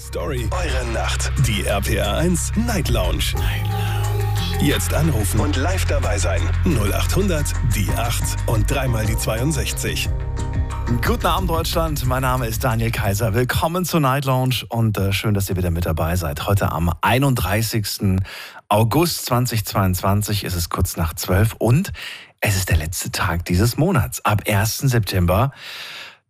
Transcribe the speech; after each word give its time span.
Story, 0.00 0.48
eure 0.50 0.92
Nacht. 0.92 1.30
Die 1.46 1.66
RPR 1.66 2.16
1 2.16 2.52
Night 2.66 2.88
Lounge. 2.88 3.34
Night 3.34 3.68
Lounge. 3.68 4.62
Jetzt 4.62 4.94
anrufen 4.94 5.40
und 5.40 5.56
live 5.56 5.84
dabei 5.84 6.16
sein. 6.16 6.40
0800 6.64 7.52
die 7.74 7.86
8 7.90 8.22
und 8.46 8.70
dreimal 8.70 9.04
die 9.04 9.16
62. 9.16 10.08
Guten 11.06 11.26
Abend, 11.26 11.50
Deutschland. 11.50 12.06
Mein 12.06 12.22
Name 12.22 12.46
ist 12.46 12.64
Daniel 12.64 12.90
Kaiser. 12.90 13.34
Willkommen 13.34 13.84
zur 13.84 14.00
Night 14.00 14.24
Lounge 14.24 14.64
und 14.70 14.96
äh, 14.96 15.12
schön, 15.12 15.34
dass 15.34 15.50
ihr 15.50 15.56
wieder 15.56 15.70
mit 15.70 15.84
dabei 15.84 16.16
seid. 16.16 16.46
Heute 16.46 16.72
am 16.72 16.90
31. 17.02 18.20
August 18.68 19.26
2022 19.26 20.44
ist 20.44 20.54
es 20.54 20.70
kurz 20.70 20.96
nach 20.96 21.12
12 21.12 21.56
und 21.58 21.92
es 22.40 22.56
ist 22.56 22.70
der 22.70 22.78
letzte 22.78 23.12
Tag 23.12 23.44
dieses 23.44 23.76
Monats. 23.76 24.24
Ab 24.24 24.44
1. 24.48 24.78
September, 24.78 25.52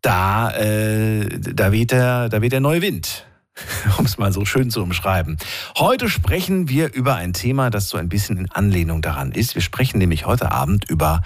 da, 0.02 0.50
äh, 0.56 1.38
da, 1.38 1.70
weht 1.70 1.92
der, 1.92 2.28
da 2.28 2.42
weht 2.42 2.50
der 2.50 2.60
neue 2.60 2.82
Wind. 2.82 3.29
Um 3.98 4.04
es 4.04 4.18
mal 4.18 4.32
so 4.32 4.44
schön 4.44 4.70
zu 4.70 4.82
umschreiben. 4.82 5.36
Heute 5.76 6.08
sprechen 6.08 6.68
wir 6.68 6.92
über 6.92 7.16
ein 7.16 7.32
Thema, 7.32 7.70
das 7.70 7.88
so 7.88 7.98
ein 7.98 8.08
bisschen 8.08 8.38
in 8.38 8.50
Anlehnung 8.50 9.02
daran 9.02 9.32
ist. 9.32 9.54
Wir 9.54 9.62
sprechen 9.62 9.98
nämlich 9.98 10.26
heute 10.26 10.52
Abend 10.52 10.88
über 10.88 11.22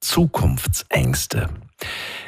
Zukunftsängste. 0.00 1.48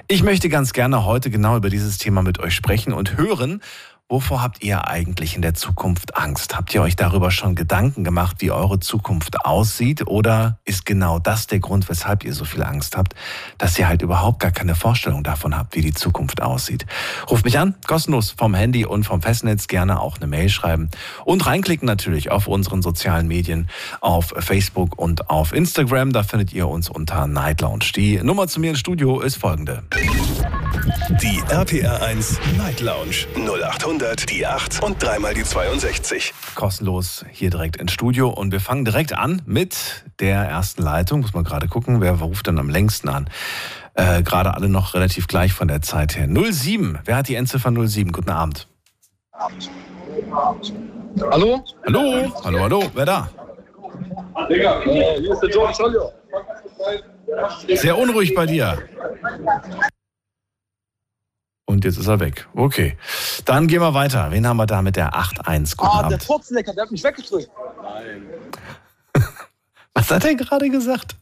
Ich 0.08 0.22
möchte 0.22 0.48
ganz 0.48 0.72
gerne 0.72 1.04
heute 1.04 1.30
genau 1.30 1.56
über 1.56 1.70
dieses 1.70 1.98
Thema 1.98 2.22
mit 2.22 2.38
euch 2.40 2.54
sprechen 2.54 2.92
und 2.92 3.16
hören, 3.16 3.62
Wovor 4.10 4.42
habt 4.42 4.64
ihr 4.64 4.88
eigentlich 4.88 5.36
in 5.36 5.42
der 5.42 5.54
Zukunft 5.54 6.16
Angst? 6.16 6.56
Habt 6.56 6.74
ihr 6.74 6.82
euch 6.82 6.96
darüber 6.96 7.30
schon 7.30 7.54
Gedanken 7.54 8.02
gemacht, 8.02 8.38
wie 8.40 8.50
eure 8.50 8.80
Zukunft 8.80 9.46
aussieht? 9.46 10.08
Oder 10.08 10.58
ist 10.64 10.84
genau 10.84 11.20
das 11.20 11.46
der 11.46 11.60
Grund, 11.60 11.88
weshalb 11.88 12.24
ihr 12.24 12.34
so 12.34 12.44
viel 12.44 12.64
Angst 12.64 12.96
habt, 12.96 13.14
dass 13.56 13.78
ihr 13.78 13.86
halt 13.86 14.02
überhaupt 14.02 14.40
gar 14.40 14.50
keine 14.50 14.74
Vorstellung 14.74 15.22
davon 15.22 15.56
habt, 15.56 15.76
wie 15.76 15.80
die 15.80 15.94
Zukunft 15.94 16.42
aussieht? 16.42 16.86
Ruft 17.30 17.44
mich 17.44 17.56
an, 17.56 17.76
kostenlos 17.86 18.34
vom 18.36 18.52
Handy 18.52 18.84
und 18.84 19.04
vom 19.04 19.22
Festnetz, 19.22 19.68
gerne 19.68 20.00
auch 20.00 20.16
eine 20.16 20.26
Mail 20.26 20.48
schreiben 20.48 20.90
und 21.24 21.46
reinklicken 21.46 21.86
natürlich 21.86 22.32
auf 22.32 22.48
unseren 22.48 22.82
sozialen 22.82 23.28
Medien, 23.28 23.68
auf 24.00 24.34
Facebook 24.38 24.98
und 24.98 25.30
auf 25.30 25.52
Instagram. 25.52 26.12
Da 26.12 26.24
findet 26.24 26.52
ihr 26.52 26.66
uns 26.66 26.88
unter 26.88 27.28
Night 27.28 27.60
Lounge. 27.60 27.84
Die 27.94 28.20
Nummer 28.20 28.48
zu 28.48 28.58
mir 28.58 28.70
ins 28.70 28.80
Studio 28.80 29.20
ist 29.20 29.36
folgende. 29.36 29.84
Die 31.22 31.40
RPR 31.48 32.02
1 32.02 32.40
Night 32.56 32.80
Lounge 32.80 33.26
0800 33.36 33.99
die 34.00 34.46
8 34.46 34.82
und 34.82 35.02
dreimal 35.02 35.34
die 35.34 35.44
62. 35.44 36.32
Kostenlos 36.54 37.24
hier 37.30 37.50
direkt 37.50 37.76
ins 37.76 37.92
Studio 37.92 38.30
und 38.30 38.50
wir 38.50 38.60
fangen 38.60 38.84
direkt 38.84 39.12
an 39.12 39.42
mit 39.44 40.04
der 40.20 40.40
ersten 40.40 40.82
Leitung. 40.82 41.20
Muss 41.20 41.34
man 41.34 41.44
gerade 41.44 41.68
gucken, 41.68 42.00
wer 42.00 42.12
ruft 42.12 42.46
dann 42.46 42.58
am 42.58 42.70
längsten 42.70 43.10
an. 43.10 43.28
Äh, 43.94 44.22
gerade 44.22 44.54
alle 44.54 44.70
noch 44.70 44.94
relativ 44.94 45.26
gleich 45.26 45.52
von 45.52 45.68
der 45.68 45.82
Zeit 45.82 46.16
her. 46.16 46.26
07, 46.28 46.98
wer 47.04 47.16
hat 47.16 47.28
die 47.28 47.34
Endziffer 47.34 47.70
07? 47.70 48.12
Guten 48.12 48.30
Abend. 48.30 48.68
Hallo? 51.30 51.64
Hallo? 51.86 52.32
Hallo, 52.44 52.60
hallo, 52.60 52.82
wer 52.94 53.04
da? 53.04 53.28
Digga, 54.48 54.80
hier 54.82 55.32
ist 55.32 55.40
der 55.40 55.50
George. 55.50 55.76
Sehr 57.76 57.98
unruhig 57.98 58.34
bei 58.34 58.46
dir. 58.46 58.78
Und 61.70 61.84
jetzt 61.84 61.98
ist 61.98 62.08
er 62.08 62.18
weg. 62.18 62.48
Okay. 62.56 62.96
Dann 63.44 63.68
gehen 63.68 63.80
wir 63.80 63.94
weiter. 63.94 64.32
Wen 64.32 64.44
haben 64.44 64.56
wir 64.56 64.66
da 64.66 64.82
mit 64.82 64.96
der 64.96 65.14
8-1? 65.14 65.76
Guten 65.76 65.88
Ah, 65.88 65.98
der 65.98 66.06
Abend. 66.06 66.24
Furzenlecker, 66.24 66.74
der 66.74 66.82
hat 66.82 66.90
mich 66.90 67.04
weggedrückt. 67.04 67.48
Was 69.94 70.10
hat 70.10 70.24
er 70.24 70.34
gerade 70.34 70.68
gesagt? 70.68 71.14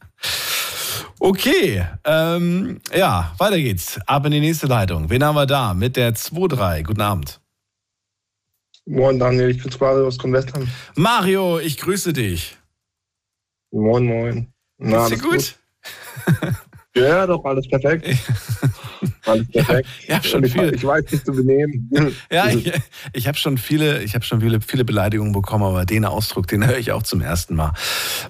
Okay, 1.19 1.85
ähm, 2.03 2.81
ja, 2.95 3.31
weiter 3.37 3.57
geht's. 3.57 3.99
Ab 4.07 4.25
in 4.25 4.31
die 4.31 4.39
nächste 4.39 4.65
Leitung. 4.65 5.11
Wen 5.11 5.23
haben 5.23 5.35
wir 5.35 5.45
da 5.45 5.75
mit 5.75 5.95
der 5.95 6.15
2-3? 6.15 6.81
Guten 6.83 7.01
Abend. 7.01 7.39
Moin 8.87 9.19
Daniel, 9.19 9.51
ich 9.51 9.61
bin 9.61 9.71
Mario 9.79 10.07
aus 10.07 10.17
Convestheim. 10.17 10.67
Mario, 10.95 11.59
ich 11.59 11.77
grüße 11.77 12.11
dich. 12.11 12.57
Moin, 13.69 14.03
moin. 14.03 14.51
Na, 14.79 15.07
Geht's 15.07 15.21
dir 15.21 15.29
alles 15.29 15.55
gut? 16.41 16.55
Ja, 16.95 17.27
doch, 17.27 17.45
alles 17.45 17.69
perfekt. 17.69 18.07
Alles 19.25 19.47
perfekt. 19.51 19.89
Ich 20.07 20.11
habe 20.13 20.27
schon 20.27 20.43
ich, 20.43 20.53
viel, 20.53 20.73
ich 20.73 20.83
weiß 20.83 21.05
mich 21.11 21.23
zu 21.23 21.31
benehmen. 21.33 21.89
ja, 22.31 22.49
ich, 22.49 22.71
ich 23.13 23.27
habe 23.27 23.37
schon 23.37 23.57
viele, 23.57 24.03
ich 24.03 24.15
habe 24.15 24.25
schon 24.25 24.41
viele, 24.41 24.61
viele 24.61 24.85
Beleidigungen 24.85 25.33
bekommen, 25.33 25.63
aber 25.63 25.85
den 25.85 26.05
Ausdruck, 26.05 26.47
den 26.47 26.65
höre 26.65 26.77
ich 26.77 26.91
auch 26.91 27.03
zum 27.03 27.21
ersten 27.21 27.55
Mal. 27.55 27.73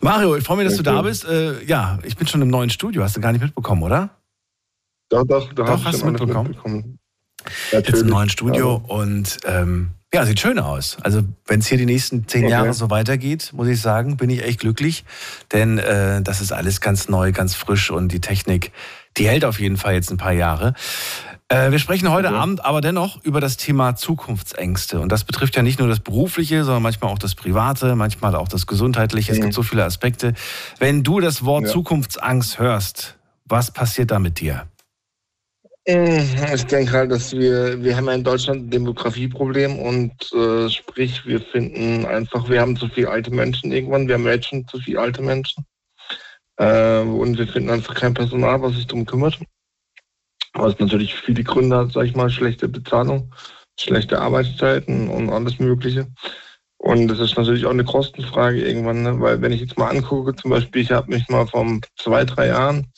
Mario, 0.01 0.35
ich 0.35 0.43
freue 0.43 0.57
mich, 0.57 0.65
dass 0.67 0.75
du 0.75 0.81
Okay. 0.81 0.95
da 0.95 1.01
bist. 1.01 1.25
Äh, 1.25 1.63
ja, 1.65 1.99
ich 2.03 2.15
bin 2.17 2.27
schon 2.27 2.41
im 2.41 2.49
neuen 2.49 2.69
Studio. 2.69 3.03
Hast 3.03 3.17
du 3.17 3.21
gar 3.21 3.31
nicht 3.31 3.41
mitbekommen, 3.41 3.83
oder? 3.83 4.11
doch, 5.09 5.23
doch, 5.25 5.53
Doch, 5.53 5.79
ich 5.79 5.85
hast 5.85 6.01
du 6.01 6.05
mitbekommen? 6.07 6.99
Jetzt 7.71 7.73
Natürlich. 7.73 8.01
im 8.01 8.07
neuen 8.07 8.29
Studio 8.29 8.75
Also, 8.75 8.93
und 8.93 9.37
ähm, 9.45 9.91
ja, 10.13 10.25
sieht 10.25 10.39
schön 10.39 10.59
aus. 10.59 10.97
Also 11.01 11.21
wenn 11.47 11.59
es 11.59 11.67
hier 11.67 11.77
die 11.77 11.85
nächsten 11.85 12.27
zehn 12.27 12.43
Okay. 12.43 12.51
Jahre 12.51 12.73
so 12.73 12.89
weitergeht, 12.89 13.51
muss 13.53 13.67
ich 13.67 13.79
sagen, 13.79 14.17
bin 14.17 14.29
ich 14.29 14.43
echt 14.43 14.59
glücklich, 14.59 15.05
denn 15.51 15.77
äh, 15.77 16.21
das 16.21 16.41
ist 16.41 16.51
alles 16.51 16.81
ganz 16.81 17.09
neu, 17.09 17.31
ganz 17.31 17.55
frisch 17.55 17.91
und 17.91 18.11
die 18.11 18.19
Technik, 18.19 18.71
die 19.17 19.27
hält 19.27 19.45
auf 19.45 19.59
jeden 19.59 19.77
Fall 19.77 19.93
jetzt 19.93 20.11
ein 20.11 20.17
paar 20.17 20.33
Jahre. 20.33 20.73
Äh, 21.49 21.71
wir 21.71 21.79
sprechen 21.79 22.11
heute 22.11 22.27
Okay. 22.29 22.37
Abend 22.37 22.63
aber 22.63 22.79
dennoch 22.79 23.23
über 23.23 23.41
das 23.41 23.57
Thema 23.57 23.95
Zukunftsängste. 23.95 24.99
Und 24.99 25.11
das 25.11 25.23
betrifft 25.23 25.55
ja 25.55 25.63
nicht 25.63 25.79
nur 25.79 25.87
das 25.87 25.99
Berufliche, 25.99 26.63
sondern 26.63 26.83
manchmal 26.83 27.11
auch 27.11 27.17
das 27.19 27.33
Private, 27.35 27.95
manchmal 27.95 28.35
auch 28.35 28.47
das 28.47 28.67
Gesundheitliche. 28.67 29.31
Es 29.31 29.39
Mhm. 29.39 29.43
gibt 29.43 29.53
so 29.55 29.63
viele 29.63 29.83
Aspekte. 29.83 30.33
Wenn 30.77 31.03
du 31.03 31.19
das 31.19 31.43
Wort 31.43 31.65
Ja. 31.65 31.71
Zukunftsangst 31.71 32.59
hörst, 32.59 33.17
was 33.45 33.71
passiert 33.71 34.11
da 34.11 34.19
mit 34.19 34.39
dir? 34.39 34.67
Mm, 35.87 36.19
Ich 36.53 36.65
denke 36.67 36.91
halt, 36.91 37.09
dass 37.11 37.31
wir, 37.31 37.81
wir 37.83 37.95
haben 37.97 38.05
ja 38.05 38.13
in 38.13 38.23
Deutschland 38.23 38.65
ein 38.65 38.69
Demografieproblem 38.69 39.79
und 39.79 40.11
äh, 40.33 40.69
sprich, 40.69 41.25
wir 41.25 41.41
finden 41.41 42.05
einfach, 42.05 42.47
wir 42.47 42.61
haben 42.61 42.75
zu 42.77 42.87
viele 42.89 43.09
alte 43.09 43.31
Menschen 43.31 43.71
irgendwann, 43.71 44.07
wir 44.07 44.15
haben 44.15 44.27
jetzt 44.27 44.49
schon 44.49 44.67
zu 44.67 44.77
viele 44.79 44.99
alte 44.99 45.23
Menschen. 45.23 45.65
Äh, 46.59 47.01
und 47.01 47.37
wir 47.37 47.47
finden 47.47 47.69
einfach 47.69 47.95
kein 47.95 48.13
Personal, 48.13 48.61
was 48.61 48.75
sich 48.75 48.85
darum 48.85 49.05
kümmert. 49.05 49.39
Was 50.53 50.77
natürlich 50.79 51.15
viele 51.15 51.43
Gründe 51.43 51.77
hat, 51.77 51.93
sag 51.93 52.05
ich 52.05 52.15
mal, 52.15 52.29
schlechte 52.29 52.67
Bezahlung, 52.67 53.33
schlechte 53.79 54.19
Arbeitszeiten 54.19 55.07
und 55.07 55.29
alles 55.29 55.59
Mögliche. 55.59 56.07
Und 56.77 57.07
das 57.07 57.19
ist 57.19 57.37
natürlich 57.37 57.65
auch 57.65 57.71
eine 57.71 57.83
Kostenfrage 57.83 58.61
irgendwann, 58.61 59.03
ne? 59.03 59.19
weil 59.19 59.41
wenn 59.41 59.51
ich 59.51 59.61
jetzt 59.61 59.77
mal 59.77 59.89
angucke, 59.89 60.35
zum 60.35 60.51
Beispiel, 60.51 60.81
ich 60.81 60.91
habe 60.91 61.11
mich 61.11 61.27
mal 61.29 61.45
vor 61.45 61.65
zwei, 61.97 62.23
drei 62.25 62.47
Jahren 62.47 62.91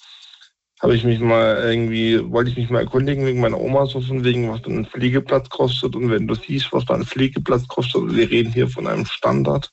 habe 0.81 0.95
ich 0.95 1.03
mich 1.03 1.19
mal 1.19 1.57
irgendwie, 1.63 2.19
wollte 2.31 2.49
ich 2.49 2.57
mich 2.57 2.69
mal 2.71 2.79
erkundigen 2.79 3.25
wegen 3.25 3.39
meiner 3.39 3.59
Oma, 3.59 3.85
so 3.85 4.01
von 4.01 4.23
wegen, 4.23 4.49
was 4.49 4.63
dann 4.63 4.79
ein 4.79 4.85
Pflegeplatz 4.85 5.49
kostet. 5.49 5.95
Und 5.95 6.09
wenn 6.09 6.27
du 6.27 6.33
siehst, 6.33 6.73
was 6.73 6.85
da 6.85 6.95
ein 6.95 7.05
Pflegeplatz 7.05 7.67
kostet, 7.67 8.15
wir 8.15 8.29
reden 8.31 8.51
hier 8.51 8.67
von 8.67 8.87
einem 8.87 9.05
Standard 9.05 9.71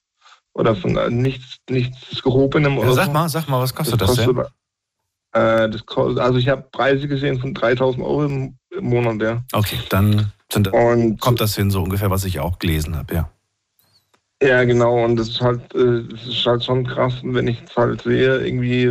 oder 0.54 0.74
von 0.74 0.96
äh, 0.96 1.10
nichts, 1.10 1.58
nichts 1.68 2.22
Gehobenem 2.22 2.74
Ja, 2.74 2.80
oder 2.80 2.92
sag 2.92 3.06
so. 3.06 3.12
mal, 3.12 3.28
sag 3.28 3.48
mal, 3.48 3.60
was 3.60 3.74
kostet 3.74 4.00
das, 4.00 4.14
denn? 4.16 4.38
äh, 5.32 5.68
das 5.68 5.84
kostet, 5.86 6.18
also 6.18 6.38
ich 6.38 6.48
habe 6.48 6.62
Preise 6.72 7.06
gesehen 7.08 7.38
von 7.38 7.54
3000 7.54 8.04
Euro 8.04 8.24
im, 8.24 8.58
im 8.70 8.84
Monat, 8.84 9.22
ja. 9.22 9.42
Okay, 9.52 9.78
dann 9.88 10.32
sind, 10.52 10.68
Und 10.72 11.20
kommt 11.20 11.40
das 11.40 11.54
hin, 11.54 11.70
so 11.70 11.82
ungefähr, 11.82 12.10
was 12.10 12.24
ich 12.24 12.40
auch 12.40 12.58
gelesen 12.58 12.96
habe, 12.96 13.14
ja. 13.14 13.30
Ja, 14.40 14.62
genau, 14.62 15.04
und 15.04 15.16
das 15.16 15.30
ist 15.30 15.40
halt, 15.40 15.74
äh, 15.74 16.04
das 16.08 16.26
ist 16.26 16.46
halt 16.46 16.62
schon 16.62 16.86
krass, 16.86 17.14
wenn 17.24 17.48
ich 17.48 17.60
es 17.62 17.76
halt 17.76 18.02
sehe, 18.02 18.38
irgendwie 18.38 18.84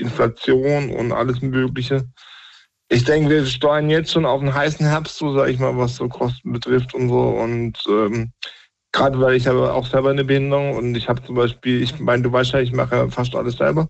Inflation 0.00 0.90
und 0.90 1.10
alles 1.10 1.42
Mögliche. 1.42 2.04
Ich 2.88 3.04
denke, 3.04 3.30
wir 3.30 3.46
steuern 3.46 3.90
jetzt 3.90 4.12
schon 4.12 4.24
auf 4.24 4.40
einen 4.40 4.54
heißen 4.54 4.86
Herbst, 4.86 5.16
so 5.16 5.34
sage 5.34 5.50
ich 5.50 5.58
mal, 5.58 5.76
was 5.76 5.96
so 5.96 6.08
Kosten 6.08 6.52
betrifft 6.52 6.94
und 6.94 7.08
so. 7.08 7.20
Und 7.20 7.78
ähm, 7.88 8.32
gerade 8.92 9.18
weil 9.20 9.34
ich 9.34 9.46
habe 9.46 9.72
auch 9.72 9.86
selber 9.86 10.10
eine 10.10 10.24
Behinderung 10.24 10.76
und 10.76 10.94
ich 10.94 11.08
habe 11.08 11.22
zum 11.24 11.34
Beispiel, 11.34 11.82
ich 11.82 11.98
meine, 11.98 12.22
du 12.22 12.32
weißt 12.32 12.52
ja, 12.52 12.60
ich 12.60 12.72
mache 12.72 12.96
ja 12.96 13.08
fast 13.08 13.34
alles 13.34 13.56
selber. 13.56 13.88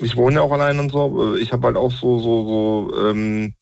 Ich 0.00 0.16
wohne 0.16 0.36
ja 0.36 0.42
auch 0.42 0.52
allein 0.52 0.78
und 0.78 0.92
so. 0.92 1.36
Ich 1.36 1.52
habe 1.52 1.66
halt 1.68 1.76
auch 1.76 1.90
so, 1.90 2.18
so, 2.18 2.44
so, 2.92 3.08
ähm, 3.08 3.54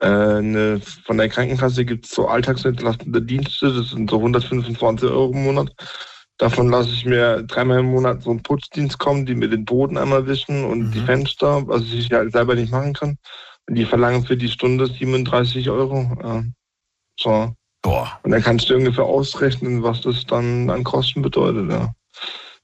äh, 0.00 0.06
eine, 0.06 0.80
von 1.04 1.18
der 1.18 1.28
Krankenkasse 1.28 1.84
gibt 1.84 2.06
es 2.06 2.12
so 2.12 2.28
alltagsentlastende 2.28 3.20
Dienste, 3.22 3.72
das 3.72 3.90
sind 3.90 4.10
so 4.10 4.16
125 4.16 5.08
Euro 5.10 5.32
im 5.32 5.44
Monat. 5.44 5.72
Davon 6.38 6.68
lasse 6.68 6.90
ich 6.90 7.04
mir 7.04 7.42
dreimal 7.44 7.80
im 7.80 7.86
Monat 7.86 8.22
so 8.22 8.30
einen 8.30 8.42
Putzdienst 8.42 8.98
kommen, 8.98 9.24
die 9.24 9.34
mir 9.34 9.48
den 9.48 9.64
Boden 9.64 9.96
einmal 9.96 10.26
wischen 10.26 10.64
und 10.64 10.88
Mhm. 10.88 10.92
die 10.92 11.00
Fenster, 11.00 11.66
was 11.68 11.82
ich 11.82 12.10
halt 12.12 12.32
selber 12.32 12.54
nicht 12.54 12.72
machen 12.72 12.92
kann. 12.92 13.18
Und 13.68 13.76
die 13.76 13.84
verlangen 13.84 14.24
für 14.24 14.36
die 14.36 14.48
Stunde 14.48 14.86
37 14.86 15.70
Euro. 15.70 16.10
Ja. 16.22 16.44
So. 17.18 17.54
Boah. 17.84 18.18
Und 18.22 18.30
dann 18.30 18.42
kannst 18.42 18.70
du 18.70 18.76
ungefähr 18.76 19.04
ausrechnen, 19.04 19.82
was 19.82 20.00
das 20.00 20.24
dann 20.24 20.70
an 20.70 20.84
Kosten 20.84 21.20
bedeutet. 21.20 21.70
Ja. 21.70 21.92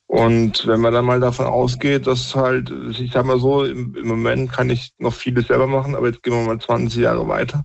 Und 0.07 0.67
wenn 0.67 0.81
man 0.81 0.95
dann 0.95 1.05
mal 1.05 1.21
davon 1.21 1.47
ausgeht, 1.47 2.07
dass 2.07 2.35
halt, 2.35 2.73
ich 2.99 3.13
sag 3.13 3.27
mal 3.27 3.39
so, 3.39 3.65
im, 3.65 3.95
im 3.95 4.09
Moment 4.09 4.51
kann 4.51 4.71
ich 4.71 4.93
noch 4.99 5.13
vieles 5.13 5.49
selber 5.49 5.67
machen, 5.67 5.95
aber 5.95 6.09
jetzt 6.09 6.23
gehen 6.23 6.33
wir 6.33 6.43
mal 6.43 6.59
20 6.59 7.03
Jahre 7.03 7.29
weiter, 7.29 7.65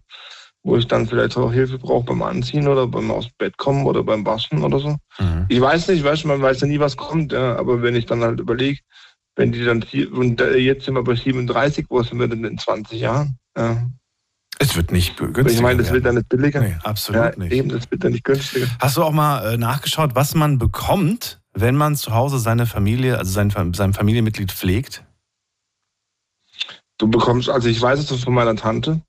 wo 0.63 0.75
ich 0.75 0.85
dann 0.85 1.07
vielleicht 1.07 1.37
auch 1.37 1.51
Hilfe 1.51 1.79
brauche 1.79 2.03
beim 2.03 2.21
Anziehen 2.23 2.67
oder 2.67 2.87
beim 2.87 3.09
aus 3.09 3.29
Bett 3.37 3.57
kommen 3.57 3.85
oder 3.85 4.03
beim 4.03 4.25
Waschen 4.25 4.61
oder 4.61 4.77
so. 4.77 4.97
Mhm. 5.17 5.45
Ich 5.47 5.61
weiß 5.61 5.87
nicht, 5.87 6.03
weißt, 6.03 6.25
man 6.25 6.41
weiß 6.41 6.59
ja 6.59 6.67
nie, 6.67 6.79
was 6.79 6.97
kommt, 6.97 7.31
ja, 7.31 7.55
aber 7.55 7.81
wenn 7.81 7.95
ich 7.95 8.05
dann 8.05 8.21
halt 8.21 8.41
überlege, 8.41 8.81
wenn 9.37 9.53
die 9.53 9.63
dann, 9.63 9.81
hier- 9.81 10.11
und 10.11 10.41
äh, 10.41 10.57
jetzt 10.57 10.85
sind 10.85 10.95
wir 10.95 11.03
bei 11.03 11.15
37, 11.15 11.85
wo 11.89 12.03
sind 12.03 12.19
wir 12.19 12.27
denn 12.27 12.43
in 12.43 12.57
20 12.57 12.99
Jahren? 12.99 13.39
Ja. 13.57 13.87
Es 14.59 14.75
wird 14.75 14.91
nicht 14.91 15.17
günstiger. 15.17 15.49
Ich 15.49 15.61
meine, 15.61 15.81
es 15.81 15.91
wird 15.91 16.05
dann 16.05 16.15
nicht 16.15 16.29
billiger. 16.29 16.61
Nee, 16.61 16.77
absolut 16.83 17.21
ja, 17.21 17.37
nicht. 17.37 17.51
Eben, 17.51 17.71
es 17.71 17.89
wird 17.91 18.03
dann 18.03 18.13
nicht 18.13 18.23
günstiger. 18.23 18.67
Hast 18.79 18.97
du 18.97 19.03
auch 19.03 19.11
mal 19.11 19.53
äh, 19.53 19.57
nachgeschaut, 19.57 20.15
was 20.15 20.33
man 20.35 20.57
bekommt, 20.57 21.41
wenn 21.53 21.75
man 21.75 21.95
zu 21.95 22.13
Hause 22.13 22.39
seine 22.39 22.65
Familie, 22.65 23.17
also 23.17 23.31
sein, 23.31 23.51
sein 23.73 23.93
Familienmitglied 23.93 24.51
pflegt? 24.51 25.03
Du 26.97 27.09
bekommst, 27.09 27.49
also 27.49 27.67
ich 27.67 27.81
weiß 27.81 28.09
es 28.09 28.23
von 28.23 28.33
meiner 28.33 28.55
Tante, 28.55 29.01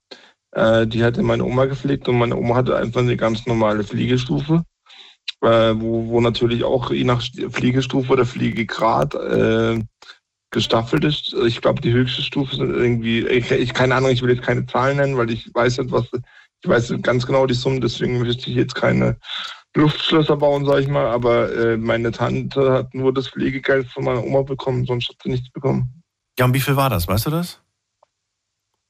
äh, 0.51 0.85
die 0.85 1.03
hatte 1.03 1.23
meine 1.23 1.45
Oma 1.45 1.65
gepflegt 1.65 2.07
und 2.09 2.17
meine 2.17 2.35
Oma 2.35 2.55
hatte 2.55 2.75
einfach 2.75 3.01
eine 3.01 3.15
ganz 3.15 3.45
normale 3.45 3.83
Fliegestufe, 3.85 4.63
äh, 5.41 5.73
wo, 5.75 6.07
wo 6.07 6.19
natürlich 6.19 6.65
auch 6.65 6.91
je 6.91 7.05
nach 7.05 7.21
Fliegestufe 7.51 8.11
oder 8.11 8.25
Fliegegrad 8.25 9.15
äh, 9.15 9.79
gestaffelt 10.51 11.03
ist. 11.03 11.33
Ich 11.45 11.61
glaube, 11.61 11.81
die 11.81 11.91
höchste 11.91 12.21
Stufe 12.21 12.55
sind 12.55 12.73
irgendwie, 12.73 13.27
ich, 13.27 13.51
ich, 13.51 13.73
keine 13.73 13.95
Ahnung, 13.95 14.11
ich 14.11 14.21
will 14.21 14.29
jetzt 14.29 14.45
keine 14.45 14.65
Zahlen 14.65 14.97
nennen, 14.97 15.17
weil 15.17 15.29
ich 15.29 15.53
weiß 15.53 15.79
nicht, 15.79 15.91
was, 15.91 16.05
ich 16.13 16.69
weiß 16.69 16.93
ganz 17.01 17.25
genau 17.25 17.45
die 17.45 17.53
Summen, 17.53 17.81
deswegen 17.81 18.19
möchte 18.19 18.49
ich 18.49 18.55
jetzt 18.55 18.75
keine 18.75 19.17
Luftschlösser 19.75 20.37
bauen, 20.37 20.65
sage 20.65 20.81
ich 20.81 20.87
mal, 20.87 21.05
aber 21.05 21.53
äh, 21.53 21.77
meine 21.77 22.11
Tante 22.11 22.71
hat 22.71 22.93
nur 22.93 23.13
das 23.13 23.27
Pflegegeld 23.27 23.87
von 23.87 24.05
meiner 24.05 24.23
Oma 24.23 24.41
bekommen, 24.41 24.85
sonst 24.85 25.09
hat 25.09 25.17
sie 25.23 25.29
nichts 25.29 25.51
bekommen. 25.51 26.03
Ja, 26.39 26.45
und 26.45 26.53
wie 26.53 26.59
viel 26.59 26.75
war 26.75 26.89
das, 26.89 27.07
weißt 27.07 27.27
du 27.27 27.31
das? 27.31 27.61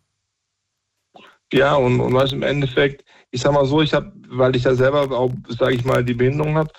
Ja, 1.54 1.76
und, 1.76 2.00
und 2.00 2.14
was 2.14 2.34
im 2.34 2.44
Endeffekt, 2.44 3.04
ich 3.32 3.42
sag 3.42 3.54
mal 3.54 3.66
so, 3.66 3.82
ich 3.82 3.94
habe, 3.94 4.12
weil 4.30 4.56
ich 4.56 4.64
ja 4.64 4.76
selber 4.76 5.10
auch, 5.12 5.32
sage 5.48 5.76
ich 5.76 5.86
mal, 5.86 6.04
die 6.04 6.14
Behinderung 6.14 6.56
habe, 6.56 6.72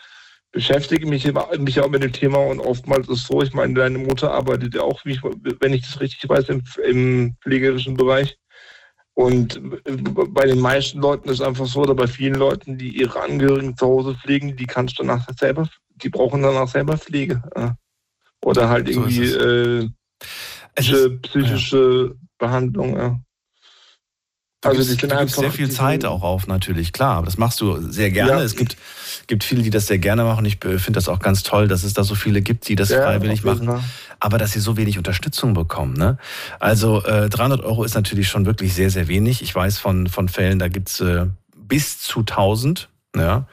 beschäftige 0.53 1.07
mich, 1.07 1.31
mich 1.59 1.81
auch 1.81 1.91
mit 1.91 2.03
dem 2.03 2.13
Thema 2.13 2.39
und 2.39 2.61
oftmals 2.61 3.09
ist 3.09 3.21
es 3.21 3.27
so, 3.27 3.43
ich 3.43 3.53
meine, 3.53 3.75
deine 3.75 3.99
Mutter 3.99 4.33
arbeitet 4.33 4.75
ja 4.75 4.83
auch, 4.83 5.05
ich, 5.05 5.23
wenn 5.23 5.75
ich 5.75 5.83
das 5.83 6.01
richtig 6.01 6.29
weiß, 6.29 6.49
im, 6.49 6.63
im 6.85 7.37
pflegerischen 7.43 7.95
Bereich. 7.95 8.39
Und 9.15 9.61
bei 10.35 10.47
den 10.47 10.61
meisten 10.61 11.01
Leuten 11.01 11.31
ist 11.31 11.41
es 11.41 11.47
einfach 11.47 11.67
so, 11.67 11.81
oder 11.81 11.95
bei 11.95 12.07
vielen 12.07 12.35
Leuten, 12.35 12.77
die 12.77 12.99
ihre 12.99 13.23
Angehörigen 13.23 13.77
zu 13.77 13.87
Hause 13.87 14.15
pflegen, 14.15 14.57
die 14.57 14.67
kannst 14.67 14.99
du 14.99 15.05
danach 15.05 15.27
selber, 15.39 15.69
die 15.91 16.11
brauchen 16.11 16.43
danach 16.43 16.69
selber 16.69 16.99
Pflege. 16.99 17.43
Oder 18.45 18.69
halt 18.69 18.89
irgendwie 18.89 19.27
so 19.27 19.39
äh, 19.41 19.89
psychische 20.75 22.11
ja. 22.11 22.29
Behandlung. 22.39 22.97
Ja. 22.97 23.21
Du 24.67 24.79
also 24.79 24.91
gibst, 24.91 25.03
du 25.03 25.17
gibst 25.19 25.37
sehr 25.37 25.51
viel 25.51 25.71
Zeit 25.71 26.05
auch 26.05 26.23
auf, 26.23 26.47
natürlich, 26.47 26.93
klar. 26.93 27.23
Das 27.23 27.39
machst 27.39 27.61
du 27.61 27.81
sehr 27.91 28.11
gerne. 28.11 28.33
Ja. 28.33 28.43
Es 28.43 28.57
gibt, 28.57 28.77
gibt 29.27 29.45
viele, 29.45 29.63
die 29.63 29.71
das 29.71 29.87
sehr 29.87 29.99
gerne 29.99 30.25
machen. 30.25 30.45
Ich 30.45 30.59
finde 30.61 30.93
das 30.93 31.09
auch 31.09 31.19
ganz 31.19 31.43
toll, 31.43 31.69
dass 31.69 31.85
es 31.85 31.95
da 31.95 32.05
so 32.05 32.15
viele 32.15 32.43
gibt, 32.43 32.69
die 32.69 32.77
das 32.77 32.91
ja, 32.91 33.03
freiwillig 33.03 33.45
machen. 33.45 33.67
Fall. 33.67 33.85
Aber 34.21 34.39
dass 34.39 34.53
sie 34.53 34.61
so 34.61 34.77
wenig 34.77 34.99
Unterstützung 34.99 35.55
bekommen. 35.55 35.95
Ne? 35.95 36.19
Also 36.61 37.05
äh, 37.05 37.29
300 37.29 37.63
Euro 37.63 37.85
ist 37.85 37.95
natürlich 37.95 38.29
schon 38.29 38.47
wirklich 38.47 38.75
sehr, 38.75 38.91
sehr 38.91 39.09
wenig. 39.09 39.43
Ich 39.43 39.55
weiß 39.55 39.79
von, 39.79 40.07
von 40.07 40.29
Fällen, 40.29 40.59
da 40.59 40.69
gibt's 40.69 41.01
äh, 41.01 41.27
bis 41.57 42.01
zu 42.01 42.21
1000. 42.21 42.89
Ja? 43.17 43.47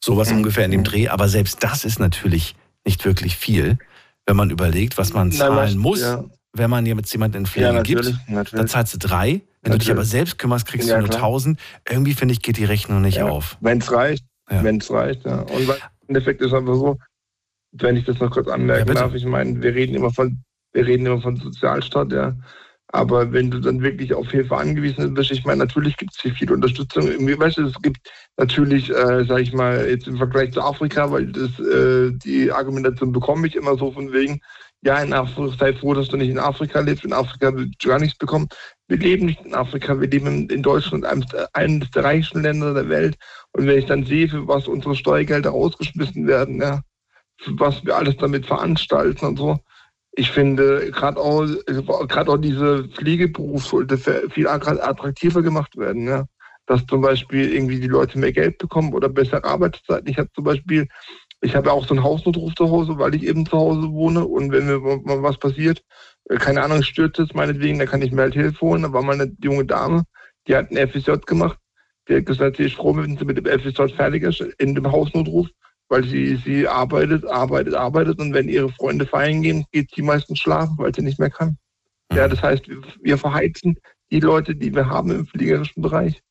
Sowas 0.00 0.30
mhm. 0.30 0.38
ungefähr 0.38 0.64
in 0.64 0.70
dem 0.70 0.84
Dreh. 0.84 1.08
Aber 1.08 1.28
selbst 1.28 1.62
das 1.62 1.84
ist 1.84 1.98
natürlich 1.98 2.56
nicht 2.84 3.04
wirklich 3.04 3.36
viel, 3.36 3.78
wenn 4.26 4.36
man 4.36 4.50
überlegt, 4.50 4.98
was 4.98 5.12
man 5.12 5.30
zahlen 5.32 5.54
Nein, 5.54 5.78
muss. 5.78 6.00
Ja 6.00 6.24
wenn 6.52 6.70
man 6.70 6.86
jetzt 6.86 7.12
jemanden 7.12 7.38
in 7.38 7.46
Pflege 7.46 7.82
gibt, 7.82 8.14
natürlich. 8.28 8.50
dann 8.52 8.68
zahlst 8.68 8.94
du 8.94 8.98
drei. 8.98 9.42
Wenn 9.62 9.70
natürlich. 9.70 9.78
du 9.78 9.78
dich 9.78 9.90
aber 9.92 10.04
selbst 10.04 10.38
kümmerst, 10.38 10.66
kriegst 10.66 10.88
ja, 10.88 10.96
du 10.96 11.02
nur 11.02 11.08
klar. 11.08 11.22
1000. 11.22 11.58
Irgendwie, 11.88 12.14
finde 12.14 12.34
ich, 12.34 12.42
geht 12.42 12.56
die 12.56 12.64
Rechnung 12.64 13.00
nicht 13.00 13.18
ja, 13.18 13.26
auf. 13.26 13.56
Wenn 13.60 13.78
es 13.78 13.92
reicht. 13.92 14.24
Wenn 14.48 14.78
es 14.78 14.90
reicht, 14.90 15.24
ja. 15.24 15.40
Und 15.42 15.62
im 15.62 15.72
Endeffekt 16.08 16.42
ist 16.42 16.52
einfach 16.52 16.74
so, 16.74 16.98
wenn 17.72 17.96
ich 17.96 18.04
das 18.04 18.18
noch 18.18 18.30
kurz 18.30 18.48
anmerken 18.48 18.94
darf, 18.94 19.14
ich 19.14 19.24
meine, 19.24 19.62
wir 19.62 19.74
reden 19.74 19.94
immer 19.94 20.12
von, 20.12 20.42
wir 20.72 20.86
reden 20.86 21.06
immer 21.06 21.22
von 21.22 21.36
Sozialstaat, 21.36 22.12
ja. 22.12 22.36
Aber 22.94 23.32
wenn 23.32 23.50
du 23.50 23.58
dann 23.58 23.80
wirklich 23.80 24.12
auf 24.12 24.30
Hilfe 24.30 24.54
angewiesen 24.54 25.14
bist, 25.14 25.30
ich 25.30 25.44
meine, 25.44 25.60
natürlich 25.60 25.96
gibt 25.96 26.12
es 26.14 26.20
hier 26.20 26.34
viel 26.34 26.52
Unterstützung. 26.52 27.04
Weißt 27.04 27.56
du, 27.56 27.66
es 27.66 27.80
gibt 27.80 27.98
natürlich, 28.36 28.90
äh, 28.90 29.24
sage 29.24 29.42
ich 29.42 29.52
mal, 29.54 29.88
jetzt 29.88 30.06
im 30.06 30.18
Vergleich 30.18 30.52
zu 30.52 30.60
Afrika, 30.60 31.10
weil 31.10 31.26
das, 31.32 31.58
äh, 31.58 32.10
die 32.12 32.52
Argumentation 32.52 33.12
bekomme 33.12 33.46
ich 33.46 33.56
immer 33.56 33.78
so 33.78 33.92
von 33.92 34.12
wegen, 34.12 34.42
ja, 34.82 34.98
in 35.02 35.14
Afrika, 35.14 35.56
sei 35.58 35.72
froh, 35.72 35.94
dass 35.94 36.08
du 36.08 36.18
nicht 36.18 36.28
in 36.28 36.38
Afrika 36.38 36.80
lebst. 36.80 37.04
In 37.04 37.14
Afrika 37.14 37.54
willst 37.54 37.82
du 37.82 37.88
gar 37.88 37.98
nichts 37.98 38.18
bekommen. 38.18 38.48
Wir 38.92 38.98
leben 38.98 39.24
nicht 39.24 39.40
in 39.42 39.54
Afrika, 39.54 39.98
wir 39.98 40.06
leben 40.06 40.50
in 40.50 40.62
Deutschland, 40.62 41.06
eines 41.06 41.90
der 41.92 42.04
reichsten 42.04 42.42
Länder 42.42 42.74
der 42.74 42.90
Welt. 42.90 43.16
Und 43.52 43.66
wenn 43.66 43.78
ich 43.78 43.86
dann 43.86 44.04
sehe, 44.04 44.28
für 44.28 44.46
was 44.46 44.68
unsere 44.68 44.94
Steuergelder 44.94 45.48
rausgeschmissen 45.48 46.26
werden, 46.26 46.60
ja, 46.60 46.82
für 47.38 47.58
was 47.58 47.82
wir 47.86 47.96
alles 47.96 48.18
damit 48.18 48.44
veranstalten 48.44 49.24
und 49.24 49.38
so, 49.38 49.58
ich 50.12 50.30
finde, 50.30 50.90
gerade 50.90 51.18
auch, 51.18 51.46
auch 51.46 52.36
diese 52.36 52.86
Pflegeberuf 52.88 53.64
sollte 53.64 53.96
viel 54.28 54.46
attraktiver 54.46 55.40
gemacht 55.40 55.74
werden, 55.78 56.06
ja. 56.06 56.26
Dass 56.66 56.84
zum 56.84 57.00
Beispiel 57.00 57.50
irgendwie 57.50 57.80
die 57.80 57.88
Leute 57.88 58.18
mehr 58.18 58.32
Geld 58.32 58.58
bekommen 58.58 58.92
oder 58.92 59.08
bessere 59.08 59.42
Arbeitszeiten. 59.42 60.06
Ich 60.06 60.18
habe 60.18 60.28
zum 60.34 60.44
Beispiel 60.44 60.86
ich 61.42 61.56
habe 61.56 61.72
auch 61.72 61.86
so 61.86 61.94
einen 61.94 62.04
Hausnotruf 62.04 62.54
zu 62.54 62.70
Hause, 62.70 62.98
weil 62.98 63.14
ich 63.14 63.24
eben 63.24 63.44
zu 63.44 63.58
Hause 63.58 63.90
wohne. 63.90 64.24
Und 64.24 64.52
wenn 64.52 64.66
mir 64.66 64.78
mal 64.78 65.22
was 65.22 65.36
passiert, 65.38 65.82
äh, 66.30 66.36
keine 66.36 66.62
Ahnung, 66.62 66.82
stürzt 66.82 67.18
es 67.18 67.34
meinetwegen, 67.34 67.78
dann 67.78 67.88
kann 67.88 68.00
ich 68.00 68.12
mir 68.12 68.22
halt 68.22 68.34
Hilfe 68.34 68.60
holen. 68.60 68.82
Da 68.82 68.92
war 68.92 69.02
mal 69.02 69.20
eine 69.20 69.36
junge 69.42 69.66
Dame, 69.66 70.04
die 70.46 70.54
hat 70.54 70.70
einen 70.70 70.88
FSJ 70.88 71.12
gemacht. 71.26 71.58
Die 72.08 72.16
hat 72.16 72.26
gesagt, 72.26 72.56
sie 72.56 72.64
ist 72.64 72.76
froh, 72.76 72.96
wenn 72.96 73.18
sie 73.18 73.24
mit 73.24 73.36
dem 73.36 73.46
FSJ 73.46 73.94
fertig 73.94 74.22
ist, 74.22 74.40
in 74.58 74.74
dem 74.74 74.90
Hausnotruf, 74.90 75.48
weil 75.88 76.04
sie, 76.04 76.36
sie 76.36 76.66
arbeitet, 76.66 77.26
arbeitet, 77.26 77.74
arbeitet. 77.74 78.20
Und 78.20 78.34
wenn 78.34 78.48
ihre 78.48 78.70
Freunde 78.70 79.06
feiern 79.06 79.42
gehen, 79.42 79.64
geht 79.72 79.90
sie 79.94 80.02
meistens 80.02 80.38
schlafen, 80.38 80.76
weil 80.78 80.94
sie 80.94 81.02
nicht 81.02 81.18
mehr 81.18 81.30
kann. 81.30 81.58
Ja, 82.12 82.28
das 82.28 82.42
heißt, 82.42 82.68
wir 83.00 83.18
verheizen 83.18 83.76
die 84.10 84.20
Leute, 84.20 84.54
die 84.54 84.74
wir 84.74 84.88
haben 84.88 85.10
im 85.10 85.26
fliegerischen 85.26 85.82
Bereich. 85.82 86.22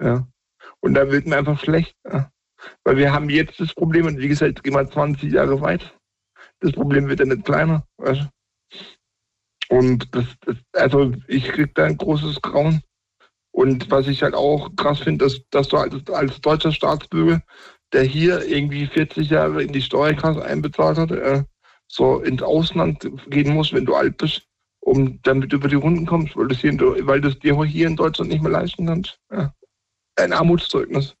Ja. 0.00 0.26
Und 0.80 0.94
da 0.94 1.10
wird 1.10 1.26
mir 1.26 1.36
einfach 1.36 1.58
schlecht. 1.58 1.96
Ja. 2.04 2.30
Weil 2.84 2.96
wir 2.96 3.12
haben 3.12 3.30
jetzt 3.30 3.60
das 3.60 3.74
Problem, 3.74 4.06
und 4.06 4.18
wie 4.18 4.28
gesagt, 4.28 4.62
gehen 4.62 4.74
wir 4.74 4.88
20 4.88 5.32
Jahre 5.32 5.60
weit. 5.60 5.94
Das 6.60 6.72
Problem 6.72 7.08
wird 7.08 7.20
ja 7.20 7.26
nicht 7.26 7.44
kleiner. 7.44 7.86
Weißt? 7.98 8.28
Und 9.68 10.14
das, 10.14 10.24
das, 10.44 10.56
also 10.72 11.12
ich 11.26 11.44
krieg 11.48 11.74
da 11.74 11.84
ein 11.84 11.96
großes 11.96 12.40
Grauen. 12.42 12.82
Und 13.52 13.90
was 13.90 14.06
ich 14.08 14.22
halt 14.22 14.34
auch 14.34 14.74
krass 14.76 15.00
finde, 15.00 15.24
dass, 15.24 15.40
dass 15.50 15.68
du 15.68 15.76
als, 15.76 15.94
als 16.10 16.40
deutscher 16.40 16.72
Staatsbürger, 16.72 17.42
der 17.92 18.02
hier 18.02 18.46
irgendwie 18.46 18.86
40 18.86 19.30
Jahre 19.30 19.62
in 19.62 19.72
die 19.72 19.82
Steuerkasse 19.82 20.44
einbezahlt 20.44 20.98
hat, 20.98 21.10
äh, 21.10 21.42
so 21.88 22.20
ins 22.20 22.42
Ausland 22.42 23.10
gehen 23.28 23.54
musst, 23.54 23.72
wenn 23.72 23.86
du 23.86 23.94
alt 23.94 24.18
bist, 24.18 24.46
um 24.80 25.20
damit 25.22 25.52
du 25.52 25.56
über 25.56 25.68
die 25.68 25.74
Runden 25.74 26.06
kommst, 26.06 26.36
weil 26.36 26.48
du 27.20 27.28
es 27.28 27.38
dir 27.38 27.64
hier 27.64 27.86
in 27.86 27.96
Deutschland 27.96 28.30
nicht 28.30 28.42
mehr 28.42 28.52
leisten 28.52 28.86
kannst. 28.86 29.18
Ja. 29.32 29.54
Ein 30.16 30.32
Armutszeugnis. 30.32 31.16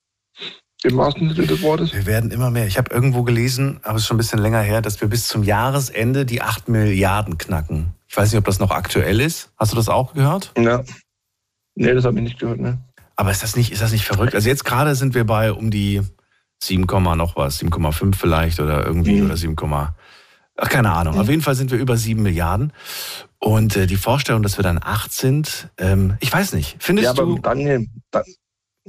Im 0.84 0.96
wahrsten 0.96 1.28
Sinne 1.34 1.46
des 1.46 1.60
Wortes. 1.62 1.92
Wir 1.92 2.06
werden 2.06 2.30
immer 2.30 2.50
mehr. 2.50 2.66
Ich 2.66 2.78
habe 2.78 2.92
irgendwo 2.92 3.24
gelesen, 3.24 3.80
aber 3.82 3.96
es 3.96 4.02
ist 4.02 4.06
schon 4.06 4.16
ein 4.16 4.18
bisschen 4.18 4.38
länger 4.38 4.60
her, 4.60 4.80
dass 4.80 5.00
wir 5.00 5.08
bis 5.08 5.26
zum 5.26 5.42
Jahresende 5.42 6.24
die 6.24 6.40
8 6.40 6.68
Milliarden 6.68 7.36
knacken. 7.36 7.94
Ich 8.06 8.16
weiß 8.16 8.30
nicht, 8.30 8.38
ob 8.38 8.44
das 8.44 8.60
noch 8.60 8.70
aktuell 8.70 9.20
ist. 9.20 9.50
Hast 9.56 9.72
du 9.72 9.76
das 9.76 9.88
auch 9.88 10.14
gehört? 10.14 10.52
Ja. 10.56 10.84
Nee, 11.74 11.94
das 11.94 12.04
habe 12.04 12.16
ich 12.16 12.22
nicht 12.22 12.38
gehört, 12.38 12.60
ne? 12.60 12.78
Aber 13.16 13.32
ist 13.32 13.42
das 13.42 13.56
nicht, 13.56 13.72
ist 13.72 13.82
das 13.82 13.90
nicht 13.90 14.04
verrückt? 14.04 14.34
Also 14.34 14.48
jetzt 14.48 14.64
gerade 14.64 14.94
sind 14.94 15.14
wir 15.14 15.24
bei 15.24 15.52
um 15.52 15.70
die 15.70 16.02
7, 16.62 16.82
noch 16.82 17.34
was, 17.36 17.60
7,5 17.60 18.14
vielleicht 18.14 18.60
oder 18.60 18.86
irgendwie 18.86 19.20
mhm. 19.20 19.26
oder 19.26 19.36
7, 19.36 19.56
ach, 19.60 20.68
keine 20.68 20.92
Ahnung. 20.92 21.14
Mhm. 21.14 21.20
Auf 21.20 21.28
jeden 21.28 21.42
Fall 21.42 21.56
sind 21.56 21.72
wir 21.72 21.78
über 21.78 21.96
7 21.96 22.22
Milliarden. 22.22 22.72
Und 23.40 23.76
äh, 23.76 23.86
die 23.86 23.96
Vorstellung, 23.96 24.42
dass 24.42 24.58
wir 24.58 24.62
dann 24.62 24.78
8 24.80 25.12
sind, 25.12 25.68
ähm, 25.78 26.16
ich 26.20 26.32
weiß 26.32 26.52
nicht. 26.52 26.76
Findest 26.78 27.04
ja, 27.04 27.10
aber 27.10 27.22
du? 27.22 27.38
Daniel, 27.38 27.88
dann, 28.10 28.24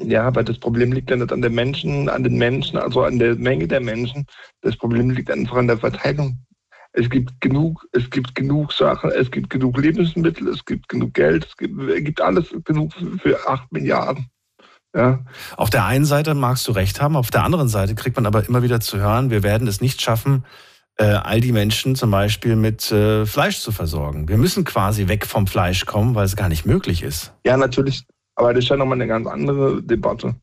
ja, 0.01 0.23
aber 0.23 0.43
das 0.43 0.57
Problem 0.57 0.91
liegt 0.91 1.09
ja 1.09 1.17
nicht 1.17 1.31
an 1.31 1.41
den 1.41 1.53
Menschen, 1.53 2.09
an 2.09 2.23
den 2.23 2.37
Menschen, 2.37 2.77
also 2.77 3.03
an 3.03 3.19
der 3.19 3.35
Menge 3.35 3.67
der 3.67 3.81
Menschen. 3.81 4.25
Das 4.61 4.75
Problem 4.77 5.09
liegt 5.09 5.29
einfach 5.31 5.57
an 5.57 5.67
der 5.67 5.77
Verteilung. 5.77 6.39
Es 6.93 7.09
gibt 7.09 7.39
genug, 7.41 7.85
es 7.91 8.09
gibt 8.09 8.33
genug 8.33 8.73
Sachen, 8.73 9.11
es 9.11 9.29
gibt 9.29 9.49
genug 9.49 9.77
Lebensmittel, 9.77 10.47
es 10.47 10.65
gibt 10.65 10.89
genug 10.89 11.13
Geld, 11.13 11.45
es 11.45 11.55
gibt, 11.57 11.79
es 11.81 12.03
gibt 12.03 12.19
alles 12.19 12.47
genug 12.65 12.93
für 13.21 13.47
acht 13.47 13.71
Milliarden. 13.71 14.25
Ja. 14.95 15.23
Auf 15.55 15.69
der 15.69 15.85
einen 15.85 16.05
Seite 16.05 16.33
magst 16.33 16.67
du 16.67 16.71
recht 16.71 16.99
haben, 16.99 17.15
auf 17.15 17.29
der 17.29 17.43
anderen 17.43 17.69
Seite 17.69 17.93
kriegt 17.93 18.15
man 18.15 18.25
aber 18.25 18.47
immer 18.47 18.63
wieder 18.63 18.79
zu 18.79 18.97
hören, 18.97 19.29
wir 19.29 19.43
werden 19.43 19.67
es 19.67 19.81
nicht 19.81 20.01
schaffen, 20.01 20.45
äh, 20.97 21.05
all 21.05 21.41
die 21.41 21.51
Menschen 21.51 21.95
zum 21.95 22.09
Beispiel 22.09 22.55
mit 22.55 22.91
äh, 22.91 23.25
Fleisch 23.27 23.59
zu 23.59 23.71
versorgen. 23.71 24.27
Wir 24.27 24.37
müssen 24.37 24.63
quasi 24.65 25.07
weg 25.07 25.27
vom 25.27 25.45
Fleisch 25.45 25.85
kommen, 25.85 26.15
weil 26.15 26.25
es 26.25 26.35
gar 26.35 26.49
nicht 26.49 26.65
möglich 26.65 27.03
ist. 27.03 27.33
Ja, 27.45 27.55
natürlich, 27.55 28.03
aber 28.39 28.53
das 28.53 28.63
ist 28.63 28.69
ja 28.69 28.77
nochmal 28.77 28.95
eine 28.95 29.07
ganz 29.07 29.27
andere 29.27 29.83
Debatte. 29.83 30.33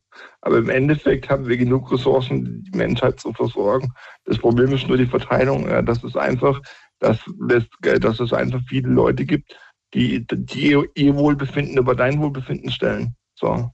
Aber 0.41 0.59
im 0.59 0.69
Endeffekt 0.69 1.31
haben 1.31 1.47
wir 1.47 1.57
genug 1.57 1.91
Ressourcen, 1.91 2.63
die 2.63 2.77
Menschheit 2.77 3.19
zu 3.19 3.33
versorgen. 3.33 3.91
Das 4.25 4.37
Problem 4.37 4.71
ist 4.71 4.87
nur 4.87 4.97
die 4.97 5.07
Verteilung. 5.07 5.67
Ja, 5.67 5.81
dass 5.81 6.03
es 6.03 6.15
einfach, 6.15 6.61
dass, 6.99 7.17
dass 7.39 8.19
es 8.19 8.33
einfach 8.33 8.61
viele 8.69 8.89
Leute 8.89 9.25
gibt, 9.25 9.57
die, 9.95 10.23
die 10.29 10.77
ihr 10.93 11.15
Wohlbefinden 11.15 11.79
über 11.79 11.95
dein 11.95 12.19
Wohlbefinden 12.19 12.69
stellen. 12.69 13.15
So. 13.33 13.71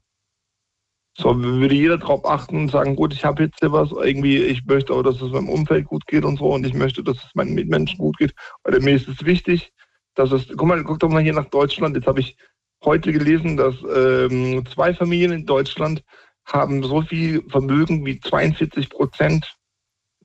So 1.18 1.38
würde 1.38 1.76
jeder 1.76 1.98
darauf 1.98 2.26
achten 2.26 2.56
und 2.56 2.72
sagen, 2.72 2.96
gut, 2.96 3.12
ich 3.12 3.26
habe 3.26 3.44
jetzt 3.44 3.60
hier 3.60 3.74
was, 3.74 3.92
irgendwie, 3.92 4.38
ich 4.38 4.64
möchte 4.64 4.94
auch, 4.94 5.04
dass 5.04 5.22
es 5.22 5.34
meinem 5.34 5.50
Umfeld 5.50 5.86
gut 5.86 6.08
geht 6.08 6.24
und 6.24 6.40
so 6.40 6.54
und 6.54 6.66
ich 6.66 6.74
möchte, 6.74 7.04
dass 7.04 7.18
es 7.18 7.36
meinen 7.36 7.56
Mitmenschen 7.56 7.98
gut 7.98 8.18
geht. 8.18 8.34
Oder 8.66 8.80
mir 8.80 8.96
ist 8.96 9.10
es 9.10 9.26
wichtig, 9.26 9.74
dass 10.16 10.32
es, 10.32 10.48
guck 10.48 10.66
mal, 10.66 10.82
guck 10.82 11.00
doch 11.00 11.10
mal 11.10 11.22
hier 11.22 11.34
nach 11.34 11.50
Deutschland. 11.50 11.98
Jetzt 11.98 12.08
habe 12.08 12.22
ich 12.22 12.38
heute 12.86 13.12
gelesen, 13.12 13.58
dass 13.58 13.76
ähm, 13.96 14.66
zwei 14.74 14.94
Familien 14.94 15.32
in 15.32 15.46
Deutschland 15.46 16.04
haben 16.46 16.84
so 16.84 17.02
viel 17.02 17.44
Vermögen 17.50 18.06
wie 18.06 18.20
42 18.20 18.90
Prozent 18.90 19.56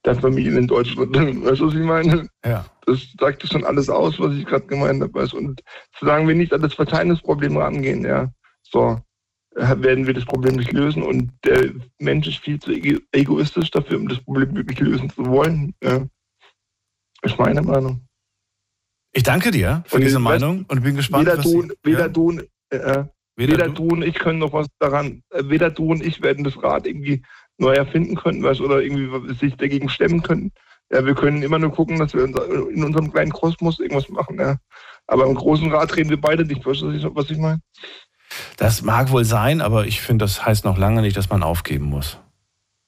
der 0.04 0.16
Familien 0.16 0.56
in 0.56 0.66
Deutschland. 0.66 1.14
Weißt 1.44 1.60
du, 1.60 1.66
was 1.66 1.74
ich 1.74 1.80
meine? 1.80 2.28
Ja. 2.44 2.64
Das 2.86 3.06
sagt 3.20 3.46
schon 3.46 3.64
alles 3.64 3.88
aus, 3.88 4.18
was 4.18 4.34
ich 4.34 4.46
gerade 4.46 4.66
gemeint 4.66 5.02
habe. 5.02 5.14
Weißt? 5.14 5.34
Und 5.34 5.62
solange 5.98 6.28
wir 6.28 6.34
nicht 6.34 6.52
an 6.52 6.62
das 6.62 6.74
Verteilungsproblem 6.74 7.56
rangehen, 7.56 8.04
ja, 8.04 8.32
so 8.62 9.00
werden 9.54 10.06
wir 10.06 10.14
das 10.14 10.24
Problem 10.24 10.56
nicht 10.56 10.72
lösen. 10.72 11.02
Und 11.02 11.32
der 11.44 11.72
Mensch 11.98 12.28
ist 12.28 12.38
viel 12.38 12.60
zu 12.60 12.72
egoistisch 13.12 13.70
dafür, 13.70 13.98
um 13.98 14.08
das 14.08 14.20
Problem 14.20 14.54
wirklich 14.54 14.78
lösen 14.78 15.10
zu 15.10 15.26
wollen. 15.26 15.74
Ja. 15.82 16.06
Ist 17.22 17.38
meine 17.38 17.62
Meinung. 17.62 18.07
Ich 19.12 19.22
danke 19.22 19.50
dir 19.50 19.82
für 19.86 19.96
und 19.96 20.02
diese 20.02 20.18
Meinung 20.18 20.64
und 20.68 20.82
bin 20.82 20.96
gespannt. 20.96 21.26
Weder 21.26 21.36
du, 21.36 21.62
Sie, 21.62 21.72
weder 21.82 22.00
ja? 22.00 22.08
du, 22.08 22.30
äh, 22.70 23.04
weder, 23.36 23.52
weder 23.52 23.68
du 23.68 23.88
und 23.88 24.02
ich 24.02 24.18
können 24.18 24.38
noch 24.38 24.52
was 24.52 24.66
daran, 24.78 25.22
äh, 25.30 25.42
weder 25.46 25.70
du 25.70 25.92
und 25.92 26.04
ich 26.04 26.22
werden 26.22 26.44
das 26.44 26.62
Rad 26.62 26.86
irgendwie 26.86 27.22
neu 27.58 27.72
erfinden 27.72 28.16
können, 28.16 28.42
was 28.42 28.60
oder 28.60 28.82
irgendwie 28.82 29.34
sich 29.34 29.56
dagegen 29.56 29.88
stemmen 29.88 30.22
können. 30.22 30.52
Ja, 30.90 31.04
wir 31.04 31.14
können 31.14 31.42
immer 31.42 31.58
nur 31.58 31.72
gucken, 31.72 31.98
dass 31.98 32.14
wir 32.14 32.24
in 32.24 32.84
unserem 32.84 33.12
kleinen 33.12 33.32
Kosmos 33.32 33.78
irgendwas 33.78 34.08
machen. 34.08 34.38
Ja. 34.38 34.56
Aber 35.06 35.26
im 35.26 35.34
großen 35.34 35.70
Rad 35.70 35.94
reden 35.96 36.10
wir 36.10 36.20
beide 36.20 36.44
nicht. 36.44 36.64
Weißt 36.64 36.82
du, 36.82 37.14
was 37.14 37.30
ich 37.30 37.38
meine? 37.38 37.60
Das 38.56 38.82
mag 38.82 39.10
wohl 39.10 39.24
sein, 39.24 39.60
aber 39.60 39.86
ich 39.86 40.00
finde, 40.00 40.24
das 40.24 40.44
heißt 40.44 40.64
noch 40.64 40.78
lange 40.78 41.02
nicht, 41.02 41.16
dass 41.16 41.28
man 41.28 41.42
aufgeben 41.42 41.86
muss. 41.86 42.18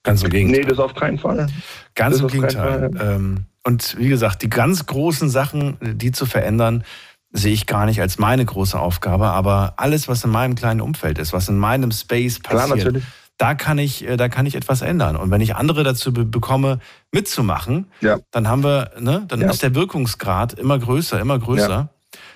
Ganz 0.02 0.22
im 0.22 0.30
Gegenteil. 0.30 0.60
Nee, 0.60 0.66
das 0.66 0.78
auf 0.78 0.94
keinen 0.94 1.18
Fall. 1.18 1.48
Ganz 1.94 2.18
das 2.18 2.22
im 2.22 2.28
Gegenteil. 2.28 2.90
Fall, 2.90 2.90
ja. 2.94 3.16
Ähm, 3.16 3.44
und 3.64 3.97
wie 3.99 4.09
gesagt, 4.09 4.43
die 4.43 4.50
ganz 4.50 4.87
großen 4.87 5.29
Sachen, 5.29 5.76
die 5.81 6.12
zu 6.12 6.26
verändern, 6.26 6.85
sehe 7.33 7.52
ich 7.52 7.67
gar 7.67 7.87
nicht 7.87 8.00
als 8.00 8.19
meine 8.19 8.45
große 8.45 8.79
Aufgabe. 8.79 9.29
Aber 9.29 9.75
alles, 9.76 10.09
was 10.09 10.25
in 10.25 10.31
meinem 10.31 10.55
kleinen 10.55 10.81
Umfeld 10.81 11.19
ist, 11.19 11.33
was 11.33 11.49
in 11.49 11.59
meinem 11.59 11.93
Space 11.93 12.40
passiert, 12.40 12.90
Klar, 12.90 13.02
da 13.37 13.55
kann 13.55 13.79
ich, 13.79 14.07
äh, 14.07 14.17
da 14.17 14.29
kann 14.29 14.45
ich 14.47 14.55
etwas 14.55 14.83
ändern. 14.83 15.17
Und 15.17 15.31
wenn 15.31 15.40
ich 15.40 15.57
andere 15.57 15.83
dazu 15.83 16.12
be 16.12 16.25
bekomme, 16.25 16.79
mitzumachen, 17.11 17.87
ja. 18.00 18.19
dann 18.31 18.49
haben 18.49 18.62
wir, 18.62 18.90
ne, 18.99 19.25
dann 19.29 19.40
ja. 19.40 19.50
ist 19.50 19.62
der 19.62 19.75
Wirkungsgrad 19.75 20.55
immer 20.55 20.79
größer, 20.79 21.19
immer 21.21 21.38
größer. 21.38 21.88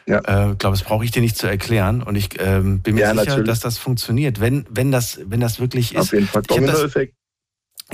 Ja. 0.07 0.19
Äh, 0.19 0.52
ich 0.52 0.59
glaube, 0.59 0.76
das 0.76 0.83
brauche 0.83 1.04
ich 1.04 1.11
dir 1.11 1.21
nicht 1.21 1.37
zu 1.37 1.47
erklären. 1.47 2.02
Und 2.02 2.16
ich 2.16 2.40
ähm, 2.40 2.81
bin 2.81 2.95
mir 2.95 3.07
sicher, 3.07 3.14
natürlich. 3.14 3.47
dass 3.47 3.61
das 3.61 3.76
funktioniert. 3.76 4.40
Wenn, 4.40 4.64
wenn, 4.71 4.90
das, 4.93 5.21
wenn 5.26 5.40
das 5.40 5.61
wirklich 5.61 5.95
ist. 5.95 6.00
Auf 6.00 6.12
jeden 6.12 6.26
Fall. 6.26 6.43
Dominoeffekt. 6.43 7.14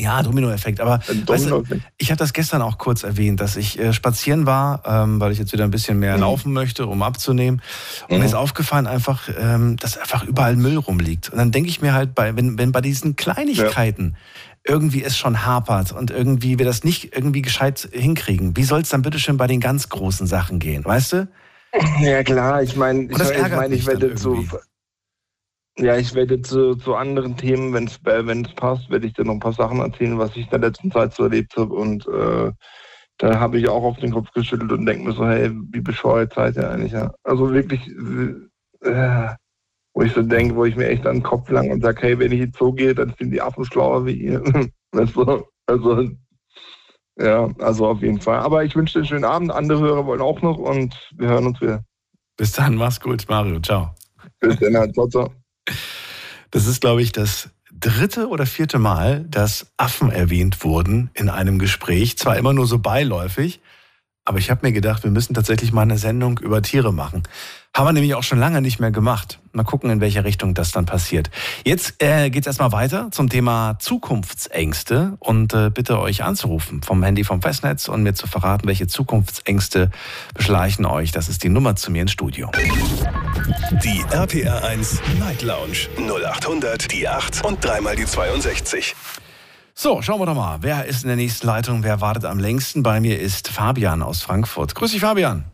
Ja, 0.00 0.22
Dominoeffekt. 0.22 0.80
Aber 0.80 0.98
Domino 1.06 1.26
weißt 1.28 1.50
du, 1.50 1.64
ich 1.98 2.10
habe 2.10 2.18
das 2.18 2.32
gestern 2.32 2.62
auch 2.62 2.78
kurz 2.78 3.02
erwähnt, 3.02 3.40
dass 3.40 3.56
ich 3.56 3.78
äh, 3.78 3.92
spazieren 3.92 4.46
war, 4.46 4.82
ähm, 4.86 5.20
weil 5.20 5.32
ich 5.32 5.38
jetzt 5.38 5.52
wieder 5.52 5.64
ein 5.64 5.70
bisschen 5.70 5.98
mehr 5.98 6.14
mhm. 6.14 6.22
laufen 6.22 6.52
möchte, 6.52 6.86
um 6.86 7.02
abzunehmen. 7.02 7.60
Und 8.08 8.14
mhm. 8.14 8.20
mir 8.20 8.26
ist 8.26 8.34
aufgefallen 8.34 8.86
einfach, 8.86 9.28
ähm, 9.38 9.76
dass 9.76 9.98
einfach 9.98 10.24
überall 10.24 10.56
Müll 10.56 10.78
rumliegt. 10.78 11.28
Und 11.28 11.38
dann 11.38 11.52
denke 11.52 11.68
ich 11.68 11.82
mir 11.82 11.92
halt, 11.92 12.14
bei, 12.14 12.34
wenn, 12.34 12.56
wenn 12.58 12.72
bei 12.72 12.80
diesen 12.80 13.16
Kleinigkeiten 13.16 14.16
ja. 14.66 14.74
irgendwie 14.74 15.04
es 15.04 15.18
schon 15.18 15.44
hapert 15.44 15.92
und 15.92 16.10
irgendwie 16.10 16.58
wir 16.58 16.66
das 16.66 16.82
nicht 16.82 17.14
irgendwie 17.14 17.42
gescheit 17.42 17.88
hinkriegen, 17.92 18.56
wie 18.56 18.64
soll 18.64 18.80
es 18.80 18.88
dann 18.88 19.02
bitteschön 19.02 19.36
bei 19.36 19.46
den 19.46 19.60
ganz 19.60 19.90
großen 19.90 20.26
Sachen 20.26 20.58
gehen, 20.58 20.84
weißt 20.84 21.12
du? 21.12 21.28
Ja 22.00 22.24
klar, 22.24 22.62
ich 22.62 22.74
meine, 22.74 23.04
ich, 23.04 23.10
ich, 23.12 23.48
mein, 23.54 23.70
ich 23.70 23.86
werde 23.86 24.16
zu, 24.16 24.44
ja, 25.78 25.96
ich 25.96 26.14
werde 26.14 26.40
zu, 26.42 26.74
zu 26.74 26.94
anderen 26.94 27.36
Themen, 27.36 27.72
wenn 27.72 27.84
es 27.84 27.98
wenn 28.04 28.44
es 28.44 28.54
passt, 28.54 28.90
werde 28.90 29.06
ich 29.06 29.14
dir 29.14 29.24
noch 29.24 29.34
ein 29.34 29.40
paar 29.40 29.52
Sachen 29.52 29.80
erzählen, 29.80 30.18
was 30.18 30.30
ich 30.36 30.44
in 30.44 30.50
der 30.50 30.58
letzten 30.58 30.90
Zeit 30.90 31.14
so 31.14 31.24
erlebt 31.24 31.56
habe. 31.56 31.74
Und 31.74 32.06
äh, 32.08 32.52
da 33.18 33.38
habe 33.38 33.58
ich 33.58 33.68
auch 33.68 33.82
auf 33.82 33.98
den 33.98 34.12
Kopf 34.12 34.30
geschüttelt 34.32 34.72
und 34.72 34.86
denke 34.86 35.08
mir 35.08 35.14
so, 35.14 35.26
hey, 35.26 35.50
wie 35.70 35.80
bescheuert 35.80 36.34
seid 36.34 36.56
ihr 36.56 36.70
eigentlich? 36.70 36.92
Ja? 36.92 37.12
Also 37.22 37.52
wirklich, 37.52 37.86
äh, 38.82 39.34
wo 39.94 40.02
ich 40.02 40.12
so 40.12 40.22
denke, 40.22 40.56
wo 40.56 40.64
ich 40.64 40.76
mir 40.76 40.88
echt 40.88 41.06
an 41.06 41.16
den 41.16 41.22
Kopf 41.22 41.50
lang 41.50 41.70
und 41.70 41.82
sage, 41.82 42.02
hey, 42.02 42.18
wenn 42.18 42.32
ich 42.32 42.40
jetzt 42.40 42.58
so 42.58 42.72
gehe, 42.72 42.94
dann 42.94 43.14
sind 43.18 43.30
die 43.30 43.42
Affen 43.42 43.64
schlauer 43.64 44.06
wie 44.06 44.14
ihr. 44.14 44.42
also, 44.92 45.46
also, 45.66 46.08
ja, 47.18 47.48
also 47.58 47.86
auf 47.86 48.00
jeden 48.00 48.20
Fall. 48.20 48.38
Aber 48.38 48.64
ich 48.64 48.74
wünsche 48.74 48.94
dir 48.94 49.00
einen 49.00 49.08
schönen 49.08 49.24
Abend. 49.24 49.50
Andere 49.50 49.80
Hörer 49.80 50.06
wollen 50.06 50.22
auch 50.22 50.40
noch 50.42 50.58
und 50.58 50.94
wir 51.16 51.28
hören 51.28 51.46
uns 51.46 51.60
wieder. 51.60 51.84
Bis 52.36 52.52
dann, 52.52 52.76
mach's 52.76 53.00
gut, 53.00 53.26
Mario. 53.28 53.60
Ciao. 53.60 53.94
Bis 54.40 54.58
dann, 54.58 54.92
ciao, 54.94 55.08
ciao. 55.08 55.39
Das 56.50 56.66
ist, 56.66 56.80
glaube 56.80 57.02
ich, 57.02 57.12
das 57.12 57.50
dritte 57.72 58.28
oder 58.28 58.46
vierte 58.46 58.78
Mal, 58.78 59.24
dass 59.28 59.72
Affen 59.76 60.10
erwähnt 60.10 60.64
wurden 60.64 61.10
in 61.14 61.28
einem 61.28 61.58
Gespräch. 61.58 62.18
Zwar 62.18 62.36
immer 62.36 62.52
nur 62.52 62.66
so 62.66 62.78
beiläufig, 62.78 63.60
aber 64.24 64.38
ich 64.38 64.50
habe 64.50 64.66
mir 64.66 64.72
gedacht, 64.72 65.04
wir 65.04 65.10
müssen 65.10 65.34
tatsächlich 65.34 65.72
mal 65.72 65.82
eine 65.82 65.98
Sendung 65.98 66.38
über 66.38 66.62
Tiere 66.62 66.92
machen. 66.92 67.22
Haben 67.72 67.86
wir 67.86 67.92
nämlich 67.92 68.14
auch 68.16 68.24
schon 68.24 68.40
lange 68.40 68.60
nicht 68.60 68.80
mehr 68.80 68.90
gemacht. 68.90 69.38
Mal 69.52 69.62
gucken, 69.62 69.90
in 69.90 70.00
welche 70.00 70.24
Richtung 70.24 70.54
das 70.54 70.72
dann 70.72 70.86
passiert. 70.86 71.30
Jetzt 71.64 72.02
äh, 72.02 72.28
geht 72.28 72.42
es 72.42 72.48
erstmal 72.48 72.72
weiter 72.72 73.10
zum 73.12 73.28
Thema 73.28 73.78
Zukunftsängste 73.78 75.16
und 75.20 75.54
äh, 75.54 75.70
bitte 75.70 76.00
euch 76.00 76.24
anzurufen 76.24 76.82
vom 76.82 77.02
Handy 77.04 77.22
vom 77.22 77.40
Festnetz 77.40 77.88
und 77.88 78.02
mir 78.02 78.14
zu 78.14 78.26
verraten, 78.26 78.66
welche 78.66 78.88
Zukunftsängste 78.88 79.90
beschleichen 80.34 80.84
euch. 80.84 81.12
Das 81.12 81.28
ist 81.28 81.44
die 81.44 81.48
Nummer 81.48 81.76
zu 81.76 81.92
mir 81.92 82.02
ins 82.02 82.10
Studio. 82.10 82.50
Die 83.84 84.04
RPR 84.10 84.64
1 84.64 85.00
Night 85.20 85.42
Lounge 85.42 85.88
0800 85.96 86.90
die 86.90 87.08
8 87.08 87.44
und 87.44 87.64
dreimal 87.64 87.94
die 87.94 88.04
62. 88.04 88.96
So, 89.74 90.02
schauen 90.02 90.20
wir 90.20 90.26
doch 90.26 90.34
mal. 90.34 90.58
Wer 90.60 90.86
ist 90.86 91.04
in 91.04 91.08
der 91.08 91.16
nächsten 91.16 91.46
Leitung? 91.46 91.84
Wer 91.84 92.00
wartet 92.00 92.24
am 92.24 92.40
längsten? 92.40 92.82
Bei 92.82 93.00
mir 93.00 93.20
ist 93.20 93.48
Fabian 93.48 94.02
aus 94.02 94.22
Frankfurt. 94.22 94.74
Grüß 94.74 94.90
dich, 94.90 95.00
Fabian. 95.00 95.44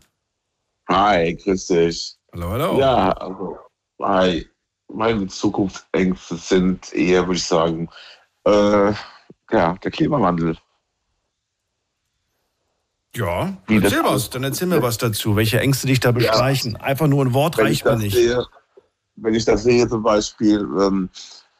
Hi, 0.89 1.35
grüß 1.35 1.67
dich. 1.67 2.15
Hallo, 2.33 2.49
hallo. 2.51 2.79
Ja, 2.79 3.11
also, 3.11 3.57
hi. 4.01 4.47
Meine 4.89 5.27
Zukunftsängste 5.27 6.35
sind 6.37 6.93
eher, 6.93 7.27
würde 7.27 7.37
ich 7.37 7.45
sagen, 7.45 7.89
äh, 8.45 8.93
ja, 9.51 9.73
der 9.83 9.91
Klimawandel. 9.91 10.57
Ja, 13.15 13.57
Wie 13.67 13.77
erzähl 13.77 14.03
was, 14.03 14.29
dann 14.29 14.43
erzähl 14.43 14.67
mir 14.67 14.81
was 14.81 14.97
dazu. 14.97 15.35
Welche 15.35 15.59
Ängste 15.59 15.87
dich 15.87 15.99
da 15.99 16.11
beschleichen? 16.11 16.73
Ja, 16.73 16.81
Einfach 16.81 17.07
nur 17.07 17.25
ein 17.25 17.33
Wort 17.33 17.57
reicht 17.57 17.83
mir 17.83 17.97
nicht. 17.97 18.15
Sehe, 18.15 18.45
wenn 19.15 19.33
ich 19.33 19.43
das 19.43 19.63
sehe, 19.63 19.87
zum 19.89 20.03
Beispiel, 20.03 20.59
ähm, 20.79 21.09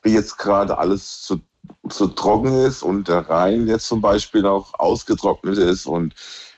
wie 0.03 0.13
jetzt 0.13 0.38
gerade 0.38 0.77
alles 0.77 1.24
zu 1.24 1.41
so 1.89 2.07
trocken 2.07 2.53
ist 2.65 2.81
und 2.81 3.07
der 3.07 3.29
Rhein 3.29 3.67
jetzt 3.67 3.88
zum 3.88 4.00
Beispiel 4.00 4.46
auch 4.46 4.74
ausgetrocknet 4.79 5.57
ist 5.57 5.86
und 5.86 6.13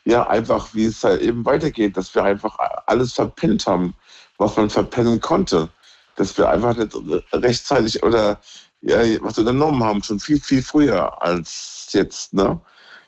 ja, 0.09 0.27
einfach 0.27 0.73
wie 0.73 0.85
es 0.85 1.03
halt 1.03 1.21
eben 1.21 1.45
weitergeht, 1.45 1.95
dass 1.95 2.13
wir 2.15 2.23
einfach 2.23 2.57
alles 2.87 3.13
verpennt 3.13 3.67
haben, 3.67 3.93
was 4.37 4.57
man 4.57 4.69
verpennen 4.69 5.21
konnte. 5.21 5.69
Dass 6.15 6.37
wir 6.37 6.49
einfach 6.49 6.75
nicht 6.75 6.93
rechtzeitig 7.31 8.01
oder 8.01 8.41
ja, 8.81 8.97
was 9.21 9.37
unternommen 9.37 9.83
haben, 9.83 10.01
schon 10.01 10.19
viel, 10.19 10.39
viel 10.39 10.63
früher 10.63 11.21
als 11.21 11.89
jetzt. 11.91 12.33
Ne? 12.33 12.59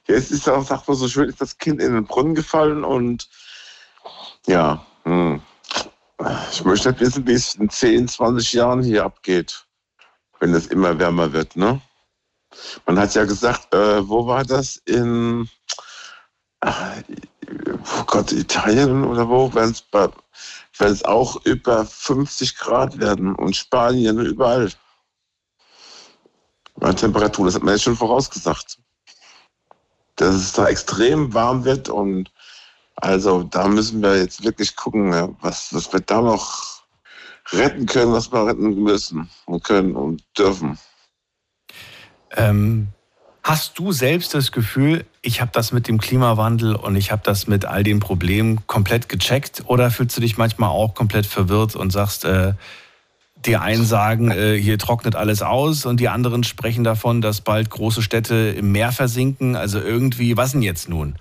Ja, 0.08 0.16
ist 0.16 0.48
auch, 0.48 0.64
sagt 0.64 0.88
man 0.88 0.98
so 0.98 1.08
schön, 1.08 1.30
ist 1.30 1.42
das 1.42 1.58
Kind 1.58 1.82
in 1.82 1.94
den 1.94 2.06
Brunnen 2.06 2.36
gefallen 2.36 2.84
und 2.84 3.28
ja, 4.46 4.86
hm. 5.04 5.42
ich 6.52 6.64
möchte 6.64 6.90
nicht 6.90 7.00
wissen, 7.00 7.26
wie 7.26 7.34
es 7.34 7.56
in 7.56 7.70
10, 7.70 8.08
20 8.10 8.54
Jahren 8.54 8.84
hier 8.84 9.06
abgeht, 9.06 9.66
wenn 10.40 10.54
es 10.54 10.68
immer 10.68 11.00
wärmer 11.00 11.34
wird. 11.34 11.56
Ne? 11.56 11.82
Man 12.86 13.00
hat 13.00 13.16
ja 13.16 13.26
gesagt, 13.26 13.74
äh, 13.74 14.08
wo 14.08 14.28
war 14.28 14.44
das? 14.44 14.78
In 14.86 15.50
oh 16.64 18.04
Gott, 18.08 18.32
Italien 18.32 19.04
oder 19.04 19.28
wo, 19.28 19.54
wenn 19.54 19.72
es 20.80 21.06
auch 21.06 21.46
über 21.46 21.86
50 21.86 22.58
Grad 22.58 23.00
werden 23.00 23.36
und 23.36 23.56
Spanien 23.56 24.20
überall. 24.20 24.72
Meine 26.78 26.96
Temperatur, 26.96 27.46
das 27.46 27.56
hat 27.56 27.64
man 27.64 27.76
jetzt 27.76 27.84
schon 27.84 27.96
vorausgesagt. 27.96 28.80
Dass 30.16 30.36
es 30.36 30.54
da 30.54 30.68
extrem 30.68 31.34
warm 31.34 31.64
wird 31.64 31.90
und 31.90 32.32
also 32.96 33.44
da 33.44 33.68
müssen 33.68 34.02
wir 34.02 34.18
jetzt 34.18 34.44
wirklich 34.44 34.76
gucken, 34.76 35.36
was, 35.42 35.74
was 35.74 35.92
wir 35.92 36.02
da 36.02 36.22
noch 36.22 36.84
retten 37.52 37.86
können, 37.86 38.14
was 38.14 38.32
wir 38.32 38.46
retten 38.46 38.76
müssen 38.84 39.30
und 39.46 39.64
können 39.64 39.96
und 39.96 40.24
dürfen. 40.38 40.78
Ähm, 42.32 42.88
hast 43.44 43.80
du 43.80 43.92
selbst 43.92 44.34
das 44.34 44.52
Gefühl, 44.52 45.06
ich 45.22 45.42
habe 45.42 45.52
das 45.54 45.72
mit 45.72 45.88
dem 45.88 46.00
Klimawandel 46.00 46.76
und 46.76 46.96
ich 46.96 47.12
habe 47.12 47.22
das 47.24 47.48
mit 47.48 47.66
all 47.66 47.84
den 47.84 48.00
Problemen 48.00 48.66
komplett 48.68 49.10
gecheckt? 49.10 49.64
Oder 49.68 49.92
fühlst 49.92 50.18
du 50.18 50.22
dich 50.22 50.38
manchmal 50.38 50.70
auch 50.70 50.96
komplett 50.96 51.26
verwirrt 51.26 51.76
und 51.76 51.92
sagst, 51.92 52.26
äh, 52.26 52.54
die 53.46 53.58
einen 53.58 53.86
sagen, 53.86 54.30
äh, 54.32 54.56
hier 54.58 54.78
trocknet 54.78 55.16
alles 55.16 55.42
aus 55.42 55.86
und 55.86 56.00
die 56.00 56.10
anderen 56.10 56.44
sprechen 56.44 56.84
davon, 56.84 57.22
dass 57.22 57.42
bald 57.42 57.70
große 57.70 58.02
Städte 58.02 58.36
im 58.36 58.72
Meer 58.72 58.92
versinken. 58.92 59.56
Also 59.56 59.80
irgendwie, 59.80 60.38
was 60.38 60.52
denn 60.52 60.62
jetzt 60.62 60.90
nun? 60.90 61.16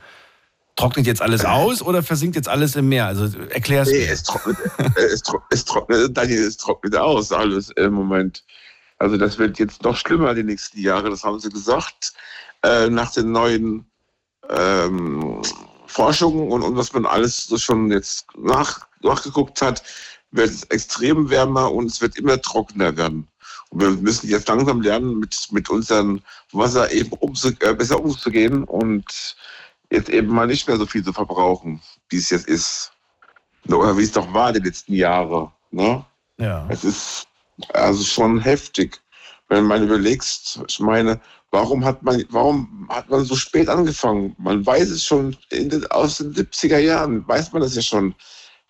Trocknet 0.77 1.07
jetzt 1.07 1.23
alles 1.23 1.45
aus 1.45 1.83
oder 1.83 2.03
versinkt 2.03 2.37
jetzt 2.37 2.49
alles 2.49 2.77
im 2.77 2.89
Meer? 2.89 3.07
Also 3.07 3.27
erklär's 3.51 3.91
nee, 3.91 3.99
mir. 3.99 4.13
Es 4.13 4.23
trocknet, 4.23 4.57
es, 4.97 5.23
trocknet, 5.23 5.53
es, 5.53 5.65
trocknet, 5.65 6.17
Daniel, 6.17 6.47
es 6.47 6.57
trocknet 6.57 6.97
aus 6.97 7.33
alles 7.33 7.71
im 7.71 7.93
Moment. 7.93 8.45
Also 9.01 9.17
das 9.17 9.39
wird 9.39 9.59
jetzt 9.59 9.83
noch 9.83 9.97
schlimmer 9.97 10.35
die 10.35 10.45
nächsten 10.45 10.79
Jahre, 10.79 11.09
das 11.09 11.25
haben 11.25 11.41
sie 11.41 11.49
gesagt. 11.49 12.13
Äh, 12.63 12.91
nach 12.91 13.11
den 13.13 13.33
neuen 13.33 13.87
ähm, 14.51 15.41
Forschungen 15.87 16.53
und, 16.53 16.63
und 16.63 16.77
was 16.77 16.93
man 16.93 17.07
alles 17.07 17.45
so 17.45 17.57
schon 17.57 17.91
jetzt 17.91 18.27
nach, 18.37 18.87
nachgeguckt 19.01 19.63
hat, 19.63 19.83
wird 20.33 20.51
es 20.51 20.65
extrem 20.65 21.31
wärmer 21.31 21.73
und 21.73 21.87
es 21.87 22.03
wird 22.03 22.17
immer 22.17 22.41
trockener 22.43 22.95
werden. 22.99 23.27
Und 23.71 23.81
wir 23.81 23.91
müssen 23.91 24.29
jetzt 24.29 24.49
langsam 24.49 24.83
lernen, 24.83 25.19
mit, 25.19 25.49
mit 25.51 25.71
unserem 25.71 26.21
Wasser 26.53 26.93
eben 26.93 27.13
umzu, 27.13 27.49
äh, 27.61 27.73
besser 27.73 28.05
umzugehen 28.05 28.65
und 28.65 29.35
jetzt 29.91 30.11
eben 30.11 30.29
mal 30.29 30.47
nicht 30.47 30.69
mehr 30.69 30.77
so 30.77 30.85
viel 30.85 31.03
zu 31.03 31.15
verbrauchen, 31.15 31.81
wie 32.11 32.19
es 32.19 32.29
jetzt 32.29 32.49
ist. 32.49 32.93
Oder 33.67 33.97
wie 33.97 34.03
es 34.03 34.13
doch 34.13 34.33
war 34.35 34.53
die 34.53 34.61
letzten 34.61 34.93
Jahre. 34.93 35.51
Ne? 35.71 36.05
Ja. 36.37 36.67
Es 36.69 36.85
ist 36.85 37.30
also 37.73 38.03
schon 38.05 38.41
heftig, 38.41 39.01
wenn 39.49 39.65
man 39.65 39.83
überlegst, 39.83 40.61
ich 40.69 40.81
meine, 40.81 41.21
warum 41.51 41.85
hat 41.85 42.03
man, 42.03 42.25
warum 42.31 42.89
hat 42.89 43.11
man 43.11 43.25
so 43.25 43.37
spät 43.37 43.69
angefangen? 43.69 44.35
Man 44.39 44.65
weiß 44.65 44.91
es 44.91 45.05
schon 45.05 45.37
den, 45.51 45.87
aus 45.91 46.19
den 46.19 46.33
70er 46.35 46.79
Jahren, 46.79 47.27
weiß 47.27 47.53
man 47.53 47.63
das 47.63 47.75
ja 47.75 47.83
schon, 47.83 48.15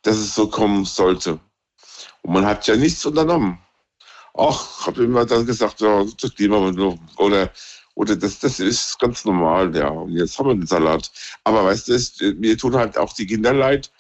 dass 0.03 0.17
es 0.17 0.35
so 0.35 0.49
kommen 0.49 0.85
sollte. 0.85 1.39
Und 2.23 2.33
man 2.33 2.47
hat 2.47 2.67
ja 2.67 2.77
nichts 2.77 3.05
unternommen. 3.05 3.59
Ach, 4.35 4.87
habe 4.87 5.05
immer 5.05 5.27
dann 5.27 5.45
gesagt, 5.45 5.81
ja, 5.81 6.05
das 6.21 6.35
Klimawandel 6.35 6.99
oder 7.17 7.51
oder 7.95 8.17
das, 8.17 8.39
das 8.39 8.61
ist 8.61 8.99
ganz 8.99 9.27
normal, 9.27 9.77
ja. 9.77 9.89
Und 9.89 10.13
jetzt 10.13 10.39
haben 10.39 10.49
wir 10.49 10.55
den 10.55 10.67
Salat. 10.67 11.11
Aber 11.45 11.65
weißt 11.65 11.89
du, 11.89 12.33
mir 12.35 12.57
tun 12.57 12.75
halt 12.75 12.97
auch 12.97 13.13
die 13.13 13.27
Kinder 13.27 13.53
leid 13.53 13.91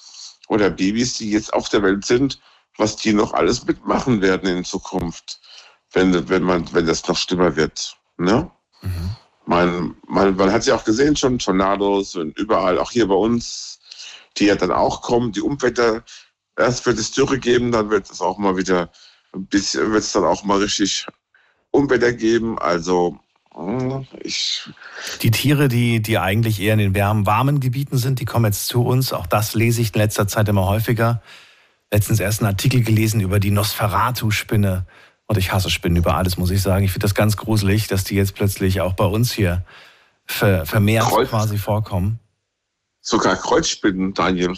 oder 0.48 0.70
Babys, 0.70 1.18
die 1.18 1.30
jetzt 1.30 1.52
auf 1.52 1.68
der 1.68 1.82
Welt 1.82 2.06
sind, 2.06 2.40
was 2.76 2.96
die 2.96 3.12
noch 3.12 3.32
alles 3.32 3.64
mitmachen 3.64 4.20
werden 4.22 4.48
in 4.48 4.64
Zukunft, 4.64 5.40
wenn, 5.92 6.28
wenn, 6.28 6.42
man, 6.42 6.72
wenn 6.72 6.86
das 6.86 7.06
noch 7.06 7.16
schlimmer 7.16 7.56
wird. 7.56 7.96
Ne? 8.16 8.50
Mhm. 8.82 9.16
Man, 9.46 9.96
man, 10.06 10.36
man 10.36 10.52
hat 10.52 10.66
ja 10.66 10.76
auch 10.76 10.84
gesehen 10.84 11.16
schon, 11.16 11.38
Tornados 11.38 12.16
und 12.16 12.38
überall, 12.38 12.78
auch 12.78 12.90
hier 12.90 13.08
bei 13.08 13.14
uns, 13.14 13.80
die 14.36 14.46
ja 14.46 14.54
dann 14.54 14.70
auch 14.70 15.02
kommen, 15.02 15.32
die 15.32 15.40
Umwetter, 15.40 16.04
erst 16.56 16.86
wird 16.86 16.98
es 16.98 17.10
Dürre 17.10 17.38
geben, 17.38 17.72
dann 17.72 17.90
wird 17.90 18.10
es 18.10 18.20
auch 18.20 18.38
mal 18.38 18.56
wieder 18.56 18.90
ein 19.34 19.46
bisschen, 19.46 19.92
wird 19.92 20.02
es 20.02 20.12
dann 20.12 20.24
auch 20.24 20.44
mal 20.44 20.58
richtig 20.58 21.06
Unwetter 21.70 22.12
geben. 22.12 22.58
Also 22.58 23.18
hm, 23.54 24.06
ich 24.22 24.68
die 25.22 25.30
Tiere, 25.30 25.68
die, 25.68 26.00
die 26.00 26.18
eigentlich 26.18 26.60
eher 26.60 26.74
in 26.74 26.78
den 26.78 26.94
wärmen, 26.94 27.26
warmen 27.26 27.60
Gebieten 27.60 27.98
sind, 27.98 28.20
die 28.20 28.24
kommen 28.24 28.46
jetzt 28.46 28.66
zu 28.66 28.84
uns. 28.84 29.12
Auch 29.12 29.26
das 29.26 29.54
lese 29.54 29.80
ich 29.80 29.94
in 29.94 30.00
letzter 30.00 30.28
Zeit 30.28 30.48
immer 30.48 30.66
häufiger. 30.66 31.22
Letztens 31.92 32.20
erst 32.20 32.40
einen 32.40 32.48
Artikel 32.48 32.82
gelesen 32.82 33.20
über 33.20 33.40
die 33.40 33.50
Nosferatu-Spinne. 33.50 34.86
Und 35.26 35.38
ich 35.38 35.52
hasse 35.52 35.70
Spinnen 35.70 35.96
über 35.96 36.16
alles, 36.16 36.38
muss 36.38 36.50
ich 36.50 36.60
sagen. 36.60 36.84
Ich 36.84 36.90
finde 36.90 37.04
das 37.04 37.14
ganz 37.14 37.36
gruselig, 37.36 37.86
dass 37.86 38.02
die 38.02 38.16
jetzt 38.16 38.34
plötzlich 38.34 38.80
auch 38.80 38.94
bei 38.94 39.04
uns 39.04 39.32
hier 39.32 39.64
ver 40.26 40.66
vermehrt 40.66 41.06
Kreuz. 41.06 41.28
quasi 41.28 41.56
vorkommen. 41.56 42.18
Sogar 43.00 43.36
Kreuzspinnen, 43.36 44.12
Daniel. 44.12 44.54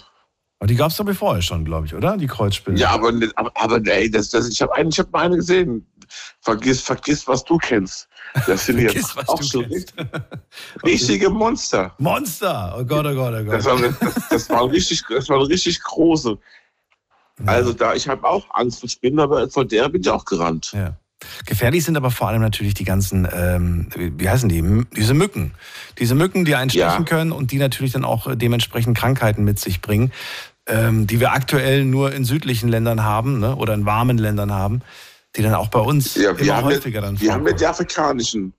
Aber 0.58 0.68
die 0.68 0.76
gab 0.76 0.90
es 0.90 0.96
doch 0.96 1.12
vorher 1.12 1.42
schon, 1.42 1.64
glaube 1.64 1.86
ich, 1.86 1.94
oder? 1.94 2.16
Die 2.16 2.26
Kreuzspinnen. 2.26 2.78
Ja, 2.78 2.90
aber, 2.90 3.12
aber, 3.34 3.52
aber 3.54 3.80
ey, 3.84 4.10
das, 4.10 4.30
das, 4.30 4.48
ich 4.48 4.62
habe 4.62 4.72
hab 4.72 5.12
mal 5.12 5.26
eine 5.26 5.36
gesehen. 5.36 5.86
Vergiss, 6.40 6.80
vergiss, 6.80 7.26
was 7.26 7.44
du 7.44 7.58
kennst. 7.58 8.08
Das 8.46 8.66
sind 8.66 8.78
jetzt 8.78 9.16
auch 9.28 9.42
so 9.42 9.64
richtige 10.84 11.30
Monster. 11.30 11.94
Monster! 11.98 12.76
Oh 12.78 12.84
Gott, 12.84 13.06
oh 13.06 13.14
Gott, 13.14 13.34
oh 13.34 13.44
Gott. 13.44 13.54
Das, 13.54 13.64
war, 13.64 13.78
das, 13.78 14.28
das 14.28 14.50
waren 14.50 14.70
richtig, 14.70 15.02
das 15.08 15.28
waren 15.28 15.42
richtig 15.42 15.82
große. 15.82 16.38
Also 17.46 17.72
da, 17.72 17.94
ich 17.94 18.08
habe 18.08 18.24
auch 18.28 18.46
Angst 18.50 18.80
vor 18.80 18.88
Spinnen, 18.88 19.20
aber 19.20 19.48
vor 19.48 19.64
der 19.64 19.88
bin 19.88 20.02
ich 20.02 20.08
auch 20.08 20.24
gerannt. 20.24 20.72
Ja. 20.74 20.96
Gefährlich 21.46 21.84
sind 21.84 21.96
aber 21.96 22.10
vor 22.10 22.28
allem 22.28 22.42
natürlich 22.42 22.74
die 22.74 22.84
ganzen, 22.84 23.28
ähm, 23.32 23.88
wie 23.94 24.28
heißen 24.28 24.48
die? 24.48 24.84
Diese 24.96 25.14
Mücken. 25.14 25.54
Diese 25.98 26.14
Mücken, 26.14 26.44
die 26.44 26.54
einstechen 26.54 26.88
ja. 26.88 27.02
können 27.02 27.32
und 27.32 27.52
die 27.52 27.58
natürlich 27.58 27.92
dann 27.92 28.04
auch 28.04 28.34
dementsprechend 28.34 28.96
Krankheiten 28.96 29.44
mit 29.44 29.58
sich 29.58 29.80
bringen, 29.80 30.12
ähm, 30.66 31.06
die 31.06 31.20
wir 31.20 31.32
aktuell 31.32 31.84
nur 31.84 32.12
in 32.12 32.24
südlichen 32.24 32.68
Ländern 32.68 33.02
haben 33.02 33.40
ne, 33.40 33.56
oder 33.56 33.74
in 33.74 33.86
warmen 33.86 34.18
Ländern 34.18 34.52
haben, 34.52 34.82
die 35.36 35.42
dann 35.42 35.54
auch 35.54 35.68
bei 35.68 35.80
uns 35.80 36.14
ja, 36.14 36.32
immer 36.32 36.62
häufiger 36.62 37.00
ja, 37.00 37.06
dann 37.06 37.20
Wir 37.20 37.32
haben 37.32 37.46
ja 37.46 37.52
die 37.52 37.66
afrikanischen. 37.66 38.52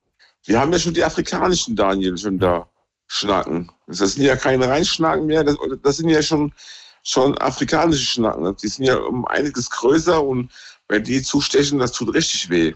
Wir 0.45 0.59
haben 0.59 0.73
ja 0.73 0.79
schon 0.79 0.93
die 0.93 1.03
afrikanischen, 1.03 1.75
Daniel, 1.75 2.17
schon 2.17 2.39
da 2.39 2.67
schnacken. 3.07 3.71
Das 3.87 4.13
sind 4.13 4.23
ja 4.23 4.35
keine 4.35 4.67
Reinschnacken 4.67 5.25
mehr, 5.25 5.43
das, 5.43 5.55
das 5.81 5.97
sind 5.97 6.09
ja 6.09 6.21
schon 6.21 6.51
schon 7.03 7.37
afrikanische 7.37 8.05
Schnacken. 8.05 8.55
Die 8.57 8.67
sind 8.67 8.85
ja 8.85 8.97
um 8.97 9.25
einiges 9.25 9.69
größer 9.69 10.23
und 10.23 10.51
wenn 10.87 11.03
die 11.03 11.21
zustechen, 11.21 11.79
das 11.79 11.91
tut 11.91 12.13
richtig 12.13 12.49
weh. 12.49 12.73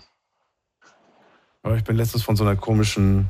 ich 1.76 1.84
bin 1.84 1.98
letztens 1.98 2.24
von 2.24 2.36
so 2.36 2.44
einer 2.44 2.56
komischen, 2.56 3.30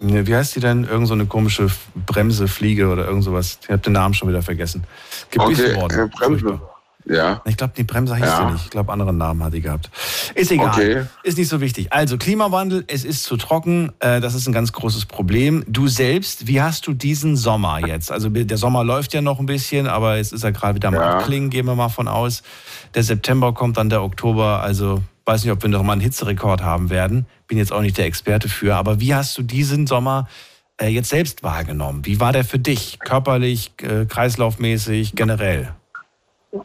wie 0.00 0.34
heißt 0.34 0.56
die 0.56 0.60
denn? 0.60 0.84
Irgend 0.84 1.08
so 1.08 1.14
eine 1.14 1.26
komische 1.26 1.70
Bremse, 2.06 2.48
Fliege 2.48 2.88
oder 2.88 3.06
irgend 3.06 3.24
sowas. 3.24 3.58
Ich 3.62 3.68
habe 3.70 3.78
den 3.78 3.92
Namen 3.92 4.14
schon 4.14 4.28
wieder 4.28 4.42
vergessen. 4.42 4.84
Gebissen 5.30 5.66
okay, 5.66 5.80
worden. 5.80 6.00
Äh, 6.00 6.08
Bremse. 6.08 6.60
Ja. 7.06 7.42
Ich 7.44 7.56
glaube, 7.56 7.74
die 7.76 7.84
Bremse 7.84 8.14
heißt 8.14 8.24
ja. 8.24 8.46
sie 8.46 8.52
nicht. 8.52 8.64
Ich 8.64 8.70
glaube, 8.70 8.92
anderen 8.92 9.18
Namen 9.18 9.42
hat 9.42 9.52
die 9.52 9.60
gehabt. 9.60 9.90
Ist 10.34 10.50
egal. 10.50 10.68
Okay. 10.68 11.02
Ist 11.22 11.36
nicht 11.36 11.48
so 11.48 11.60
wichtig. 11.60 11.92
Also, 11.92 12.16
Klimawandel, 12.16 12.84
es 12.86 13.04
ist 13.04 13.24
zu 13.24 13.36
trocken. 13.36 13.92
Äh, 13.98 14.20
das 14.20 14.34
ist 14.34 14.46
ein 14.46 14.52
ganz 14.52 14.72
großes 14.72 15.06
Problem. 15.06 15.64
Du 15.68 15.86
selbst, 15.86 16.46
wie 16.46 16.62
hast 16.62 16.86
du 16.86 16.94
diesen 16.94 17.36
Sommer 17.36 17.86
jetzt? 17.86 18.10
Also, 18.10 18.30
der 18.30 18.56
Sommer 18.56 18.84
läuft 18.84 19.12
ja 19.12 19.20
noch 19.20 19.38
ein 19.38 19.46
bisschen, 19.46 19.86
aber 19.86 20.16
jetzt 20.16 20.32
ist 20.32 20.44
er 20.44 20.52
gerade 20.52 20.76
wieder 20.76 20.88
am 20.88 20.94
ja. 20.94 21.18
Abklingen, 21.18 21.50
gehen 21.50 21.66
wir 21.66 21.74
mal 21.74 21.90
von 21.90 22.08
aus. 22.08 22.42
Der 22.94 23.02
September 23.02 23.52
kommt 23.52 23.76
dann 23.76 23.90
der 23.90 24.02
Oktober. 24.02 24.60
Also, 24.62 25.02
weiß 25.26 25.44
nicht, 25.44 25.52
ob 25.52 25.62
wir 25.62 25.68
noch 25.68 25.82
mal 25.82 25.92
einen 25.92 26.00
Hitzerekord 26.00 26.62
haben 26.62 26.88
werden. 26.88 27.26
Bin 27.46 27.58
jetzt 27.58 27.72
auch 27.72 27.82
nicht 27.82 27.98
der 27.98 28.06
Experte 28.06 28.48
für. 28.48 28.76
Aber 28.76 29.00
wie 29.00 29.14
hast 29.14 29.36
du 29.36 29.42
diesen 29.42 29.86
Sommer 29.86 30.26
äh, 30.80 30.88
jetzt 30.88 31.10
selbst 31.10 31.42
wahrgenommen? 31.42 32.06
Wie 32.06 32.18
war 32.18 32.32
der 32.32 32.44
für 32.44 32.58
dich? 32.58 32.98
Körperlich, 32.98 33.72
äh, 33.82 34.06
kreislaufmäßig, 34.06 35.14
generell? 35.14 35.74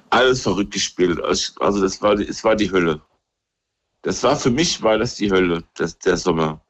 Alles 0.10 0.42
verrückt 0.42 0.74
gespielt. 0.74 1.20
Also 1.24 1.82
das 1.82 2.02
war, 2.02 2.14
es 2.14 2.44
war 2.44 2.56
die 2.56 2.72
Hölle. 2.72 3.02
Das 4.02 4.24
war 4.24 4.36
für 4.36 4.50
mich 4.50 4.82
war 4.82 4.98
das 4.98 5.16
die 5.16 5.32
Hölle, 5.32 5.64
das, 5.76 5.98
der 6.00 6.18
Sommer. 6.18 6.62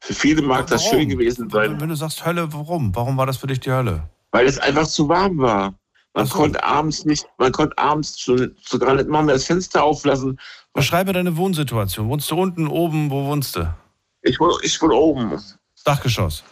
Für 0.00 0.14
viele 0.14 0.42
mag 0.42 0.58
warum? 0.58 0.70
das 0.70 0.84
schön 0.84 1.08
gewesen 1.08 1.50
sein. 1.50 1.80
Wenn 1.80 1.88
du 1.88 1.96
sagst 1.96 2.24
Hölle, 2.24 2.52
warum? 2.52 2.94
Warum 2.94 3.16
war 3.16 3.26
das 3.26 3.38
für 3.38 3.46
dich 3.46 3.60
die 3.60 3.72
Hölle? 3.72 4.08
Weil 4.30 4.46
es 4.46 4.58
einfach 4.58 4.86
zu 4.86 5.08
warm 5.08 5.38
war. 5.38 5.74
Man 6.14 6.26
so. 6.26 6.34
konnte 6.34 6.62
abends 6.62 7.04
nicht, 7.04 7.26
man 7.38 7.52
konnte 7.52 7.76
abends 7.76 8.18
schon 8.18 8.56
sogar 8.64 8.94
nicht 8.94 9.08
mal 9.08 9.22
mehr 9.22 9.34
das 9.34 9.44
Fenster 9.44 9.82
auflassen. 9.82 10.38
Beschreibe 10.72 11.12
deine 11.12 11.36
Wohnsituation. 11.36 12.08
Wohnst 12.08 12.30
du 12.30 12.36
unten, 12.36 12.68
oben? 12.68 13.10
Wo 13.10 13.26
wohnst 13.26 13.56
du? 13.56 13.74
Ich 14.22 14.38
wohne, 14.40 14.54
ich 14.62 14.80
wohne 14.80 14.94
oben. 14.94 15.42
Dachgeschoss. 15.84 16.42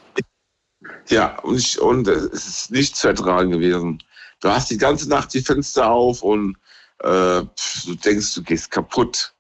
Ja, 1.09 1.39
und, 1.41 1.57
ich, 1.57 1.81
und 1.81 2.09
es 2.09 2.47
ist 2.47 2.71
nicht 2.71 2.97
zu 2.97 3.09
ertragen 3.09 3.51
gewesen 3.51 4.03
du 4.41 4.49
hast 4.49 4.71
die 4.71 4.79
ganze 4.79 5.09
Nacht 5.09 5.33
die 5.35 5.41
Fenster 5.41 5.91
auf 5.91 6.23
und 6.23 6.57
äh, 7.01 7.43
du 7.85 7.95
denkst, 8.05 8.35
du 8.35 8.43
gehst 8.43 8.71
kaputt. 8.71 9.35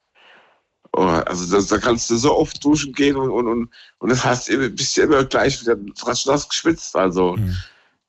Oh, 0.97 1.03
also 1.03 1.53
das, 1.55 1.67
da 1.67 1.79
kannst 1.79 2.09
du 2.11 2.17
so 2.17 2.37
oft 2.37 2.65
duschen 2.65 2.93
gehen 2.93 3.17
und, 3.17 3.31
und, 3.31 3.49
und, 3.49 3.71
und 3.99 4.09
das 4.11 4.25
heißt, 4.25 4.49
bist 4.77 4.97
du 4.97 5.03
immer 5.03 5.25
gleich 5.25 5.61
wieder 5.61 5.77
fast 5.97 6.27
nass 6.27 6.49
geschwitzt. 6.49 6.95
Also 6.95 7.37
mhm. 7.37 7.57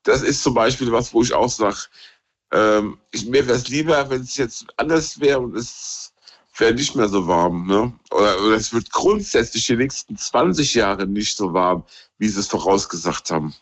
das 0.04 0.22
ist 0.22 0.44
zum 0.44 0.54
Beispiel 0.54 0.92
was, 0.92 1.14
wo 1.14 1.24
ich 1.24 1.34
auch 1.34 1.50
sage, 1.50 1.78
ähm, 2.52 3.00
ich, 3.12 3.26
mir 3.26 3.48
wäre 3.48 3.58
es 3.58 3.70
lieber, 3.70 4.10
wenn 4.10 4.22
es 4.22 4.38
jetzt 4.38 4.66
anders 4.78 5.20
wäre 5.20 5.40
und 5.40 5.56
es 5.56 6.14
wäre 6.58 6.74
nicht 6.74 6.96
mehr 6.96 7.10
so 7.10 7.28
warm. 7.28 7.66
Ne? 7.66 7.92
Oder, 8.12 8.40
oder 8.42 8.56
es 8.56 8.72
wird 8.72 8.92
grundsätzlich 8.92 9.66
die 9.66 9.78
nächsten 9.78 10.16
20 10.16 10.76
Jahre 10.76 11.08
nicht 11.08 11.36
so 11.36 11.54
warm, 11.54 11.84
wie 12.18 12.28
sie 12.28 12.40
es 12.40 12.48
vorausgesagt 12.48 13.32
haben. 13.32 13.56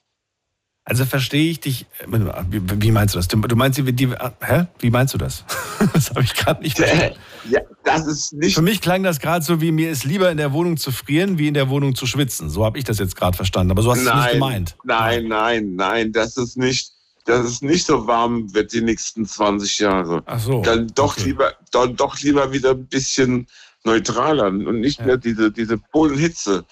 Also 0.85 1.05
verstehe 1.05 1.49
ich 1.49 1.61
dich. 1.61 1.85
Wie, 2.07 2.91
meinst 2.91 3.15
du 3.15 3.19
das? 3.19 3.29
Du 3.29 3.37
meinst 3.55 3.77
die, 3.77 3.93
die 3.93 4.09
hä? 4.09 4.65
Wie 4.79 4.89
meinst 4.89 5.13
du 5.13 5.17
das? 5.17 5.45
das 5.93 6.09
habe 6.09 6.23
ich 6.23 6.33
gerade 6.35 6.61
nicht 6.61 6.77
verstanden. 6.77 7.15
Ja, 7.49 7.61
das 7.85 8.05
ist 8.05 8.33
nicht. 8.33 8.55
Für 8.55 8.61
mich 8.61 8.81
klang 8.81 9.01
das 9.01 9.19
gerade 9.19 9.45
so 9.45 9.61
wie 9.61 9.71
mir 9.71 9.89
ist 9.91 10.03
lieber 10.03 10.29
in 10.29 10.37
der 10.37 10.51
Wohnung 10.51 10.75
zu 10.75 10.91
frieren, 10.91 11.37
wie 11.37 11.47
in 11.47 11.53
der 11.53 11.69
Wohnung 11.69 11.95
zu 11.95 12.05
schwitzen. 12.05 12.49
So 12.49 12.65
habe 12.65 12.77
ich 12.77 12.83
das 12.83 12.99
jetzt 12.99 13.15
gerade 13.15 13.35
verstanden. 13.35 13.71
Aber 13.71 13.81
so 13.81 13.91
hast 13.91 14.03
du 14.03 14.09
es 14.09 14.15
nicht 14.15 14.31
gemeint. 14.33 14.75
Nein, 14.83 15.27
nein, 15.29 15.75
nein. 15.75 16.11
Das 16.11 16.35
ist 16.35 16.57
nicht, 16.57 16.91
dass 17.23 17.45
es 17.45 17.61
nicht 17.61 17.85
so 17.85 18.05
warm 18.05 18.53
wird 18.53 18.73
die 18.73 18.81
nächsten 18.81 19.25
20 19.25 19.79
Jahre. 19.79 20.21
Ach 20.25 20.39
so. 20.39 20.61
Dann 20.63 20.87
doch 20.95 21.17
okay. 21.17 21.27
lieber, 21.27 21.53
dann 21.71 21.95
doch 21.95 22.19
lieber 22.19 22.51
wieder 22.51 22.71
ein 22.71 22.87
bisschen 22.87 23.47
neutraler 23.85 24.47
und 24.47 24.81
nicht 24.81 24.99
ja. 24.99 25.05
mehr 25.05 25.17
diese, 25.17 25.49
diese 25.49 25.77
Polenhitze. 25.77 26.65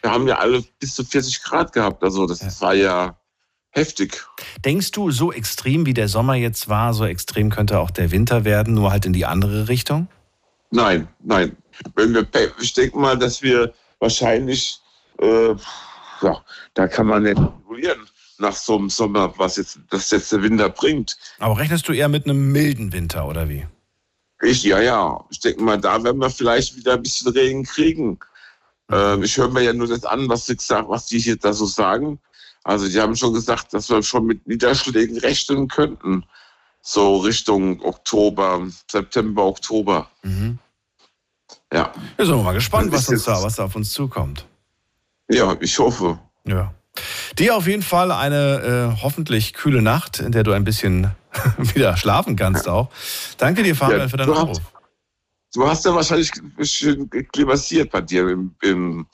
Wir 0.00 0.10
haben 0.10 0.26
ja 0.26 0.38
alle 0.38 0.64
bis 0.80 0.94
zu 0.94 1.04
40 1.04 1.42
Grad 1.42 1.72
gehabt. 1.74 2.02
Also 2.02 2.26
das 2.26 2.40
ja. 2.40 2.60
war 2.60 2.74
ja 2.74 3.18
heftig. 3.72 4.24
Denkst 4.64 4.92
du, 4.92 5.10
so 5.10 5.32
extrem 5.32 5.84
wie 5.86 5.94
der 5.94 6.08
Sommer 6.08 6.34
jetzt 6.34 6.68
war, 6.68 6.94
so 6.94 7.04
extrem 7.04 7.50
könnte 7.50 7.80
auch 7.80 7.90
der 7.90 8.10
Winter 8.10 8.44
werden, 8.44 8.74
nur 8.74 8.92
halt 8.92 9.04
in 9.04 9.12
die 9.12 9.26
andere 9.26 9.68
Richtung? 9.68 10.08
Nein, 10.70 11.08
nein. 11.20 11.56
Wenn 11.96 12.14
wir, 12.14 12.26
ich 12.60 12.72
denke 12.74 12.98
mal, 12.98 13.18
dass 13.18 13.42
wir 13.42 13.72
wahrscheinlich, 13.98 14.78
äh, 15.20 15.54
ja, 16.22 16.44
da 16.74 16.88
kann 16.88 17.06
man 17.06 17.24
nicht 17.24 17.38
regulieren 17.38 18.06
nach 18.38 18.54
so 18.54 18.76
einem 18.76 18.90
Sommer, 18.90 19.32
was 19.38 19.56
jetzt, 19.56 19.78
das 19.90 20.10
jetzt 20.10 20.32
der 20.32 20.42
Winter 20.42 20.68
bringt. 20.68 21.16
Aber 21.38 21.58
rechnest 21.58 21.88
du 21.88 21.92
eher 21.92 22.08
mit 22.08 22.24
einem 22.24 22.52
milden 22.52 22.92
Winter 22.92 23.26
oder 23.26 23.48
wie? 23.48 23.66
Ich, 24.42 24.64
ja, 24.64 24.80
ja. 24.80 25.24
Ich 25.30 25.40
denke 25.40 25.62
mal, 25.62 25.80
da 25.80 26.02
werden 26.02 26.18
wir 26.18 26.30
vielleicht 26.30 26.76
wieder 26.76 26.94
ein 26.94 27.02
bisschen 27.02 27.32
Regen 27.32 27.64
kriegen. 27.64 28.18
Ähm, 28.90 29.22
ich 29.22 29.36
höre 29.36 29.48
mir 29.48 29.62
ja 29.62 29.72
nur 29.72 29.86
das 29.86 30.04
an, 30.04 30.28
was 30.28 30.46
die, 30.46 30.56
was 30.56 31.06
die 31.06 31.20
hier 31.20 31.36
da 31.36 31.52
so 31.52 31.66
sagen. 31.66 32.18
Also 32.64 32.88
die 32.88 33.00
haben 33.00 33.16
schon 33.16 33.32
gesagt, 33.32 33.74
dass 33.74 33.90
wir 33.90 34.02
schon 34.02 34.26
mit 34.26 34.46
Niederschlägen 34.46 35.18
rechnen 35.18 35.68
könnten. 35.68 36.24
So 36.80 37.18
Richtung 37.18 37.80
Oktober, 37.82 38.66
September, 38.90 39.44
Oktober. 39.44 40.10
Mhm. 40.22 40.58
Ja. 41.72 41.92
Wir 42.16 42.26
sind 42.26 42.42
mal 42.42 42.52
gespannt, 42.52 42.92
was, 42.92 43.08
uns 43.08 43.24
da, 43.24 43.42
was 43.42 43.56
da 43.56 43.64
auf 43.64 43.76
uns 43.76 43.92
zukommt. 43.92 44.46
Ja, 45.28 45.56
ich 45.60 45.78
hoffe. 45.78 46.18
Ja. 46.44 46.74
Dir 47.38 47.56
auf 47.56 47.66
jeden 47.66 47.82
Fall 47.82 48.12
eine 48.12 48.94
äh, 48.98 49.02
hoffentlich 49.02 49.54
kühle 49.54 49.80
Nacht, 49.80 50.20
in 50.20 50.32
der 50.32 50.42
du 50.42 50.52
ein 50.52 50.64
bisschen 50.64 51.12
wieder 51.56 51.96
schlafen 51.96 52.36
kannst 52.36 52.68
auch. 52.68 52.90
Danke 53.38 53.62
dir, 53.62 53.74
Fabian, 53.74 54.00
ja, 54.00 54.08
für 54.08 54.16
deinen 54.18 54.32
Anruf. 54.32 54.60
Du 55.54 55.66
hast 55.66 55.84
ja 55.84 55.94
wahrscheinlich 55.94 56.30
schön 56.62 57.08
klimatisiert 57.10 57.90
bei 57.90 58.00
dir 58.00 58.28
im, 58.28 58.54
im 58.62 59.06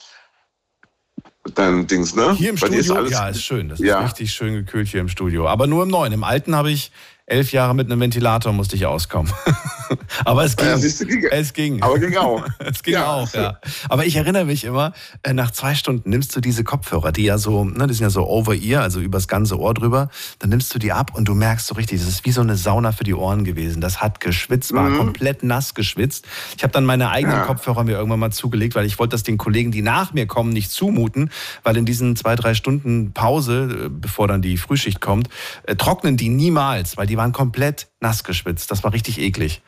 dein 1.54 1.86
Dings, 1.86 2.14
ne? 2.14 2.34
Hier 2.34 2.50
im 2.50 2.56
bei 2.56 2.66
Studio? 2.66 3.02
Ist 3.02 3.10
ja, 3.10 3.28
ist 3.28 3.42
schön. 3.42 3.68
Das 3.68 3.78
ja. 3.78 4.00
ist 4.00 4.06
richtig 4.06 4.32
schön 4.32 4.54
gekühlt 4.54 4.88
hier 4.88 5.00
im 5.00 5.08
Studio. 5.08 5.48
Aber 5.48 5.66
nur 5.66 5.82
im 5.82 5.88
neuen. 5.88 6.12
Im 6.12 6.24
alten 6.24 6.54
habe 6.54 6.70
ich 6.70 6.90
elf 7.26 7.52
Jahre 7.52 7.74
mit 7.74 7.90
einem 7.90 8.00
Ventilator 8.00 8.52
musste 8.52 8.76
ich 8.76 8.86
auskommen. 8.86 9.32
Aber 10.24 10.44
es 10.44 10.56
ging. 10.56 10.68
Ja, 10.68 10.76
du, 10.76 11.06
ging. 11.06 11.24
Es 11.30 11.52
ging. 11.52 11.82
Aber 11.82 11.98
ging 11.98 12.16
auch. 12.16 12.44
es 12.58 12.82
ging 12.82 12.94
ja. 12.94 13.06
auch, 13.06 13.32
ja. 13.34 13.58
Aber 13.88 14.06
ich 14.06 14.16
erinnere 14.16 14.44
mich 14.44 14.64
immer, 14.64 14.92
äh, 15.22 15.32
nach 15.32 15.50
zwei 15.50 15.74
Stunden 15.74 16.10
nimmst 16.10 16.34
du 16.34 16.40
diese 16.40 16.64
Kopfhörer, 16.64 17.12
die 17.12 17.24
ja 17.24 17.38
so, 17.38 17.64
ne, 17.64 17.86
die 17.86 17.94
sind 17.94 18.04
ja 18.04 18.10
so 18.10 18.26
over 18.26 18.54
ear, 18.54 18.82
also 18.82 19.00
übers 19.00 19.28
ganze 19.28 19.58
Ohr 19.58 19.74
drüber. 19.74 20.10
Dann 20.38 20.50
nimmst 20.50 20.74
du 20.74 20.78
die 20.78 20.92
ab 20.92 21.12
und 21.14 21.26
du 21.26 21.34
merkst 21.34 21.66
so 21.66 21.74
richtig, 21.74 22.00
das 22.00 22.08
ist 22.08 22.24
wie 22.24 22.32
so 22.32 22.40
eine 22.40 22.56
Sauna 22.56 22.92
für 22.92 23.04
die 23.04 23.14
Ohren 23.14 23.44
gewesen. 23.44 23.80
Das 23.80 24.00
hat 24.00 24.20
geschwitzt, 24.20 24.72
war 24.72 24.88
mhm. 24.88 24.98
komplett 24.98 25.42
nass 25.42 25.74
geschwitzt. 25.74 26.26
Ich 26.56 26.62
habe 26.62 26.72
dann 26.72 26.84
meine 26.84 27.10
eigenen 27.10 27.38
ja. 27.38 27.44
Kopfhörer 27.44 27.84
mir 27.84 27.92
irgendwann 27.92 28.20
mal 28.20 28.32
zugelegt, 28.32 28.74
weil 28.74 28.86
ich 28.86 28.98
wollte 28.98 29.12
das 29.12 29.22
den 29.22 29.38
Kollegen, 29.38 29.70
die 29.70 29.82
nach 29.82 30.12
mir 30.12 30.26
kommen, 30.26 30.52
nicht 30.52 30.70
zumuten, 30.70 31.30
weil 31.62 31.76
in 31.76 31.84
diesen 31.84 32.16
zwei, 32.16 32.36
drei 32.36 32.54
Stunden 32.54 33.12
Pause, 33.12 33.86
äh, 33.86 33.88
bevor 33.88 34.28
dann 34.28 34.42
die 34.42 34.56
Frühschicht 34.56 35.00
kommt, 35.00 35.28
äh, 35.64 35.76
trocknen 35.76 36.16
die 36.16 36.28
niemals, 36.28 36.96
weil 36.96 37.06
die 37.06 37.16
waren 37.16 37.32
komplett 37.32 37.88
nass 38.00 38.24
geschwitzt. 38.24 38.70
Das 38.70 38.84
war 38.84 38.92
richtig 38.92 39.18
eklig. 39.18 39.62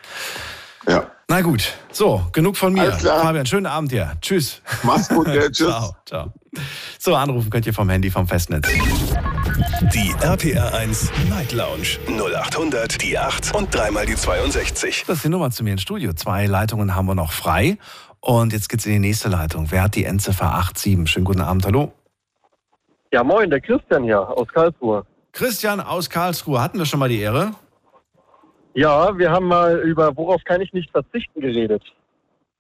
Ja. 0.89 1.11
Na 1.29 1.43
gut, 1.43 1.75
so, 1.93 2.27
genug 2.33 2.57
von 2.57 2.73
mir. 2.73 2.93
Fabian, 2.93 3.47
schönen 3.47 3.67
Abend 3.67 3.93
dir. 3.93 4.13
Tschüss. 4.21 4.61
Mach's 4.83 5.09
gut, 5.09 5.29
ja, 5.29 5.43
tschüss. 5.51 5.69
ciao, 5.69 5.97
ciao. 6.05 6.33
So, 6.99 7.15
anrufen 7.15 7.51
könnt 7.51 7.67
ihr 7.67 7.75
vom 7.75 7.89
Handy 7.89 8.11
vom 8.11 8.27
Festnetz. 8.27 8.67
Die 9.95 10.13
RPR 10.21 10.75
1 10.75 11.13
Night 11.29 11.53
Lounge 11.53 11.99
0800 12.09 13.01
die 13.01 13.17
8 13.19 13.55
und 13.55 13.73
dreimal 13.75 14.07
die 14.07 14.17
62. 14.17 15.05
Das 15.07 15.19
ist 15.19 15.25
die 15.25 15.29
Nummer 15.29 15.51
zu 15.51 15.63
mir 15.63 15.73
ins 15.73 15.83
Studio. 15.83 16.13
Zwei 16.15 16.47
Leitungen 16.47 16.97
haben 16.97 17.07
wir 17.07 17.15
noch 17.15 17.33
frei. 17.33 17.79
Und 18.21 18.53
jetzt 18.53 18.69
geht's 18.69 18.85
in 18.87 18.93
die 18.93 18.99
nächste 18.99 19.29
Leitung. 19.29 19.71
Wer 19.71 19.85
hat 19.85 19.95
die 19.95 20.05
Endziffer 20.05 20.51
87? 20.75 21.09
Schönen 21.11 21.25
guten 21.25 21.41
Abend, 21.41 21.65
hallo. 21.65 21.93
Ja, 23.13 23.23
moin, 23.25 23.49
der 23.51 23.61
Christian 23.61 24.05
hier 24.05 24.21
aus 24.21 24.49
Karlsruhe. 24.49 25.05
Christian 25.33 25.81
aus 25.81 26.11
Karlsruhe, 26.11 26.61
hatten 26.61 26.79
wir 26.79 26.87
schon 26.87 26.99
mal 27.01 27.09
die 27.09 27.21
Ehre? 27.21 27.53
Ja, 28.81 29.19
wir 29.19 29.31
haben 29.31 29.47
mal 29.47 29.79
über 29.81 30.17
Worauf 30.17 30.43
kann 30.45 30.63
ich 30.63 30.73
nicht 30.73 30.91
verzichten 30.91 31.43
geredet. 31.43 31.83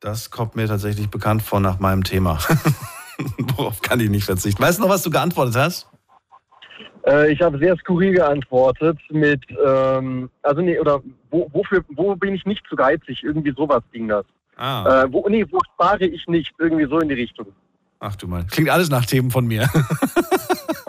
Das 0.00 0.30
kommt 0.30 0.54
mir 0.54 0.66
tatsächlich 0.66 1.08
bekannt 1.08 1.40
vor 1.40 1.60
nach 1.60 1.78
meinem 1.78 2.04
Thema. 2.04 2.38
Worauf 3.56 3.80
kann 3.80 4.00
ich 4.00 4.10
nicht 4.10 4.26
verzichten? 4.26 4.62
Weißt 4.62 4.78
du 4.78 4.82
noch, 4.82 4.90
was 4.90 5.02
du 5.02 5.08
geantwortet 5.08 5.56
hast? 5.56 5.88
Äh, 7.06 7.32
ich 7.32 7.40
habe 7.40 7.56
sehr 7.56 7.74
skurril 7.78 8.12
geantwortet 8.12 8.98
mit, 9.08 9.40
ähm, 9.66 10.28
also 10.42 10.60
nee, 10.60 10.78
oder 10.78 11.00
wo, 11.30 11.48
wofür, 11.54 11.82
wo 11.88 12.14
bin 12.16 12.34
ich 12.34 12.44
nicht 12.44 12.66
zu 12.68 12.76
geizig? 12.76 13.22
Irgendwie 13.24 13.54
sowas 13.56 13.82
ging 13.90 14.08
das. 14.08 14.26
Ah. 14.56 15.04
Äh, 15.04 15.10
wo, 15.10 15.26
nee, 15.26 15.46
wo 15.50 15.58
spare 15.72 16.04
ich 16.04 16.26
nicht? 16.26 16.52
Irgendwie 16.58 16.84
so 16.84 16.98
in 16.98 17.08
die 17.08 17.14
Richtung. 17.14 17.46
Ach 18.00 18.16
du 18.16 18.26
mein, 18.26 18.46
klingt 18.46 18.70
alles 18.70 18.88
nach 18.88 19.04
Themen 19.04 19.30
von 19.30 19.46
mir. 19.46 19.68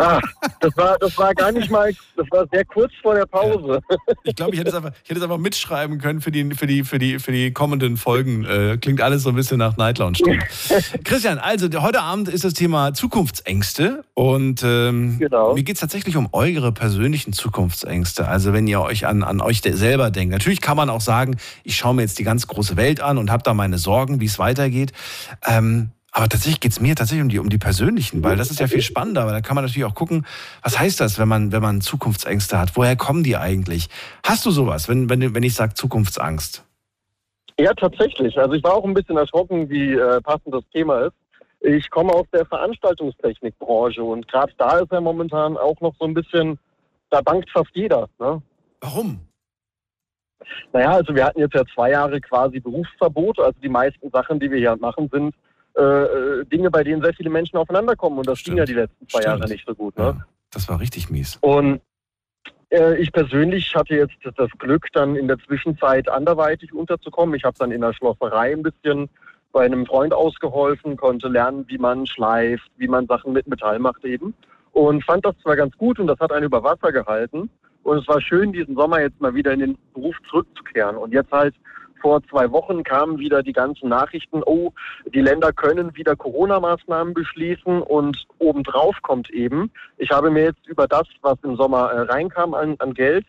Ah, 0.02 0.20
das 0.62 0.76
war, 0.78 0.98
das 0.98 1.16
war 1.18 1.34
gar 1.36 1.52
nicht 1.52 1.70
mal, 1.70 1.92
das 2.16 2.26
war 2.32 2.48
sehr 2.52 2.66
kurz 2.66 2.92
vor 3.04 3.14
der 3.14 3.28
Pause. 3.28 3.82
Ich 4.24 4.36
glaube, 4.36 4.54
ich 4.54 4.60
hätte 4.60 4.70
es 4.70 4.76
einfach, 4.76 4.92
ich 5.04 5.10
hätte 5.10 5.20
es 5.20 5.24
einfach 5.24 5.38
mitschreiben 5.38 6.00
können 6.00 6.22
für 6.22 6.32
die, 6.32 6.56
für 6.56 6.66
die, 6.66 6.84
für 6.84 6.98
die, 6.98 7.20
für 7.20 7.32
die 7.32 7.52
kommenden 7.52 7.98
Folgen. 7.98 8.44
Äh, 8.46 8.78
klingt 8.82 9.00
alles 9.02 9.24
so 9.24 9.30
ein 9.30 9.36
bisschen 9.36 9.58
nach 9.60 9.78
Night 9.78 10.00
Lounge. 10.00 10.18
Christian, 11.04 11.38
also 11.38 11.68
heute 11.82 12.02
Abend 12.02 12.30
ist 12.30 12.44
das 12.44 12.54
Thema 12.54 12.96
Zukunftsängste 12.96 14.04
und 14.16 14.64
ähm, 14.64 15.20
genau. 15.20 15.54
mir 15.54 15.64
geht 15.64 15.76
es 15.76 15.82
tatsächlich 15.82 16.18
um 16.18 16.30
eure 16.32 16.72
persönlichen 16.72 17.34
Zukunftsängste. 17.34 18.28
Also 18.28 18.54
wenn 18.54 18.66
ihr 18.66 18.82
euch 18.82 19.06
an, 19.06 19.22
an 19.24 19.40
euch 19.40 19.62
selber 19.62 20.10
denkt. 20.10 20.32
Natürlich 20.32 20.62
kann 20.62 20.78
man 20.78 20.90
auch 20.90 21.02
sagen, 21.02 21.38
ich 21.64 21.76
schaue 21.76 21.94
mir 21.94 22.02
jetzt 22.02 22.18
die 22.18 22.24
ganz 22.24 22.48
große 22.48 22.76
Welt 22.76 23.02
an 23.02 23.20
und 23.20 23.30
habe 23.30 23.44
da 23.44 23.54
meine 23.54 23.78
Sorgen, 23.78 24.20
wie 24.20 24.26
es 24.26 24.40
weitergeht. 24.40 24.94
Ähm, 25.46 25.92
aber 26.12 26.28
tatsächlich 26.28 26.60
geht 26.60 26.74
es 26.74 26.82
mir 26.82 26.96
tatsächlich 26.96 27.24
um 27.24 27.30
die, 27.30 27.40
um 27.40 27.50
die 27.50 27.58
persönlichen, 27.58 28.22
weil 28.24 28.36
das 28.36 28.52
ist 28.52 28.60
ja 28.60 28.68
viel 28.68 28.82
spannender, 28.82 29.26
weil 29.26 29.34
da 29.34 29.42
kann 29.42 29.56
man 29.56 29.64
natürlich 29.64 29.86
auch 29.86 29.96
gucken, 29.96 30.26
was 30.62 30.78
heißt 30.78 31.00
das, 31.00 31.18
wenn 31.18 31.28
man, 31.30 31.54
wenn 31.54 31.62
man 31.62 31.80
Zukunftsängste 31.80 32.60
hat? 32.60 32.76
Woher 32.76 32.98
kommen 32.98 33.24
die 33.24 33.38
eigentlich? 33.38 33.88
Hast 34.26 34.46
du 34.46 34.52
sowas, 34.52 34.90
wenn, 34.90 35.10
wenn, 35.10 35.34
wenn 35.34 35.44
ich 35.44 35.56
sage 35.56 35.74
Zukunftsangst? 35.74 36.66
Ja, 37.58 37.74
tatsächlich. 37.74 38.38
Also 38.38 38.54
ich 38.54 38.64
war 38.64 38.74
auch 38.74 38.84
ein 38.84 38.94
bisschen 38.94 39.18
erschrocken, 39.18 39.70
wie 39.70 39.94
äh, 39.94 40.20
passend 40.22 40.54
das 40.54 40.64
Thema 40.74 41.08
ist. 41.08 41.14
Ich 41.62 41.90
komme 41.90 42.12
aus 42.12 42.26
der 42.34 42.46
Veranstaltungstechnikbranche 42.46 44.04
und 44.04 44.28
gerade 44.28 44.52
da 44.58 44.80
ist 44.80 44.92
ja 44.92 45.00
momentan 45.00 45.56
auch 45.58 45.80
noch 45.80 45.94
so 46.00 46.06
ein 46.06 46.14
bisschen, 46.14 46.60
da 47.10 47.22
bangt 47.22 47.50
fast 47.52 47.70
jeder. 47.74 48.10
Ne? 48.20 48.42
Warum? 48.82 49.20
Naja, 50.74 50.92
also 50.92 51.14
wir 51.16 51.24
hatten 51.24 51.40
jetzt 51.40 51.54
ja 51.54 51.64
zwei 51.74 51.92
Jahre 51.92 52.20
quasi 52.20 52.60
Berufsverbot. 52.60 53.40
Also 53.40 53.58
die 53.62 53.70
meisten 53.70 54.10
Sachen, 54.10 54.40
die 54.40 54.50
wir 54.50 54.58
hier 54.58 54.76
machen, 54.78 55.08
sind 55.14 55.36
äh, 55.78 55.82
äh, 55.82 56.46
Dinge, 56.46 56.70
bei 56.70 56.84
denen 56.84 57.02
sehr 57.02 57.14
viele 57.14 57.30
Menschen 57.30 57.58
aufeinander 57.58 57.96
kommen. 57.96 58.18
Und 58.18 58.28
das 58.28 58.40
Stimmt. 58.40 58.56
ging 58.56 58.58
ja 58.60 58.66
die 58.66 58.74
letzten 58.74 59.08
zwei 59.08 59.22
Stimmt. 59.22 59.40
Jahre 59.40 59.50
nicht 59.50 59.66
so 59.66 59.76
gut. 59.76 59.98
Ne? 59.98 60.04
Ja, 60.04 60.26
das 60.52 60.68
war 60.68 60.80
richtig 60.80 61.10
mies. 61.10 61.38
Und 61.42 61.82
äh, 62.72 62.98
ich 62.98 63.12
persönlich 63.12 63.74
hatte 63.76 63.96
jetzt 63.96 64.16
das 64.36 64.50
Glück, 64.58 64.88
dann 64.94 65.16
in 65.16 65.28
der 65.28 65.38
Zwischenzeit 65.40 66.10
anderweitig 66.10 66.74
unterzukommen. 66.74 67.36
Ich 67.36 67.44
habe 67.44 67.58
dann 67.58 67.72
in 67.72 67.82
der 67.82 67.94
Schlosserei 67.94 68.52
ein 68.52 68.64
bisschen 68.64 69.10
bei 69.52 69.66
einem 69.66 69.86
Freund 69.86 70.14
ausgeholfen, 70.14 70.98
konnte 70.98 71.28
lernen, 71.28 71.66
wie 71.68 71.78
man 71.78 72.06
schleift, 72.08 72.70
wie 72.78 72.88
man 72.88 73.08
Sachen 73.08 73.34
mit 73.34 73.48
Metall 73.48 73.80
macht 73.80 74.04
eben. 74.06 74.34
Und 74.72 75.04
fand 75.04 75.26
das 75.26 75.38
zwar 75.40 75.58
ganz 75.58 75.78
gut 75.78 76.00
und 76.00 76.08
das 76.08 76.20
hat 76.20 76.32
einen 76.32 76.46
über 76.46 76.64
Wasser 76.64 76.92
gehalten. 76.92 77.50
Und 77.84 77.98
es 77.98 78.08
war 78.08 78.22
schön, 78.22 78.54
diesen 78.54 78.76
Sommer 78.76 79.02
jetzt 79.02 79.20
mal 79.20 79.34
wieder 79.34 79.52
in 79.52 79.60
den 79.60 79.78
Beruf 79.94 80.16
zurückzukehren. 80.30 80.96
Und 80.96 81.14
jetzt 81.14 81.32
halt 81.32 81.56
vor 82.02 82.22
zwei 82.24 82.52
Wochen 82.52 82.84
kamen 82.84 83.20
wieder 83.20 83.44
die 83.44 83.54
ganzen 83.54 83.90
Nachrichten, 83.90 84.42
oh, 84.46 84.72
die 85.14 85.22
Länder 85.22 85.54
können 85.54 85.96
wieder 85.96 86.16
Corona-Maßnahmen 86.16 87.14
beschließen 87.14 87.82
und 87.82 88.26
obendrauf 88.40 88.96
kommt 89.02 89.30
eben, 89.30 89.72
ich 89.98 90.12
habe 90.12 90.32
mir 90.32 90.44
jetzt 90.44 90.66
über 90.68 90.88
das, 90.88 91.08
was 91.22 91.38
im 91.44 91.56
Sommer 91.56 91.92
äh, 91.92 92.02
reinkam 92.02 92.54
an, 92.54 92.76
an 92.80 92.94
Geld, 92.94 93.26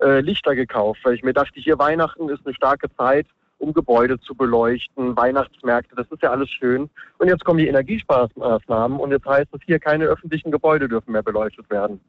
äh, 0.00 0.20
Lichter 0.20 0.54
gekauft, 0.54 1.00
weil 1.04 1.14
ich 1.14 1.22
mir 1.22 1.32
dachte, 1.32 1.60
hier 1.60 1.78
Weihnachten 1.78 2.28
ist 2.28 2.44
eine 2.44 2.54
starke 2.54 2.88
Zeit, 2.96 3.26
um 3.58 3.72
Gebäude 3.72 4.18
zu 4.18 4.34
beleuchten, 4.34 5.16
Weihnachtsmärkte, 5.16 5.94
das 5.94 6.10
ist 6.10 6.22
ja 6.22 6.30
alles 6.30 6.50
schön. 6.50 6.90
Und 7.18 7.28
jetzt 7.28 7.44
kommen 7.44 7.58
die 7.58 7.68
Energiesparmaßnahmen 7.68 8.98
und 8.98 9.12
jetzt 9.12 9.26
heißt 9.26 9.48
es 9.52 9.60
hier, 9.64 9.78
keine 9.78 10.06
öffentlichen 10.06 10.50
Gebäude 10.50 10.88
dürfen 10.88 11.12
mehr 11.12 11.22
beleuchtet 11.22 11.70
werden. 11.70 12.00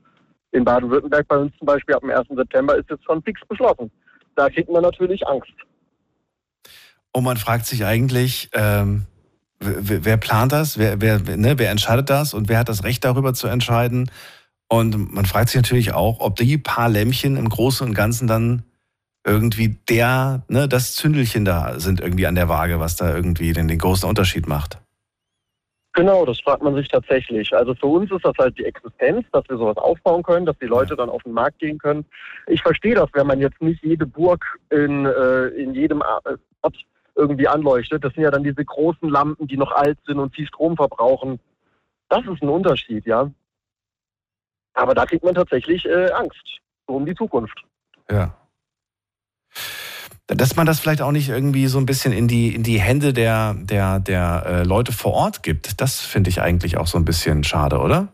In 0.51 0.65
Baden-Württemberg 0.65 1.27
bei 1.27 1.37
uns 1.37 1.55
zum 1.57 1.67
Beispiel 1.67 1.95
ab 1.95 2.01
dem 2.01 2.09
1. 2.09 2.27
September 2.29 2.75
ist 2.75 2.89
jetzt 2.89 3.05
schon 3.05 3.21
fix 3.21 3.41
beschlossen. 3.47 3.91
Da 4.35 4.49
kriegt 4.49 4.69
man 4.69 4.81
natürlich 4.81 5.25
Angst. 5.27 5.53
Und 7.13 7.23
man 7.23 7.37
fragt 7.37 7.67
sich 7.67 7.85
eigentlich, 7.85 8.49
ähm, 8.53 9.05
wer, 9.59 10.03
wer, 10.03 10.17
plant 10.17 10.51
das? 10.51 10.77
Wer, 10.77 10.99
wer, 10.99 11.19
ne, 11.19 11.57
wer 11.57 11.69
entscheidet 11.69 12.09
das? 12.09 12.33
Und 12.33 12.49
wer 12.49 12.59
hat 12.59 12.69
das 12.69 12.83
Recht 12.83 13.05
darüber 13.05 13.33
zu 13.33 13.47
entscheiden? 13.47 14.11
Und 14.67 15.13
man 15.13 15.25
fragt 15.25 15.49
sich 15.49 15.57
natürlich 15.57 15.93
auch, 15.93 16.19
ob 16.19 16.35
die 16.35 16.57
paar 16.57 16.89
Lämpchen 16.89 17.37
im 17.37 17.47
Großen 17.47 17.87
und 17.87 17.93
Ganzen 17.93 18.27
dann 18.27 18.63
irgendwie 19.25 19.77
der, 19.87 20.43
ne, 20.47 20.67
das 20.67 20.95
Zündelchen 20.95 21.45
da 21.45 21.79
sind 21.79 22.01
irgendwie 22.01 22.25
an 22.25 22.35
der 22.35 22.49
Waage, 22.49 22.79
was 22.79 22.95
da 22.95 23.15
irgendwie 23.15 23.53
den, 23.53 23.67
den 23.67 23.77
großen 23.77 24.09
Unterschied 24.09 24.47
macht. 24.47 24.79
Genau, 25.95 26.25
das 26.25 26.39
fragt 26.39 26.63
man 26.63 26.73
sich 26.73 26.87
tatsächlich. 26.87 27.53
Also 27.53 27.75
für 27.75 27.85
uns 27.85 28.11
ist 28.11 28.25
das 28.25 28.33
halt 28.39 28.57
die 28.57 28.65
Existenz, 28.65 29.27
dass 29.31 29.47
wir 29.47 29.57
sowas 29.57 29.77
aufbauen 29.77 30.23
können, 30.23 30.47
dass 30.47 30.57
die 30.57 30.65
Leute 30.65 30.95
dann 30.95 31.09
auf 31.09 31.21
den 31.21 31.33
Markt 31.33 31.59
gehen 31.59 31.77
können. 31.77 32.03
Ich 32.47 32.63
verstehe 32.63 32.95
das, 32.95 33.09
wenn 33.13 33.27
man 33.27 33.39
jetzt 33.39 33.61
nicht 33.61 33.83
jede 33.83 34.07
Burg 34.07 34.43
in, 34.71 35.05
äh, 35.05 35.45
in 35.49 35.75
jedem 35.75 36.01
Ort 36.01 36.75
irgendwie 37.15 37.47
anleuchtet. 37.47 38.03
Das 38.03 38.13
sind 38.13 38.23
ja 38.23 38.31
dann 38.31 38.43
diese 38.43 38.63
großen 38.63 39.09
Lampen, 39.09 39.47
die 39.47 39.57
noch 39.57 39.71
alt 39.71 39.97
sind 40.05 40.19
und 40.19 40.35
viel 40.35 40.47
Strom 40.47 40.75
verbrauchen. 40.75 41.39
Das 42.09 42.25
ist 42.25 42.41
ein 42.41 42.49
Unterschied, 42.49 43.05
ja. 43.05 43.31
Aber 44.73 44.95
da 44.95 45.05
kriegt 45.05 45.23
man 45.23 45.35
tatsächlich 45.35 45.85
äh, 45.85 46.11
Angst 46.11 46.59
um 46.85 47.05
die 47.05 47.15
Zukunft. 47.15 47.63
Ja. 48.09 48.35
Dass 50.27 50.55
man 50.55 50.65
das 50.65 50.79
vielleicht 50.79 51.01
auch 51.01 51.11
nicht 51.11 51.29
irgendwie 51.29 51.67
so 51.67 51.77
ein 51.77 51.85
bisschen 51.85 52.13
in 52.13 52.27
die, 52.27 52.55
in 52.55 52.63
die 52.63 52.79
Hände 52.79 53.13
der, 53.13 53.53
der, 53.55 53.99
der 53.99 54.43
äh, 54.45 54.63
Leute 54.63 54.91
vor 54.91 55.13
Ort 55.13 55.43
gibt, 55.43 55.79
das 55.81 56.01
finde 56.01 56.29
ich 56.29 56.41
eigentlich 56.41 56.77
auch 56.77 56.87
so 56.87 56.97
ein 56.97 57.05
bisschen 57.05 57.43
schade, 57.43 57.79
oder? 57.79 58.13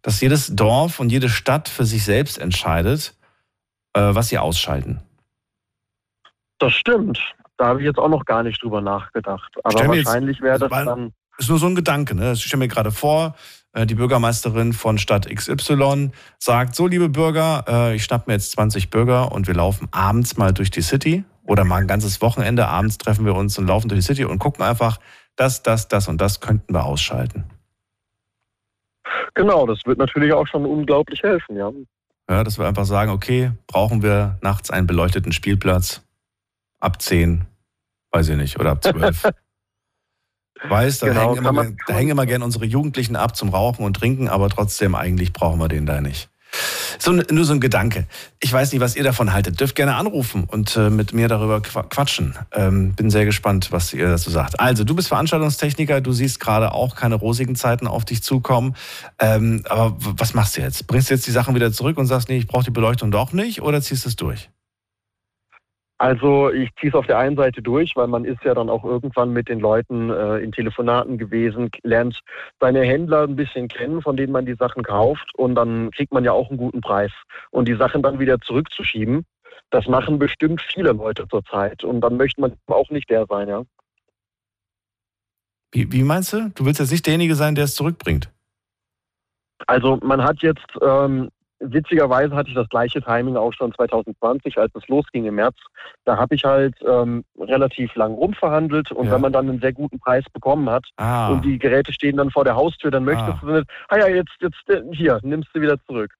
Dass 0.00 0.20
jedes 0.20 0.54
Dorf 0.54 1.00
und 1.00 1.10
jede 1.12 1.28
Stadt 1.28 1.68
für 1.68 1.84
sich 1.84 2.04
selbst 2.04 2.38
entscheidet, 2.38 3.14
äh, 3.92 4.00
was 4.00 4.28
sie 4.28 4.38
ausschalten. 4.38 5.02
Das 6.58 6.72
stimmt. 6.72 7.18
Da 7.60 7.66
habe 7.66 7.80
ich 7.80 7.84
jetzt 7.84 7.98
auch 7.98 8.08
noch 8.08 8.24
gar 8.24 8.42
nicht 8.42 8.62
drüber 8.62 8.80
nachgedacht. 8.80 9.54
Aber 9.62 9.88
wahrscheinlich 9.88 10.40
wäre 10.40 10.58
das 10.58 10.70
dann. 10.70 11.12
Ist 11.36 11.50
nur 11.50 11.58
so 11.58 11.66
ein 11.66 11.74
Gedanke, 11.74 12.14
ne? 12.14 12.32
Ich 12.32 12.42
stelle 12.42 12.60
mir 12.60 12.68
gerade 12.68 12.90
vor, 12.90 13.34
äh, 13.74 13.84
die 13.84 13.96
Bürgermeisterin 13.96 14.72
von 14.72 14.96
Stadt 14.96 15.28
XY 15.28 16.10
sagt, 16.38 16.74
so 16.74 16.86
liebe 16.86 17.10
Bürger, 17.10 17.66
äh, 17.68 17.96
ich 17.96 18.04
schnapp 18.04 18.26
mir 18.26 18.32
jetzt 18.32 18.52
20 18.52 18.88
Bürger 18.88 19.30
und 19.32 19.46
wir 19.46 19.52
laufen 19.52 19.88
abends 19.90 20.38
mal 20.38 20.54
durch 20.54 20.70
die 20.70 20.80
City 20.80 21.24
oder 21.44 21.64
mal 21.64 21.82
ein 21.82 21.86
ganzes 21.86 22.22
Wochenende, 22.22 22.66
abends 22.66 22.96
treffen 22.96 23.26
wir 23.26 23.34
uns 23.34 23.58
und 23.58 23.66
laufen 23.66 23.90
durch 23.90 24.00
die 24.00 24.06
City 24.06 24.24
und 24.24 24.38
gucken 24.38 24.64
einfach, 24.64 24.96
das, 25.36 25.62
das, 25.62 25.86
das 25.86 26.08
und 26.08 26.18
das 26.18 26.40
könnten 26.40 26.72
wir 26.72 26.86
ausschalten. 26.86 27.44
Genau, 29.34 29.66
das 29.66 29.80
wird 29.84 29.98
natürlich 29.98 30.32
auch 30.32 30.46
schon 30.46 30.64
unglaublich 30.64 31.22
helfen, 31.22 31.58
ja. 31.58 31.70
Ja, 32.30 32.42
dass 32.42 32.58
wir 32.58 32.66
einfach 32.66 32.86
sagen, 32.86 33.10
okay, 33.10 33.52
brauchen 33.66 34.02
wir 34.02 34.38
nachts 34.40 34.70
einen 34.70 34.86
beleuchteten 34.86 35.32
Spielplatz 35.32 36.02
ab 36.80 37.00
10, 37.00 37.46
weiß 38.12 38.28
ich 38.30 38.36
nicht, 38.36 38.58
oder 38.58 38.72
ab 38.72 38.82
12. 38.82 39.30
Weißt, 40.68 41.02
da, 41.02 41.08
genau, 41.08 41.34
hängen 41.34 41.46
immer, 41.46 41.66
da 41.86 41.94
hängen 41.94 42.10
immer 42.10 42.26
gern 42.26 42.42
unsere 42.42 42.66
Jugendlichen 42.66 43.16
ab 43.16 43.34
zum 43.34 43.48
Rauchen 43.48 43.84
und 43.84 43.94
Trinken, 43.94 44.28
aber 44.28 44.50
trotzdem 44.50 44.94
eigentlich 44.94 45.32
brauchen 45.32 45.58
wir 45.58 45.68
den 45.68 45.86
da 45.86 46.00
nicht. 46.00 46.28
So, 46.98 47.12
nur 47.12 47.44
so 47.44 47.52
ein 47.52 47.60
Gedanke. 47.60 48.06
Ich 48.40 48.52
weiß 48.52 48.72
nicht, 48.72 48.80
was 48.80 48.96
ihr 48.96 49.04
davon 49.04 49.32
haltet. 49.32 49.60
Dürft 49.60 49.76
gerne 49.76 49.94
anrufen 49.94 50.44
und 50.44 50.76
äh, 50.76 50.90
mit 50.90 51.12
mir 51.12 51.28
darüber 51.28 51.60
quatschen. 51.60 52.34
Ähm, 52.52 52.92
bin 52.94 53.08
sehr 53.08 53.24
gespannt, 53.24 53.70
was 53.70 53.92
ihr 53.92 54.08
dazu 54.08 54.30
sagt. 54.30 54.58
Also, 54.58 54.84
du 54.84 54.94
bist 54.94 55.08
Veranstaltungstechniker, 55.08 56.00
du 56.00 56.12
siehst 56.12 56.40
gerade 56.40 56.72
auch 56.72 56.96
keine 56.96 57.14
rosigen 57.14 57.54
Zeiten 57.54 57.86
auf 57.86 58.04
dich 58.04 58.22
zukommen. 58.22 58.74
Ähm, 59.20 59.62
aber 59.68 59.96
was 59.98 60.34
machst 60.34 60.56
du 60.56 60.60
jetzt? 60.60 60.86
Bringst 60.88 61.08
du 61.08 61.14
jetzt 61.14 61.26
die 61.26 61.30
Sachen 61.30 61.54
wieder 61.54 61.72
zurück 61.72 61.96
und 61.96 62.06
sagst, 62.06 62.28
nee, 62.28 62.38
ich 62.38 62.48
brauche 62.48 62.64
die 62.64 62.70
Beleuchtung 62.70 63.10
doch 63.10 63.32
nicht 63.32 63.62
oder 63.62 63.80
ziehst 63.80 64.04
du 64.04 64.08
es 64.08 64.16
durch? 64.16 64.50
Also 66.00 66.50
ich 66.50 66.74
ziehe 66.76 66.88
es 66.88 66.94
auf 66.94 67.06
der 67.06 67.18
einen 67.18 67.36
Seite 67.36 67.60
durch, 67.60 67.94
weil 67.94 68.06
man 68.06 68.24
ist 68.24 68.42
ja 68.42 68.54
dann 68.54 68.70
auch 68.70 68.84
irgendwann 68.84 69.34
mit 69.34 69.50
den 69.50 69.60
Leuten 69.60 70.08
äh, 70.08 70.38
in 70.38 70.50
Telefonaten 70.50 71.18
gewesen, 71.18 71.70
lernt 71.82 72.22
seine 72.58 72.80
Händler 72.80 73.24
ein 73.24 73.36
bisschen 73.36 73.68
kennen, 73.68 74.00
von 74.00 74.16
denen 74.16 74.32
man 74.32 74.46
die 74.46 74.54
Sachen 74.54 74.82
kauft 74.82 75.34
und 75.34 75.56
dann 75.56 75.90
kriegt 75.90 76.10
man 76.14 76.24
ja 76.24 76.32
auch 76.32 76.48
einen 76.48 76.56
guten 76.56 76.80
Preis. 76.80 77.12
Und 77.50 77.68
die 77.68 77.74
Sachen 77.74 78.02
dann 78.02 78.18
wieder 78.18 78.40
zurückzuschieben, 78.40 79.26
das 79.68 79.88
machen 79.88 80.18
bestimmt 80.18 80.62
viele 80.62 80.92
Leute 80.92 81.28
zurzeit 81.28 81.84
und 81.84 82.00
dann 82.00 82.16
möchte 82.16 82.40
man 82.40 82.56
auch 82.68 82.88
nicht 82.88 83.10
der 83.10 83.26
sein, 83.26 83.48
ja. 83.48 83.64
Wie, 85.70 85.92
wie 85.92 86.02
meinst 86.02 86.32
du? 86.32 86.50
Du 86.54 86.64
willst 86.64 86.80
jetzt 86.80 86.92
nicht 86.92 87.04
derjenige 87.04 87.34
sein, 87.34 87.54
der 87.54 87.64
es 87.64 87.74
zurückbringt? 87.74 88.32
Also 89.66 89.98
man 90.02 90.24
hat 90.24 90.40
jetzt 90.40 90.66
ähm, 90.80 91.28
witzigerweise 91.60 92.34
hatte 92.34 92.48
ich 92.48 92.54
das 92.54 92.68
gleiche 92.68 93.00
Timing 93.02 93.36
auch 93.36 93.52
schon 93.52 93.72
2020, 93.74 94.58
als 94.58 94.74
es 94.74 94.88
losging 94.88 95.26
im 95.26 95.36
März. 95.36 95.56
Da 96.04 96.16
habe 96.16 96.34
ich 96.34 96.44
halt 96.44 96.74
ähm, 96.86 97.24
relativ 97.38 97.94
lang 97.94 98.12
rumverhandelt 98.14 98.90
und 98.92 99.06
ja. 99.06 99.12
wenn 99.12 99.20
man 99.20 99.32
dann 99.32 99.48
einen 99.48 99.60
sehr 99.60 99.72
guten 99.72 99.98
Preis 99.98 100.24
bekommen 100.32 100.68
hat 100.68 100.86
ah. 100.96 101.30
und 101.30 101.44
die 101.44 101.58
Geräte 101.58 101.92
stehen 101.92 102.16
dann 102.16 102.30
vor 102.30 102.44
der 102.44 102.56
Haustür, 102.56 102.90
dann 102.90 103.04
möchtest 103.04 103.28
ah. 103.28 103.40
du 103.42 103.52
nicht, 103.52 103.66
ah 103.88 103.98
ja, 103.98 104.08
jetzt, 104.08 104.32
jetzt, 104.40 104.68
äh, 104.68 104.82
hier, 104.92 105.20
nimmst 105.22 105.50
du 105.52 105.60
wieder 105.60 105.76
zurück. 105.86 106.12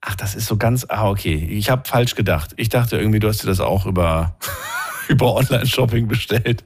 Ach, 0.00 0.14
das 0.16 0.34
ist 0.34 0.46
so 0.46 0.56
ganz, 0.56 0.86
ah, 0.88 1.08
okay. 1.08 1.46
Ich 1.50 1.70
habe 1.70 1.86
falsch 1.86 2.14
gedacht. 2.14 2.52
Ich 2.56 2.68
dachte 2.68 2.96
irgendwie, 2.96 3.20
du 3.20 3.28
hast 3.28 3.42
dir 3.42 3.48
das 3.48 3.60
auch 3.60 3.86
über, 3.86 4.36
über 5.08 5.34
Online-Shopping 5.34 6.08
bestellt. 6.08 6.64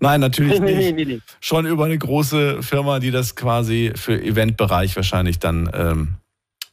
Nein, 0.00 0.20
natürlich 0.20 0.60
nicht. 0.60 0.76
Nee, 0.76 0.92
nee, 0.92 1.04
nee, 1.04 1.20
Schon 1.40 1.66
über 1.66 1.84
eine 1.84 1.98
große 1.98 2.62
Firma, 2.62 2.98
die 2.98 3.10
das 3.10 3.36
quasi 3.36 3.92
für 3.94 4.20
Eventbereich 4.20 4.94
wahrscheinlich 4.96 5.38
dann 5.38 5.70
ähm, 5.74 6.16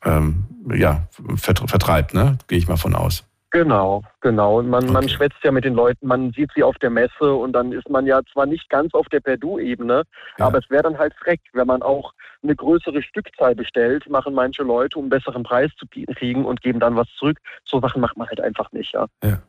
ähm, 0.04 0.46
ja, 0.72 1.08
vertreibt, 1.36 2.14
ne? 2.14 2.38
Gehe 2.48 2.58
ich 2.58 2.68
mal 2.68 2.78
von 2.78 2.96
aus. 2.96 3.24
Genau, 3.52 4.04
genau. 4.22 4.60
Und 4.60 4.70
man, 4.70 4.84
okay. 4.84 4.94
man 4.94 5.10
schwätzt 5.10 5.40
ja 5.44 5.52
mit 5.52 5.66
den 5.66 5.74
Leuten, 5.74 6.06
man 6.06 6.32
sieht 6.34 6.52
sie 6.56 6.64
auf 6.64 6.78
der 6.78 6.92
Messe 6.92 7.34
und 7.34 7.54
dann 7.54 7.72
ist 7.72 7.90
man 7.90 8.06
ja 8.06 8.22
zwar 8.32 8.46
nicht 8.46 8.70
ganz 8.70 8.94
auf 8.94 9.08
der 9.08 9.22
Perdu-Ebene, 9.22 10.04
ja. 10.38 10.46
aber 10.46 10.60
es 10.60 10.70
wäre 10.70 10.84
dann 10.84 11.00
halt 11.00 11.14
freck, 11.16 11.42
wenn 11.54 11.66
man 11.66 11.82
auch 11.82 12.14
eine 12.44 12.56
größere 12.56 13.02
Stückzahl 13.02 13.56
bestellt, 13.56 14.08
machen 14.10 14.36
manche 14.36 14.62
Leute, 14.62 15.00
um 15.00 15.06
einen 15.06 15.10
besseren 15.10 15.44
Preis 15.44 15.72
zu 15.80 15.86
kriegen 15.88 16.46
und 16.46 16.62
geben 16.62 16.80
dann 16.80 16.96
was 16.96 17.08
zurück. 17.18 17.40
So 17.66 17.82
Sachen 17.82 18.02
macht 18.02 18.18
man 18.18 18.28
halt 18.28 18.40
einfach 18.40 18.72
nicht, 18.72 18.94
ja. 18.94 19.08
Ja, 19.24 19.40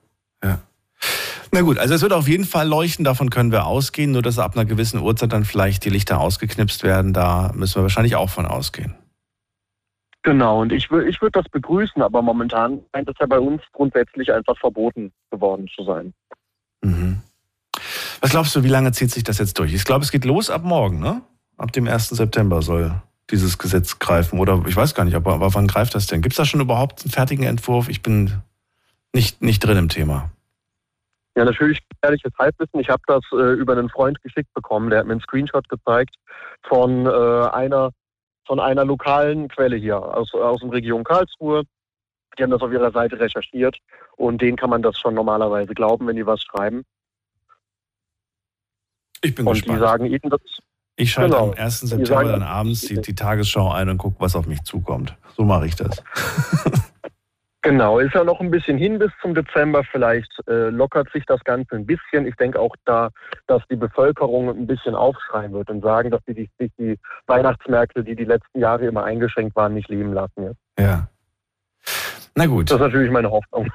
ja. 0.42 0.58
Na 1.52 1.60
gut, 1.62 1.78
also 1.78 1.94
es 1.94 2.02
wird 2.02 2.12
auf 2.12 2.28
jeden 2.28 2.44
Fall 2.44 2.66
leuchten, 2.66 3.04
davon 3.04 3.28
können 3.28 3.52
wir 3.52 3.66
ausgehen, 3.66 4.12
nur 4.12 4.22
dass 4.22 4.38
ab 4.38 4.54
einer 4.54 4.64
gewissen 4.64 5.00
Uhrzeit 5.00 5.32
dann 5.32 5.44
vielleicht 5.44 5.84
die 5.84 5.90
Lichter 5.90 6.20
ausgeknipst 6.20 6.84
werden, 6.84 7.12
da 7.12 7.50
müssen 7.54 7.76
wir 7.76 7.82
wahrscheinlich 7.82 8.16
auch 8.16 8.30
von 8.30 8.46
ausgehen. 8.46 8.94
Genau, 10.22 10.60
und 10.60 10.72
ich, 10.72 10.84
ich 10.90 11.22
würde 11.22 11.40
das 11.40 11.48
begrüßen, 11.50 12.02
aber 12.02 12.20
momentan 12.20 12.84
scheint 12.94 13.08
es 13.08 13.14
ja 13.18 13.26
bei 13.26 13.38
uns 13.38 13.62
grundsätzlich 13.72 14.32
einfach 14.32 14.56
verboten 14.58 15.12
geworden 15.30 15.66
zu 15.74 15.82
sein. 15.84 16.12
Mhm. 16.82 17.22
Was 18.20 18.30
glaubst 18.30 18.54
du, 18.54 18.62
wie 18.62 18.68
lange 18.68 18.92
zieht 18.92 19.10
sich 19.10 19.24
das 19.24 19.38
jetzt 19.38 19.58
durch? 19.58 19.72
Ich 19.72 19.84
glaube, 19.84 20.04
es 20.04 20.10
geht 20.10 20.26
los 20.26 20.50
ab 20.50 20.62
morgen, 20.62 21.00
ne? 21.00 21.22
Ab 21.56 21.72
dem 21.72 21.88
1. 21.88 22.10
September 22.10 22.60
soll 22.60 23.00
dieses 23.30 23.58
Gesetz 23.58 23.98
greifen. 23.98 24.38
Oder 24.38 24.62
ich 24.66 24.76
weiß 24.76 24.94
gar 24.94 25.04
nicht, 25.04 25.14
aber, 25.14 25.34
aber 25.34 25.54
wann 25.54 25.66
greift 25.66 25.94
das 25.94 26.06
denn? 26.06 26.20
Gibt 26.20 26.34
es 26.34 26.36
da 26.36 26.44
schon 26.44 26.60
überhaupt 26.60 27.02
einen 27.02 27.12
fertigen 27.12 27.44
Entwurf? 27.44 27.88
Ich 27.88 28.02
bin 28.02 28.42
nicht, 29.14 29.40
nicht 29.40 29.60
drin 29.60 29.78
im 29.78 29.88
Thema. 29.88 30.30
Ja, 31.36 31.44
natürlich 31.44 31.80
ehrliches 32.02 32.32
Halbwissen. 32.38 32.80
Ich 32.80 32.88
habe 32.88 33.02
das 33.06 33.22
äh, 33.32 33.54
über 33.54 33.72
einen 33.72 33.88
Freund 33.88 34.20
geschickt 34.22 34.52
bekommen. 34.54 34.90
Der 34.90 34.98
hat 34.98 35.06
mir 35.06 35.12
einen 35.12 35.20
Screenshot 35.20 35.68
gezeigt 35.68 36.16
von 36.68 37.06
äh, 37.06 37.08
einer 37.08 37.90
von 38.46 38.60
einer 38.60 38.84
lokalen 38.84 39.48
Quelle 39.48 39.76
hier 39.76 39.98
aus, 39.98 40.32
aus 40.34 40.60
der 40.60 40.72
Region 40.72 41.04
Karlsruhe. 41.04 41.62
Die 42.38 42.42
haben 42.42 42.50
das 42.50 42.62
auf 42.62 42.72
ihrer 42.72 42.92
Seite 42.92 43.18
recherchiert 43.18 43.78
und 44.16 44.40
denen 44.40 44.56
kann 44.56 44.70
man 44.70 44.82
das 44.82 44.98
schon 44.98 45.14
normalerweise 45.14 45.74
glauben, 45.74 46.06
wenn 46.06 46.16
die 46.16 46.26
was 46.26 46.42
schreiben. 46.42 46.84
Ich 49.22 49.34
bin 49.34 49.46
und 49.46 49.54
gespannt. 49.54 49.76
die 49.76 49.80
sagen 49.80 50.06
ihnen 50.06 50.30
das. 50.30 50.40
Ich 50.96 51.12
schalte 51.12 51.34
genau. 51.34 51.52
am 51.52 51.54
1. 51.54 51.80
September 51.80 52.06
sagen, 52.06 52.28
dann 52.28 52.42
abends 52.42 52.82
die, 52.82 53.00
die 53.00 53.14
Tagesschau 53.14 53.70
ein 53.70 53.88
und 53.88 53.98
gucke, 53.98 54.16
was 54.20 54.36
auf 54.36 54.46
mich 54.46 54.62
zukommt. 54.62 55.16
So 55.36 55.44
mache 55.44 55.66
ich 55.66 55.76
das. 55.76 56.02
Genau, 57.62 57.98
ist 57.98 58.14
ja 58.14 58.24
noch 58.24 58.40
ein 58.40 58.50
bisschen 58.50 58.78
hin 58.78 58.98
bis 58.98 59.10
zum 59.20 59.34
Dezember. 59.34 59.84
Vielleicht 59.84 60.30
äh, 60.48 60.70
lockert 60.70 61.12
sich 61.12 61.24
das 61.26 61.44
Ganze 61.44 61.76
ein 61.76 61.84
bisschen. 61.84 62.26
Ich 62.26 62.34
denke 62.36 62.58
auch 62.58 62.74
da, 62.86 63.10
dass 63.48 63.62
die 63.70 63.76
Bevölkerung 63.76 64.48
ein 64.48 64.66
bisschen 64.66 64.94
aufschreien 64.94 65.52
wird 65.52 65.68
und 65.68 65.82
sagen, 65.82 66.10
dass 66.10 66.22
sie 66.26 66.34
die, 66.34 66.48
die, 66.58 66.70
die 66.78 66.98
Weihnachtsmärkte, 67.26 68.02
die 68.02 68.16
die 68.16 68.24
letzten 68.24 68.60
Jahre 68.60 68.86
immer 68.86 69.04
eingeschränkt 69.04 69.54
waren, 69.56 69.74
nicht 69.74 69.90
leben 69.90 70.14
lassen. 70.14 70.42
Jetzt. 70.44 70.60
Ja. 70.78 71.08
Na 72.34 72.46
gut. 72.46 72.70
Das 72.70 72.76
ist 72.76 72.82
natürlich 72.82 73.10
meine 73.10 73.30
Hoffnung. 73.30 73.68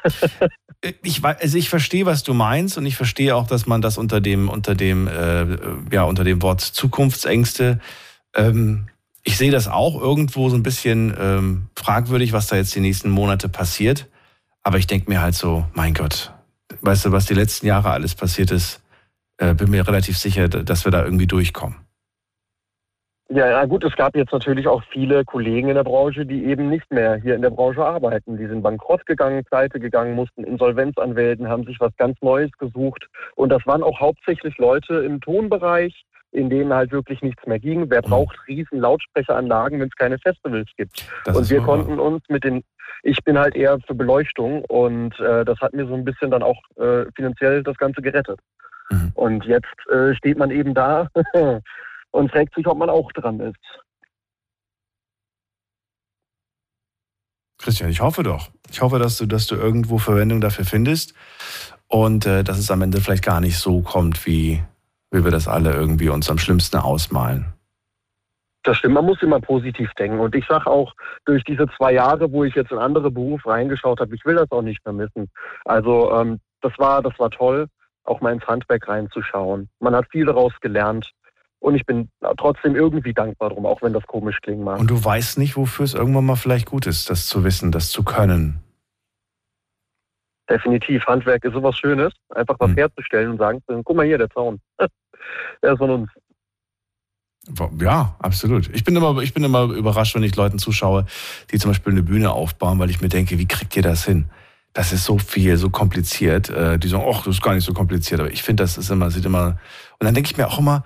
ich, 1.04 1.24
also 1.24 1.58
ich 1.58 1.70
verstehe, 1.70 2.08
was 2.08 2.24
du 2.24 2.34
meinst 2.34 2.80
und 2.80 2.88
ich 2.88 2.96
verstehe 2.96 3.36
auch, 3.36 3.46
dass 3.46 3.68
man 3.68 3.82
das 3.84 4.00
unter 4.00 4.20
dem, 4.20 4.50
unter 4.50 4.74
dem, 4.74 5.08
äh, 5.08 5.46
ja, 5.92 6.04
unter 6.04 6.24
dem 6.24 6.42
Wort 6.42 6.62
Zukunftsängste 6.62 7.80
ähm, 8.34 8.88
ich 9.26 9.38
sehe 9.38 9.52
das 9.52 9.68
auch 9.68 10.00
irgendwo 10.00 10.50
so 10.50 10.56
ein 10.56 10.64
bisschen 10.64 11.14
ähm, 11.20 11.68
fragwürdig, 11.76 12.32
was 12.32 12.48
da 12.48 12.56
jetzt 12.56 12.76
die 12.76 12.80
nächsten 12.80 13.10
Monate 13.10 13.50
passiert. 13.50 14.08
Aber 14.64 14.78
ich 14.78 14.88
denke 14.88 15.10
mir 15.10 15.22
halt 15.22 15.36
so, 15.36 15.66
mein 15.74 15.94
Gott, 15.94 16.32
weißt 16.82 17.06
du, 17.06 17.12
was 17.12 17.26
die 17.26 17.34
letzten 17.34 17.66
Jahre 17.66 17.90
alles 17.90 18.16
passiert 18.16 18.52
ist, 18.52 18.84
äh, 19.38 19.54
bin 19.54 19.72
mir 19.72 19.88
relativ 19.88 20.18
sicher, 20.18 20.48
dass 20.48 20.86
wir 20.86 20.92
da 20.92 21.04
irgendwie 21.04 21.28
durchkommen. 21.28 21.78
Ja, 23.30 23.50
ja, 23.50 23.66
gut, 23.66 23.84
es 23.84 23.96
gab 23.96 24.16
jetzt 24.16 24.32
natürlich 24.32 24.68
auch 24.68 24.84
viele 24.92 25.26
Kollegen 25.26 25.70
in 25.70 25.76
der 25.76 25.84
Branche, 25.84 26.28
die 26.28 26.46
eben 26.46 26.70
nicht 26.70 26.90
mehr 26.92 27.16
hier 27.16 27.34
in 27.34 27.42
der 27.42 27.50
Branche 27.50 27.84
arbeiten. 27.84 28.38
Die 28.38 28.46
sind 28.46 28.62
bankrott 28.62 29.04
gegangen, 29.08 29.44
pleite 29.44 29.80
gegangen, 29.80 30.14
mussten 30.14 30.44
Insolvenz 30.44 30.96
anmelden, 31.00 31.50
haben 31.50 31.66
sich 31.66 31.80
was 31.80 31.96
ganz 31.98 32.22
Neues 32.22 32.52
gesucht. 32.60 33.08
Und 33.36 33.50
das 33.50 33.66
waren 33.66 33.82
auch 33.82 34.00
hauptsächlich 34.00 34.60
Leute 34.60 34.98
im 34.98 35.22
Tonbereich, 35.22 36.06
in 36.36 36.50
denen 36.50 36.74
halt 36.74 36.92
wirklich 36.92 37.22
nichts 37.22 37.46
mehr 37.48 37.60
ging. 37.60 37.90
Wer 37.90 38.02
mhm. 38.06 38.10
braucht 38.10 38.38
riesen 38.48 38.80
Lautsprecheranlagen, 38.80 39.80
wenn 39.80 39.88
es 39.88 39.96
keine 39.96 40.20
Festivals 40.20 40.70
gibt? 40.78 41.08
Das 41.24 41.38
und 41.38 41.50
wir 41.50 41.62
konnten 41.62 42.00
uns 42.00 42.24
mit 42.28 42.44
den, 42.44 42.64
ich 43.04 43.24
bin 43.24 43.40
halt 43.40 43.56
eher 43.56 43.80
für 43.88 43.96
Beleuchtung 43.96 44.64
und 44.66 45.18
äh, 45.20 45.46
das 45.46 45.60
hat 45.62 45.74
mir 45.74 45.88
so 45.88 45.94
ein 45.94 46.04
bisschen 46.04 46.32
dann 46.32 46.44
auch 46.44 46.62
äh, 46.76 47.06
finanziell 47.16 47.64
das 47.64 47.78
Ganze 47.78 48.02
gerettet. 48.02 48.40
Mhm. 48.90 49.12
Und 49.16 49.46
jetzt 49.46 49.74
äh, 49.90 50.14
steht 50.16 50.38
man 50.38 50.52
eben 50.52 50.74
da 50.74 51.08
und 52.12 52.32
fragt 52.32 52.54
sich, 52.56 52.68
ob 52.68 52.78
man 52.78 52.90
auch 52.90 53.12
dran 53.14 53.40
ist. 53.40 53.56
Christian, 57.58 57.90
ich 57.90 58.02
hoffe 58.02 58.24
doch. 58.24 58.50
Ich 58.70 58.82
hoffe, 58.82 59.00
dass 59.00 59.18
du, 59.18 59.26
dass 59.26 59.48
du 59.48 59.56
irgendwo 59.56 59.98
Verwendung 59.98 60.42
dafür 60.42 60.66
findest 60.66 61.14
und 61.88 62.26
äh, 62.26 62.44
dass 62.44 62.60
es 62.60 62.70
am 62.70 62.82
Ende 62.82 63.00
vielleicht 63.00 63.24
gar 63.24 63.40
nicht 63.40 63.58
so 63.58 63.82
kommt, 63.82 64.26
wie, 64.26 64.62
wie 65.16 65.24
wir 65.24 65.32
das 65.32 65.48
alle 65.48 65.74
irgendwie 65.74 66.10
uns 66.10 66.30
am 66.30 66.38
schlimmsten 66.38 66.78
ausmalen. 66.78 67.46
Das 68.64 68.78
stimmt, 68.78 68.96
man 68.96 69.06
muss 69.06 69.22
immer 69.22 69.40
positiv 69.40 69.92
denken. 69.94 70.20
Und 70.20 70.36
ich 70.36 70.46
sage 70.48 70.68
auch, 70.68 70.94
durch 71.26 71.44
diese 71.44 71.68
zwei 71.78 71.94
Jahre, 71.94 72.32
wo 72.32 72.44
ich 72.44 72.56
jetzt 72.56 72.72
in 72.72 72.80
andere 72.80 73.12
Berufe 73.12 73.50
reingeschaut 73.50 74.00
habe, 74.00 74.16
ich 74.16 74.26
will 74.26 74.36
das 74.36 74.52
auch 74.52 74.64
nicht 74.64 74.82
vermissen. 74.82 75.30
Also 75.66 76.12
ähm, 76.12 76.40
das 76.62 76.74
war, 76.78 77.04
das 77.04 77.18
war 77.20 77.30
toll, 77.30 77.68
auch 78.04 78.22
mal 78.22 78.34
ins 78.34 78.46
Handwerk 78.48 78.88
reinzuschauen. 78.88 79.70
Man 79.80 79.96
hat 79.96 80.08
viel 80.10 80.26
daraus 80.26 80.54
gelernt. 80.62 81.12
Und 81.60 81.76
ich 81.76 81.86
bin 81.86 82.10
trotzdem 82.38 82.76
irgendwie 82.76 83.14
dankbar 83.14 83.50
drum, 83.50 83.66
auch 83.66 83.82
wenn 83.82 83.94
das 83.94 84.06
komisch 84.06 84.40
klingen 84.42 84.64
mag. 84.64 84.80
Und 84.80 84.90
du 84.90 85.04
weißt 85.04 85.38
nicht, 85.40 85.58
wofür 85.58 85.86
es 85.86 85.94
irgendwann 85.94 86.26
mal 86.26 86.36
vielleicht 86.36 86.68
gut 86.68 86.86
ist, 86.86 87.10
das 87.10 87.28
zu 87.28 87.44
wissen, 87.44 87.72
das 87.72 87.90
zu 87.90 88.04
können. 88.04 88.62
Definitiv. 90.50 91.06
Handwerk 91.08 91.44
ist 91.44 91.54
sowas 91.54 91.78
Schönes, 91.78 92.14
einfach 92.30 92.56
was 92.60 92.70
hm. 92.70 92.78
herzustellen 92.78 93.32
und 93.32 93.38
sagen, 93.38 93.64
guck 93.68 93.96
mal 93.96 94.06
hier, 94.06 94.18
der 94.18 94.30
Zaun. 94.30 94.60
der 95.62 95.74
ist 95.74 95.78
von 95.78 95.90
uns. 95.90 96.10
Ja, 97.80 98.16
absolut. 98.20 98.70
Ich 98.74 98.84
bin, 98.84 98.96
immer, 98.96 99.22
ich 99.22 99.34
bin 99.34 99.44
immer 99.44 99.64
überrascht, 99.66 100.16
wenn 100.16 100.24
ich 100.24 100.36
Leuten 100.36 100.58
zuschaue, 100.58 101.06
die 101.52 101.60
zum 101.60 101.72
Beispiel 101.72 101.92
eine 101.92 102.02
Bühne 102.02 102.32
aufbauen, 102.32 102.80
weil 102.80 102.90
ich 102.90 103.02
mir 103.02 103.10
denke, 103.10 103.38
wie 103.38 103.48
kriegt 103.48 103.76
ihr 103.76 103.84
das 103.84 104.04
hin? 104.06 104.26
Das 104.74 104.92
ist 104.92 105.06
so 105.06 105.20
viel, 105.20 105.58
so 105.58 105.70
kompliziert. 105.70 106.50
Äh, 106.50 106.80
die 106.80 106.88
sagen, 106.88 107.06
ach, 107.08 107.20
das 107.20 107.36
ist 107.36 107.42
gar 107.44 107.54
nicht 107.54 107.64
so 107.64 107.74
kompliziert. 107.74 108.20
Aber 108.20 108.32
ich 108.32 108.42
finde, 108.42 108.64
das 108.64 108.78
ist 108.78 108.90
immer, 108.90 109.12
sieht 109.12 109.26
immer. 109.26 109.60
Und 110.00 110.06
dann 110.06 110.16
denke 110.16 110.32
ich 110.32 110.38
mir 110.38 110.48
auch 110.48 110.58
immer, 110.58 110.84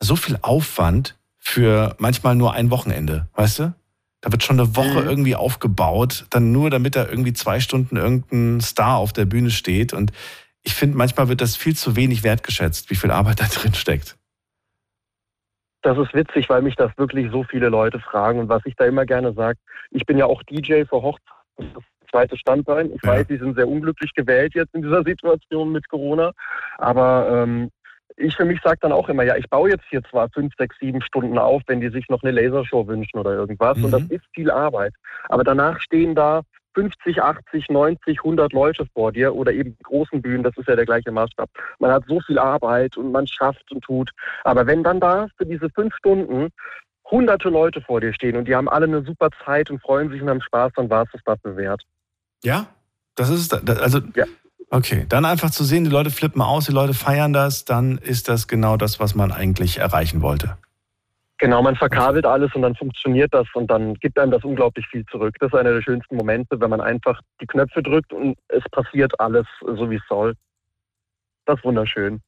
so 0.00 0.14
viel 0.14 0.38
Aufwand 0.42 1.18
für 1.38 1.96
manchmal 1.98 2.36
nur 2.36 2.52
ein 2.52 2.70
Wochenende, 2.70 3.28
weißt 3.34 3.58
du? 3.58 3.74
Da 4.20 4.32
wird 4.32 4.42
schon 4.42 4.58
eine 4.58 4.74
Woche 4.74 5.02
mhm. 5.02 5.08
irgendwie 5.08 5.36
aufgebaut, 5.36 6.26
dann 6.30 6.50
nur 6.50 6.70
damit 6.70 6.96
da 6.96 7.06
irgendwie 7.06 7.32
zwei 7.32 7.60
Stunden 7.60 7.96
irgendein 7.96 8.60
Star 8.60 8.96
auf 8.96 9.12
der 9.12 9.24
Bühne 9.24 9.50
steht. 9.50 9.92
Und 9.92 10.12
ich 10.66 10.74
finde, 10.74 10.96
manchmal 10.96 11.28
wird 11.28 11.40
das 11.40 11.56
viel 11.56 11.76
zu 11.76 11.94
wenig 11.94 12.24
wertgeschätzt, 12.24 12.90
wie 12.90 12.96
viel 12.96 13.10
Arbeit 13.10 13.40
da 13.40 13.46
drin 13.46 13.74
steckt. 13.74 14.16
Das 15.82 15.96
ist 15.96 16.12
witzig, 16.14 16.48
weil 16.48 16.62
mich 16.62 16.74
das 16.74 16.90
wirklich 16.98 17.30
so 17.30 17.44
viele 17.44 17.68
Leute 17.68 18.00
fragen. 18.00 18.40
Und 18.40 18.48
was 18.48 18.62
ich 18.64 18.74
da 18.74 18.86
immer 18.86 19.06
gerne 19.06 19.32
sage, 19.32 19.58
ich 19.90 20.04
bin 20.04 20.18
ja 20.18 20.26
auch 20.26 20.42
DJ 20.42 20.82
für 20.82 21.00
Hochzeiten, 21.00 21.72
das 21.74 21.84
zweite 22.10 22.36
Standbein. 22.36 22.90
Ich 22.92 23.02
ja. 23.04 23.10
weiß, 23.10 23.28
die 23.28 23.36
sind 23.36 23.54
sehr 23.54 23.68
unglücklich 23.68 24.12
gewählt 24.14 24.54
jetzt 24.54 24.74
in 24.74 24.82
dieser 24.82 25.04
Situation 25.04 25.70
mit 25.70 25.88
Corona. 25.88 26.32
Aber 26.78 27.28
ähm, 27.30 27.70
ich 28.16 28.34
für 28.34 28.44
mich 28.44 28.60
sage 28.64 28.78
dann 28.80 28.92
auch 28.92 29.08
immer, 29.08 29.22
ja, 29.22 29.36
ich 29.36 29.48
baue 29.48 29.70
jetzt 29.70 29.84
hier 29.88 30.02
zwar 30.10 30.28
fünf, 30.30 30.52
sechs, 30.58 30.76
sieben 30.80 31.02
Stunden 31.02 31.38
auf, 31.38 31.62
wenn 31.68 31.80
die 31.80 31.90
sich 31.90 32.08
noch 32.08 32.22
eine 32.22 32.32
Lasershow 32.32 32.88
wünschen 32.88 33.18
oder 33.18 33.34
irgendwas. 33.34 33.78
Mhm. 33.78 33.84
Und 33.84 33.90
das 33.92 34.02
mhm. 34.02 34.10
ist 34.10 34.24
viel 34.34 34.50
Arbeit. 34.50 34.94
Aber 35.28 35.44
danach 35.44 35.80
stehen 35.80 36.16
da 36.16 36.42
50, 36.76 37.22
80, 37.22 37.70
90, 37.70 38.18
100 38.18 38.52
Leute 38.52 38.86
vor 38.92 39.10
dir 39.10 39.34
oder 39.34 39.52
eben 39.52 39.76
großen 39.82 40.20
Bühnen, 40.20 40.42
das 40.42 40.56
ist 40.58 40.68
ja 40.68 40.76
der 40.76 40.84
gleiche 40.84 41.10
Maßstab. 41.10 41.48
Man 41.78 41.90
hat 41.90 42.04
so 42.06 42.20
viel 42.20 42.38
Arbeit 42.38 42.98
und 42.98 43.12
man 43.12 43.26
schafft 43.26 43.72
und 43.72 43.82
tut. 43.82 44.10
Aber 44.44 44.66
wenn 44.66 44.84
dann 44.84 45.00
da 45.00 45.28
für 45.38 45.46
diese 45.46 45.70
fünf 45.70 45.94
Stunden 45.96 46.50
hunderte 47.10 47.48
Leute 47.48 47.80
vor 47.80 48.00
dir 48.00 48.12
stehen 48.12 48.36
und 48.36 48.46
die 48.46 48.54
haben 48.54 48.68
alle 48.68 48.84
eine 48.84 49.02
super 49.02 49.30
Zeit 49.44 49.70
und 49.70 49.80
freuen 49.80 50.10
sich 50.10 50.20
und 50.20 50.28
haben 50.28 50.42
Spaß, 50.42 50.72
dann 50.76 50.90
war 50.90 51.04
es 51.04 51.08
das 51.12 51.22
dafür 51.24 51.56
wert. 51.56 51.82
Ja, 52.44 52.66
das 53.14 53.30
ist, 53.30 53.54
also, 53.54 54.00
ja. 54.14 54.26
okay, 54.68 55.06
dann 55.08 55.24
einfach 55.24 55.50
zu 55.50 55.64
sehen, 55.64 55.84
die 55.84 55.90
Leute 55.90 56.10
flippen 56.10 56.42
aus, 56.42 56.66
die 56.66 56.72
Leute 56.72 56.92
feiern 56.92 57.32
das, 57.32 57.64
dann 57.64 57.96
ist 57.98 58.28
das 58.28 58.48
genau 58.48 58.76
das, 58.76 59.00
was 59.00 59.14
man 59.14 59.32
eigentlich 59.32 59.78
erreichen 59.78 60.20
wollte. 60.20 60.58
Genau, 61.38 61.62
man 61.62 61.76
verkabelt 61.76 62.24
alles 62.24 62.54
und 62.54 62.62
dann 62.62 62.74
funktioniert 62.74 63.34
das 63.34 63.46
und 63.54 63.70
dann 63.70 63.94
gibt 63.94 64.18
einem 64.18 64.30
das 64.30 64.42
unglaublich 64.42 64.86
viel 64.86 65.04
zurück. 65.06 65.34
Das 65.38 65.52
ist 65.52 65.58
einer 65.58 65.74
der 65.74 65.82
schönsten 65.82 66.16
Momente, 66.16 66.58
wenn 66.60 66.70
man 66.70 66.80
einfach 66.80 67.20
die 67.40 67.46
Knöpfe 67.46 67.82
drückt 67.82 68.12
und 68.12 68.38
es 68.48 68.64
passiert 68.70 69.18
alles 69.20 69.46
so, 69.60 69.90
wie 69.90 69.96
es 69.96 70.02
soll. 70.08 70.34
Das 71.44 71.58
ist 71.58 71.64
wunderschön. 71.64 72.22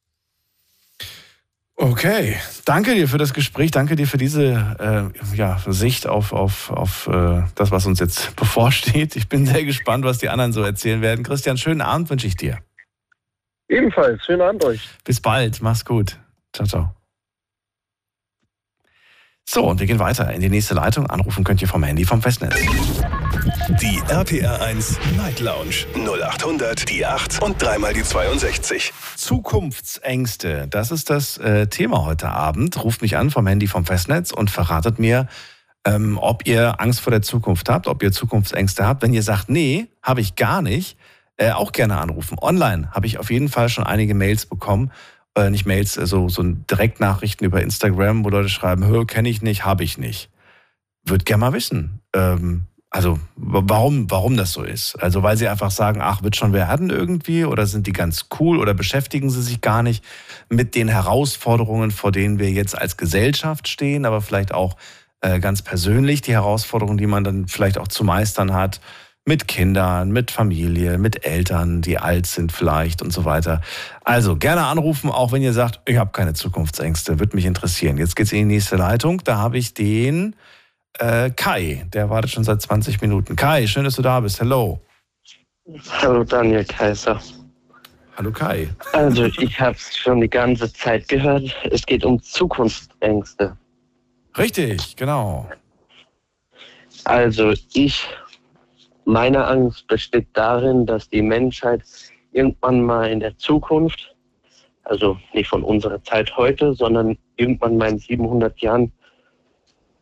Okay, 1.81 2.35
danke 2.65 2.93
dir 2.93 3.07
für 3.07 3.17
das 3.17 3.33
Gespräch, 3.33 3.71
danke 3.71 3.95
dir 3.95 4.05
für 4.05 4.17
diese 4.17 5.11
äh, 5.13 5.35
ja, 5.37 5.59
Sicht 5.65 6.07
auf, 6.07 6.33
auf, 6.33 6.71
auf 6.71 7.07
äh, 7.07 7.43
das, 7.55 7.71
was 7.71 7.85
uns 7.85 8.01
jetzt 8.01 8.35
bevorsteht. 8.35 9.15
Ich 9.15 9.29
bin 9.29 9.45
sehr 9.45 9.63
gespannt, 9.63 10.03
was 10.03 10.17
die 10.17 10.27
anderen 10.27 10.51
so 10.51 10.61
erzählen 10.61 11.01
werden. 11.01 11.23
Christian, 11.23 11.57
schönen 11.57 11.81
Abend 11.81 12.09
wünsche 12.09 12.27
ich 12.27 12.35
dir. 12.35 12.57
Ebenfalls, 13.69 14.23
schönen 14.25 14.41
Abend 14.41 14.65
euch. 14.65 14.89
Bis 15.05 15.21
bald, 15.21 15.61
mach's 15.61 15.85
gut. 15.85 16.19
Ciao, 16.53 16.67
ciao. 16.67 16.98
So, 19.51 19.63
und 19.63 19.79
wir 19.79 19.87
gehen 19.87 19.97
weiter 19.97 20.31
in 20.31 20.41
die 20.41 20.49
nächste 20.49 20.75
Leitung. 20.75 21.07
Anrufen 21.07 21.43
könnt 21.43 21.59
ihr 21.59 21.67
vom 21.67 21.81
Handy 21.81 22.05
vom 22.05 22.21
Festnetz. 22.21 22.53
Die 23.81 23.99
RPR 24.07 24.61
1 24.61 24.99
Night 25.17 25.39
Lounge 25.39 25.87
0800 25.95 26.87
die 26.87 27.03
8 27.03 27.41
und 27.41 27.59
dreimal 27.59 27.95
die 27.95 28.03
62. 28.03 28.93
Zukunftsängste, 29.15 30.67
das 30.67 30.91
ist 30.91 31.09
das 31.09 31.39
äh, 31.39 31.65
Thema 31.65 32.05
heute 32.05 32.29
Abend. 32.29 32.83
Ruft 32.83 33.01
mich 33.01 33.17
an 33.17 33.31
vom 33.31 33.47
Handy 33.47 33.65
vom 33.65 33.85
Festnetz 33.85 34.29
und 34.29 34.51
verratet 34.51 34.99
mir, 34.99 35.25
ähm, 35.83 36.19
ob 36.21 36.45
ihr 36.45 36.79
Angst 36.79 37.01
vor 37.01 37.09
der 37.09 37.23
Zukunft 37.23 37.69
habt, 37.69 37.87
ob 37.87 38.03
ihr 38.03 38.11
Zukunftsängste 38.11 38.85
habt. 38.85 39.01
Wenn 39.01 39.13
ihr 39.13 39.23
sagt, 39.23 39.49
nee, 39.49 39.87
habe 40.03 40.21
ich 40.21 40.35
gar 40.35 40.61
nicht, 40.61 40.95
äh, 41.37 41.53
auch 41.53 41.71
gerne 41.71 41.97
anrufen. 41.97 42.37
Online 42.39 42.91
habe 42.91 43.07
ich 43.07 43.17
auf 43.17 43.31
jeden 43.31 43.49
Fall 43.49 43.69
schon 43.69 43.83
einige 43.83 44.13
Mails 44.13 44.45
bekommen 44.45 44.91
äh, 45.35 45.49
nicht 45.49 45.65
Mails, 45.65 45.97
äh, 45.97 46.05
so, 46.05 46.29
so 46.29 46.43
Direktnachrichten 46.43 47.45
über 47.45 47.61
Instagram, 47.61 48.23
wo 48.25 48.29
Leute 48.29 48.49
schreiben, 48.49 48.85
hör, 48.85 49.05
kenne 49.05 49.29
ich 49.29 49.41
nicht, 49.41 49.65
habe 49.65 49.83
ich 49.83 49.97
nicht. 49.97 50.29
Würde 51.05 51.23
gerne 51.23 51.41
mal 51.41 51.53
wissen. 51.53 52.01
Ähm, 52.13 52.63
also 52.91 53.19
warum, 53.35 54.09
warum 54.09 54.35
das 54.35 54.51
so 54.51 54.63
ist. 54.63 54.95
Also 54.95 55.21
weil 55.21 55.37
sie 55.37 55.47
einfach 55.47 55.69
sagen, 55.69 56.01
ach, 56.01 56.23
wird 56.23 56.35
schon 56.35 56.53
werden 56.53 56.89
irgendwie 56.89 57.45
oder 57.45 57.67
sind 57.67 57.85
die 57.85 57.93
ganz 57.93 58.25
cool 58.39 58.57
oder 58.57 58.73
beschäftigen 58.73 59.29
sie 59.29 59.43
sich 59.43 59.61
gar 59.61 59.83
nicht 59.83 60.03
mit 60.49 60.73
den 60.73 60.87
Herausforderungen, 60.87 61.91
vor 61.91 62.11
denen 62.11 62.39
wir 62.39 62.49
jetzt 62.49 62.75
als 62.75 62.97
Gesellschaft 62.97 63.67
stehen, 63.67 64.05
aber 64.05 64.21
vielleicht 64.21 64.53
auch 64.55 64.75
äh, 65.21 65.39
ganz 65.39 65.61
persönlich 65.61 66.21
die 66.21 66.33
Herausforderungen, 66.33 66.97
die 66.97 67.05
man 67.05 67.23
dann 67.23 67.47
vielleicht 67.47 67.77
auch 67.77 67.87
zu 67.87 68.03
meistern 68.03 68.53
hat 68.53 68.81
mit 69.29 69.47
Kindern, 69.47 70.09
mit 70.09 70.31
Familie, 70.31 70.97
mit 70.97 71.23
Eltern, 71.23 71.83
die 71.83 71.99
alt 71.99 72.25
sind 72.25 72.51
vielleicht 72.51 73.03
und 73.03 73.13
so 73.13 73.25
weiter. 73.25 73.61
Also 74.03 74.35
gerne 74.35 74.65
anrufen, 74.65 75.11
auch 75.11 75.31
wenn 75.31 75.43
ihr 75.43 75.53
sagt, 75.53 75.81
ich 75.85 75.97
habe 75.97 76.09
keine 76.11 76.33
Zukunftsängste, 76.33 77.19
würde 77.19 77.35
mich 77.35 77.45
interessieren. 77.45 77.99
Jetzt 77.99 78.15
geht's 78.15 78.31
in 78.31 78.39
die 78.39 78.55
nächste 78.55 78.75
Leitung. 78.75 79.21
Da 79.23 79.37
habe 79.37 79.59
ich 79.59 79.75
den 79.75 80.35
äh, 80.97 81.29
Kai, 81.29 81.85
der 81.93 82.09
wartet 82.09 82.31
schon 82.31 82.43
seit 82.43 82.59
20 82.59 83.01
Minuten. 83.01 83.35
Kai, 83.35 83.67
schön, 83.67 83.83
dass 83.83 83.97
du 83.97 84.01
da 84.01 84.19
bist. 84.19 84.39
Hello. 84.39 84.81
Hallo 86.01 86.23
Daniel 86.23 86.65
Kaiser. 86.65 87.21
Hallo 88.17 88.31
Kai. 88.31 88.67
Also 88.93 89.25
ich 89.25 89.59
habe 89.61 89.77
es 89.77 89.95
schon 89.95 90.21
die 90.21 90.29
ganze 90.29 90.73
Zeit 90.73 91.07
gehört. 91.07 91.55
Es 91.69 91.85
geht 91.85 92.03
um 92.03 92.19
Zukunftsängste. 92.19 93.55
Richtig, 94.35 94.95
genau. 94.95 95.47
Also 97.03 97.53
ich 97.73 98.07
meine 99.09 99.47
Angst 99.47 99.87
besteht 99.87 100.27
darin, 100.33 100.85
dass 100.85 101.09
die 101.09 101.23
Menschheit 101.23 101.83
irgendwann 102.31 102.83
mal 102.83 103.09
in 103.09 103.19
der 103.19 103.35
Zukunft, 103.39 104.15
also 104.83 105.17
nicht 105.33 105.49
von 105.49 105.63
unserer 105.63 106.01
Zeit 106.03 106.37
heute, 106.37 106.75
sondern 106.75 107.17
irgendwann 107.35 107.77
mal 107.77 107.89
in 107.89 107.97
700 107.97 108.59
Jahren 108.59 108.91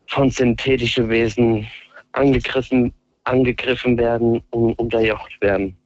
von 0.06 0.30
synthetischen 0.30 1.08
Wesen 1.08 1.66
angegriffen, 2.12 2.92
angegriffen 3.24 3.96
werden 3.96 4.42
und 4.50 4.74
unterjocht 4.78 5.40
werden. 5.40 5.76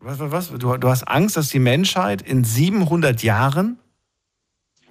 Was, 0.00 0.18
was, 0.18 0.30
was? 0.30 0.58
Du, 0.58 0.76
du 0.76 0.88
hast 0.88 1.04
Angst, 1.04 1.38
dass 1.38 1.48
die 1.48 1.58
Menschheit 1.58 2.20
in 2.20 2.44
700 2.44 3.22
Jahren 3.22 3.78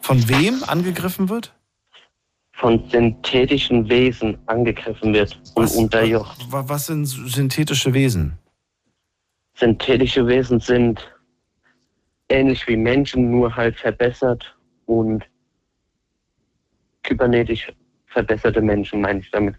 von 0.01 0.27
wem 0.27 0.63
angegriffen 0.65 1.29
wird? 1.29 1.53
Von 2.63 2.81
synthetischen 2.89 3.89
Wesen 3.89 4.37
angegriffen 4.45 5.13
wird 5.13 5.37
und 5.55 5.65
was, 5.65 5.75
unterjocht. 5.75 6.47
Was, 6.49 6.85
sind 6.85 7.05
synthetische 7.07 7.93
Wesen? 7.93 8.37
Synthetische 9.55 10.25
Wesen 10.25 10.61
sind 10.61 11.05
ähnlich 12.29 12.65
wie 12.65 12.77
Menschen, 12.77 13.31
nur 13.31 13.53
halt 13.53 13.77
verbessert 13.77 14.55
und 14.85 15.25
kybernetisch 17.03 17.69
verbesserte 18.05 18.61
Menschen, 18.61 19.01
meine 19.01 19.19
ich 19.19 19.29
damit. 19.31 19.55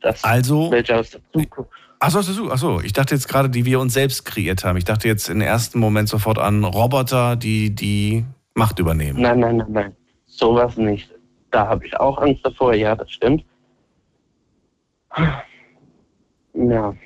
Das, 0.00 0.22
also, 0.22 0.70
welche 0.70 0.96
aus 0.96 1.10
der 1.10 1.22
Zukunft. 1.32 1.72
Achso, 1.98 2.20
achso, 2.20 2.50
achso, 2.52 2.80
ich 2.82 2.92
dachte 2.92 3.16
jetzt 3.16 3.26
gerade, 3.26 3.50
die 3.50 3.64
wir 3.64 3.80
uns 3.80 3.94
selbst 3.94 4.24
kreiert 4.24 4.64
haben. 4.64 4.76
Ich 4.76 4.84
dachte 4.84 5.08
jetzt 5.08 5.28
im 5.28 5.40
ersten 5.40 5.80
Moment 5.80 6.08
sofort 6.08 6.38
an 6.38 6.62
Roboter, 6.62 7.34
die 7.34 7.74
die 7.74 8.24
Macht 8.54 8.78
übernehmen. 8.78 9.20
Nein, 9.20 9.40
nein, 9.40 9.56
nein, 9.56 9.72
nein. 9.72 9.96
Sowas 10.26 10.76
nicht. 10.76 11.13
Da 11.54 11.68
habe 11.68 11.86
ich 11.86 11.96
auch 12.00 12.18
Angst 12.18 12.44
davor, 12.44 12.74
ja, 12.74 12.96
das 12.96 13.12
stimmt. 13.12 13.44
Ja. 16.52 16.96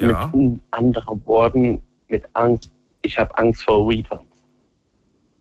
ja. 0.00 0.30
Mit 0.32 0.60
anderen 0.70 1.26
Worten, 1.26 1.82
mit 2.06 2.24
Angst, 2.34 2.70
ich 3.02 3.18
habe 3.18 3.36
Angst 3.38 3.64
vor 3.64 3.88
Reaper. 3.88 4.24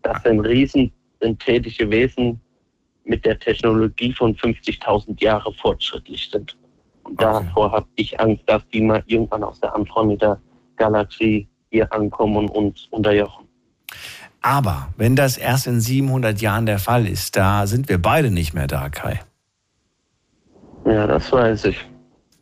Das 0.01 0.23
sind 0.23 0.39
riesen 0.39 0.91
synthetische 1.21 1.87
Wesen 1.91 2.41
mit 3.03 3.23
der 3.25 3.37
Technologie 3.37 4.11
von 4.11 4.35
50.000 4.35 5.21
Jahren 5.23 5.53
fortschrittlich 5.53 6.31
sind. 6.31 6.57
Und 7.03 7.13
okay. 7.13 7.45
davor 7.45 7.71
habe 7.71 7.87
ich 7.93 8.19
Angst, 8.19 8.41
dass 8.47 8.67
die 8.69 8.81
mal 8.81 9.03
irgendwann 9.05 9.43
aus 9.43 9.59
der 9.59 9.75
Andromeda-Galaxie 9.75 11.47
hier 11.69 11.93
ankommen 11.93 12.37
und 12.37 12.49
uns 12.49 12.87
unterjochen. 12.89 13.47
Aber 14.41 14.93
wenn 14.97 15.15
das 15.15 15.37
erst 15.37 15.67
in 15.67 15.81
700 15.81 16.41
Jahren 16.41 16.65
der 16.65 16.79
Fall 16.79 17.07
ist, 17.07 17.35
da 17.35 17.67
sind 17.67 17.89
wir 17.89 18.01
beide 18.01 18.31
nicht 18.31 18.53
mehr 18.53 18.67
da, 18.67 18.89
Kai. 18.89 19.19
Ja, 20.85 21.07
das 21.07 21.31
weiß 21.31 21.65
ich. 21.65 21.85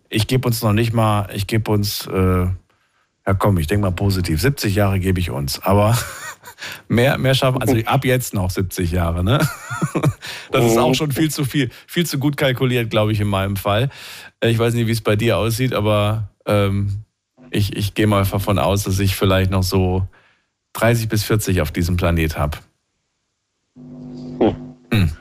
Ich 0.09 0.27
gebe 0.27 0.47
uns 0.47 0.61
noch 0.61 0.73
nicht 0.73 0.93
mal, 0.93 1.27
ich 1.33 1.47
gebe 1.47 1.71
uns, 1.71 2.07
äh, 2.07 2.45
ja 2.45 3.33
komm, 3.37 3.57
ich 3.57 3.67
denke 3.67 3.81
mal 3.87 3.91
positiv, 3.91 4.39
70 4.39 4.75
Jahre 4.75 4.99
gebe 4.99 5.19
ich 5.19 5.31
uns. 5.31 5.59
Aber 5.63 5.97
mehr, 6.87 7.17
mehr 7.17 7.33
schaffen, 7.33 7.61
also 7.61 7.75
ab 7.85 8.05
jetzt 8.05 8.33
noch 8.33 8.49
70 8.49 8.91
Jahre, 8.91 9.23
ne? 9.23 9.39
Das 10.51 10.63
ist 10.63 10.77
auch 10.77 10.93
schon 10.93 11.11
viel 11.11 11.29
zu 11.29 11.43
viel, 11.43 11.69
viel 11.87 12.05
zu 12.05 12.19
gut 12.19 12.37
kalkuliert, 12.37 12.89
glaube 12.89 13.11
ich, 13.11 13.19
in 13.19 13.27
meinem 13.27 13.57
Fall. 13.57 13.89
Äh, 14.39 14.49
ich 14.49 14.57
weiß 14.59 14.73
nicht, 14.75 14.87
wie 14.87 14.91
es 14.91 15.01
bei 15.01 15.15
dir 15.17 15.37
aussieht, 15.37 15.73
aber 15.73 16.29
ähm, 16.45 17.03
Ich, 17.51 17.75
ich 17.75 17.93
gehe 17.93 18.07
mal 18.07 18.25
davon 18.25 18.59
aus, 18.59 18.83
dass 18.83 18.99
ich 18.99 19.15
vielleicht 19.15 19.51
noch 19.51 19.63
so 19.63 20.07
30 20.77 21.09
bis 21.09 21.23
40 21.23 21.61
auf 21.61 21.71
diesem 21.71 21.97
Planet 21.97 22.37
habe. 22.37 22.57
Hm. 23.75 24.55
Hm. 24.91 25.11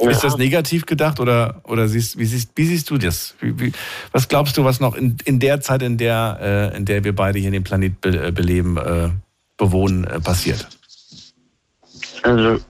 Ja. 0.00 0.10
Ist 0.10 0.24
das 0.24 0.36
negativ 0.36 0.86
gedacht 0.86 1.20
oder, 1.20 1.60
oder 1.64 1.88
siehst, 1.88 2.18
wie, 2.18 2.24
siehst, 2.24 2.52
wie 2.54 2.64
siehst 2.64 2.90
du 2.90 2.98
das? 2.98 3.34
Wie, 3.40 3.58
wie, 3.58 3.72
was 4.12 4.28
glaubst 4.28 4.56
du, 4.56 4.64
was 4.64 4.80
noch 4.80 4.94
in, 4.94 5.16
in 5.24 5.38
der 5.40 5.60
Zeit, 5.60 5.82
in 5.82 5.96
der, 5.98 6.70
äh, 6.72 6.76
in 6.76 6.84
der 6.84 7.04
wir 7.04 7.14
beide 7.14 7.38
hier 7.38 7.50
den 7.50 7.64
Planet 7.64 8.00
be, 8.00 8.28
äh, 8.28 8.32
beleben, 8.32 8.76
äh, 8.76 9.10
bewohnen, 9.56 10.04
äh, 10.04 10.20
passiert? 10.20 10.68
Also 12.22 12.60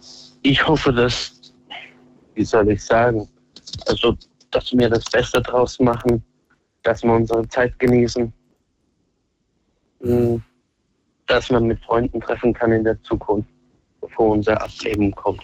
ich 0.42 0.66
hoffe, 0.66 0.92
dass, 0.92 1.32
wie 2.34 2.44
soll 2.44 2.70
ich 2.70 2.82
sagen, 2.82 3.28
also 3.86 4.16
dass 4.50 4.72
wir 4.72 4.88
das 4.88 5.04
Beste 5.04 5.40
draus 5.40 5.78
machen, 5.78 6.22
dass 6.82 7.02
wir 7.02 7.12
unsere 7.12 7.46
Zeit 7.48 7.78
genießen, 7.78 8.32
hm, 10.00 10.42
dass 11.32 11.50
man 11.50 11.64
mit 11.64 11.82
Freunden 11.82 12.20
treffen 12.20 12.52
kann 12.52 12.72
in 12.72 12.84
der 12.84 13.02
Zukunft, 13.02 13.48
bevor 14.02 14.32
unser 14.32 14.60
Ableben 14.62 15.12
kommt. 15.12 15.40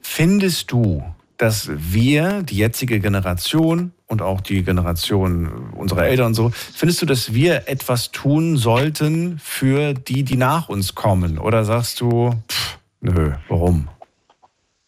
Findest 0.00 0.72
du, 0.72 1.04
dass 1.36 1.70
wir, 1.72 2.42
die 2.42 2.56
jetzige 2.56 2.98
Generation 2.98 3.92
und 4.08 4.22
auch 4.22 4.40
die 4.40 4.64
Generation 4.64 5.70
unserer 5.76 6.06
Eltern 6.06 6.26
und 6.26 6.34
so, 6.34 6.50
findest 6.50 7.00
du, 7.00 7.06
dass 7.06 7.32
wir 7.32 7.68
etwas 7.68 8.10
tun 8.10 8.56
sollten 8.56 9.38
für 9.38 9.94
die, 9.94 10.24
die 10.24 10.36
nach 10.36 10.68
uns 10.68 10.96
kommen? 10.96 11.38
Oder 11.38 11.64
sagst 11.64 12.00
du, 12.00 12.32
pff, 12.48 12.78
nö, 13.00 13.32
warum? 13.48 13.88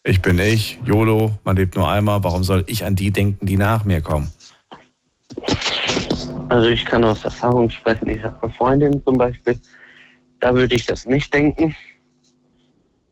Ich 0.03 0.21
bin 0.21 0.37
ich, 0.39 0.77
YOLO, 0.83 1.31
man 1.45 1.55
lebt 1.55 1.77
nur 1.77 1.89
einmal, 1.89 2.21
warum 2.25 2.43
soll 2.43 2.65
ich 2.67 2.83
an 2.83 2.97
die 2.97 3.11
denken, 3.11 3.45
die 3.45 3.55
nach 3.55 3.85
mir 3.85 4.01
kommen? 4.01 4.29
Also 6.49 6.67
ich 6.67 6.83
kann 6.83 7.05
aus 7.05 7.23
Erfahrung 7.23 7.69
sprechen, 7.69 8.09
ich 8.09 8.21
habe 8.21 8.35
eine 8.43 8.51
Freundin 8.51 9.01
zum 9.05 9.17
Beispiel, 9.17 9.57
da 10.43 10.53
würde 10.53 10.75
ich 10.75 10.85
das 10.85 11.05
nicht 11.05 11.33
denken. 11.33 11.73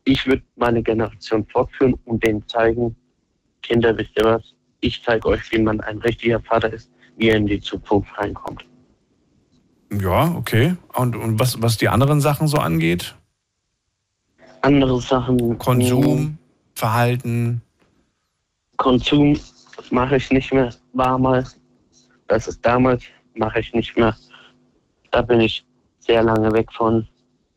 Ich 0.04 0.26
würde 0.26 0.42
meine 0.56 0.82
Generation 0.82 1.46
fortführen 1.46 1.94
und 2.04 2.22
denen 2.22 2.46
zeigen, 2.46 2.94
Kinder, 3.62 3.96
wisst 3.96 4.10
ihr 4.18 4.24
was? 4.24 4.42
Ich 4.80 5.02
zeige 5.02 5.28
euch, 5.28 5.50
wie 5.50 5.62
man 5.62 5.80
ein 5.80 5.96
richtiger 5.98 6.40
Vater 6.40 6.70
ist, 6.70 6.90
wie 7.16 7.30
er 7.30 7.36
in 7.36 7.46
die 7.46 7.58
Zukunft 7.58 8.10
reinkommt. 8.18 8.66
Ja, 9.90 10.34
okay. 10.36 10.76
Und, 10.92 11.16
und 11.16 11.40
was, 11.40 11.62
was 11.62 11.78
die 11.78 11.88
anderen 11.88 12.20
Sachen 12.20 12.48
so 12.48 12.58
angeht? 12.58 13.14
Andere 14.60 15.00
Sachen. 15.00 15.56
Konsum, 15.56 16.36
Verhalten. 16.74 17.62
Konsum 18.76 19.40
mache 19.90 20.16
ich 20.16 20.30
nicht 20.30 20.52
mehr. 20.52 20.68
War 20.92 21.18
mal. 21.18 21.46
Das 22.28 22.46
ist 22.46 22.60
damals, 22.60 23.04
mache 23.36 23.60
ich 23.60 23.72
nicht 23.72 23.96
mehr. 23.96 24.14
Da 25.10 25.22
bin 25.22 25.40
ich 25.40 25.64
sehr 25.98 26.22
lange 26.22 26.52
weg 26.52 26.70
von. 26.74 27.08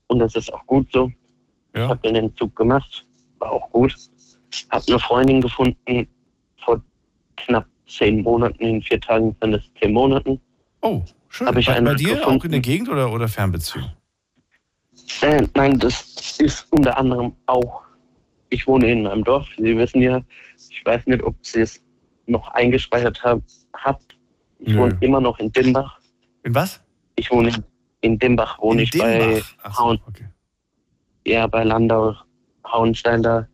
Und 0.08 0.20
das 0.20 0.36
ist 0.36 0.54
auch 0.54 0.66
gut 0.66 0.88
so. 0.92 1.12
Ja. 1.76 1.84
Ich 1.84 1.90
habe 1.90 2.00
den 2.02 2.16
Entzug 2.16 2.56
gemacht. 2.56 3.06
War 3.40 3.52
auch 3.52 3.70
gut 3.72 3.94
habe 4.72 4.86
eine 4.88 5.00
Freundin 5.00 5.42
gefunden 5.42 6.08
vor 6.64 6.82
knapp 7.38 7.66
zehn 7.88 8.22
Monaten, 8.22 8.64
in 8.64 8.82
vier 8.82 9.00
Tagen 9.00 9.36
sind 9.42 9.54
es 9.54 9.64
zehn 9.80 9.94
Monaten. 9.94 10.40
Oh, 10.82 11.04
schön. 11.30 11.48
Hab 11.48 11.58
ich 11.58 11.68
bei, 11.68 11.80
bei 11.82 11.94
dir 11.94 12.16
gefunden. 12.16 12.40
auch 12.40 12.46
in 12.46 12.52
der 12.52 12.60
Gegend 12.60 12.90
oder, 12.90 13.12
oder 13.12 13.28
Fernbeziehung? 13.28 13.92
Äh, 15.22 15.48
nein, 15.56 15.78
das 15.80 16.40
ist 16.40 16.68
unter 16.72 16.98
anderem 16.98 17.34
auch, 17.46 17.84
ich 18.50 18.66
wohne 18.68 18.92
in 18.92 19.08
einem 19.08 19.24
Dorf, 19.24 19.48
Sie 19.58 19.78
wissen 19.78 20.02
ja, 20.02 20.22
ich 20.70 20.86
weiß 20.86 21.06
nicht, 21.08 21.24
ob 21.24 21.36
Sie 21.42 21.62
es 21.62 21.82
noch 22.28 22.48
eingespeichert 22.50 23.24
haben, 23.24 23.44
habt. 23.74 24.18
Ich 24.60 24.74
Nö. 24.74 24.80
wohne 24.80 24.98
immer 25.02 25.22
noch 25.22 25.38
in 25.40 25.52
Dimbach. 25.52 26.00
In 26.44 26.56
was? 26.56 26.82
Ich 27.18 27.30
wohne 27.30 27.50
in, 27.50 27.64
in 28.06 28.20
Dimbach, 28.20 28.60
wohne 28.60 28.82
in 28.82 28.84
ich 28.84 28.92
Dimbach? 28.92 29.10
bei 29.10 29.42
so, 29.72 29.78
Hauen. 29.80 30.00
Okay. 30.08 30.26
Ja, 31.26 31.48
bei 31.48 31.64
Landau, 31.64 32.16
Hauenstein 32.66 33.24
da. 33.24 33.48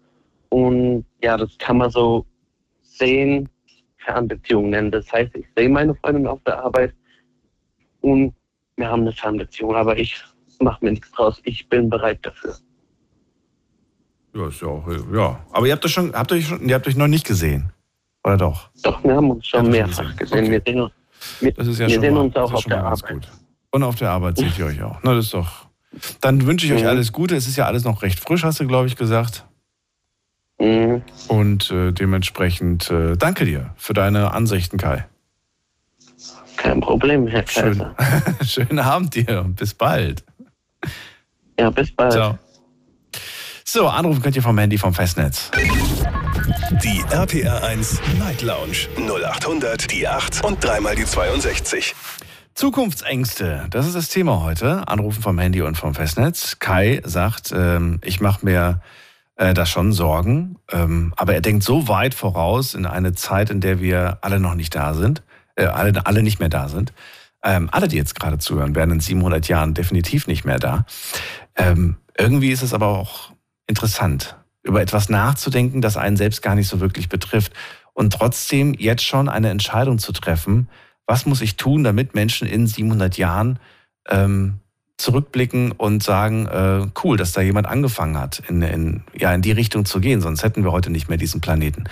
Und 0.49 1.05
ja, 1.23 1.37
das 1.37 1.57
kann 1.57 1.77
man 1.77 1.89
so 1.89 2.25
sehen, 2.83 3.47
Fernbeziehung 3.97 4.69
nennen. 4.71 4.91
Das 4.91 5.11
heißt, 5.11 5.33
ich 5.35 5.45
sehe 5.55 5.69
meine 5.69 5.95
Freundin 5.95 6.27
auf 6.27 6.41
der 6.45 6.61
Arbeit 6.61 6.93
und 8.01 8.33
wir 8.75 8.89
haben 8.89 9.01
eine 9.03 9.13
Fernbeziehung, 9.13 9.75
aber 9.75 9.97
ich 9.97 10.21
mache 10.59 10.83
mir 10.83 10.91
nichts 10.91 11.11
draus. 11.11 11.39
Ich 11.45 11.69
bin 11.69 11.89
bereit 11.89 12.19
dafür. 12.23 12.55
Ja, 14.33 14.47
ist 14.47 14.61
ja 14.61 14.67
auch, 14.67 14.85
ja. 15.13 15.45
Aber 15.51 15.65
ihr 15.65 15.73
habt 15.73 15.85
euch 15.85 15.93
schon, 15.93 16.13
habt 16.13 16.31
euch 16.31 16.47
schon, 16.47 16.67
ihr 16.67 16.75
habt 16.75 16.87
euch 16.87 16.95
noch 16.95 17.07
nicht 17.07 17.25
gesehen. 17.25 17.71
Oder 18.23 18.37
doch? 18.37 18.69
Doch, 18.83 19.03
wir 19.03 19.15
haben 19.15 19.31
uns 19.31 19.47
schon 19.47 19.69
mehrfach 19.69 20.15
gesehen. 20.17 20.17
gesehen. 20.17 20.45
Okay. 20.45 20.51
Wir 20.51 20.73
sehen, 20.73 20.91
wir, 21.39 21.51
das 21.53 21.67
ist 21.67 21.79
ja 21.79 21.87
wir 21.87 21.99
sehen 21.99 22.17
uns 22.17 22.35
auch 22.35 22.53
auf 22.53 22.65
der 22.65 22.83
Arbeit. 22.83 23.13
Gut. 23.13 23.31
Und 23.71 23.83
auf 23.83 23.95
der 23.95 24.09
Arbeit 24.09 24.37
seht 24.37 24.57
ihr 24.59 24.65
euch 24.65 24.81
auch. 24.83 24.99
Na, 25.03 25.15
das 25.15 25.25
ist 25.25 25.33
doch. 25.33 25.67
Dann 26.19 26.45
wünsche 26.45 26.65
ich 26.65 26.73
euch 26.73 26.83
mhm. 26.83 26.89
alles 26.89 27.11
Gute. 27.11 27.35
Es 27.35 27.47
ist 27.47 27.55
ja 27.55 27.65
alles 27.65 27.83
noch 27.83 28.01
recht 28.01 28.19
frisch, 28.19 28.43
hast 28.43 28.59
du, 28.59 28.67
glaube 28.67 28.87
ich, 28.87 28.97
gesagt. 28.97 29.45
Mhm. 30.59 31.01
Und 31.27 31.71
äh, 31.71 31.91
dementsprechend 31.91 32.91
äh, 32.91 33.15
danke 33.17 33.45
dir 33.45 33.73
für 33.77 33.93
deine 33.93 34.33
Ansichten, 34.33 34.77
Kai. 34.77 35.05
Kein 36.57 36.81
Problem, 36.81 37.27
Herr 37.27 37.43
Kaiser. 37.43 37.95
Schön, 38.41 38.47
schönen 38.67 38.79
Abend 38.79 39.15
dir 39.15 39.41
und 39.41 39.55
bis 39.55 39.73
bald. 39.73 40.23
Ja, 41.57 41.69
bis 41.71 41.91
bald. 41.95 42.11
Ciao. 42.11 42.37
So, 43.63 43.87
anrufen 43.87 44.21
könnt 44.21 44.35
ihr 44.35 44.41
vom 44.43 44.57
Handy 44.57 44.77
vom 44.77 44.93
Festnetz. 44.93 45.49
Die 46.83 47.01
RPR 47.09 47.63
1 47.63 48.01
Night 48.19 48.41
Lounge 48.41 48.87
0800 48.97 49.91
die 49.91 50.07
8 50.07 50.43
und 50.43 50.63
dreimal 50.63 50.95
die 50.95 51.05
62. 51.05 51.95
Zukunftsängste, 52.53 53.67
das 53.69 53.87
ist 53.87 53.95
das 53.95 54.09
Thema 54.09 54.43
heute. 54.43 54.87
Anrufen 54.87 55.21
vom 55.21 55.39
Handy 55.39 55.61
und 55.61 55.77
vom 55.77 55.95
Festnetz. 55.95 56.59
Kai 56.59 57.01
sagt, 57.05 57.53
ähm, 57.55 57.99
ich 58.03 58.19
mache 58.19 58.45
mir 58.45 58.81
äh, 59.37 59.53
da 59.53 59.65
schon 59.65 59.93
Sorgen. 59.93 60.57
Ähm, 60.69 61.13
aber 61.15 61.33
er 61.33 61.41
denkt 61.41 61.63
so 61.63 61.87
weit 61.87 62.13
voraus 62.13 62.73
in 62.73 62.85
eine 62.85 63.13
Zeit, 63.13 63.49
in 63.49 63.61
der 63.61 63.79
wir 63.79 64.19
alle 64.21 64.39
noch 64.39 64.55
nicht 64.55 64.75
da 64.75 64.93
sind, 64.93 65.23
äh, 65.55 65.65
alle, 65.65 66.05
alle 66.05 66.23
nicht 66.23 66.39
mehr 66.39 66.49
da 66.49 66.67
sind. 66.67 66.93
Ähm, 67.43 67.69
alle, 67.71 67.87
die 67.87 67.95
jetzt 67.95 68.19
gerade 68.19 68.37
zuhören, 68.37 68.75
werden 68.75 68.91
in 68.91 68.99
700 68.99 69.47
Jahren 69.47 69.73
definitiv 69.73 70.27
nicht 70.27 70.43
mehr 70.43 70.59
da. 70.59 70.85
Ähm, 71.55 71.97
irgendwie 72.17 72.51
ist 72.51 72.61
es 72.63 72.73
aber 72.73 72.87
auch 72.87 73.31
interessant, 73.65 74.35
über 74.61 74.81
etwas 74.81 75.09
nachzudenken, 75.09 75.81
das 75.81 75.97
einen 75.97 76.17
selbst 76.17 76.41
gar 76.41 76.55
nicht 76.55 76.67
so 76.67 76.79
wirklich 76.81 77.07
betrifft 77.07 77.53
und 77.93 78.13
trotzdem 78.13 78.73
jetzt 78.73 79.03
schon 79.03 79.29
eine 79.29 79.49
Entscheidung 79.49 79.97
zu 79.97 80.11
treffen, 80.11 80.69
was 81.11 81.25
muss 81.25 81.41
ich 81.41 81.57
tun, 81.57 81.83
damit 81.83 82.15
Menschen 82.15 82.47
in 82.47 82.67
700 82.67 83.17
Jahren 83.17 83.59
ähm, 84.07 84.61
zurückblicken 84.95 85.73
und 85.73 86.01
sagen, 86.01 86.47
äh, 86.47 86.87
cool, 87.03 87.17
dass 87.17 87.33
da 87.33 87.41
jemand 87.41 87.67
angefangen 87.67 88.17
hat, 88.17 88.41
in, 88.47 88.61
in, 88.61 89.03
ja, 89.13 89.33
in 89.33 89.41
die 89.41 89.51
Richtung 89.51 89.83
zu 89.83 89.99
gehen, 89.99 90.21
sonst 90.21 90.41
hätten 90.41 90.63
wir 90.63 90.71
heute 90.71 90.89
nicht 90.89 91.09
mehr 91.09 91.17
diesen 91.17 91.41
Planeten. 91.41 91.83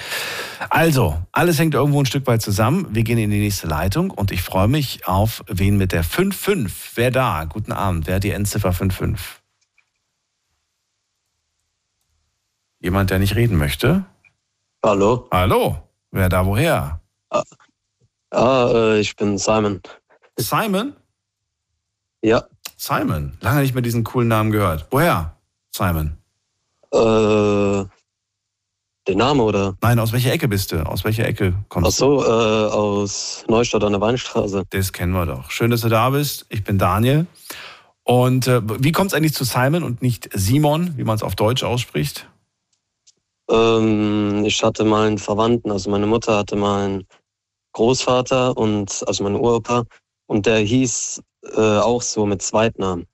Also, 0.70 1.22
alles 1.34 1.60
hängt 1.60 1.74
irgendwo 1.74 2.02
ein 2.02 2.06
Stück 2.06 2.28
weit 2.28 2.42
zusammen. 2.42 2.88
Wir 2.92 3.04
gehen 3.04 3.18
in 3.18 3.30
die 3.30 3.42
nächste 3.42 3.68
Leitung 3.68 4.10
und 4.10 4.32
ich 4.32 4.42
freue 4.42 4.70
mich 4.70 5.06
auf 5.06 5.44
wen 5.48 5.78
mit 5.78 5.92
der 5.92 6.06
5-5. 6.06 6.72
Wer 6.96 7.12
da? 7.12 7.44
Guten 7.44 7.74
Abend. 7.74 8.08
Wer 8.08 8.16
hat 8.16 8.24
die 8.24 8.32
Endziffer 8.32 8.72
5-5? 8.72 9.18
Jemand, 12.80 13.10
der 13.10 13.20
nicht 13.20 13.36
reden 13.36 13.58
möchte? 13.58 14.06
Hallo. 14.82 15.28
Hallo. 15.30 15.76
Wer 16.10 16.30
da 16.30 16.46
woher? 16.46 17.02
Ah, 18.32 18.70
äh, 18.74 19.00
ich 19.00 19.16
bin 19.16 19.38
Simon. 19.38 19.82
Simon? 20.38 20.94
Ja. 22.22 22.44
Simon. 22.78 23.38
Lange 23.42 23.62
nicht 23.62 23.74
mehr 23.74 23.82
diesen 23.82 24.04
coolen 24.04 24.28
Namen 24.28 24.52
gehört. 24.52 24.88
Woher, 24.92 25.36
Simon? 25.72 26.18
Äh, 26.94 27.86
der 29.08 29.16
Name 29.16 29.44
oder? 29.44 29.76
Nein, 29.82 30.00
aus 30.00 30.12
welcher 30.14 30.32
Ecke 30.32 30.48
bist 30.48 30.72
du? 30.72 30.86
Aus 30.86 31.04
welcher 31.04 31.26
Ecke 31.26 31.54
kommst 31.68 31.88
Ach 31.88 31.92
so, 31.92 32.22
du? 32.22 32.28
Äh, 32.28 32.72
aus 32.72 33.44
Neustadt 33.48 33.84
an 33.84 33.94
der 33.94 34.02
Weinstraße. 34.02 34.64
Das 34.70 34.94
kennen 34.94 35.14
wir 35.14 35.26
doch. 35.26 35.50
Schön, 35.52 35.72
dass 35.72 35.82
du 35.82 35.90
da 35.90 36.10
bist. 36.12 36.46
Ich 36.50 36.64
bin 36.64 36.78
Daniel. 36.78 37.26
Und 38.04 38.48
äh, 38.48 38.62
wie 38.84 38.92
kommt 38.92 39.12
es 39.12 39.14
eigentlich 39.14 39.34
zu 39.34 39.44
Simon 39.44 39.84
und 39.84 40.02
nicht 40.02 40.30
Simon, 40.34 40.98
wie 40.98 41.04
man 41.04 41.16
es 41.16 41.24
auf 41.24 41.36
Deutsch 41.36 41.64
ausspricht? 41.64 42.28
Ähm, 43.50 44.44
ich 44.46 44.64
hatte 44.64 44.84
mal 44.84 45.08
einen 45.08 45.18
Verwandten, 45.18 45.72
also 45.72 45.90
meine 45.90 46.06
Mutter 46.08 46.38
hatte 46.38 46.56
mal 46.56 46.86
einen 46.86 47.08
Großvater 47.80 48.58
und 48.58 49.06
also 49.08 49.24
mein 49.24 49.36
Uropa 49.36 49.86
und 50.28 50.46
der 50.46 50.58
hieß 50.60 51.24
äh, 51.56 51.78
auch 51.78 52.02
so 52.02 52.26
mit 52.26 52.42
Zweitnamen. 52.42 53.08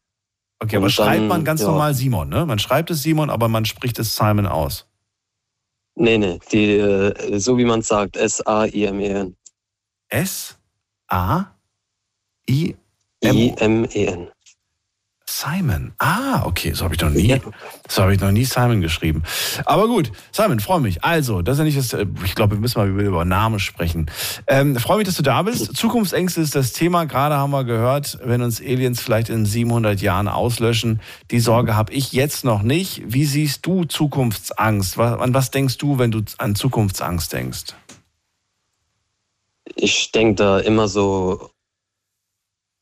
Okay, 0.59 0.77
aber 0.77 0.89
schreibt 0.89 1.27
man 1.27 1.45
ganz 1.45 1.61
ja. 1.61 1.67
normal 1.67 1.93
Simon, 1.93 2.29
ne? 2.29 2.47
Man 2.47 2.57
schreibt 2.57 2.89
es 2.89 3.03
Simon, 3.03 3.29
aber 3.29 3.47
man 3.47 3.65
spricht 3.65 3.99
es 3.99 4.15
Simon 4.15 4.47
aus. 4.47 4.87
Nee, 5.93 6.17
nee, 6.17 6.39
die, 6.51 6.77
äh, 6.77 7.37
so 7.37 7.59
wie 7.59 7.65
man 7.65 7.81
es 7.81 7.89
sagt, 7.89 8.17
S-A-I-M-E-N. 8.17 9.35
S-A-I-M-E-N. 10.09 11.51
Simon. 15.27 15.93
Ah, 15.97 16.43
okay, 16.45 16.73
so 16.73 16.83
habe 16.83 16.93
ich 16.93 17.01
noch 17.01 17.09
nie, 17.09 17.41
so 17.89 18.03
habe 18.03 18.13
ich 18.13 18.21
noch 18.21 18.31
nie 18.31 18.45
Simon 18.45 18.81
geschrieben. 18.81 19.23
Aber 19.65 19.87
gut, 19.87 20.11
Simon, 20.31 20.59
freue 20.59 20.79
mich. 20.79 21.03
Also, 21.03 21.41
das 21.41 21.53
ist 21.53 21.59
ja 21.59 21.65
nicht 21.65 21.77
das, 21.77 21.93
äh, 21.93 22.05
ich 22.23 22.35
glaube, 22.35 22.55
wir 22.55 22.61
müssen 22.61 22.77
mal 22.77 22.87
über 22.87 23.25
Namen 23.25 23.59
sprechen. 23.59 24.09
Ähm, 24.45 24.75
freue 24.75 24.97
mich, 24.97 25.07
dass 25.07 25.15
du 25.15 25.23
da 25.23 25.41
bist. 25.41 25.75
Zukunftsängste 25.75 26.41
ist 26.41 26.53
das 26.53 26.73
Thema. 26.73 27.05
Gerade 27.05 27.35
haben 27.35 27.51
wir 27.51 27.63
gehört, 27.63 28.19
wenn 28.23 28.43
uns 28.43 28.61
Aliens 28.61 29.01
vielleicht 29.01 29.29
in 29.29 29.47
700 29.47 29.99
Jahren 29.99 30.27
auslöschen. 30.27 31.01
Die 31.31 31.39
Sorge 31.39 31.75
habe 31.75 31.91
ich 31.91 32.13
jetzt 32.13 32.45
noch 32.45 32.61
nicht. 32.61 33.01
Wie 33.05 33.25
siehst 33.25 33.65
du 33.65 33.85
Zukunftsangst? 33.85 34.99
An 34.99 35.33
was 35.33 35.49
denkst 35.49 35.79
du, 35.79 35.97
wenn 35.97 36.11
du 36.11 36.21
an 36.37 36.53
Zukunftsangst 36.53 37.33
denkst? 37.33 37.73
Ich 39.75 40.11
denke 40.11 40.35
da 40.35 40.59
immer 40.59 40.87
so 40.87 41.49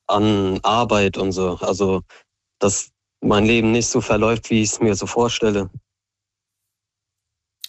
an 0.08 0.60
Arbeit 0.64 1.18
und 1.18 1.32
so. 1.32 1.58
Also 1.62 2.02
dass 2.64 2.92
mein 3.22 3.46
Leben 3.46 3.72
nicht 3.72 3.88
so 3.88 4.02
verläuft, 4.02 4.50
wie 4.50 4.62
ich 4.62 4.72
es 4.72 4.80
mir 4.80 4.96
so 4.96 5.06
vorstelle. 5.06 5.70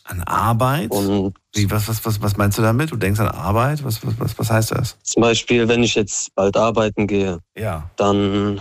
An 0.04 0.22
Arbeit? 0.22 0.90
Und 0.90 1.34
wie, 1.54 1.70
was, 1.70 1.88
was, 1.88 2.04
was, 2.04 2.20
was 2.20 2.36
meinst 2.36 2.58
du 2.58 2.62
damit? 2.62 2.90
Du 2.90 2.96
denkst 2.96 3.20
an 3.20 3.28
Arbeit? 3.28 3.82
Was, 3.84 4.04
was, 4.04 4.18
was, 4.20 4.38
was 4.38 4.50
heißt 4.50 4.72
das? 4.72 4.98
Zum 5.02 5.22
Beispiel, 5.22 5.66
wenn 5.66 5.82
ich 5.82 5.94
jetzt 5.94 6.34
bald 6.34 6.56
arbeiten 6.56 7.06
gehe, 7.06 7.40
ja. 7.56 7.90
dann 7.96 8.60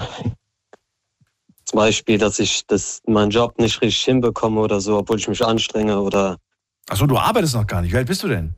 zum 1.66 1.78
Beispiel, 1.78 2.18
dass 2.18 2.40
ich 2.40 2.66
das, 2.68 3.02
meinen 3.08 3.32
Job 3.32 3.60
nicht 3.60 3.82
richtig 3.82 4.04
hinbekomme 4.06 4.62
oder 4.62 4.80
so, 4.80 4.98
obwohl 4.98 5.20
ich 5.20 5.28
mich 5.28 5.44
anstrenge 5.44 6.00
oder. 6.00 6.38
Achso, 6.88 7.08
du 7.08 7.18
arbeitest 7.18 7.56
noch 7.56 7.68
gar 7.68 7.82
nicht. 7.82 7.92
Wie 7.92 7.98
alt 7.98 8.08
bist 8.08 8.24
du 8.24 8.28
denn? 8.28 8.56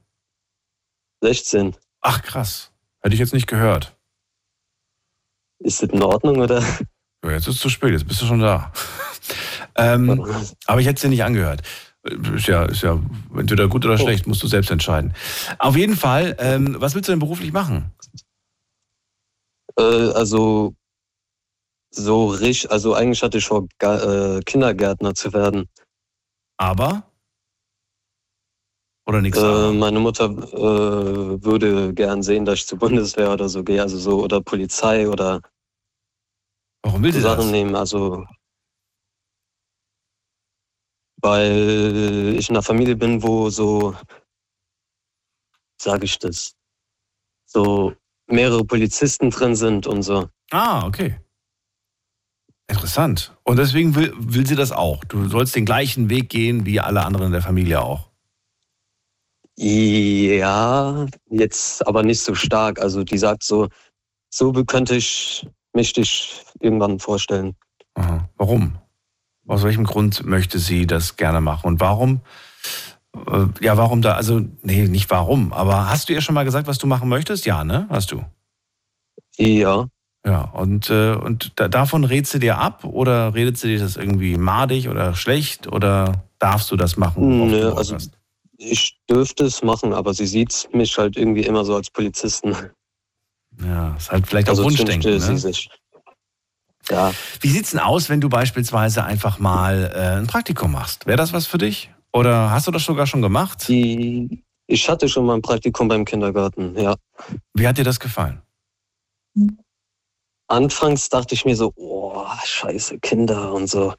16. 1.22 1.76
Ach 2.02 2.22
krass. 2.22 2.72
Hätte 3.02 3.16
ich 3.16 3.20
jetzt 3.20 3.34
nicht 3.34 3.48
gehört. 3.48 3.98
Ist 5.60 5.82
das 5.82 5.90
in 5.90 6.04
Ordnung 6.04 6.40
oder? 6.40 6.64
Ja, 7.26 7.32
jetzt 7.32 7.48
ist 7.48 7.56
es 7.56 7.62
zu 7.62 7.70
spät, 7.70 7.92
jetzt 7.92 8.08
bist 8.08 8.22
du 8.22 8.26
schon 8.26 8.40
da. 8.40 8.72
ähm, 9.76 10.24
aber 10.68 10.80
ich 10.80 10.88
hätte 10.88 10.96
es 10.96 11.02
dir 11.02 11.10
nicht 11.10 11.24
angehört. 11.24 11.64
Ist 12.36 12.46
ja, 12.46 12.66
ist 12.66 12.84
ja 12.84 13.00
entweder 13.36 13.68
gut 13.68 13.84
oder 13.84 13.96
oh. 13.96 13.98
schlecht, 13.98 14.28
musst 14.28 14.44
du 14.44 14.48
selbst 14.48 14.70
entscheiden. 14.70 15.14
Auf 15.58 15.76
jeden 15.76 15.96
Fall, 15.96 16.36
ähm, 16.40 16.76
was 16.80 16.94
willst 16.94 17.10
du 17.10 17.14
denn 17.14 17.20
beruflich 17.20 17.52
machen? 17.52 17.92
Äh, 19.78 19.84
also, 19.84 20.76
so 21.90 22.28
richtig, 22.28 22.72
also 22.72 22.94
eigentlich 22.94 23.24
hatte 23.24 23.40
ich 23.40 23.46
vor, 23.46 23.68
äh, 23.82 24.40
Kindergärtner 24.46 25.16
zu 25.16 25.34
werden. 25.34 25.68
Aber? 26.58 27.10
Oder 29.08 29.22
nichts? 29.22 29.40
Äh, 29.40 29.72
meine 29.72 30.00
Mutter 30.00 30.26
äh, 30.26 31.44
würde 31.44 31.94
gern 31.94 32.22
sehen, 32.22 32.46
dass 32.46 32.60
ich 32.60 32.68
zur 32.68 32.78
Bundeswehr 32.78 33.32
oder 33.32 33.50
so 33.50 33.64
gehe, 33.64 33.82
also 33.82 33.98
so, 33.98 34.24
oder 34.24 34.42
Polizei 34.42 35.10
oder 35.10 35.42
Warum 36.86 37.02
will 37.04 37.12
sie 37.12 37.22
Sachen 37.22 37.46
das? 37.46 37.52
nehmen. 37.52 37.76
Also 37.76 38.26
weil 41.26 42.36
ich 42.38 42.50
in 42.50 42.56
einer 42.56 42.62
Familie 42.62 42.96
bin, 42.96 43.24
wo 43.24 43.50
so, 43.50 43.96
sage 45.82 46.06
ich 46.06 46.20
das, 46.20 46.56
so 47.48 47.96
mehrere 48.28 48.64
Polizisten 48.64 49.32
drin 49.32 49.56
sind 49.56 49.88
und 49.88 50.04
so. 50.04 50.30
Ah, 50.52 50.86
okay. 50.86 51.20
Interessant. 52.68 53.36
Und 53.44 53.58
deswegen 53.58 53.96
will, 53.96 54.14
will 54.18 54.46
sie 54.46 54.56
das 54.56 54.72
auch. 54.72 55.04
Du 55.06 55.28
sollst 55.28 55.56
den 55.56 55.66
gleichen 55.66 56.10
Weg 56.12 56.30
gehen 56.30 56.66
wie 56.68 56.80
alle 56.80 57.04
anderen 57.04 57.28
in 57.28 57.32
der 57.32 57.42
Familie 57.42 57.82
auch. 57.82 58.12
Ja, 59.58 61.08
jetzt 61.30 61.88
aber 61.88 62.04
nicht 62.04 62.22
so 62.22 62.36
stark. 62.36 62.80
Also 62.80 63.04
die 63.04 63.18
sagt 63.18 63.44
so, 63.44 63.70
so 64.30 64.52
könnte 64.52 64.96
ich 64.96 65.48
mich 65.76 65.94
dich 65.94 66.44
irgendwann 66.60 67.00
vorstellen. 67.00 67.56
Aha. 67.96 68.30
Warum? 68.38 68.78
Aus 69.48 69.64
welchem 69.64 69.84
Grund 69.84 70.26
möchte 70.26 70.60
sie 70.60 70.88
das 70.88 71.18
gerne 71.18 71.42
machen? 71.42 71.68
Und 71.68 71.80
warum? 71.80 72.22
Äh, 73.28 73.46
ja, 73.62 73.78
warum 73.78 74.02
da? 74.02 74.14
Also, 74.14 74.42
nee, 74.64 74.88
nicht 74.88 75.10
warum. 75.10 75.54
Aber 75.54 75.90
hast 75.90 76.10
du 76.10 76.14
ihr 76.14 76.22
schon 76.22 76.36
mal 76.36 76.46
gesagt, 76.46 76.68
was 76.68 76.78
du 76.78 76.88
machen 76.88 77.10
möchtest? 77.10 77.46
Ja, 77.46 77.64
ne? 77.64 77.88
Hast 77.90 78.12
du? 78.12 78.24
Ja. 79.38 79.88
Ja, 80.26 80.42
und, 80.42 80.90
äh, 80.90 81.14
und 81.14 81.52
da, 81.56 81.68
davon 81.68 82.04
redet 82.04 82.26
sie 82.26 82.40
dir 82.40 82.58
ab 82.58 82.84
oder 82.84 83.36
redet 83.36 83.60
sie 83.60 83.68
dir 83.68 83.80
das 83.80 83.96
irgendwie 83.96 84.38
madig 84.38 84.90
oder 84.90 85.14
schlecht 85.14 85.68
oder 85.68 86.24
darfst 86.40 86.72
du 86.72 86.76
das 86.76 86.98
machen? 86.98 87.52
Nö, 87.52 87.72
also 87.74 87.96
hast? 87.96 88.18
ich 88.58 88.98
dürfte 89.08 89.46
es 89.46 89.62
machen, 89.62 89.94
aber 89.94 90.16
sie 90.16 90.26
sieht 90.26 90.68
mich 90.74 90.98
halt 90.98 91.16
irgendwie 91.16 91.44
immer 91.44 91.64
so 91.64 91.76
als 91.76 91.92
Polizisten. 91.92 92.56
Ja, 93.64 93.96
ist 93.96 94.12
halt 94.12 94.28
vielleicht 94.28 94.50
also 94.50 94.62
auch 94.62 94.66
Wunschdenken. 94.68 95.18
Ne? 95.18 95.52
Ja. 96.90 97.14
Wie 97.42 97.50
sieht's 97.50 97.72
denn 97.72 97.80
aus, 97.80 98.10
wenn 98.10 98.22
du 98.22 98.30
beispielsweise 98.30 99.04
einfach 99.04 99.40
mal 99.40 99.92
äh, 99.96 100.20
ein 100.20 100.28
Praktikum 100.28 100.72
machst? 100.72 101.06
Wäre 101.08 101.18
das 101.18 101.34
was 101.34 101.48
für 101.48 101.58
dich? 101.58 101.90
Oder 102.14 102.52
hast 102.52 102.68
du 102.68 102.72
das 102.72 102.84
sogar 102.86 103.08
schon 103.08 103.22
gemacht? 103.22 103.68
Die, 103.68 104.44
ich 104.68 104.88
hatte 104.88 105.10
schon 105.10 105.26
mal 105.26 105.36
ein 105.36 105.42
Praktikum 105.42 105.88
beim 105.88 106.06
Kindergarten, 106.06 106.78
ja. 106.78 106.96
Wie 107.54 107.68
hat 107.68 107.78
dir 107.78 107.84
das 107.84 108.00
gefallen? 108.00 108.42
Anfangs 110.48 111.10
dachte 111.10 111.34
ich 111.34 111.44
mir 111.44 111.56
so, 111.56 111.74
oh, 111.76 112.26
scheiße, 112.44 113.00
Kinder 113.00 113.52
und 113.52 113.68
so. 113.68 113.94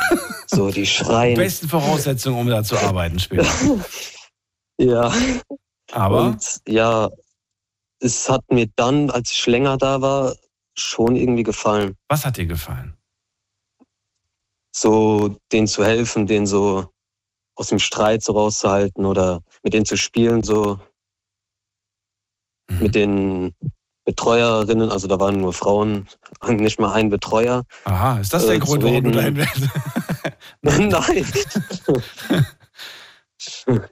so, 0.46 0.70
die 0.70 0.86
schreien. 0.86 1.34
Die 1.34 1.40
besten 1.42 1.68
Voraussetzungen, 1.68 2.40
um 2.40 2.46
da 2.48 2.64
zu 2.64 2.78
arbeiten 2.78 3.18
später. 3.18 3.46
ja. 4.78 5.12
Aber? 5.92 6.24
Und, 6.24 6.60
ja, 6.66 7.08
es 8.00 8.28
hat 8.28 8.50
mir 8.50 8.66
dann, 8.76 9.10
als 9.10 9.30
ich 9.30 9.46
länger 9.46 9.76
da 9.76 10.00
war, 10.00 10.34
schon 10.74 11.16
irgendwie 11.16 11.42
gefallen. 11.42 11.96
Was 12.08 12.24
hat 12.24 12.36
dir 12.36 12.46
gefallen? 12.46 12.96
So, 14.72 15.36
denen 15.52 15.66
zu 15.66 15.84
helfen, 15.84 16.26
denen 16.26 16.46
so 16.46 16.90
aus 17.56 17.68
dem 17.68 17.78
Streit 17.78 18.22
so 18.22 18.32
rauszuhalten 18.32 19.04
oder 19.04 19.42
mit 19.62 19.74
denen 19.74 19.84
zu 19.84 19.96
spielen, 19.96 20.42
so 20.42 20.80
mhm. 22.68 22.78
mit 22.78 22.94
den 22.94 23.54
Betreuerinnen, 24.04 24.90
also 24.90 25.06
da 25.06 25.20
waren 25.20 25.40
nur 25.40 25.52
Frauen, 25.52 26.08
nicht 26.48 26.80
mal 26.80 26.92
ein 26.92 27.10
Betreuer. 27.10 27.64
Aha, 27.84 28.18
ist 28.18 28.32
das 28.32 28.46
der 28.46 28.56
äh, 28.56 28.58
Grund, 28.58 28.82
warum 28.82 29.04
du 29.04 29.10
dahin 29.10 29.36
willst? 29.36 29.68
Nein. 30.62 31.26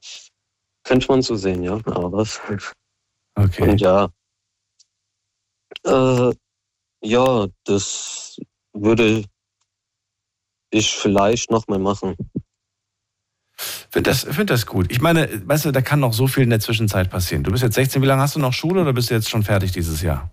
Könnte 0.84 1.08
man 1.08 1.22
so 1.22 1.36
sehen, 1.36 1.62
ja, 1.62 1.74
aber 1.74 2.12
was. 2.12 2.40
Okay. 3.38 3.70
Und 3.70 3.80
ja, 3.80 4.08
äh, 5.84 6.32
ja, 7.02 7.46
das 7.64 8.40
würde 8.72 9.24
ich 10.70 10.92
vielleicht 10.92 11.50
nochmal 11.50 11.78
machen. 11.78 12.16
Finde 13.90 14.10
das, 14.10 14.24
find 14.24 14.50
das 14.50 14.66
gut. 14.66 14.90
Ich 14.90 15.00
meine, 15.00 15.28
weißt 15.46 15.66
du, 15.66 15.72
da 15.72 15.80
kann 15.80 16.00
noch 16.00 16.12
so 16.12 16.26
viel 16.26 16.44
in 16.44 16.50
der 16.50 16.60
Zwischenzeit 16.60 17.10
passieren. 17.10 17.44
Du 17.44 17.50
bist 17.50 17.62
jetzt 17.62 17.74
16, 17.74 18.02
wie 18.02 18.06
lange 18.06 18.22
hast 18.22 18.36
du 18.36 18.40
noch 18.40 18.52
Schule 18.52 18.82
oder 18.82 18.92
bist 18.92 19.10
du 19.10 19.14
jetzt 19.14 19.28
schon 19.28 19.42
fertig 19.42 19.72
dieses 19.72 20.02
Jahr? 20.02 20.30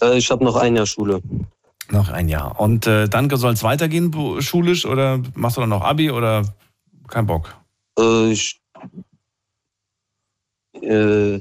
Äh, 0.00 0.18
ich 0.18 0.30
habe 0.30 0.44
noch 0.44 0.56
ein 0.56 0.76
Jahr 0.76 0.86
Schule. 0.86 1.20
Noch 1.90 2.08
ein 2.08 2.28
Jahr. 2.28 2.58
Und 2.60 2.86
äh, 2.86 3.08
dann 3.08 3.28
soll 3.30 3.52
es 3.52 3.62
weitergehen 3.62 4.12
schulisch 4.40 4.86
oder 4.86 5.20
machst 5.34 5.56
du 5.56 5.60
dann 5.60 5.70
noch 5.70 5.82
Abi 5.82 6.10
oder 6.10 6.42
kein 7.08 7.26
Bock? 7.26 7.54
Äh, 7.98 8.32
ich, 8.32 8.60
äh, 10.82 11.40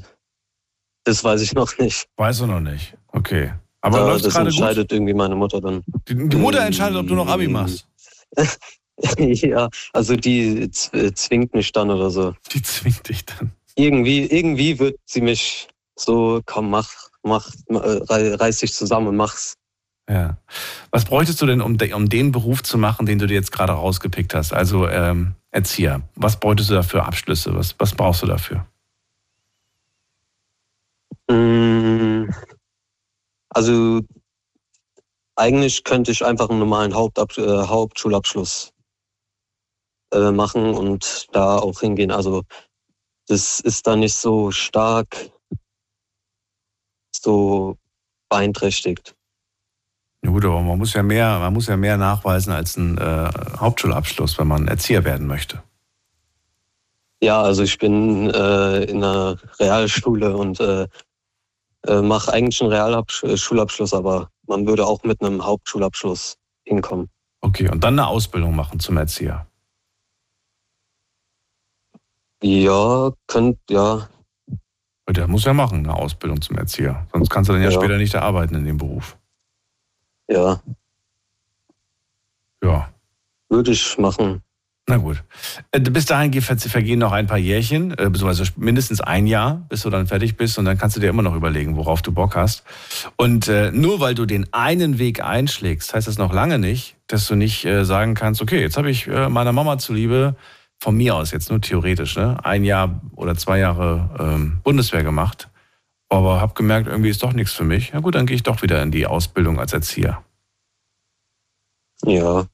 das 1.06 1.24
weiß 1.24 1.42
ich 1.42 1.54
noch 1.54 1.78
nicht. 1.78 2.08
Weißt 2.18 2.42
du 2.42 2.48
noch 2.48 2.60
nicht? 2.60 2.96
Okay. 3.14 3.54
Aber 3.82 4.00
da, 4.00 4.08
läuft 4.08 4.26
das 4.26 4.36
entscheidet 4.36 4.90
gut? 4.90 4.98
irgendwie 4.98 5.14
meine 5.14 5.36
Mutter 5.36 5.62
dann. 5.62 5.84
Die, 6.08 6.16
die 6.28 6.36
Mutter 6.36 6.60
entscheidet, 6.60 6.98
ob 6.98 7.08
du 7.08 7.16
noch 7.16 7.28
Abi 7.28 7.48
machst. 7.48 7.88
ja, 9.18 9.70
also 9.94 10.16
die 10.16 10.70
äh, 10.94 11.14
zwingt 11.14 11.54
mich 11.54 11.72
dann 11.72 11.92
oder 11.92 12.10
so. 12.10 12.34
Die 12.52 12.62
zwingt 12.62 13.08
dich 13.08 13.26
dann. 13.26 13.52
Irgendwie, 13.76 14.26
irgendwie 14.26 14.80
wird 14.80 14.98
sie 15.06 15.22
mich 15.22 15.68
so, 15.96 16.42
komm, 16.46 16.70
mach, 16.70 16.90
mach, 17.24 17.52
äh, 17.70 18.34
reiß 18.34 18.60
dich 18.60 18.74
zusammen 18.74 19.08
und 19.08 19.16
mach's. 19.16 19.56
Ja. 20.10 20.38
Was 20.92 21.06
bräuchtest 21.06 21.42
du 21.42 21.46
denn, 21.46 21.62
um, 21.62 21.78
um 21.94 22.10
den 22.10 22.32
Beruf 22.32 22.64
zu 22.64 22.78
machen, 22.78 23.06
den 23.06 23.20
du 23.20 23.28
dir 23.28 23.36
jetzt 23.36 23.52
gerade 23.52 23.74
rausgepickt 23.74 24.34
hast? 24.34 24.54
Also 24.54 24.88
ähm, 24.88 25.36
Erzieher. 25.52 26.02
Was 26.16 26.40
bräuchtest 26.40 26.70
du 26.70 26.74
da 26.74 26.84
für 26.84 27.06
Abschlüsse? 27.06 27.56
Was, 27.56 27.76
was 27.78 27.94
brauchst 27.94 28.24
du 28.24 28.28
dafür? 28.28 28.66
Mm, 31.30 32.30
also 33.50 34.02
eigentlich 35.36 35.84
könnte 35.84 36.12
ich 36.12 36.26
einfach 36.26 36.50
einen 36.50 36.60
normalen 36.60 36.94
Hauptab 36.94 37.38
äh, 37.38 37.68
Hauptschulabschluss 37.68 38.72
äh, 40.14 40.32
machen 40.32 40.74
und 40.74 41.28
da 41.32 41.58
auch 41.58 41.80
hingehen. 41.80 42.12
Also 42.12 42.44
das 43.28 43.60
ist 43.60 43.88
da 43.88 43.96
nicht 43.96 44.16
so 44.16 44.52
stark 44.52 45.32
so 47.16 47.78
beeinträchtigt. 48.30 49.16
Ja 50.24 50.32
gut, 50.32 50.46
aber 50.46 50.62
man 50.62 50.78
muss 50.78 50.94
ja 50.94 51.04
mehr, 51.04 51.40
man 51.40 51.54
muss 51.54 51.68
ja 51.68 51.78
mehr 51.78 51.98
nachweisen 51.98 52.52
als 52.52 52.78
ein 52.78 52.98
äh, 52.98 53.30
Hauptschulabschluss, 53.58 54.38
wenn 54.38 54.48
man 54.48 54.68
Erzieher 54.68 55.04
werden 55.04 55.28
möchte. 55.28 55.62
Ja, 57.22 57.42
also 57.42 57.64
ich 57.64 57.78
bin 57.78 58.30
äh, 58.30 58.84
in 58.84 59.04
einer 59.04 59.38
Realschule 59.60 60.36
und 60.36 60.60
äh, 61.86 61.92
äh, 61.92 62.02
mache 62.02 62.34
eigentlich 62.34 62.62
einen 62.62 62.72
Realschulabschluss, 62.72 63.94
aber 63.94 64.30
man 64.48 64.68
würde 64.68 64.86
auch 64.86 65.04
mit 65.04 65.22
einem 65.22 65.46
Hauptschulabschluss 65.46 66.38
hinkommen. 66.64 67.10
Okay, 67.42 67.70
und 67.70 67.84
dann 67.84 68.00
eine 68.00 68.08
Ausbildung 68.08 68.56
machen 68.56 68.80
zum 68.80 68.98
Erzieher. 68.98 69.46
Ja, 72.42 73.12
könnt, 73.28 73.60
ja. 73.70 74.08
Der 75.10 75.28
muss 75.28 75.46
ja 75.46 75.54
machen, 75.54 75.80
eine 75.80 75.96
Ausbildung 75.96 76.42
zum 76.42 76.58
Erzieher. 76.58 77.08
Sonst 77.12 77.30
kannst 77.30 77.50
du 77.50 77.54
dann 77.54 77.62
ja, 77.62 77.70
ja. 77.70 77.76
später 77.76 77.98
nicht 77.98 78.16
arbeiten 78.16 78.56
in 78.56 78.66
dem 78.66 78.78
Beruf. 78.78 79.18
Ja. 80.28 80.62
Ja. 82.64 82.90
Würde 83.50 83.72
ich 83.72 83.98
machen. 83.98 84.42
Na 84.88 84.98
gut. 84.98 85.24
Äh, 85.72 85.80
bis 85.80 86.06
dahin 86.06 86.32
vergehen 86.32 87.00
noch 87.00 87.12
ein 87.12 87.26
paar 87.26 87.40
Jährchen, 87.40 87.92
äh, 87.92 88.10
beziehungsweise 88.10 88.52
mindestens 88.56 89.02
ein 89.02 89.26
Jahr, 89.26 89.66
bis 89.68 89.82
du 89.82 89.90
dann 89.90 90.06
fertig 90.06 90.38
bist 90.38 90.60
und 90.60 90.66
dann 90.66 90.78
kannst 90.78 90.96
du 90.96 91.00
dir 91.00 91.10
immer 91.10 91.24
noch 91.24 91.36
überlegen, 91.36 91.76
worauf 91.76 92.04
du 92.04 92.12
Bock 92.12 92.36
hast. 92.36 92.64
Und 93.16 93.48
äh, 93.48 93.72
nur 93.72 94.00
weil 94.00 94.14
du 94.14 94.28
den 94.28 94.52
einen 94.54 95.00
Weg 95.00 95.24
einschlägst, 95.24 95.96
heißt 95.96 96.08
das 96.08 96.20
noch 96.20 96.32
lange 96.32 96.60
nicht, 96.60 96.98
dass 97.08 97.28
du 97.28 97.36
nicht 97.36 97.68
sagen 97.82 98.14
kannst, 98.14 98.42
okay, 98.42 98.62
jetzt 98.62 98.78
habe 98.78 98.90
ich 98.90 99.06
meiner 99.06 99.52
Mama 99.52 99.78
zuliebe, 99.78 100.36
von 100.80 100.98
mir 100.98 101.16
aus 101.16 101.32
jetzt 101.32 101.50
nur 101.50 101.62
theoretisch, 101.62 102.16
ne, 102.16 102.38
ein 102.44 102.64
Jahr 102.64 103.02
oder 103.16 103.36
zwei 103.36 103.60
Jahre 103.60 104.10
ähm, 104.20 104.60
Bundeswehr 104.64 105.04
gemacht, 105.04 105.50
aber 106.10 106.42
habe 106.42 106.54
gemerkt, 106.54 106.88
irgendwie 106.88 107.10
ist 107.10 107.24
doch 107.24 107.34
nichts 107.34 107.54
für 107.54 107.64
mich. 107.64 107.92
Na 107.94 108.00
gut, 108.00 108.16
dann 108.16 108.26
gehe 108.26 108.36
ich 108.36 108.44
doch 108.44 108.62
wieder 108.62 108.82
in 108.82 108.92
die 108.92 109.08
Ausbildung 109.08 109.60
als 109.60 109.74
Erzieher. 109.74 110.24
Ja, 112.04 112.46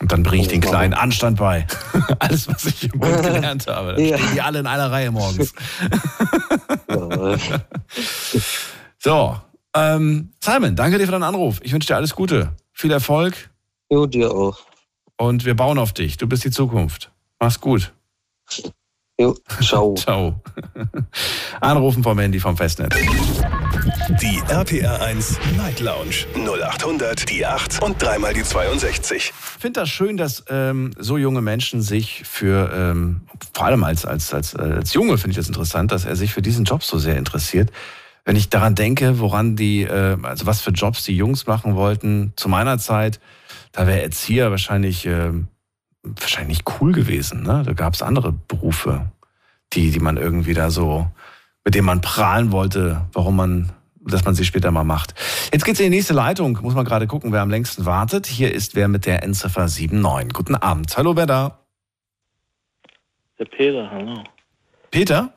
und 0.00 0.10
dann 0.10 0.22
bringe 0.22 0.42
ich 0.42 0.48
den 0.48 0.60
kleinen 0.60 0.94
Anstand 0.94 1.38
bei. 1.38 1.66
Alles, 2.18 2.48
was 2.48 2.64
ich 2.66 2.92
im 2.92 3.00
Bund 3.00 3.22
gelernt 3.22 3.66
habe. 3.66 3.94
Dann 3.94 4.04
ja. 4.04 4.18
stehen 4.18 4.34
die 4.34 4.40
alle 4.40 4.58
in 4.60 4.66
einer 4.66 4.90
Reihe 4.90 5.10
morgens. 5.10 5.54
so, 8.98 9.36
ähm, 9.74 10.32
Simon, 10.40 10.76
danke 10.76 10.98
dir 10.98 11.06
für 11.06 11.12
deinen 11.12 11.22
Anruf. 11.22 11.60
Ich 11.62 11.72
wünsche 11.72 11.86
dir 11.86 11.96
alles 11.96 12.14
Gute. 12.14 12.52
Viel 12.72 12.90
Erfolg. 12.90 13.50
Jo, 13.90 14.06
dir 14.06 14.32
auch. 14.32 14.58
Und 15.16 15.44
wir 15.44 15.54
bauen 15.54 15.78
auf 15.78 15.92
dich. 15.92 16.16
Du 16.16 16.26
bist 16.26 16.44
die 16.44 16.50
Zukunft. 16.50 17.10
Mach's 17.38 17.60
gut. 17.60 17.92
Jo, 19.18 19.36
ciao. 19.60 19.94
ciao. 19.94 20.42
Anrufen 21.60 22.02
vom 22.02 22.18
Handy 22.18 22.40
vom 22.40 22.56
Festnetz. 22.56 22.96
Die 24.20 24.40
RPR 24.48 25.02
1 25.02 25.38
Night 25.58 25.80
Lounge 25.80 26.26
0800 26.34 27.28
die 27.28 27.44
8 27.44 27.82
und 27.82 28.00
dreimal 28.00 28.32
die 28.32 28.42
62. 28.42 29.16
Ich 29.16 29.32
finde 29.32 29.80
das 29.80 29.90
schön, 29.90 30.16
dass 30.16 30.42
ähm, 30.48 30.92
so 30.98 31.18
junge 31.18 31.42
Menschen 31.42 31.82
sich 31.82 32.22
für, 32.24 32.70
ähm, 32.74 33.20
vor 33.52 33.66
allem 33.66 33.84
als, 33.84 34.06
als, 34.06 34.32
als, 34.32 34.56
als 34.56 34.94
Junge 34.94 35.18
finde 35.18 35.32
ich 35.32 35.36
das 35.36 35.48
interessant, 35.48 35.92
dass 35.92 36.06
er 36.06 36.16
sich 36.16 36.32
für 36.32 36.40
diesen 36.40 36.64
Job 36.64 36.82
so 36.82 36.98
sehr 36.98 37.18
interessiert. 37.18 37.70
Wenn 38.24 38.36
ich 38.36 38.48
daran 38.48 38.74
denke, 38.74 39.18
woran 39.20 39.54
die, 39.54 39.82
äh, 39.82 40.16
also 40.22 40.46
was 40.46 40.62
für 40.62 40.70
Jobs 40.70 41.04
die 41.04 41.16
Jungs 41.16 41.46
machen 41.46 41.74
wollten, 41.74 42.32
zu 42.36 42.48
meiner 42.48 42.78
Zeit, 42.78 43.20
da 43.72 43.86
wäre 43.86 44.00
Erzieher 44.00 44.50
wahrscheinlich 44.50 45.04
äh, 45.04 45.30
wahrscheinlich 46.02 46.60
cool 46.80 46.92
gewesen. 46.92 47.42
Ne? 47.42 47.62
Da 47.66 47.74
gab 47.74 47.92
es 47.92 48.00
andere 48.00 48.32
Berufe, 48.32 49.10
die, 49.74 49.90
die 49.90 50.00
man 50.00 50.16
irgendwie 50.16 50.54
da 50.54 50.70
so, 50.70 51.10
mit 51.64 51.74
denen 51.74 51.86
man 51.86 52.00
prahlen 52.00 52.52
wollte, 52.52 53.06
warum 53.12 53.36
man, 53.36 53.72
dass 54.00 54.24
man 54.24 54.34
sie 54.34 54.44
später 54.44 54.70
mal 54.70 54.84
macht. 54.84 55.14
Jetzt 55.52 55.64
geht's 55.64 55.80
in 55.80 55.90
die 55.90 55.96
nächste 55.96 56.14
Leitung. 56.14 56.58
Muss 56.62 56.74
man 56.74 56.84
gerade 56.84 57.06
gucken, 57.06 57.32
wer 57.32 57.42
am 57.42 57.50
längsten 57.50 57.86
wartet. 57.86 58.26
Hier 58.26 58.52
ist 58.52 58.76
wer 58.76 58.88
mit 58.88 59.06
der 59.06 59.22
Endziffer 59.22 59.66
79. 59.68 60.32
Guten 60.32 60.54
Abend. 60.54 60.96
Hallo, 60.96 61.16
wer 61.16 61.26
da? 61.26 61.58
Der 63.38 63.46
Peter, 63.46 63.90
hallo. 63.90 64.22
Peter? 64.90 65.32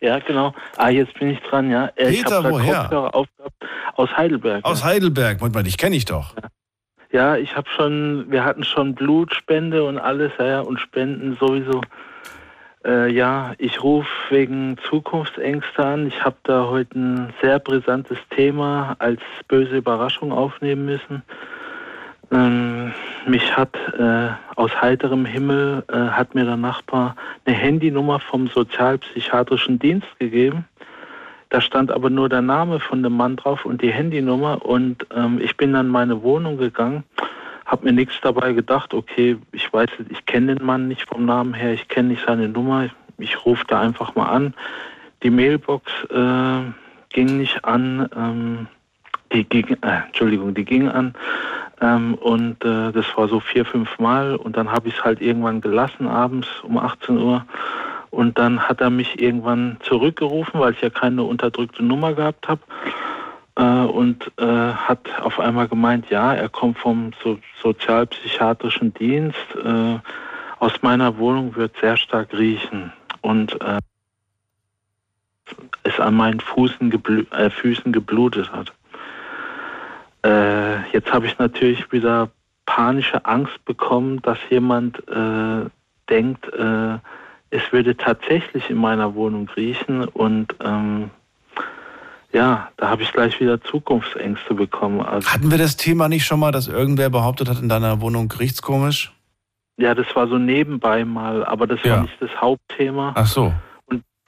Ja, 0.00 0.18
genau. 0.18 0.54
Ah, 0.76 0.88
jetzt 0.88 1.14
bin 1.18 1.30
ich 1.30 1.40
dran, 1.40 1.70
ja. 1.70 1.88
Peter, 1.88 2.40
ich 2.40 2.50
woher? 2.50 2.82
Kopfhörer 2.82 3.14
aufgehabt. 3.14 3.54
Aus 3.94 4.10
Heidelberg. 4.16 4.64
Aus 4.64 4.80
ja. 4.80 4.86
Heidelberg. 4.86 5.40
Moment 5.40 5.54
mal, 5.54 5.62
dich 5.62 5.76
kenne 5.76 5.96
ich 5.96 6.04
doch. 6.04 6.34
Ja. 6.36 6.48
Ja, 7.12 7.36
ich 7.36 7.54
habe 7.54 7.68
schon, 7.68 8.30
wir 8.30 8.42
hatten 8.42 8.64
schon 8.64 8.94
Blutspende 8.94 9.84
und 9.84 9.98
alles, 9.98 10.32
ja, 10.38 10.60
und 10.60 10.80
Spenden 10.80 11.36
sowieso. 11.38 11.82
Äh, 12.84 13.12
ja, 13.12 13.52
ich 13.58 13.82
rufe 13.82 14.08
wegen 14.30 14.76
Zukunftsängste 14.88 15.84
an. 15.84 16.06
Ich 16.08 16.24
habe 16.24 16.36
da 16.42 16.66
heute 16.66 16.98
ein 16.98 17.32
sehr 17.40 17.58
brisantes 17.60 18.18
Thema 18.30 18.96
als 18.98 19.20
böse 19.46 19.76
Überraschung 19.76 20.32
aufnehmen 20.32 20.86
müssen. 20.86 21.22
Ähm, 22.32 22.92
mich 23.26 23.56
hat 23.56 23.76
äh, 23.98 24.30
aus 24.56 24.70
heiterem 24.80 25.24
Himmel 25.26 25.84
äh, 25.88 25.96
hat 25.96 26.34
mir 26.34 26.44
der 26.44 26.56
Nachbar 26.56 27.14
eine 27.44 27.54
Handynummer 27.54 28.18
vom 28.18 28.48
sozialpsychiatrischen 28.48 29.78
Dienst 29.78 30.08
gegeben. 30.18 30.64
Da 31.50 31.60
stand 31.60 31.92
aber 31.92 32.08
nur 32.08 32.30
der 32.30 32.40
Name 32.40 32.80
von 32.80 33.02
dem 33.02 33.16
Mann 33.16 33.36
drauf 33.36 33.66
und 33.66 33.82
die 33.82 33.92
Handynummer. 33.92 34.64
Und 34.64 35.06
ähm, 35.14 35.38
ich 35.40 35.56
bin 35.56 35.74
dann 35.74 35.86
in 35.86 35.92
meine 35.92 36.22
Wohnung 36.22 36.56
gegangen, 36.56 37.04
habe 37.66 37.84
mir 37.84 37.92
nichts 37.92 38.14
dabei 38.22 38.52
gedacht. 38.52 38.94
Okay, 38.94 39.38
ich 39.52 39.72
weiß, 39.72 39.90
ich 40.08 40.26
kenne 40.26 40.54
den 40.56 40.66
Mann 40.66 40.88
nicht 40.88 41.08
vom 41.08 41.24
Namen 41.24 41.54
her, 41.54 41.72
ich 41.72 41.88
kenne 41.88 42.08
nicht 42.08 42.24
seine 42.26 42.48
Nummer. 42.48 42.88
Ich 43.18 43.44
rufe 43.44 43.64
da 43.68 43.80
einfach 43.80 44.14
mal 44.14 44.26
an. 44.26 44.54
Die 45.22 45.30
Mailbox 45.30 45.90
äh, 46.10 46.60
ging 47.10 47.38
nicht 47.38 47.64
an. 47.64 48.08
Ähm, 48.16 48.66
die 49.32 49.44
ging, 49.44 49.76
äh, 49.82 50.02
Entschuldigung, 50.06 50.54
die 50.54 50.64
ging 50.64 50.88
an. 50.88 51.14
Ähm, 51.80 52.14
und 52.14 52.64
äh, 52.64 52.92
das 52.92 53.06
war 53.16 53.28
so 53.28 53.40
vier, 53.40 53.64
fünf 53.64 53.98
Mal. 53.98 54.36
Und 54.36 54.56
dann 54.56 54.70
habe 54.70 54.88
ich 54.88 54.94
es 54.96 55.04
halt 55.04 55.20
irgendwann 55.20 55.60
gelassen, 55.60 56.06
abends 56.06 56.48
um 56.62 56.78
18 56.78 57.18
Uhr. 57.18 57.44
Und 58.10 58.38
dann 58.38 58.60
hat 58.60 58.80
er 58.80 58.90
mich 58.90 59.20
irgendwann 59.20 59.78
zurückgerufen, 59.80 60.60
weil 60.60 60.72
ich 60.72 60.80
ja 60.82 60.90
keine 60.90 61.22
unterdrückte 61.22 61.82
Nummer 61.82 62.12
gehabt 62.12 62.46
habe. 62.46 62.60
Äh, 63.56 63.62
und 63.62 64.32
äh, 64.38 64.44
hat 64.44 65.08
auf 65.20 65.38
einmal 65.38 65.68
gemeint, 65.68 66.08
ja, 66.10 66.34
er 66.34 66.48
kommt 66.48 66.78
vom 66.78 67.12
so 67.22 67.38
sozialpsychiatrischen 67.62 68.94
Dienst. 68.94 69.38
Äh, 69.62 69.98
aus 70.58 70.72
meiner 70.82 71.18
Wohnung 71.18 71.54
wird 71.56 71.76
sehr 71.80 71.96
stark 71.96 72.32
riechen. 72.32 72.92
Und 73.20 73.60
äh, 73.60 73.78
es 75.82 76.00
an 76.00 76.14
meinen 76.14 76.42
gebl 76.90 77.26
äh, 77.30 77.50
Füßen 77.50 77.92
geblutet 77.92 78.50
hat. 78.52 78.72
Äh, 80.24 80.90
jetzt 80.92 81.12
habe 81.12 81.26
ich 81.26 81.38
natürlich 81.38 81.92
wieder 81.92 82.30
panische 82.64 83.24
Angst 83.26 83.62
bekommen, 83.64 84.22
dass 84.22 84.38
jemand 84.48 85.02
denkt, 86.08 86.46
es 87.50 87.72
würde 87.72 87.96
tatsächlich 87.96 88.70
in 88.70 88.76
meiner 88.76 89.14
Wohnung 89.14 89.50
riechen 89.56 90.04
und 90.04 90.54
ähm, 90.60 91.10
ja, 92.32 92.70
da 92.76 92.88
habe 92.88 93.02
ich 93.02 93.12
gleich 93.12 93.38
wieder 93.40 93.60
Zukunftsängste 93.60 94.54
bekommen. 94.54 95.00
Also, 95.00 95.28
Hatten 95.28 95.50
wir 95.50 95.58
das 95.58 95.76
Thema 95.76 96.08
nicht 96.08 96.24
schon 96.24 96.40
mal, 96.40 96.52
dass 96.52 96.68
irgendwer 96.68 97.10
behauptet 97.10 97.48
hat, 97.48 97.60
in 97.60 97.68
deiner 97.68 98.00
Wohnung 98.00 98.32
riecht's 98.32 98.62
komisch? 98.62 99.12
Ja, 99.76 99.94
das 99.94 100.06
war 100.14 100.28
so 100.28 100.38
nebenbei 100.38 101.04
mal, 101.04 101.44
aber 101.44 101.66
das 101.66 101.80
ja. 101.82 101.96
war 101.96 102.02
nicht 102.02 102.16
das 102.20 102.30
Hauptthema. 102.40 103.12
Ach 103.16 103.26
so. 103.26 103.52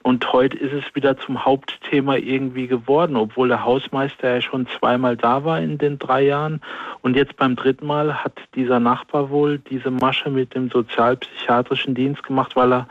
Und 0.05 0.31
heute 0.33 0.55
ist 0.55 0.71
es 0.71 0.83
wieder 0.93 1.17
zum 1.17 1.45
Hauptthema 1.45 2.17
irgendwie 2.17 2.67
geworden, 2.67 3.15
obwohl 3.15 3.47
der 3.47 3.65
Hausmeister 3.65 4.35
ja 4.35 4.39
schon 4.39 4.67
zweimal 4.67 5.17
da 5.17 5.43
war 5.43 5.59
in 5.59 5.79
den 5.79 5.97
drei 5.97 6.21
Jahren. 6.21 6.61
Und 7.01 7.15
jetzt 7.15 7.37
beim 7.37 7.55
dritten 7.55 7.87
Mal 7.87 8.23
hat 8.23 8.39
dieser 8.53 8.79
Nachbar 8.79 9.31
wohl 9.31 9.57
diese 9.57 9.89
Masche 9.89 10.29
mit 10.29 10.53
dem 10.53 10.69
sozialpsychiatrischen 10.69 11.95
Dienst 11.95 12.21
gemacht, 12.21 12.55
weil 12.55 12.71
er 12.71 12.87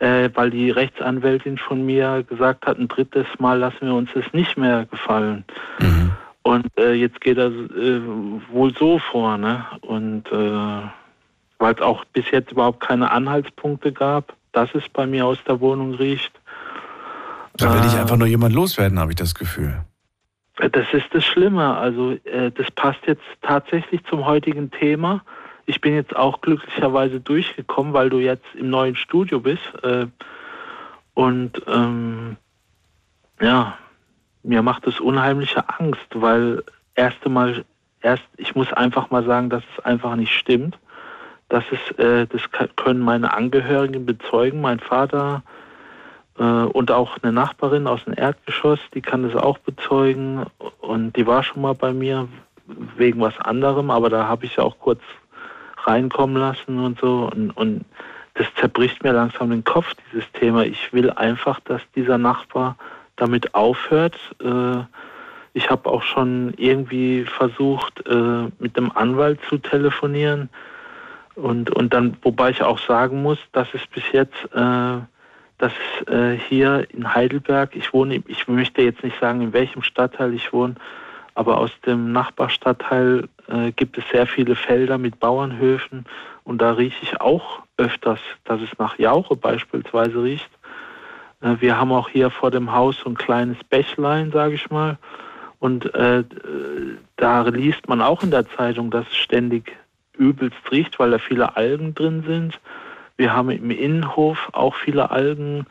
äh, 0.00 0.30
weil 0.34 0.50
die 0.50 0.70
Rechtsanwältin 0.70 1.58
von 1.58 1.84
mir 1.84 2.24
gesagt 2.28 2.66
hat, 2.66 2.78
ein 2.78 2.88
drittes 2.88 3.26
Mal 3.38 3.58
lassen 3.58 3.86
wir 3.86 3.94
uns 3.94 4.10
das 4.14 4.24
nicht 4.32 4.56
mehr 4.56 4.86
gefallen. 4.86 5.44
Mhm. 5.80 6.12
Und 6.42 6.66
äh, 6.78 6.92
jetzt 6.92 7.20
geht 7.20 7.38
er 7.38 7.46
äh, 7.46 8.00
wohl 8.50 8.74
so 8.76 8.98
vor, 8.98 9.38
ne? 9.38 9.64
Und 9.80 10.30
äh, 10.30 10.88
weil 11.58 11.74
es 11.74 11.80
auch 11.80 12.04
bis 12.06 12.30
jetzt 12.30 12.52
überhaupt 12.52 12.80
keine 12.80 13.10
Anhaltspunkte 13.10 13.92
gab, 13.92 14.34
dass 14.52 14.74
es 14.74 14.88
bei 14.88 15.06
mir 15.06 15.24
aus 15.26 15.38
der 15.46 15.60
Wohnung 15.60 15.94
riecht. 15.94 16.32
Da 17.56 17.72
will 17.72 17.86
ich 17.86 17.94
äh. 17.94 18.00
einfach 18.00 18.16
nur 18.16 18.26
jemand 18.26 18.54
loswerden, 18.54 18.98
habe 18.98 19.12
ich 19.12 19.16
das 19.16 19.34
Gefühl. 19.34 19.84
Das 20.56 20.86
ist 20.92 21.06
das 21.12 21.24
Schlimme. 21.24 21.76
Also 21.76 22.12
äh, 22.24 22.50
das 22.50 22.70
passt 22.72 23.00
jetzt 23.06 23.24
tatsächlich 23.42 24.04
zum 24.04 24.26
heutigen 24.26 24.70
Thema. 24.70 25.22
Ich 25.66 25.80
bin 25.80 25.94
jetzt 25.94 26.14
auch 26.14 26.40
glücklicherweise 26.40 27.20
durchgekommen, 27.20 27.92
weil 27.92 28.10
du 28.10 28.18
jetzt 28.18 28.44
im 28.54 28.70
neuen 28.70 28.96
Studio 28.96 29.40
bist. 29.40 29.62
Äh, 29.82 30.06
und 31.14 31.62
ähm, 31.66 32.36
ja, 33.40 33.78
mir 34.42 34.62
macht 34.62 34.86
es 34.86 35.00
unheimliche 35.00 35.68
Angst, 35.68 36.06
weil 36.14 36.62
erste 36.94 37.28
Mal, 37.28 37.64
erst, 38.02 38.24
ich 38.36 38.54
muss 38.54 38.72
einfach 38.72 39.10
mal 39.10 39.24
sagen, 39.24 39.48
dass 39.48 39.62
es 39.76 39.84
einfach 39.84 40.16
nicht 40.16 40.32
stimmt. 40.32 40.78
Das 41.48 41.64
ist, 41.70 41.98
äh, 41.98 42.26
das 42.26 42.42
können 42.76 43.00
meine 43.00 43.32
Angehörigen 43.32 44.06
bezeugen. 44.06 44.60
Mein 44.60 44.80
Vater, 44.80 45.42
äh, 46.38 46.42
und 46.42 46.90
auch 46.90 47.16
eine 47.22 47.32
Nachbarin 47.32 47.86
aus 47.86 48.04
dem 48.04 48.14
Erdgeschoss, 48.16 48.80
die 48.94 49.00
kann 49.00 49.22
das 49.22 49.36
auch 49.40 49.58
bezeugen. 49.58 50.44
Und 50.80 51.16
die 51.16 51.26
war 51.26 51.42
schon 51.42 51.62
mal 51.62 51.74
bei 51.74 51.92
mir 51.92 52.28
wegen 52.96 53.20
was 53.20 53.38
anderem, 53.38 53.90
aber 53.90 54.08
da 54.08 54.26
habe 54.26 54.46
ich 54.46 54.54
sie 54.54 54.62
auch 54.62 54.78
kurz 54.78 55.00
reinkommen 55.86 56.36
lassen 56.36 56.78
und 56.78 56.98
so. 57.00 57.30
Und, 57.32 57.50
und 57.50 57.84
das 58.34 58.46
zerbricht 58.56 59.04
mir 59.04 59.12
langsam 59.12 59.50
den 59.50 59.64
Kopf, 59.64 59.94
dieses 60.10 60.30
Thema. 60.32 60.64
Ich 60.64 60.92
will 60.92 61.10
einfach, 61.10 61.60
dass 61.60 61.82
dieser 61.94 62.18
Nachbar 62.18 62.76
damit 63.16 63.54
aufhört, 63.54 64.16
äh, 64.42 64.82
Ich 65.56 65.70
habe 65.70 65.88
auch 65.88 66.02
schon 66.02 66.52
irgendwie 66.56 67.24
versucht, 67.24 68.04
äh, 68.08 68.48
mit 68.58 68.76
dem 68.76 68.90
Anwalt 68.90 69.38
zu 69.48 69.58
telefonieren. 69.58 70.48
Und, 71.36 71.70
und 71.70 71.94
dann, 71.94 72.16
wobei 72.22 72.50
ich 72.50 72.62
auch 72.62 72.80
sagen 72.80 73.22
muss, 73.22 73.38
dass 73.52 73.68
es 73.72 73.86
bis 73.86 74.02
jetzt, 74.12 74.34
äh, 74.52 74.98
dass 75.58 75.72
äh, 76.08 76.36
hier 76.48 76.86
in 76.90 77.14
Heidelberg, 77.14 77.76
ich 77.76 77.92
wohne, 77.92 78.20
ich 78.26 78.48
möchte 78.48 78.82
jetzt 78.82 79.04
nicht 79.04 79.18
sagen, 79.20 79.42
in 79.42 79.52
welchem 79.52 79.82
Stadtteil 79.82 80.34
ich 80.34 80.52
wohne, 80.52 80.74
aber 81.36 81.58
aus 81.58 81.70
dem 81.86 82.10
Nachbarstadtteil 82.10 83.28
äh, 83.48 83.72
gibt 83.72 83.98
es 83.98 84.04
sehr 84.12 84.26
viele 84.26 84.56
Felder 84.56 84.98
mit 84.98 85.20
Bauernhöfen 85.20 86.04
und 86.44 86.58
da 86.60 86.72
rieche 86.72 87.02
ich 87.02 87.20
auch 87.20 87.62
öfters, 87.76 88.20
dass 88.44 88.60
es 88.60 88.70
nach 88.78 88.98
Jauche 88.98 89.36
beispielsweise 89.36 90.22
riecht. 90.22 90.50
Äh, 91.40 91.56
wir 91.60 91.78
haben 91.78 91.92
auch 91.92 92.08
hier 92.08 92.30
vor 92.30 92.50
dem 92.50 92.72
Haus 92.72 92.98
so 92.98 93.10
ein 93.10 93.16
kleines 93.16 93.62
Bächlein, 93.64 94.30
sage 94.32 94.54
ich 94.54 94.70
mal. 94.70 94.98
Und 95.60 95.94
äh, 95.94 96.24
da 97.16 97.42
liest 97.42 97.88
man 97.88 98.02
auch 98.02 98.22
in 98.22 98.30
der 98.30 98.46
Zeitung, 98.48 98.90
dass 98.90 99.06
es 99.08 99.16
ständig 99.16 99.76
übelst 100.16 100.58
riecht, 100.70 100.98
weil 100.98 101.10
da 101.10 101.18
viele 101.18 101.56
Algen 101.56 101.94
drin 101.94 102.22
sind. 102.26 102.60
Wir 103.16 103.32
haben 103.34 103.50
im 103.50 103.70
Innenhof 103.70 104.50
auch 104.52 104.74
viele 104.74 105.10
Algen. 105.10 105.66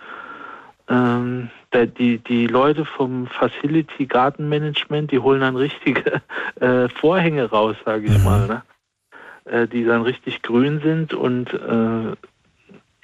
Ähm, 0.89 1.49
die, 1.73 2.17
die 2.19 2.47
Leute 2.47 2.85
vom 2.85 3.27
Facility 3.27 4.05
Garden 4.05 4.49
Management, 4.49 5.11
die 5.11 5.19
holen 5.19 5.41
dann 5.41 5.55
richtige 5.55 6.21
äh, 6.59 6.89
Vorhänge 6.89 7.49
raus, 7.49 7.75
sage 7.85 8.05
ich 8.05 8.17
mhm. 8.17 8.23
mal, 8.23 8.47
ne? 8.47 8.63
äh, 9.45 9.67
die 9.67 9.83
dann 9.83 10.01
richtig 10.01 10.41
grün 10.41 10.81
sind 10.81 11.13
und 11.13 11.53
äh, 11.53 12.15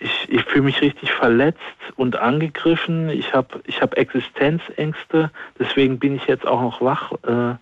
ich, 0.01 0.27
ich 0.30 0.43
fühle 0.43 0.63
mich 0.63 0.82
richtig 0.82 1.11
verletzt 1.11 1.59
und 1.95 2.15
angegriffen. 2.15 3.09
Ich 3.09 3.34
habe 3.34 3.61
ich 3.65 3.82
hab 3.82 3.97
Existenzängste, 3.97 5.32
deswegen 5.57 5.99
bin 5.99 6.15
ich 6.15 6.25
jetzt 6.27 6.47
auch 6.47 6.61
noch 6.61 6.82
wach. 6.82 7.11
Äh, 7.23 7.55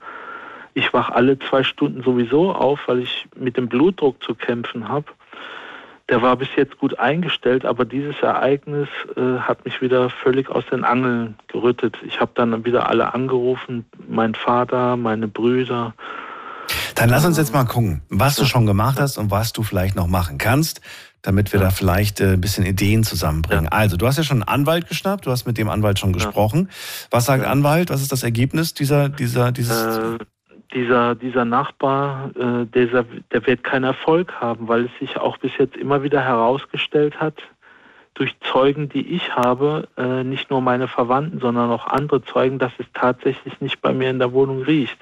ich 0.74 0.94
wach 0.94 1.10
alle 1.10 1.40
zwei 1.40 1.64
Stunden 1.64 2.04
sowieso 2.04 2.54
auf, 2.54 2.88
weil 2.88 3.00
ich 3.00 3.28
mit 3.36 3.58
dem 3.58 3.68
Blutdruck 3.68 4.22
zu 4.24 4.36
kämpfen 4.36 4.88
habe 4.88 5.08
der 6.10 6.22
war 6.22 6.38
bis 6.38 6.48
jetzt 6.56 6.78
gut 6.78 6.98
eingestellt, 7.00 7.66
aber 7.66 7.84
dieses 7.84 8.16
Ereignis 8.22 8.88
äh, 9.16 9.40
hat 9.40 9.66
mich 9.66 9.82
wieder 9.82 10.10
völlig 10.10 10.50
aus 10.50 10.64
den 10.72 10.86
Angeln 10.86 11.36
gerüttet. 11.48 11.98
Ich 12.06 12.22
habe 12.22 12.32
dann 12.34 12.64
wieder 12.66 12.90
alle 12.90 13.14
angerufen, 13.14 13.86
mein 14.08 14.34
Vater, 14.34 14.96
meine 14.96 15.28
Brüder. 15.28 15.94
Dann 16.96 17.10
lass 17.10 17.26
uns 17.26 17.38
jetzt 17.38 17.54
mal 17.54 17.66
gucken, 17.66 18.02
was 18.10 18.36
du 18.36 18.46
schon 18.46 18.66
gemacht 18.66 19.00
hast 19.00 19.18
und 19.18 19.32
was 19.32 19.54
du 19.54 19.64
vielleicht 19.64 19.96
noch 19.96 20.08
machen 20.08 20.38
kannst, 20.38 20.82
damit 21.22 21.52
wir 21.52 21.60
ja. 21.60 21.68
da 21.68 21.72
vielleicht 21.72 22.22
äh, 22.22 22.34
ein 22.34 22.42
bisschen 22.42 22.66
Ideen 22.66 23.04
zusammenbringen. 23.04 23.66
Ja. 23.66 23.72
Also, 23.72 23.98
du 23.98 24.08
hast 24.08 24.18
ja 24.18 24.24
schon 24.24 24.44
einen 24.44 24.62
Anwalt 24.62 24.88
geschnappt, 24.88 25.26
du 25.26 25.32
hast 25.32 25.46
mit 25.46 25.58
dem 25.58 25.70
Anwalt 25.70 26.00
schon 26.00 26.14
gesprochen. 26.14 26.70
Was 27.12 27.26
sagt 27.26 27.46
Anwalt? 27.46 27.90
Was 27.90 28.02
ist 28.02 28.12
das 28.12 28.24
Ergebnis 28.24 28.74
dieser, 28.74 29.10
dieser, 29.10 29.52
dieses? 29.52 29.98
Äh, 29.98 30.18
dieser, 30.74 31.16
dieser 31.16 31.46
Nachbar, 31.46 32.32
äh, 32.36 32.66
der, 32.66 33.06
der 33.32 33.48
wird 33.48 33.64
keinen 33.64 33.86
Erfolg 33.86 34.34
haben, 34.40 34.68
weil 34.68 34.86
es 34.86 34.92
sich 35.00 35.18
auch 35.18 35.38
bis 35.38 35.52
jetzt 35.58 35.78
immer 35.78 36.04
wieder 36.04 36.22
herausgestellt 36.22 37.20
hat, 37.20 37.36
durch 38.14 38.36
Zeugen, 38.52 38.90
die 38.90 39.08
ich 39.16 39.36
habe, 39.36 39.88
äh, 39.98 40.24
nicht 40.24 40.50
nur 40.50 40.62
meine 40.62 40.88
Verwandten, 40.88 41.40
sondern 41.40 41.70
auch 41.70 41.86
andere 41.88 42.24
Zeugen, 42.24 42.58
dass 42.58 42.72
es 42.80 42.86
tatsächlich 42.94 43.62
nicht 43.62 43.82
bei 43.82 43.94
mir 43.94 44.10
in 44.10 44.20
der 44.20 44.34
Wohnung 44.34 44.64
riecht. 44.64 44.98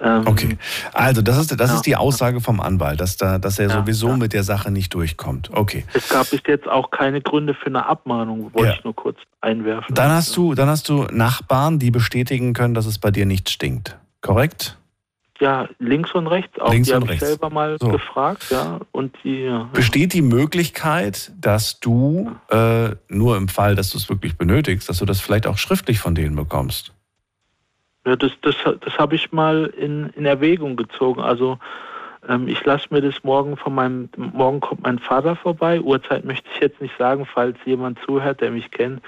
Ähm, 0.00 0.22
okay, 0.26 0.58
also 0.92 1.22
das 1.22 1.38
ist 1.38 1.60
das 1.60 1.70
ja. 1.70 1.76
ist 1.76 1.82
die 1.82 1.94
Aussage 1.94 2.40
vom 2.40 2.60
Anwalt, 2.60 3.00
dass 3.00 3.16
da, 3.16 3.38
dass 3.38 3.60
er 3.60 3.68
ja, 3.68 3.74
sowieso 3.74 4.08
ja. 4.08 4.16
mit 4.16 4.32
der 4.32 4.42
Sache 4.42 4.72
nicht 4.72 4.92
durchkommt. 4.92 5.50
Okay. 5.52 5.84
Es 5.92 6.08
gab 6.08 6.28
bis 6.30 6.40
jetzt 6.48 6.68
auch 6.68 6.90
keine 6.90 7.20
Gründe 7.20 7.54
für 7.54 7.66
eine 7.66 7.86
Abmahnung, 7.86 8.52
wollte 8.54 8.74
ich 8.76 8.84
nur 8.84 8.96
kurz 8.96 9.18
einwerfen. 9.40 9.94
Dann 9.94 10.10
hast 10.10 10.36
du, 10.36 10.54
dann 10.54 10.68
hast 10.68 10.88
du 10.88 11.06
Nachbarn, 11.12 11.78
die 11.78 11.92
bestätigen 11.92 12.54
können, 12.54 12.74
dass 12.74 12.86
es 12.86 12.98
bei 12.98 13.12
dir 13.12 13.24
nicht 13.24 13.50
stinkt 13.50 13.96
korrekt? 14.24 14.76
Ja, 15.40 15.68
links 15.78 16.12
und 16.14 16.26
rechts 16.26 16.58
auch. 16.60 16.72
Links 16.72 16.88
die 16.88 16.94
habe 16.94 17.12
ich 17.12 17.20
selber 17.20 17.50
mal 17.50 17.76
so. 17.78 17.88
gefragt, 17.88 18.46
ja. 18.50 18.80
Und 18.92 19.16
die, 19.24 19.42
ja. 19.42 19.68
Besteht 19.72 20.12
die 20.12 20.22
Möglichkeit, 20.22 21.32
dass 21.40 21.80
du 21.80 22.34
äh, 22.50 22.90
nur 23.08 23.36
im 23.36 23.48
Fall, 23.48 23.74
dass 23.74 23.90
du 23.90 23.98
es 23.98 24.08
wirklich 24.08 24.38
benötigst, 24.38 24.88
dass 24.88 24.98
du 24.98 25.04
das 25.04 25.20
vielleicht 25.20 25.46
auch 25.46 25.58
schriftlich 25.58 25.98
von 25.98 26.14
denen 26.14 26.36
bekommst? 26.36 26.92
Ja, 28.06 28.16
das, 28.16 28.32
das, 28.42 28.54
das 28.64 28.98
habe 28.98 29.16
ich 29.16 29.32
mal 29.32 29.66
in, 29.76 30.10
in 30.10 30.24
Erwägung 30.24 30.76
gezogen. 30.76 31.20
Also 31.20 31.58
ähm, 32.28 32.48
ich 32.48 32.64
lasse 32.64 32.86
mir 32.90 33.00
das 33.00 33.24
morgen 33.24 33.56
von 33.56 33.74
meinem, 33.74 34.08
morgen 34.16 34.60
kommt 34.60 34.82
mein 34.82 34.98
Vater 34.98 35.36
vorbei. 35.36 35.80
Uhrzeit 35.80 36.24
möchte 36.24 36.48
ich 36.54 36.60
jetzt 36.60 36.80
nicht 36.80 36.96
sagen, 36.96 37.26
falls 37.26 37.56
jemand 37.64 37.98
zuhört, 38.06 38.40
der 38.40 38.50
mich 38.50 38.70
kennt. 38.70 39.02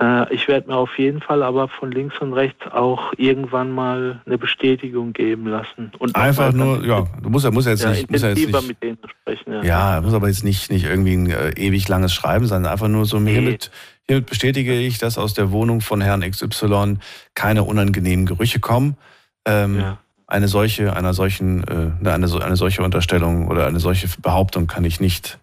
Äh, 0.00 0.32
ich 0.34 0.48
werde 0.48 0.68
mir 0.68 0.76
auf 0.76 0.98
jeden 0.98 1.20
Fall 1.20 1.42
aber 1.42 1.68
von 1.68 1.92
links 1.92 2.18
und 2.20 2.32
rechts 2.32 2.66
auch 2.72 3.12
irgendwann 3.16 3.70
mal 3.70 4.22
eine 4.24 4.38
Bestätigung 4.38 5.12
geben 5.12 5.46
lassen. 5.46 5.92
Und 5.98 6.16
Einfach 6.16 6.52
nur, 6.52 6.84
ja, 6.84 7.06
du 7.22 7.28
musst 7.28 7.50
musst 7.50 7.66
ja 7.66 7.72
jetzt 7.72 7.84
ja, 7.84 7.90
nicht, 7.90 8.10
musst 8.10 8.22
ja 8.22 8.30
jetzt 8.30 8.46
nicht, 8.46 8.68
mit 8.68 8.82
denen 8.82 8.98
sprechen. 9.06 9.52
Ja, 9.52 9.62
ja 9.62 10.00
muss 10.00 10.14
aber 10.14 10.28
jetzt 10.28 10.44
nicht, 10.44 10.70
nicht 10.70 10.86
irgendwie 10.86 11.14
ein 11.14 11.30
äh, 11.30 11.50
ewig 11.50 11.88
langes 11.88 12.14
Schreiben 12.14 12.46
sein, 12.46 12.64
einfach 12.64 12.88
nur 12.88 13.04
so 13.04 13.20
nee. 13.20 13.32
hiermit, 13.32 13.70
hiermit 14.06 14.26
bestätige 14.26 14.78
ich, 14.78 14.98
dass 14.98 15.18
aus 15.18 15.34
der 15.34 15.50
Wohnung 15.50 15.82
von 15.82 16.00
Herrn 16.00 16.22
XY 16.22 16.96
keine 17.34 17.64
unangenehmen 17.64 18.24
Gerüche 18.24 18.60
kommen. 18.60 18.96
Ähm, 19.44 19.78
ja. 19.78 19.98
Eine 20.26 20.48
solche, 20.48 20.96
einer 20.96 21.12
solchen, 21.12 21.64
äh, 21.64 22.08
eine, 22.08 22.24
eine 22.42 22.56
solche 22.56 22.82
Unterstellung 22.82 23.48
oder 23.48 23.66
eine 23.66 23.80
solche 23.80 24.08
Behauptung 24.22 24.66
kann 24.66 24.84
ich 24.84 24.98
nicht 24.98 25.38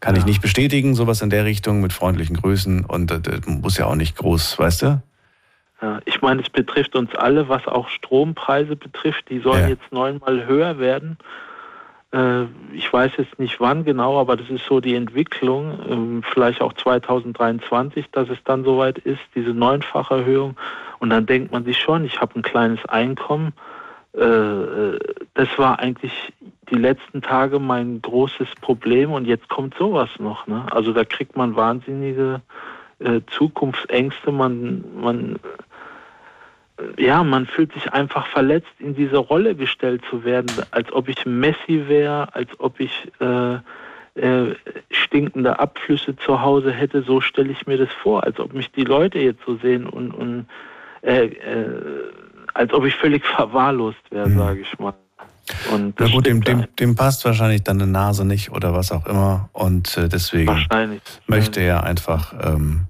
kann 0.00 0.14
ja. 0.14 0.20
ich 0.20 0.26
nicht 0.26 0.42
bestätigen, 0.42 0.94
sowas 0.94 1.22
in 1.22 1.30
der 1.30 1.44
Richtung 1.44 1.80
mit 1.80 1.92
freundlichen 1.92 2.36
Grüßen 2.36 2.84
und 2.84 3.10
äh, 3.10 3.20
das 3.20 3.46
muss 3.46 3.78
ja 3.78 3.86
auch 3.86 3.96
nicht 3.96 4.16
groß, 4.16 4.58
weißt 4.58 4.82
du? 4.82 5.02
Ja, 5.82 6.00
ich 6.04 6.20
meine, 6.20 6.42
es 6.42 6.50
betrifft 6.50 6.94
uns 6.94 7.14
alle, 7.14 7.48
was 7.48 7.66
auch 7.66 7.88
Strompreise 7.88 8.76
betrifft. 8.76 9.30
Die 9.30 9.40
sollen 9.40 9.62
ja. 9.62 9.68
jetzt 9.68 9.90
neunmal 9.92 10.46
höher 10.46 10.78
werden. 10.78 11.16
Äh, 12.12 12.44
ich 12.72 12.92
weiß 12.92 13.12
jetzt 13.18 13.38
nicht 13.38 13.60
wann 13.60 13.84
genau, 13.84 14.20
aber 14.20 14.36
das 14.36 14.50
ist 14.50 14.66
so 14.66 14.80
die 14.80 14.94
Entwicklung, 14.94 15.78
ähm, 15.88 16.22
vielleicht 16.32 16.60
auch 16.60 16.72
2023, 16.74 18.10
dass 18.10 18.28
es 18.28 18.38
dann 18.44 18.64
soweit 18.64 18.98
ist, 18.98 19.20
diese 19.34 19.54
neunfache 19.54 20.16
Erhöhung. 20.16 20.56
Und 20.98 21.10
dann 21.10 21.26
denkt 21.26 21.52
man 21.52 21.64
sich 21.64 21.78
schon, 21.78 22.04
ich 22.04 22.20
habe 22.20 22.38
ein 22.38 22.42
kleines 22.42 22.84
Einkommen. 22.86 23.52
Äh, 24.16 24.22
äh, 24.22 24.98
das 25.34 25.48
war 25.56 25.78
eigentlich 25.78 26.12
die 26.70 26.76
letzten 26.76 27.22
Tage 27.22 27.58
mein 27.58 28.02
großes 28.02 28.48
Problem 28.60 29.12
und 29.12 29.26
jetzt 29.26 29.48
kommt 29.48 29.74
sowas 29.76 30.10
noch. 30.18 30.46
Ne? 30.46 30.66
Also 30.70 30.92
da 30.92 31.04
kriegt 31.04 31.36
man 31.36 31.56
wahnsinnige 31.56 32.42
äh, 32.98 33.20
Zukunftsängste. 33.28 34.32
Man, 34.32 34.84
man, 35.00 35.38
äh, 36.76 37.04
ja, 37.04 37.22
man 37.22 37.46
fühlt 37.46 37.72
sich 37.72 37.92
einfach 37.92 38.26
verletzt, 38.26 38.72
in 38.78 38.94
diese 38.94 39.18
Rolle 39.18 39.54
gestellt 39.54 40.02
zu 40.10 40.24
werden, 40.24 40.50
als 40.70 40.92
ob 40.92 41.08
ich 41.08 41.24
Messi 41.26 41.84
wäre, 41.86 42.34
als 42.34 42.48
ob 42.58 42.80
ich 42.80 43.10
äh, 43.20 43.58
äh, 44.14 44.54
stinkende 44.90 45.58
Abflüsse 45.60 46.16
zu 46.16 46.42
Hause 46.42 46.72
hätte. 46.72 47.02
So 47.02 47.20
stelle 47.20 47.52
ich 47.52 47.66
mir 47.66 47.78
das 47.78 47.92
vor, 47.92 48.24
als 48.24 48.40
ob 48.40 48.54
mich 48.54 48.72
die 48.72 48.84
Leute 48.84 49.20
jetzt 49.20 49.44
so 49.46 49.56
sehen 49.56 49.86
und, 49.86 50.10
und 50.10 50.46
äh, 51.02 51.26
äh, 51.26 52.12
als 52.54 52.72
ob 52.72 52.84
ich 52.84 52.94
völlig 52.94 53.24
verwahrlost 53.24 53.98
wäre, 54.10 54.28
mhm. 54.28 54.38
sage 54.38 54.60
ich 54.60 54.78
mal. 54.78 54.94
Und 55.72 55.98
Na 55.98 56.08
gut, 56.08 56.26
dem, 56.26 56.42
dem, 56.42 56.66
dem, 56.78 56.94
passt 56.94 57.24
wahrscheinlich 57.24 57.62
deine 57.64 57.86
Nase 57.86 58.24
nicht 58.24 58.52
oder 58.52 58.72
was 58.72 58.92
auch 58.92 59.06
immer. 59.06 59.48
Und 59.52 59.96
äh, 59.96 60.08
deswegen 60.08 60.66
möchte 61.26 61.60
er 61.60 61.82
einfach 61.82 62.32
ähm, 62.40 62.86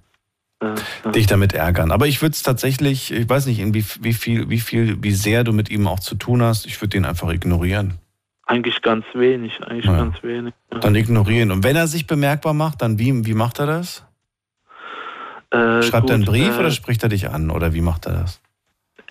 ja, 0.63 0.75
ja. 1.05 1.11
dich 1.13 1.27
damit 1.27 1.53
ärgern. 1.55 1.91
Aber 1.91 2.07
ich 2.07 2.21
würde 2.21 2.33
es 2.33 2.43
tatsächlich, 2.43 3.13
ich 3.13 3.29
weiß 3.29 3.47
nicht, 3.47 3.61
in 3.61 3.73
wie, 3.73 3.85
wie, 4.01 4.13
viel, 4.13 4.51
wie 4.51 4.61
viel, 4.61 5.03
wie 5.03 5.13
sehr 5.13 5.45
du 5.45 5.53
mit 5.53 5.71
ihm 5.71 5.87
auch 5.87 6.01
zu 6.01 6.15
tun 6.17 6.43
hast, 6.43 6.67
ich 6.67 6.81
würde 6.81 6.91
den 6.91 7.05
einfach 7.05 7.31
ignorieren. 7.31 7.99
Eigentlich 8.47 8.83
ganz 8.83 9.05
wenig, 9.15 9.63
eigentlich 9.63 9.87
ja. 9.87 9.97
ganz 9.97 10.23
wenig. 10.23 10.53
Dann 10.69 10.95
ignorieren. 10.97 11.53
Und 11.53 11.63
wenn 11.63 11.77
er 11.77 11.87
sich 11.87 12.07
bemerkbar 12.07 12.53
macht, 12.53 12.83
dann 12.83 12.99
wie, 12.99 13.25
wie 13.25 13.35
macht 13.35 13.59
er 13.61 13.67
das? 13.67 14.05
Äh, 15.51 15.83
Schreibt 15.83 16.03
gut, 16.03 16.11
er 16.11 16.15
einen 16.15 16.25
Brief 16.25 16.57
äh, 16.57 16.61
oder 16.61 16.71
spricht 16.71 17.03
er 17.03 17.09
dich 17.09 17.29
an 17.29 17.51
oder 17.51 17.75
wie 17.75 17.81
macht 17.81 18.07
er 18.07 18.13
das? 18.13 18.41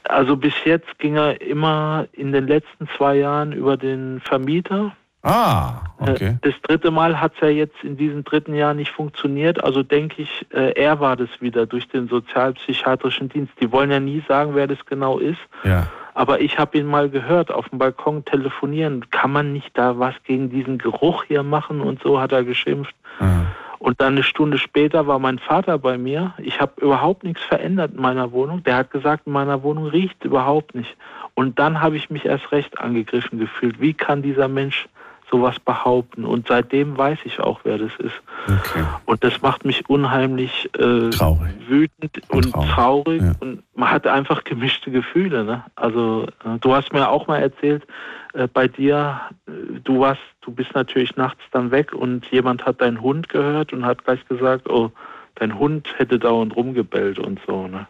Also 0.10 0.36
bis 0.36 0.53
jetzt 0.66 0.97
ging 0.97 1.18
er 1.18 1.39
immer 1.39 2.07
in 2.14 2.32
den 2.32 2.47
letzten 2.47 2.88
zwei 2.97 3.18
Jahren 3.18 3.51
über 3.51 3.78
den 3.78 4.20
Vermieter. 4.22 4.91
Ah, 5.22 5.82
okay. 5.99 6.38
Das 6.41 6.53
dritte 6.64 6.89
Mal 6.89 7.20
hat 7.20 7.34
es 7.36 7.41
ja 7.41 7.49
jetzt 7.49 7.84
in 7.84 7.95
diesem 7.95 8.24
dritten 8.24 8.55
Jahr 8.55 8.74
nicht 8.74 8.91
funktioniert. 8.91 9.64
Also 9.64 9.84
denke 9.84 10.24
ich, 10.24 10.47
äh, 10.51 10.72
er 10.72 10.99
war 10.99 11.16
das 11.16 11.30
wieder 11.39 11.68
durch 11.68 11.88
den 11.89 12.07
sozialpsychiatrischen 12.07 13.30
Dienst. 13.30 13.53
Die 13.62 13.72
wollen 13.72 13.91
ja 13.91 13.99
nie 13.99 14.24
sagen, 14.28 14.55
wer 14.55 14.66
das 14.66 14.84
genau 14.86 15.20
ist. 15.20 15.39
Ja. 15.64 15.88
Aber 16.16 16.41
ich 16.41 16.57
habe 16.57 16.78
ihn 16.80 16.88
mal 16.88 17.10
gehört, 17.10 17.51
auf 17.51 17.70
dem 17.70 17.78
Balkon 17.78 18.26
telefonieren. 18.26 19.10
Kann 19.12 19.32
man 19.32 19.53
nicht 19.53 19.78
da 19.78 19.99
was 19.99 20.16
gegen 20.24 20.49
diesen 20.49 20.80
Geruch 20.80 21.26
hier 21.26 21.43
machen? 21.43 21.82
Und 21.82 22.01
so 22.01 22.20
hat 22.20 22.32
er 22.32 22.43
geschimpft. 22.43 22.95
Mhm. 23.20 23.47
Und 23.80 24.02
dann 24.02 24.14
eine 24.14 24.24
Stunde 24.24 24.58
später 24.58 25.08
war 25.08 25.20
mein 25.20 25.40
Vater 25.40 25.78
bei 25.80 25.98
mir. 25.98 26.34
Ich 26.38 26.60
habe 26.60 26.82
überhaupt 26.82 27.24
nichts 27.24 27.42
verändert 27.42 27.94
in 27.94 28.02
meiner 28.02 28.34
Wohnung. 28.34 28.62
Der 28.64 28.76
hat 28.76 28.92
gesagt, 28.92 29.26
in 29.26 29.34
meiner 29.34 29.64
Wohnung 29.64 29.86
riecht 29.86 30.26
überhaupt 30.26 30.76
nicht. 30.76 30.98
Und 31.34 31.60
dann 31.60 31.82
habe 31.82 31.96
ich 31.96 32.10
mich 32.10 32.26
erst 32.26 32.52
recht 32.52 32.78
angegriffen 32.78 33.40
gefühlt. 33.40 33.80
Wie 33.80 33.94
kann 33.94 34.22
dieser 34.22 34.50
Mensch 34.50 34.90
sowas 35.30 35.60
behaupten. 35.60 36.26
Und 36.26 36.48
seitdem 36.48 36.98
weiß 36.98 37.20
ich 37.26 37.40
auch, 37.40 37.62
wer 37.64 37.78
das 37.78 37.92
ist. 38.00 38.16
Okay. 38.46 38.84
Und 39.06 39.24
das 39.24 39.42
macht 39.42 39.66
mich 39.66 39.90
unheimlich 39.90 40.70
äh, 40.78 41.10
traurig. 41.10 41.52
wütend 41.68 42.22
und, 42.30 42.46
und 42.46 42.52
traurig. 42.52 42.70
traurig. 42.72 43.22
Ja. 43.22 43.32
Und 43.40 43.64
man 43.76 43.92
hat 43.92 44.08
einfach 44.08 44.44
gemischte 44.44 44.92
Gefühle. 44.92 45.44
Ne? 45.44 45.64
Also 45.76 46.28
äh, 46.46 46.58
du 46.60 46.74
hast 46.74 46.94
mir 46.94 47.10
auch 47.10 47.28
mal 47.28 47.40
erzählt, 47.40 47.86
äh, 48.34 48.48
bei 48.48 48.68
dir, 48.68 49.22
äh, 49.48 49.80
du 49.84 50.00
warst, 50.00 50.22
du 50.42 50.52
bist 50.52 50.74
natürlich 50.74 51.16
nachts 51.16 51.42
dann 51.52 51.72
weg 51.72 51.94
und 51.94 52.26
jemand 52.28 52.66
hat 52.66 52.82
deinen 52.82 53.02
Hund 53.02 53.30
gehört 53.30 53.74
und 53.74 53.86
hat 53.86 54.04
gleich 54.06 54.26
gesagt, 54.28 54.70
oh, 54.70 54.92
dein 55.36 55.58
Hund 55.58 55.88
hätte 55.98 56.20
dauernd 56.20 56.56
rumgebellt 56.56 57.20
und 57.20 57.40
so. 57.48 57.68
Ne? 57.68 57.88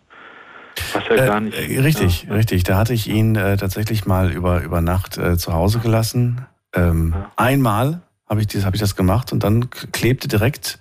Was 0.94 1.08
ja 1.10 1.26
gar 1.26 1.40
nicht. 1.40 1.58
Äh, 1.58 1.80
richtig, 1.80 2.24
ja. 2.24 2.34
richtig. 2.34 2.64
Da 2.64 2.78
hatte 2.78 2.94
ich 2.94 3.08
ihn 3.08 3.36
äh, 3.36 3.58
tatsächlich 3.58 4.06
mal 4.06 4.32
über, 4.32 4.62
über 4.62 4.82
Nacht 4.82 5.18
äh, 5.18 5.38
zu 5.38 5.54
Hause 5.54 5.80
gelassen. 5.80 6.46
Ähm, 6.74 7.14
ja. 7.16 7.32
Einmal 7.36 8.02
habe 8.28 8.42
ich, 8.42 8.48
das, 8.48 8.66
hab 8.66 8.74
ich 8.74 8.80
das 8.80 8.96
gemacht 8.96 9.32
und 9.34 9.44
dann 9.44 9.70
klebte 9.70 10.28
direkt, 10.28 10.80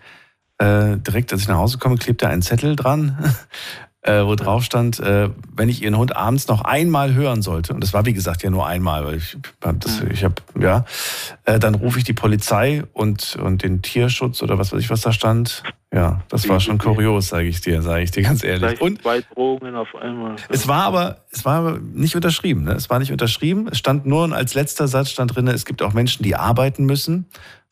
äh, 0.59 0.97
direkt, 0.99 1.32
als 1.32 1.43
ich 1.43 1.49
nach 1.49 1.57
Hause 1.57 1.78
komme, 1.78 1.97
klebte 1.97 2.28
ein 2.28 2.43
Zettel 2.43 2.76
dran, 2.76 3.16
äh, 4.03 4.24
wo 4.24 4.34
drauf 4.36 4.62
stand, 4.62 5.01
äh, 5.01 5.28
wenn 5.55 5.68
ich 5.68 5.82
Ihren 5.82 5.96
Hund 5.96 6.14
abends 6.14 6.46
noch 6.49 6.62
einmal 6.62 7.14
hören 7.14 7.42
sollte, 7.42 7.74
und 7.74 7.82
das 7.82 7.92
war 7.92 8.07
wie 8.07 8.12
gesagt 8.12 8.42
ja 8.42 8.51
nur 8.51 8.66
einmal, 8.66 9.05
weil 9.05 9.16
ich, 9.16 9.36
das, 9.61 10.03
ich 10.11 10.24
habe, 10.24 10.36
ja, 10.59 10.84
äh, 11.44 11.59
dann 11.59 11.74
rufe 11.74 11.99
ich 11.99 12.05
die 12.05 12.12
Polizei 12.12 12.84
und, 12.92 13.36
und 13.36 13.62
den 13.62 13.82
Tierschutz 13.82 14.42
oder 14.42 14.59
was 14.59 14.72
weiß 14.72 14.80
ich, 14.80 14.90
was 14.90 15.01
da 15.01 15.12
stand. 15.12 15.62
Ja, 15.92 16.20
das 16.28 16.46
war 16.51 16.61
schon 16.61 16.76
kurios, 16.76 17.28
sage 17.28 17.49
ich 17.49 17.62
dir, 17.62 17.80
sage 17.80 18.03
ich 18.03 18.11
dir 18.11 18.22
ganz 18.22 18.44
ehrlich. 18.44 18.78
Und 18.78 19.01
zwei 19.01 19.22
Drogen 19.22 19.74
auf 19.74 19.94
einmal. 19.94 20.36
Es 20.51 20.68
war 20.68 20.84
aber, 20.84 21.24
es 21.30 21.46
war 21.46 21.78
nicht 21.78 22.14
unterschrieben. 22.14 22.64
Ne? 22.64 22.72
Es 22.72 22.90
war 22.90 22.99
nicht 22.99 23.11
unterschrieben. 23.11 23.68
Es 23.70 23.78
stand 23.78 24.05
nur 24.05 24.30
als 24.34 24.53
letzter 24.53 24.86
Satz 24.86 25.09
stand 25.09 25.34
drin: 25.34 25.49
Es 25.49 25.64
gibt 25.64 25.80
auch 25.80 25.94
Menschen, 25.94 26.22
die 26.22 26.36
arbeiten 26.36 26.84
müssen. 26.84 27.26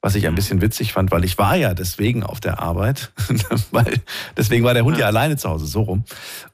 Was 0.07 0.14
ich 0.14 0.24
ein 0.28 0.34
mhm. 0.34 0.36
bisschen 0.36 0.61
witzig 0.61 0.92
fand, 0.92 1.11
weil 1.11 1.24
ich 1.24 1.36
war 1.36 1.57
ja 1.57 1.74
deswegen 1.74 2.22
auf 2.22 2.38
der 2.38 2.61
Arbeit, 2.61 3.11
weil 3.72 4.00
deswegen 4.36 4.64
war 4.64 4.72
der 4.72 4.84
Hund 4.84 4.98
ja, 4.98 5.00
ja 5.00 5.07
alleine 5.09 5.36
zu 5.36 5.48
Hause 5.48 5.66
so 5.66 5.82
rum. 5.82 6.04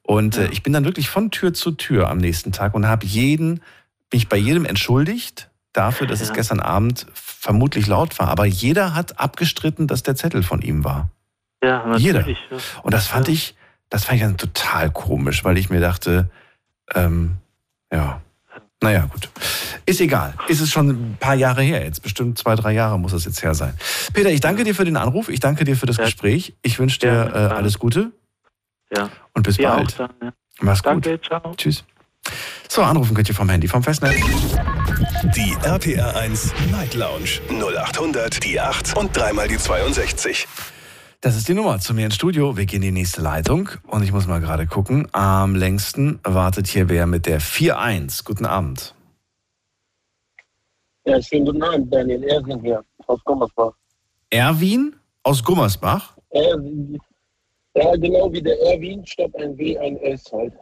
Und 0.00 0.38
äh, 0.38 0.44
ja. 0.44 0.48
äh, 0.48 0.52
ich 0.52 0.62
bin 0.62 0.72
dann 0.72 0.86
wirklich 0.86 1.10
von 1.10 1.30
Tür 1.30 1.52
zu 1.52 1.72
Tür 1.72 2.08
am 2.08 2.16
nächsten 2.16 2.52
Tag 2.52 2.72
und 2.72 2.86
habe 2.86 3.04
jeden, 3.04 3.60
mich 4.10 4.30
bei 4.30 4.38
jedem 4.38 4.64
entschuldigt 4.64 5.50
dafür, 5.74 6.06
dass 6.06 6.20
ja. 6.20 6.28
es 6.28 6.32
gestern 6.32 6.60
Abend 6.60 7.04
vermutlich 7.12 7.86
laut 7.86 8.18
war. 8.18 8.28
Aber 8.28 8.46
jeder 8.46 8.94
hat 8.94 9.20
abgestritten, 9.20 9.86
dass 9.86 10.02
der 10.02 10.16
Zettel 10.16 10.42
von 10.42 10.62
ihm 10.62 10.82
war. 10.82 11.10
Ja, 11.62 11.84
natürlich. 11.84 12.38
Jeder. 12.50 12.62
Und 12.82 12.94
das 12.94 13.06
fand 13.06 13.28
ich, 13.28 13.54
das 13.90 14.06
fand 14.06 14.16
ich 14.16 14.22
dann 14.22 14.38
total 14.38 14.90
komisch, 14.90 15.44
weil 15.44 15.58
ich 15.58 15.68
mir 15.68 15.80
dachte, 15.80 16.30
ähm, 16.94 17.36
ja, 17.92 18.22
naja, 18.82 19.06
gut. 19.06 19.28
Ist 19.86 20.00
egal. 20.00 20.34
Ist 20.48 20.60
es 20.60 20.70
schon 20.70 20.88
ein 20.88 21.16
paar 21.18 21.34
Jahre 21.34 21.62
her 21.62 21.84
jetzt. 21.84 22.02
Bestimmt 22.02 22.38
zwei, 22.38 22.56
drei 22.56 22.72
Jahre 22.72 22.98
muss 22.98 23.12
es 23.12 23.24
jetzt 23.24 23.42
her 23.42 23.54
sein. 23.54 23.74
Peter, 24.12 24.30
ich 24.30 24.40
danke 24.40 24.64
dir 24.64 24.74
für 24.74 24.84
den 24.84 24.96
Anruf. 24.96 25.28
Ich 25.28 25.40
danke 25.40 25.64
dir 25.64 25.76
für 25.76 25.86
das 25.86 25.96
ja. 25.96 26.04
Gespräch. 26.04 26.54
Ich 26.62 26.78
wünsche 26.78 26.98
dir 26.98 27.12
ja, 27.12 27.26
äh, 27.26 27.54
alles 27.54 27.78
Gute. 27.78 28.10
Ja. 28.94 29.08
Und 29.34 29.44
bis 29.44 29.56
dir 29.56 29.68
bald. 29.68 29.98
Dann, 29.98 30.10
ja. 30.22 30.32
Mach's 30.60 30.82
danke, 30.82 31.12
gut. 31.12 31.26
Ciao. 31.26 31.54
Tschüss. 31.56 31.84
So, 32.68 32.82
anrufen 32.82 33.14
könnt 33.14 33.28
ihr 33.28 33.34
vom 33.34 33.48
Handy, 33.48 33.68
vom 33.68 33.82
Festnetz. 33.82 34.14
Die 35.36 35.56
RPR 35.62 36.16
1 36.16 36.52
Night 36.70 36.94
Lounge 36.94 37.40
0800 37.50 38.42
die 38.42 38.60
8 38.60 38.96
und 38.96 39.16
dreimal 39.16 39.48
die 39.48 39.58
62. 39.58 40.46
Das 41.24 41.36
ist 41.36 41.46
die 41.46 41.54
Nummer 41.54 41.78
zu 41.78 41.94
mir 41.94 42.06
ins 42.06 42.16
Studio. 42.16 42.56
Wir 42.56 42.66
gehen 42.66 42.82
in 42.82 42.94
die 42.94 43.00
nächste 43.00 43.22
Leitung 43.22 43.68
und 43.86 44.02
ich 44.02 44.10
muss 44.10 44.26
mal 44.26 44.40
gerade 44.40 44.66
gucken. 44.66 45.06
Am 45.12 45.54
längsten 45.54 46.18
wartet 46.24 46.66
hier 46.66 46.88
wer 46.88 47.06
mit 47.06 47.26
der 47.26 47.40
4-1. 47.40 48.24
Guten 48.24 48.44
Abend. 48.44 48.92
Ja, 51.04 51.22
schönen 51.22 51.46
guten 51.46 51.62
Abend, 51.62 51.94
Daniel. 51.94 52.24
Erwin 52.24 52.60
hier 52.60 52.84
aus 53.06 53.22
Gummersbach. 53.22 53.72
Erwin 54.30 54.96
aus 55.22 55.44
Gummersbach? 55.44 56.16
Erwin. 56.30 56.98
Ja, 57.76 57.94
genau 57.94 58.32
wie 58.32 58.42
der 58.42 58.60
Erwin, 58.60 59.06
statt 59.06 59.30
ein 59.36 59.56
W, 59.56 59.78
ein 59.78 59.98
S 59.98 60.24
halt. 60.32 60.54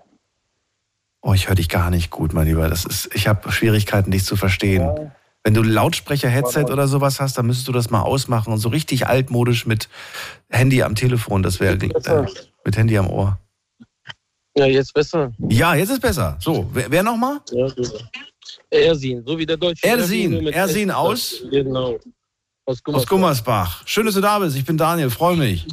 Oh, 1.22 1.32
ich 1.32 1.48
höre 1.48 1.54
dich 1.54 1.70
gar 1.70 1.88
nicht 1.88 2.11
gut, 2.11 2.34
mein 2.34 2.46
Lieber. 2.46 2.68
Das 2.68 2.84
ist, 2.84 3.08
ich 3.14 3.28
habe 3.28 3.50
Schwierigkeiten, 3.50 4.11
dich 4.11 4.26
zu 4.26 4.36
verstehen. 4.36 4.82
Ja. 4.82 5.11
Wenn 5.43 5.55
du 5.55 5.62
Lautsprecher-Headset 5.62 6.64
oder 6.64 6.86
sowas 6.86 7.18
hast, 7.18 7.38
dann 7.38 7.47
müsstest 7.47 7.68
du 7.68 7.72
das 7.72 7.91
mal 7.91 8.03
ausmachen 8.03 8.53
und 8.53 8.59
so 8.59 8.68
richtig 8.68 9.07
altmodisch 9.07 9.66
mit 9.66 9.88
Handy 10.51 10.82
am 10.82 10.95
Telefon, 10.95 11.43
das 11.43 11.61
wäre 11.61 11.76
äh, 11.76 12.26
mit 12.64 12.76
Handy 12.76 12.99
am 12.99 13.09
Ohr. 13.09 13.38
Ja, 14.57 14.66
jetzt 14.66 14.93
besser. 14.93 15.32
Ja, 15.49 15.74
jetzt 15.74 15.91
ist 15.91 16.03
besser. 16.03 16.36
So, 16.41 16.68
wer, 16.72 16.91
wer 16.91 17.03
nochmal? 17.03 17.41
Ja, 17.53 17.68
Ersin, 18.70 19.22
so 19.24 19.38
wie 19.38 19.47
der 19.47 19.57
deutsche. 19.57 19.86
Ersin, 19.86 20.47
Ersin 20.49 20.91
aus? 20.91 21.43
Genau. 21.51 21.99
Aus 22.66 22.82
Gummersbach. 22.82 23.03
aus 23.03 23.07
Gummersbach. 23.07 23.82
Schön, 23.86 24.07
dass 24.07 24.14
du 24.14 24.20
da 24.20 24.38
bist. 24.38 24.57
Ich 24.57 24.64
bin 24.64 24.76
Daniel, 24.76 25.09
freue 25.09 25.36
mich. 25.36 25.66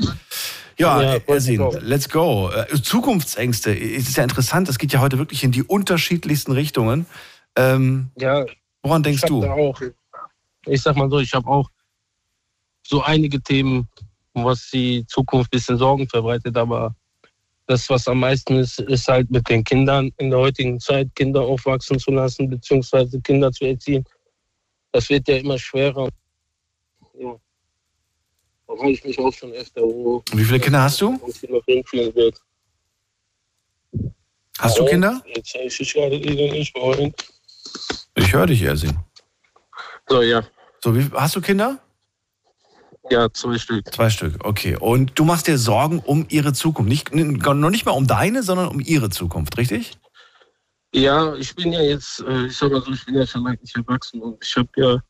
Ja, 0.77 1.01
ja 1.01 1.19
Ersin, 1.27 1.61
let's 1.81 2.07
go. 2.07 2.49
Äh, 2.51 2.81
Zukunftsängste, 2.81 3.71
es 3.71 4.07
ist 4.07 4.17
ja 4.17 4.23
interessant, 4.23 4.69
das 4.69 4.77
geht 4.77 4.93
ja 4.93 4.99
heute 4.99 5.17
wirklich 5.17 5.43
in 5.43 5.51
die 5.51 5.63
unterschiedlichsten 5.63 6.51
Richtungen. 6.51 7.07
Ähm, 7.55 8.11
ja, 8.17 8.45
Woran 8.87 9.03
denkst 9.03 9.23
du? 9.23 9.43
Auch, 9.45 9.81
ich 10.65 10.81
sag 10.81 10.95
mal 10.95 11.09
so, 11.09 11.19
ich 11.19 11.33
habe 11.33 11.47
auch 11.47 11.69
so 12.83 13.01
einige 13.01 13.41
Themen, 13.41 13.89
was 14.33 14.69
die 14.71 15.05
Zukunft 15.07 15.47
ein 15.47 15.57
bisschen 15.57 15.77
Sorgen 15.77 16.07
verbreitet, 16.07 16.55
aber 16.55 16.95
das, 17.65 17.89
was 17.89 18.07
am 18.07 18.21
meisten 18.21 18.55
ist, 18.55 18.79
ist 18.79 19.07
halt 19.09 19.29
mit 19.29 19.49
den 19.49 19.63
Kindern 19.65 20.13
in 20.17 20.29
der 20.29 20.39
heutigen 20.39 20.79
Zeit, 20.79 21.13
Kinder 21.15 21.41
aufwachsen 21.41 21.99
zu 21.99 22.11
lassen, 22.11 22.49
beziehungsweise 22.49 23.19
Kinder 23.19 23.51
zu 23.51 23.65
erziehen. 23.65 24.05
Das 24.93 25.09
wird 25.09 25.27
ja 25.27 25.35
immer 25.35 25.59
schwerer. 25.59 26.07
Ja. 27.19 27.35
Da 28.67 28.73
habe 28.73 28.91
ich 28.91 29.03
mich 29.03 29.19
auch 29.19 29.33
schon 29.33 29.51
öfter. 29.51 29.81
Wie 29.81 30.45
viele 30.45 30.59
Kinder 30.61 30.83
hast 30.83 31.01
du? 31.01 31.19
Hast 34.59 34.79
du 34.79 34.85
Kinder? 34.85 35.21
Jetzt 35.35 35.55
ich 35.55 35.93
gerade 35.93 36.17
nicht 36.17 36.73
mehr 36.73 37.11
ich 38.15 38.33
höre 38.33 38.47
dich, 38.47 38.61
Ersin. 38.61 38.97
So, 40.07 40.21
ja. 40.21 40.43
So, 40.83 40.95
wie, 40.95 41.09
hast 41.13 41.35
du 41.35 41.41
Kinder? 41.41 41.79
Ja, 43.09 43.31
zwei 43.31 43.57
Stück. 43.57 43.93
Zwei 43.93 44.09
Stück, 44.09 44.43
okay. 44.43 44.77
Und 44.79 45.17
du 45.17 45.23
machst 45.23 45.47
dir 45.47 45.57
Sorgen 45.57 45.99
um 45.99 46.25
ihre 46.29 46.53
Zukunft. 46.53 46.89
Nicht, 46.89 47.13
noch 47.13 47.69
nicht 47.69 47.85
mal 47.85 47.91
um 47.91 48.07
deine, 48.07 48.43
sondern 48.43 48.67
um 48.67 48.79
ihre 48.79 49.09
Zukunft, 49.09 49.57
richtig? 49.57 49.97
Ja, 50.93 51.35
ich 51.35 51.55
bin 51.55 51.73
ja 51.73 51.81
jetzt, 51.81 52.21
äh, 52.21 52.47
ich 52.47 52.57
sag 52.57 52.71
mal 52.71 52.81
so, 52.81 52.91
ich 52.91 53.05
bin 53.05 53.15
ja 53.15 53.25
schon 53.25 53.45
eigentlich 53.45 53.75
erwachsen 53.75 54.21
und 54.21 54.43
ich 54.43 54.55
habe 54.55 54.69
ja 54.77 55.01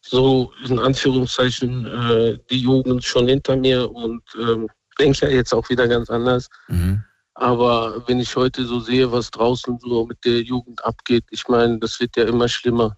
so 0.00 0.52
in 0.68 0.78
Anführungszeichen 0.78 1.86
äh, 1.86 2.38
die 2.50 2.60
Jugend 2.60 3.04
schon 3.04 3.28
hinter 3.28 3.56
mir 3.56 3.90
und 3.90 4.22
ähm, 4.40 4.68
denke 4.98 5.26
ja 5.26 5.32
jetzt 5.32 5.52
auch 5.52 5.68
wieder 5.68 5.86
ganz 5.88 6.10
anders. 6.10 6.48
Mhm. 6.68 7.04
Aber 7.38 8.02
wenn 8.08 8.18
ich 8.18 8.34
heute 8.34 8.64
so 8.64 8.80
sehe, 8.80 9.12
was 9.12 9.30
draußen 9.30 9.78
so 9.78 10.06
mit 10.06 10.24
der 10.24 10.42
Jugend 10.42 10.84
abgeht, 10.84 11.24
ich 11.30 11.46
meine, 11.46 11.78
das 11.78 12.00
wird 12.00 12.16
ja 12.16 12.24
immer 12.24 12.48
schlimmer. 12.48 12.96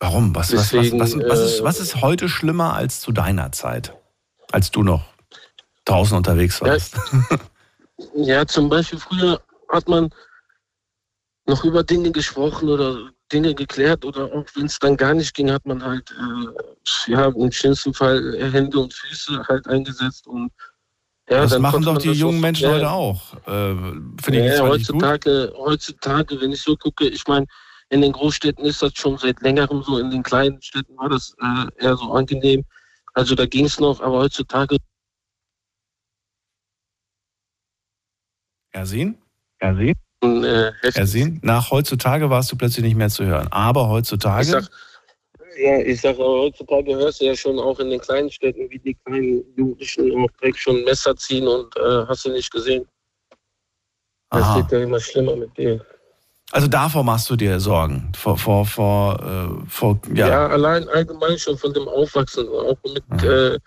Warum? 0.00 0.34
Was, 0.34 0.48
Deswegen, 0.48 0.98
was, 0.98 1.14
was, 1.14 1.28
was, 1.28 1.40
ist, 1.40 1.64
was 1.64 1.80
ist 1.80 2.00
heute 2.00 2.30
schlimmer 2.30 2.72
als 2.72 3.00
zu 3.00 3.12
deiner 3.12 3.52
Zeit, 3.52 3.94
als 4.52 4.70
du 4.70 4.82
noch 4.82 5.04
draußen 5.84 6.16
unterwegs 6.16 6.62
warst? 6.62 6.96
Ja, 6.96 7.38
ja 8.14 8.46
zum 8.46 8.70
Beispiel 8.70 8.98
früher 8.98 9.42
hat 9.68 9.86
man 9.86 10.08
noch 11.44 11.62
über 11.62 11.84
Dinge 11.84 12.10
gesprochen 12.10 12.70
oder 12.70 13.10
Dinge 13.30 13.54
geklärt 13.54 14.06
oder 14.06 14.32
auch 14.32 14.46
wenn 14.54 14.64
es 14.64 14.78
dann 14.78 14.96
gar 14.96 15.12
nicht 15.12 15.34
ging, 15.34 15.52
hat 15.52 15.66
man 15.66 15.84
halt 15.84 16.10
äh, 16.12 17.12
ja, 17.12 17.26
im 17.26 17.52
schlimmsten 17.52 17.92
Fall 17.92 18.34
Hände 18.50 18.78
und 18.78 18.94
Füße 18.94 19.44
halt 19.46 19.66
eingesetzt 19.66 20.26
und 20.26 20.50
ja, 21.30 21.42
das 21.42 21.58
machen 21.58 21.82
doch 21.82 21.98
die 21.98 22.12
jungen 22.12 22.40
Menschen 22.40 22.64
ja. 22.64 22.74
heute 22.74 22.90
auch. 22.90 23.34
Äh, 23.46 23.74
Finde 24.22 24.46
ich 24.46 24.58
ja, 24.58 24.60
heutzutage, 24.60 25.52
heutzutage, 25.56 26.40
wenn 26.40 26.52
ich 26.52 26.62
so 26.62 26.76
gucke, 26.76 27.06
ich 27.06 27.26
meine, 27.26 27.46
in 27.90 28.02
den 28.02 28.12
Großstädten 28.12 28.64
ist 28.64 28.82
das 28.82 28.92
schon 28.94 29.18
seit 29.18 29.40
längerem 29.40 29.82
so, 29.82 29.98
in 29.98 30.10
den 30.10 30.22
kleinen 30.22 30.60
Städten 30.62 30.96
war 30.96 31.08
das 31.08 31.34
äh, 31.40 31.84
eher 31.84 31.96
so 31.96 32.12
angenehm. 32.12 32.64
Also 33.14 33.34
da 33.34 33.46
ging 33.46 33.64
es 33.66 33.80
noch, 33.80 34.00
aber 34.00 34.18
heutzutage. 34.18 34.76
Ersin? 38.72 39.18
Ersin? 39.58 39.94
Äh, 40.22 40.72
Ersin? 40.94 41.40
Nach 41.42 41.70
heutzutage 41.70 42.30
warst 42.30 42.52
du 42.52 42.56
plötzlich 42.56 42.84
nicht 42.84 42.96
mehr 42.96 43.08
zu 43.08 43.24
hören. 43.24 43.48
Aber 43.50 43.88
heutzutage. 43.88 44.42
Ich 44.42 44.50
sag, 44.50 44.70
ja, 45.58 45.78
ich 45.80 46.00
sage, 46.00 46.18
heutzutage 46.18 46.94
hörst 46.96 47.20
du 47.20 47.26
ja 47.26 47.34
schon 47.34 47.58
auch 47.58 47.78
in 47.80 47.90
den 47.90 48.00
kleinen 48.00 48.30
Städten, 48.30 48.70
wie 48.70 48.78
die 48.78 48.94
kleinen 49.04 49.44
Jugendlichen 49.56 50.24
auch 50.24 50.30
direkt 50.40 50.58
schon 50.58 50.84
Messer 50.84 51.16
ziehen 51.16 51.48
und 51.48 51.76
äh, 51.76 52.06
hast 52.06 52.24
du 52.24 52.30
nicht 52.30 52.50
gesehen. 52.52 52.86
Das 54.30 54.42
Aha. 54.42 54.56
wird 54.56 54.72
ja 54.72 54.80
immer 54.80 55.00
schlimmer 55.00 55.36
mit 55.36 55.56
dir. 55.56 55.84
Also 56.52 56.66
davor 56.66 57.04
machst 57.04 57.28
du 57.28 57.36
dir 57.36 57.60
Sorgen? 57.60 58.10
Vor, 58.16 58.38
vor, 58.38 58.64
vor, 58.64 59.18
äh, 59.20 59.68
vor 59.68 60.00
ja. 60.14 60.28
ja. 60.28 60.46
allein 60.48 60.88
allgemein 60.88 61.38
schon 61.38 61.58
von 61.58 61.72
dem 61.72 61.88
Aufwachsen. 61.88 62.48
Auch 62.48 62.78
mit, 62.84 63.22
äh, 63.22 63.58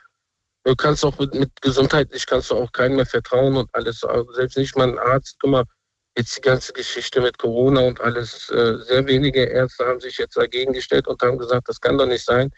du 0.64 0.76
kannst 0.76 1.06
auch 1.06 1.18
mit, 1.20 1.34
mit 1.36 1.50
gesundheitlich 1.62 2.26
kannst 2.26 2.50
du 2.50 2.56
auch 2.56 2.72
keinem 2.72 2.96
mehr 2.96 3.06
vertrauen 3.06 3.56
und 3.58 3.70
alles. 3.74 4.04
Also 4.04 4.32
selbst 4.34 4.58
nicht 4.58 4.76
mal 4.76 4.90
ein 4.90 4.98
Arzt. 4.98 5.38
Guck 5.42 5.52
mal, 5.52 5.64
jetzt 6.18 6.38
die 6.38 6.42
ganze 6.42 6.74
Geschichte 6.74 7.22
mit 7.22 7.38
Corona 7.38 7.82
und 7.82 8.02
alles, 8.02 8.50
äh, 8.50 8.78
sehr 8.80 9.06
wenige 9.08 9.44
Ärzte 9.44 9.86
haben 9.86 10.00
sich 10.00 10.18
jetzt 10.18 10.38
dagegen 10.38 10.74
gestellt 10.74 11.08
und 11.08 11.22
haben 11.22 11.38
gesagt, 11.38 11.70
das 11.70 11.80
kann 11.80 11.98
doch 11.98 12.06
nicht 12.06 12.26
sein, 12.26 12.52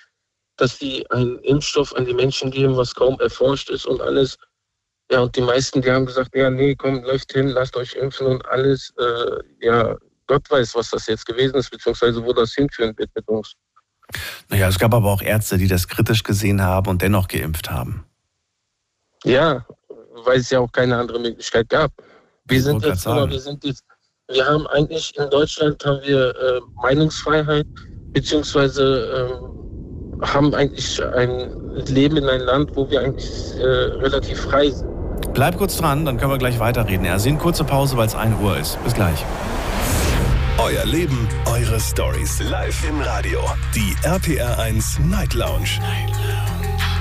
dass 0.58 0.78
sie 0.78 1.10
einen 1.12 1.40
Impfstoff 1.40 1.96
an 1.96 2.06
die 2.06 2.14
Menschen 2.14 2.52
geben, 2.52 2.78
was 2.78 2.94
kaum 2.94 3.20
erforscht 3.20 3.70
ist 3.70 3.86
und 3.86 4.02
alles. 4.02 4.38
Ja, 5.12 5.20
und 5.22 5.36
die 5.36 5.42
meisten, 5.42 5.82
die 5.82 5.92
haben 5.92 6.06
gesagt, 6.06 6.36
ja, 6.36 6.50
nee, 6.50 6.76
komm, 6.76 7.04
läuft 7.04 7.34
hin, 7.34 7.50
lasst 7.50 7.76
euch 7.76 7.94
impfen 7.94 8.28
und 8.28 8.46
alles. 8.48 8.94
Äh, 8.98 9.66
ja, 9.66 9.96
Gott 10.28 10.50
weiß, 10.50 10.76
was 10.76 10.90
das 10.90 11.08
jetzt 11.08 11.26
gewesen 11.26 11.56
ist, 11.56 11.70
beziehungsweise 11.70 12.24
wo 12.24 12.34
das 12.34 12.54
hinführen 12.54 12.98
wird 12.98 13.10
mit 13.14 13.28
uns. 13.28 13.54
Naja, 14.50 14.68
es 14.68 14.80
gab 14.80 14.94
aber 14.94 15.12
auch 15.12 15.22
Ärzte, 15.22 15.58
die 15.58 15.68
das 15.68 15.88
kritisch 15.88 16.24
gesehen 16.24 16.62
haben 16.62 16.90
und 16.90 17.02
dennoch 17.02 17.28
geimpft 17.28 17.70
haben. 17.70 18.06
Ja, 19.24 19.66
weil 20.26 20.40
es 20.40 20.50
ja 20.50 20.60
auch 20.60 20.72
keine 20.72 20.98
andere 20.98 21.20
Möglichkeit 21.20 21.70
gab. 21.70 21.92
Wir 22.46 22.62
sind 22.62 22.84
jetzt, 22.86 23.08
aber 23.08 23.30
wir 23.30 23.40
sind 23.40 23.64
jetzt, 23.64 23.84
wir 24.30 24.46
haben 24.46 24.68
eigentlich 24.68 25.14
in 25.18 25.30
Deutschland 25.30 25.84
haben 25.86 26.02
wir 26.04 26.30
äh, 26.30 26.60
Meinungsfreiheit, 26.82 27.66
beziehungsweise 28.12 29.40
äh, 30.22 30.26
haben 30.26 30.54
eigentlich 30.54 31.04
ein 31.04 31.52
Leben 31.88 32.18
in 32.18 32.26
einem 32.26 32.46
Land, 32.46 32.76
wo 32.76 32.90
wir 32.90 33.02
eigentlich 33.02 33.56
äh, 33.58 33.66
relativ 33.66 34.42
frei 34.42 34.70
sind. 34.70 34.90
Bleib 35.34 35.58
kurz 35.58 35.78
dran, 35.78 36.06
dann 36.06 36.18
können 36.18 36.32
wir 36.32 36.38
gleich 36.38 36.60
weiterreden. 36.60 37.06
Ja, 37.06 37.18
sehen 37.18 37.38
kurze 37.38 37.64
Pause, 37.64 37.98
weil 37.98 38.08
es 38.08 38.16
1 38.16 38.40
Uhr 38.42 38.58
ist. 38.58 38.82
Bis 38.84 38.94
gleich. 38.94 39.24
Euer 40.60 40.86
Leben, 40.86 41.28
eure 41.46 41.80
Stories. 41.80 42.40
Live 42.50 42.88
im 42.88 43.02
Radio. 43.02 43.42
Die 43.74 43.96
RPR1 44.08 45.02
Night 45.08 45.34
Lounge. 45.34 45.80
Night 45.82 46.12
Lounge. 46.12 46.53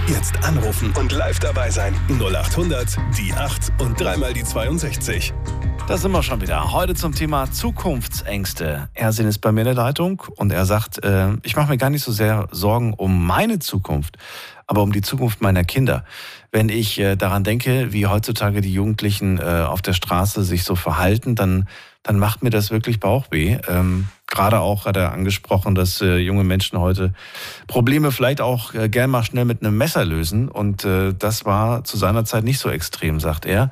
Jetzt 0.09 0.43
anrufen 0.43 0.93
und 0.99 1.13
live 1.13 1.39
dabei 1.39 1.71
sein. 1.71 1.95
0800 2.09 2.97
die 3.17 3.33
8 3.33 3.73
und 3.81 4.01
dreimal 4.01 4.33
die 4.33 4.43
62. 4.43 5.33
Da 5.87 5.97
sind 5.97 6.11
wir 6.11 6.25
schon 6.25 6.41
wieder. 6.41 6.73
Heute 6.73 6.95
zum 6.95 7.15
Thema 7.15 7.51
Zukunftsängste. 7.51 8.89
Ersin 8.95 9.29
ist 9.29 9.39
bei 9.39 9.53
mir 9.53 9.61
in 9.61 9.67
der 9.67 9.75
Leitung 9.75 10.23
und 10.37 10.53
er 10.53 10.67
sagt, 10.67 11.05
äh, 11.05 11.29
ich 11.45 11.55
mache 11.55 11.71
mir 11.71 11.79
gar 11.79 11.91
nicht 11.91 12.03
so 12.03 12.11
sehr 12.11 12.49
Sorgen 12.51 12.95
um 12.95 13.25
meine 13.25 13.61
Zukunft, 13.61 14.19
aber 14.67 14.83
um 14.83 14.93
die 14.93 15.03
Zukunft 15.03 15.41
meiner 15.41 15.63
Kinder. 15.63 16.05
Wenn 16.51 16.69
ich 16.69 16.99
äh, 16.99 17.15
daran 17.15 17.45
denke, 17.45 17.93
wie 17.93 18.07
heutzutage 18.07 18.61
die 18.61 18.73
Jugendlichen 18.73 19.39
äh, 19.39 19.65
auf 19.67 19.83
der 19.83 19.93
Straße 19.93 20.43
sich 20.43 20.65
so 20.65 20.75
verhalten, 20.75 21.37
dann 21.37 21.69
dann 22.03 22.19
macht 22.19 22.43
mir 22.43 22.51
das 22.51 22.71
wirklich 22.71 23.01
Bauchweh. 23.01 23.59
Ähm, 23.69 24.09
Gerade 24.33 24.61
auch 24.61 24.87
hat 24.87 24.97
er 24.97 25.12
angesprochen, 25.12 25.74
dass 25.74 26.01
äh, 26.01 26.16
junge 26.16 26.43
Menschen 26.43 26.80
heute 26.80 27.12
Probleme 27.66 28.11
vielleicht 28.11 28.41
auch 28.41 28.72
äh, 28.72 28.89
gern 28.89 29.11
mal 29.11 29.24
schnell 29.24 29.45
mit 29.45 29.61
einem 29.61 29.76
Messer 29.76 30.07
lösen. 30.07 30.49
Und 30.49 30.87
äh, 30.87 31.12
das 31.12 31.45
war 31.45 31.85
zu 31.85 31.99
seiner 31.99 32.24
Zeit 32.24 32.43
nicht 32.43 32.59
so 32.59 32.70
extrem, 32.70 33.20
sagt 33.20 33.45
er. 33.45 33.70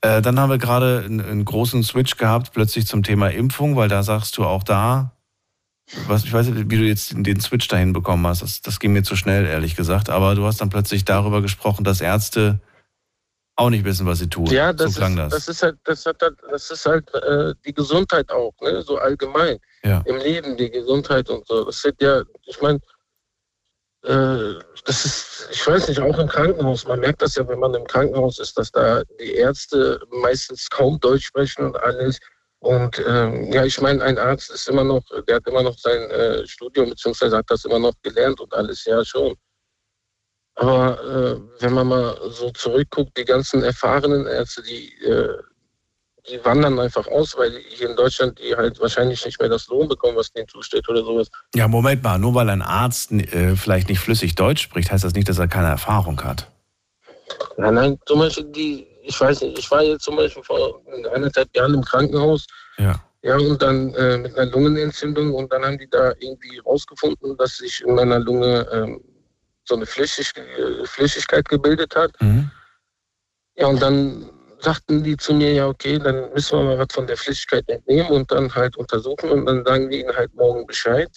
Äh, 0.00 0.22
dann 0.22 0.38
haben 0.38 0.48
wir 0.48 0.58
gerade 0.58 1.02
einen, 1.04 1.20
einen 1.20 1.44
großen 1.44 1.82
Switch 1.82 2.16
gehabt, 2.16 2.52
plötzlich 2.52 2.86
zum 2.86 3.02
Thema 3.02 3.32
Impfung, 3.32 3.74
weil 3.74 3.88
da 3.88 4.04
sagst 4.04 4.38
du 4.38 4.44
auch 4.44 4.62
da, 4.62 5.10
was, 6.06 6.22
ich 6.22 6.32
weiß 6.32 6.46
nicht, 6.46 6.70
wie 6.70 6.78
du 6.78 6.84
jetzt 6.84 7.12
den 7.16 7.40
Switch 7.40 7.66
dahin 7.66 7.92
bekommen 7.92 8.24
hast. 8.28 8.42
Das, 8.42 8.62
das 8.62 8.78
ging 8.78 8.92
mir 8.92 9.02
zu 9.02 9.16
schnell, 9.16 9.44
ehrlich 9.44 9.74
gesagt. 9.74 10.08
Aber 10.08 10.36
du 10.36 10.46
hast 10.46 10.60
dann 10.60 10.70
plötzlich 10.70 11.04
darüber 11.04 11.42
gesprochen, 11.42 11.82
dass 11.82 12.00
Ärzte 12.00 12.60
auch 13.56 13.70
nicht 13.70 13.84
wissen, 13.84 14.06
was 14.06 14.20
sie 14.20 14.28
tun. 14.28 14.46
Ja, 14.46 14.72
das, 14.72 14.94
so 14.94 15.02
ist, 15.02 15.16
das. 15.16 15.32
das 15.32 15.48
ist 15.48 15.62
halt, 15.64 15.78
das, 15.82 16.06
hat, 16.06 16.22
das 16.48 16.70
ist 16.70 16.86
halt 16.86 17.12
äh, 17.12 17.54
die 17.66 17.74
Gesundheit 17.74 18.30
auch, 18.30 18.54
ne? 18.62 18.82
so 18.82 18.98
allgemein. 18.98 19.58
Ja. 19.82 20.02
Im 20.04 20.16
Leben, 20.16 20.56
die 20.56 20.70
Gesundheit 20.70 21.30
und 21.30 21.46
so. 21.46 21.64
Das 21.64 21.80
sind 21.80 22.00
ja, 22.02 22.22
ich 22.46 22.60
meine, 22.60 22.80
äh, 24.02 24.54
das 24.84 25.04
ist, 25.04 25.48
ich 25.52 25.66
weiß 25.66 25.88
nicht, 25.88 26.00
auch 26.00 26.18
im 26.18 26.28
Krankenhaus. 26.28 26.86
Man 26.86 27.00
merkt 27.00 27.22
das 27.22 27.36
ja, 27.36 27.46
wenn 27.48 27.58
man 27.58 27.74
im 27.74 27.86
Krankenhaus 27.86 28.38
ist, 28.38 28.58
dass 28.58 28.70
da 28.70 29.02
die 29.18 29.34
Ärzte 29.34 30.00
meistens 30.10 30.68
kaum 30.70 30.98
Deutsch 31.00 31.26
sprechen 31.26 31.64
und 31.64 31.76
alles. 31.82 32.18
Und 32.60 33.02
ähm, 33.06 33.50
ja, 33.52 33.64
ich 33.64 33.80
meine, 33.80 34.02
ein 34.02 34.18
Arzt 34.18 34.50
ist 34.50 34.68
immer 34.68 34.84
noch, 34.84 35.02
der 35.26 35.36
hat 35.36 35.46
immer 35.46 35.62
noch 35.62 35.78
sein 35.78 36.10
äh, 36.10 36.46
Studium, 36.46 36.90
beziehungsweise 36.90 37.38
hat 37.38 37.50
das 37.50 37.64
immer 37.64 37.78
noch 37.78 37.94
gelernt 38.02 38.38
und 38.40 38.52
alles, 38.52 38.84
ja 38.84 39.02
schon. 39.04 39.34
Aber 40.56 41.02
äh, 41.02 41.62
wenn 41.62 41.72
man 41.72 41.88
mal 41.88 42.18
so 42.30 42.50
zurückguckt, 42.50 43.16
die 43.16 43.24
ganzen 43.24 43.62
erfahrenen 43.62 44.26
Ärzte, 44.26 44.62
die, 44.62 44.92
äh, 45.02 45.38
die 46.30 46.44
wandern 46.44 46.78
einfach 46.78 47.06
aus, 47.08 47.36
weil 47.36 47.52
hier 47.68 47.90
in 47.90 47.96
Deutschland 47.96 48.38
die 48.38 48.54
halt 48.54 48.80
wahrscheinlich 48.80 49.24
nicht 49.24 49.40
mehr 49.40 49.48
das 49.48 49.66
Lohn 49.68 49.88
bekommen, 49.88 50.16
was 50.16 50.32
denen 50.32 50.48
zusteht 50.48 50.88
oder 50.88 51.04
sowas. 51.04 51.28
Ja, 51.54 51.68
Moment 51.68 52.02
mal, 52.02 52.18
nur 52.18 52.34
weil 52.34 52.48
ein 52.48 52.62
Arzt 52.62 53.12
äh, 53.12 53.56
vielleicht 53.56 53.88
nicht 53.88 54.00
flüssig 54.00 54.34
Deutsch 54.34 54.62
spricht, 54.62 54.90
heißt 54.90 55.04
das 55.04 55.14
nicht, 55.14 55.28
dass 55.28 55.38
er 55.38 55.48
keine 55.48 55.68
Erfahrung 55.68 56.22
hat. 56.22 56.50
Nein, 57.56 57.74
nein, 57.74 57.98
zum 58.06 58.20
Beispiel 58.20 58.44
die, 58.44 58.86
ich 59.02 59.20
weiß 59.20 59.42
nicht, 59.42 59.58
ich 59.58 59.70
war 59.70 59.82
jetzt 59.82 60.04
zum 60.04 60.16
Beispiel 60.16 60.42
vor 60.42 60.80
eineinhalb 61.14 61.48
Jahren 61.54 61.74
im 61.74 61.84
Krankenhaus. 61.84 62.46
Ja. 62.78 63.00
Ja, 63.22 63.36
und 63.36 63.60
dann 63.60 63.92
äh, 63.94 64.16
mit 64.16 64.38
einer 64.38 64.50
Lungenentzündung 64.50 65.34
und 65.34 65.52
dann 65.52 65.62
haben 65.62 65.76
die 65.76 65.90
da 65.90 66.12
irgendwie 66.20 66.58
rausgefunden, 66.58 67.36
dass 67.36 67.58
sich 67.58 67.82
in 67.82 67.94
meiner 67.94 68.18
Lunge 68.18 68.66
ähm, 68.72 69.02
so 69.64 69.76
eine 69.76 69.84
Flüssig 69.84 70.32
Flüssigkeit 70.84 71.46
gebildet 71.46 71.94
hat. 71.94 72.12
Mhm. 72.20 72.50
Ja, 73.56 73.66
und 73.66 73.82
dann 73.82 74.30
sagten 74.60 75.02
die 75.02 75.16
zu 75.16 75.34
mir, 75.34 75.52
ja, 75.52 75.66
okay, 75.66 75.98
dann 75.98 76.32
müssen 76.32 76.58
wir 76.58 76.64
mal 76.64 76.78
was 76.78 76.92
von 76.92 77.06
der 77.06 77.16
Flüssigkeit 77.16 77.68
entnehmen 77.68 78.10
und 78.10 78.30
dann 78.30 78.54
halt 78.54 78.76
untersuchen 78.76 79.30
und 79.30 79.46
dann 79.46 79.64
sagen 79.64 79.90
die 79.90 80.00
ihnen 80.00 80.14
halt 80.14 80.34
morgen 80.34 80.66
Bescheid. 80.66 81.10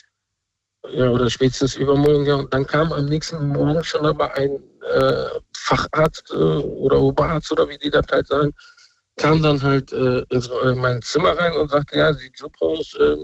Ja, 0.89 1.10
oder 1.10 1.30
spätestens 1.30 1.76
übermorgen, 1.76 2.26
ja. 2.26 2.36
Und 2.36 2.54
dann 2.54 2.68
kam 2.68 2.91
am 2.91 3.06
nächsten 3.06 3.48
Morgen 3.48 3.84
schon 3.84 4.06
aber 4.06 4.34
ein 4.36 4.62
äh, 4.82 5.39
Facharzt 5.56 6.30
äh, 6.32 6.36
oder 6.36 7.00
Oberarzt 7.00 7.52
oder 7.54 7.70
wie 7.70 7.78
die 7.78 7.89
das 7.89 8.06
halt 8.12 8.28
sagen, 8.28 8.54
kam 9.16 9.41
dann 9.41 9.62
halt 9.62 9.94
äh, 9.94 10.24
in 10.30 10.80
mein 10.80 11.02
Zimmer 11.02 11.38
rein 11.38 11.54
und 11.54 11.70
sagte, 11.70 11.98
ja, 11.98 12.14
sieht 12.14 12.38
super 12.38 12.66
aus, 12.66 12.94
äh, 12.96 13.16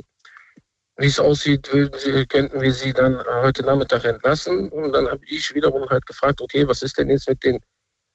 wie 0.97 1.07
es 1.07 1.19
aussieht, 1.19 1.69
Sie, 1.97 2.25
könnten 2.27 2.61
wir 2.61 2.73
Sie 2.73 2.93
dann 2.93 3.23
heute 3.41 3.63
Nachmittag 3.63 4.03
entlassen. 4.05 4.69
Und 4.69 4.91
dann 4.93 5.07
habe 5.09 5.21
ich 5.25 5.53
wiederum 5.53 5.89
halt 5.89 6.05
gefragt, 6.05 6.41
okay, 6.41 6.67
was 6.67 6.81
ist 6.81 6.97
denn 6.97 7.09
jetzt 7.09 7.27
mit 7.27 7.43
den 7.43 7.59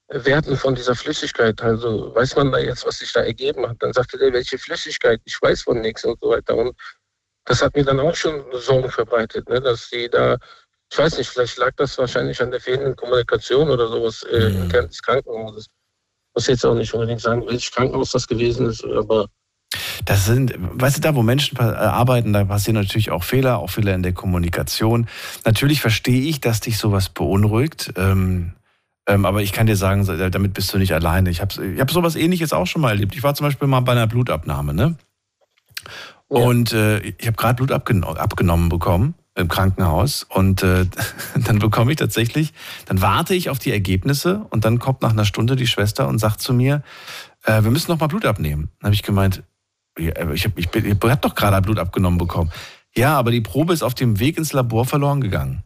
Werten 0.07 0.55
von 0.55 0.75
dieser 0.75 0.95
Flüssigkeit? 0.95 1.61
Also 1.61 2.13
weiß 2.13 2.35
man 2.35 2.51
da 2.51 2.59
jetzt, 2.59 2.85
was 2.85 2.99
sich 2.99 3.11
da 3.11 3.21
ergeben 3.21 3.67
hat? 3.67 3.77
Dann 3.79 3.93
sagte 3.93 4.17
der, 4.17 4.33
welche 4.33 4.57
Flüssigkeit? 4.57 5.21
Ich 5.25 5.41
weiß 5.41 5.63
von 5.63 5.81
nichts 5.81 6.05
und 6.05 6.19
so 6.21 6.29
weiter. 6.29 6.55
Und 6.55 6.75
das 7.45 7.61
hat 7.61 7.75
mir 7.75 7.83
dann 7.83 7.99
auch 7.99 8.15
schon 8.15 8.43
Sorgen 8.53 8.89
verbreitet, 8.89 9.47
ne? 9.49 9.61
dass 9.61 9.89
sie 9.89 10.09
da, 10.09 10.37
ich 10.91 10.97
weiß 10.97 11.17
nicht, 11.17 11.29
vielleicht 11.29 11.57
lag 11.57 11.71
das 11.77 11.97
wahrscheinlich 11.97 12.41
an 12.41 12.51
der 12.51 12.59
fehlenden 12.59 12.95
Kommunikation 12.95 13.69
oder 13.69 13.87
sowas 13.87 14.23
äh, 14.23 14.49
mhm. 14.49 14.69
des 14.69 15.01
Krankenhauses. 15.01 15.65
Ich 15.65 16.35
muss 16.35 16.47
jetzt 16.47 16.65
auch 16.65 16.75
nicht 16.75 16.93
unbedingt 16.93 17.21
sagen, 17.21 17.45
welches 17.45 17.71
Krankenhaus 17.71 18.11
das 18.11 18.27
gewesen 18.27 18.67
ist, 18.67 18.83
aber 18.83 19.27
das 20.05 20.25
sind, 20.25 20.53
weißt 20.57 20.97
du, 20.97 21.01
da 21.01 21.15
wo 21.15 21.23
Menschen 21.23 21.57
arbeiten, 21.57 22.33
da 22.33 22.45
passieren 22.45 22.75
natürlich 22.75 23.11
auch 23.11 23.23
Fehler, 23.23 23.57
auch 23.57 23.69
Fehler 23.69 23.95
in 23.95 24.03
der 24.03 24.13
Kommunikation. 24.13 25.07
Natürlich 25.45 25.81
verstehe 25.81 26.21
ich, 26.21 26.41
dass 26.41 26.59
dich 26.59 26.77
sowas 26.77 27.09
beunruhigt. 27.09 27.93
Ähm, 27.97 28.53
ähm, 29.07 29.25
aber 29.25 29.41
ich 29.41 29.51
kann 29.51 29.67
dir 29.67 29.75
sagen, 29.75 30.05
damit 30.31 30.53
bist 30.53 30.73
du 30.73 30.77
nicht 30.77 30.93
alleine. 30.93 31.29
Ich 31.29 31.41
habe 31.41 31.73
ich 31.73 31.79
hab 31.79 31.91
sowas 31.91 32.15
ähnliches 32.15 32.53
auch 32.53 32.65
schon 32.65 32.81
mal 32.81 32.89
erlebt. 32.89 33.15
Ich 33.15 33.23
war 33.23 33.35
zum 33.35 33.45
Beispiel 33.45 33.67
mal 33.67 33.81
bei 33.81 33.91
einer 33.91 34.07
Blutabnahme, 34.07 34.73
ne? 34.73 34.95
Ja. 36.29 36.39
Und 36.39 36.73
äh, 36.73 36.99
ich 36.99 37.27
habe 37.27 37.37
gerade 37.37 37.55
Blut 37.55 37.71
abgenommen, 37.71 38.17
abgenommen 38.17 38.69
bekommen 38.69 39.13
im 39.35 39.47
Krankenhaus 39.47 40.23
und 40.23 40.63
äh, 40.63 40.87
dann 41.43 41.59
bekomme 41.59 41.91
ich 41.91 41.97
tatsächlich, 41.97 42.53
dann 42.85 43.01
warte 43.01 43.35
ich 43.35 43.49
auf 43.49 43.59
die 43.59 43.71
Ergebnisse 43.71 44.45
und 44.49 44.65
dann 44.65 44.79
kommt 44.79 45.01
nach 45.01 45.11
einer 45.11 45.25
Stunde 45.25 45.55
die 45.55 45.67
Schwester 45.67 46.07
und 46.07 46.19
sagt 46.19 46.41
zu 46.41 46.53
mir, 46.53 46.81
äh, 47.43 47.63
wir 47.63 47.69
müssen 47.69 47.91
noch 47.91 47.99
mal 47.99 48.07
Blut 48.07 48.25
abnehmen. 48.25 48.69
Dann 48.79 48.87
habe 48.87 48.95
ich 48.95 49.03
gemeint, 49.03 49.43
ich 49.97 50.07
habe 50.07 50.33
ich, 50.33 50.45
ich, 50.55 50.73
ich 50.73 50.95
hab 51.03 51.21
doch 51.21 51.35
gerade 51.35 51.61
Blut 51.61 51.79
abgenommen 51.79 52.17
bekommen. 52.17 52.51
Ja, 52.95 53.17
aber 53.17 53.31
die 53.31 53.41
Probe 53.41 53.73
ist 53.73 53.83
auf 53.83 53.93
dem 53.93 54.19
Weg 54.19 54.37
ins 54.37 54.53
Labor 54.53 54.85
verloren 54.85 55.19
gegangen. 55.19 55.64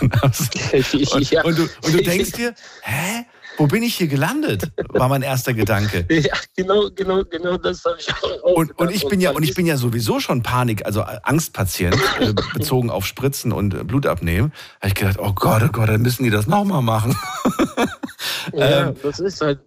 Und, 0.00 1.30
ja. 1.30 1.44
und, 1.44 1.58
du, 1.58 1.62
und 1.62 1.94
du 1.94 2.02
denkst 2.02 2.32
dir, 2.32 2.54
hä? 2.82 3.24
Wo 3.58 3.66
bin 3.66 3.82
ich 3.82 3.96
hier 3.96 4.06
gelandet? 4.06 4.70
War 4.90 5.08
mein 5.08 5.22
erster 5.22 5.52
Gedanke. 5.52 6.06
Ja, 6.18 6.34
genau, 6.56 6.90
genau, 6.94 7.24
genau 7.24 7.56
das 7.56 7.84
habe 7.84 7.96
ich 7.98 8.08
auch. 8.08 8.52
Und, 8.54 8.78
und 8.78 8.90
ich 8.90 9.06
bin 9.08 9.20
ja 9.20 9.30
und 9.32 9.42
ich 9.42 9.54
bin 9.54 9.66
ja 9.66 9.76
sowieso 9.76 10.20
schon 10.20 10.42
Panik, 10.42 10.86
also 10.86 11.02
Angstpatient 11.02 11.96
äh, 12.20 12.32
bezogen 12.54 12.90
auf 12.90 13.04
Spritzen 13.04 13.52
und 13.52 13.74
äh, 13.74 13.82
Blut 13.82 14.06
abnehmen. 14.06 14.52
Habe 14.80 14.88
ich 14.88 14.94
gedacht, 14.94 15.18
oh 15.18 15.32
Gott, 15.32 15.62
oh 15.64 15.68
Gott, 15.72 15.88
dann 15.88 16.02
müssen 16.02 16.22
die 16.22 16.30
das 16.30 16.46
nochmal 16.46 16.82
machen. 16.82 17.16
ja, 18.52 18.88
ähm, 18.88 18.96
das 19.02 19.18
ist 19.18 19.40
halt 19.40 19.58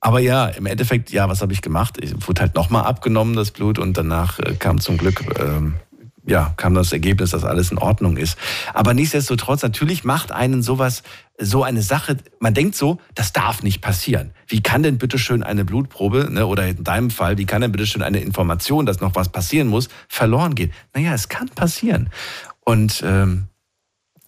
aber 0.00 0.20
ja, 0.20 0.46
im 0.46 0.66
Endeffekt, 0.66 1.10
ja, 1.10 1.28
was 1.28 1.42
habe 1.42 1.52
ich 1.52 1.60
gemacht? 1.60 1.98
Ich 2.00 2.14
wurde 2.28 2.42
halt 2.42 2.54
nochmal 2.54 2.84
abgenommen, 2.84 3.34
das 3.34 3.50
Blut, 3.50 3.80
und 3.80 3.96
danach 3.96 4.38
äh, 4.38 4.54
kam 4.54 4.80
zum 4.80 4.96
Glück, 4.96 5.24
ähm, 5.40 5.74
ja, 6.28 6.52
kam 6.56 6.74
das 6.74 6.92
Ergebnis, 6.92 7.30
dass 7.30 7.44
alles 7.44 7.70
in 7.70 7.78
Ordnung 7.78 8.16
ist. 8.16 8.38
Aber 8.74 8.92
nichtsdestotrotz, 8.92 9.62
natürlich 9.62 10.04
macht 10.04 10.30
einen 10.30 10.62
sowas, 10.62 11.02
so 11.38 11.62
eine 11.64 11.82
Sache, 11.82 12.18
man 12.38 12.52
denkt 12.52 12.74
so, 12.74 12.98
das 13.14 13.32
darf 13.32 13.62
nicht 13.62 13.80
passieren. 13.80 14.32
Wie 14.46 14.62
kann 14.62 14.82
denn 14.82 14.98
bitteschön 14.98 15.42
eine 15.42 15.64
Blutprobe, 15.64 16.28
ne, 16.30 16.46
oder 16.46 16.66
in 16.66 16.84
deinem 16.84 17.10
Fall, 17.10 17.38
wie 17.38 17.46
kann 17.46 17.62
denn 17.62 17.72
bitteschön 17.72 18.02
eine 18.02 18.20
Information, 18.20 18.84
dass 18.84 19.00
noch 19.00 19.14
was 19.14 19.30
passieren 19.30 19.68
muss, 19.68 19.88
verloren 20.08 20.54
gehen? 20.54 20.72
Naja, 20.94 21.14
es 21.14 21.28
kann 21.28 21.48
passieren. 21.48 22.10
Und 22.64 23.02
ähm, 23.04 23.48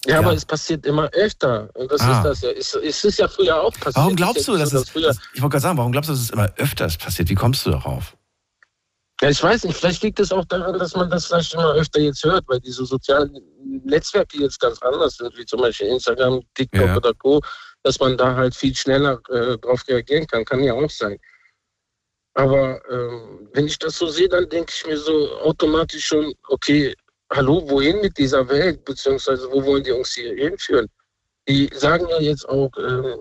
ja, 0.05 0.13
ja, 0.13 0.19
aber 0.19 0.33
es 0.33 0.45
passiert 0.45 0.87
immer 0.87 1.07
öfter. 1.13 1.69
Und 1.75 1.91
das 1.91 2.01
ah. 2.01 2.17
ist 2.17 2.23
das 2.23 2.41
ja. 2.41 2.49
Es, 2.49 2.73
es, 2.73 3.03
ist 3.03 3.19
ja 3.19 3.27
früher 3.27 3.61
auch 3.61 3.73
passiert. 3.73 3.97
Warum 3.97 4.15
glaubst 4.15 4.47
du, 4.47 4.57
dass 4.57 4.73
es. 4.73 4.91
Das 4.91 5.19
ich 5.35 5.41
wollte 5.41 5.53
gerade 5.53 5.61
sagen, 5.61 5.77
warum 5.77 5.91
glaubst 5.91 6.09
du, 6.09 6.13
dass 6.13 6.21
es 6.23 6.31
immer 6.31 6.51
öfters 6.57 6.97
passiert? 6.97 7.29
Wie 7.29 7.35
kommst 7.35 7.63
du 7.67 7.69
darauf? 7.69 8.17
Ja, 9.21 9.29
ich 9.29 9.43
weiß 9.43 9.65
nicht, 9.65 9.77
vielleicht 9.77 10.01
liegt 10.01 10.19
es 10.19 10.31
auch 10.31 10.45
daran, 10.45 10.79
dass 10.79 10.95
man 10.95 11.09
das 11.09 11.27
vielleicht 11.27 11.53
immer 11.53 11.75
öfter 11.75 11.99
jetzt 11.99 12.23
hört, 12.23 12.43
weil 12.47 12.59
diese 12.59 12.85
sozialen 12.85 13.31
Netzwerke 13.83 14.39
jetzt 14.39 14.59
ganz 14.59 14.81
anders 14.81 15.17
sind, 15.17 15.37
wie 15.37 15.45
zum 15.45 15.61
Beispiel 15.61 15.87
Instagram, 15.87 16.41
TikTok 16.55 16.87
ja. 16.87 16.97
oder 16.97 17.13
Co., 17.13 17.39
dass 17.83 17.99
man 17.99 18.17
da 18.17 18.35
halt 18.35 18.55
viel 18.55 18.75
schneller 18.75 19.21
äh, 19.29 19.57
darauf 19.59 19.87
reagieren 19.87 20.25
kann, 20.25 20.43
kann 20.43 20.63
ja 20.63 20.73
auch 20.73 20.89
sein. 20.89 21.19
Aber 22.33 22.81
ähm, 22.89 23.49
wenn 23.53 23.67
ich 23.67 23.77
das 23.77 23.97
so 23.97 24.07
sehe, 24.07 24.29
dann 24.29 24.49
denke 24.49 24.71
ich 24.75 24.87
mir 24.87 24.97
so 24.97 25.37
automatisch 25.41 26.05
schon, 26.05 26.33
okay, 26.47 26.95
hallo, 27.31 27.61
wohin 27.69 28.01
mit 28.01 28.17
dieser 28.17 28.47
Welt, 28.49 28.83
beziehungsweise 28.85 29.51
wo 29.51 29.63
wollen 29.65 29.83
die 29.83 29.91
uns 29.91 30.13
hier 30.13 30.33
hinführen? 30.33 30.87
Die 31.47 31.69
sagen 31.73 32.07
ja 32.09 32.19
jetzt 32.21 32.47
auch, 32.47 32.71
äh, 32.77 33.17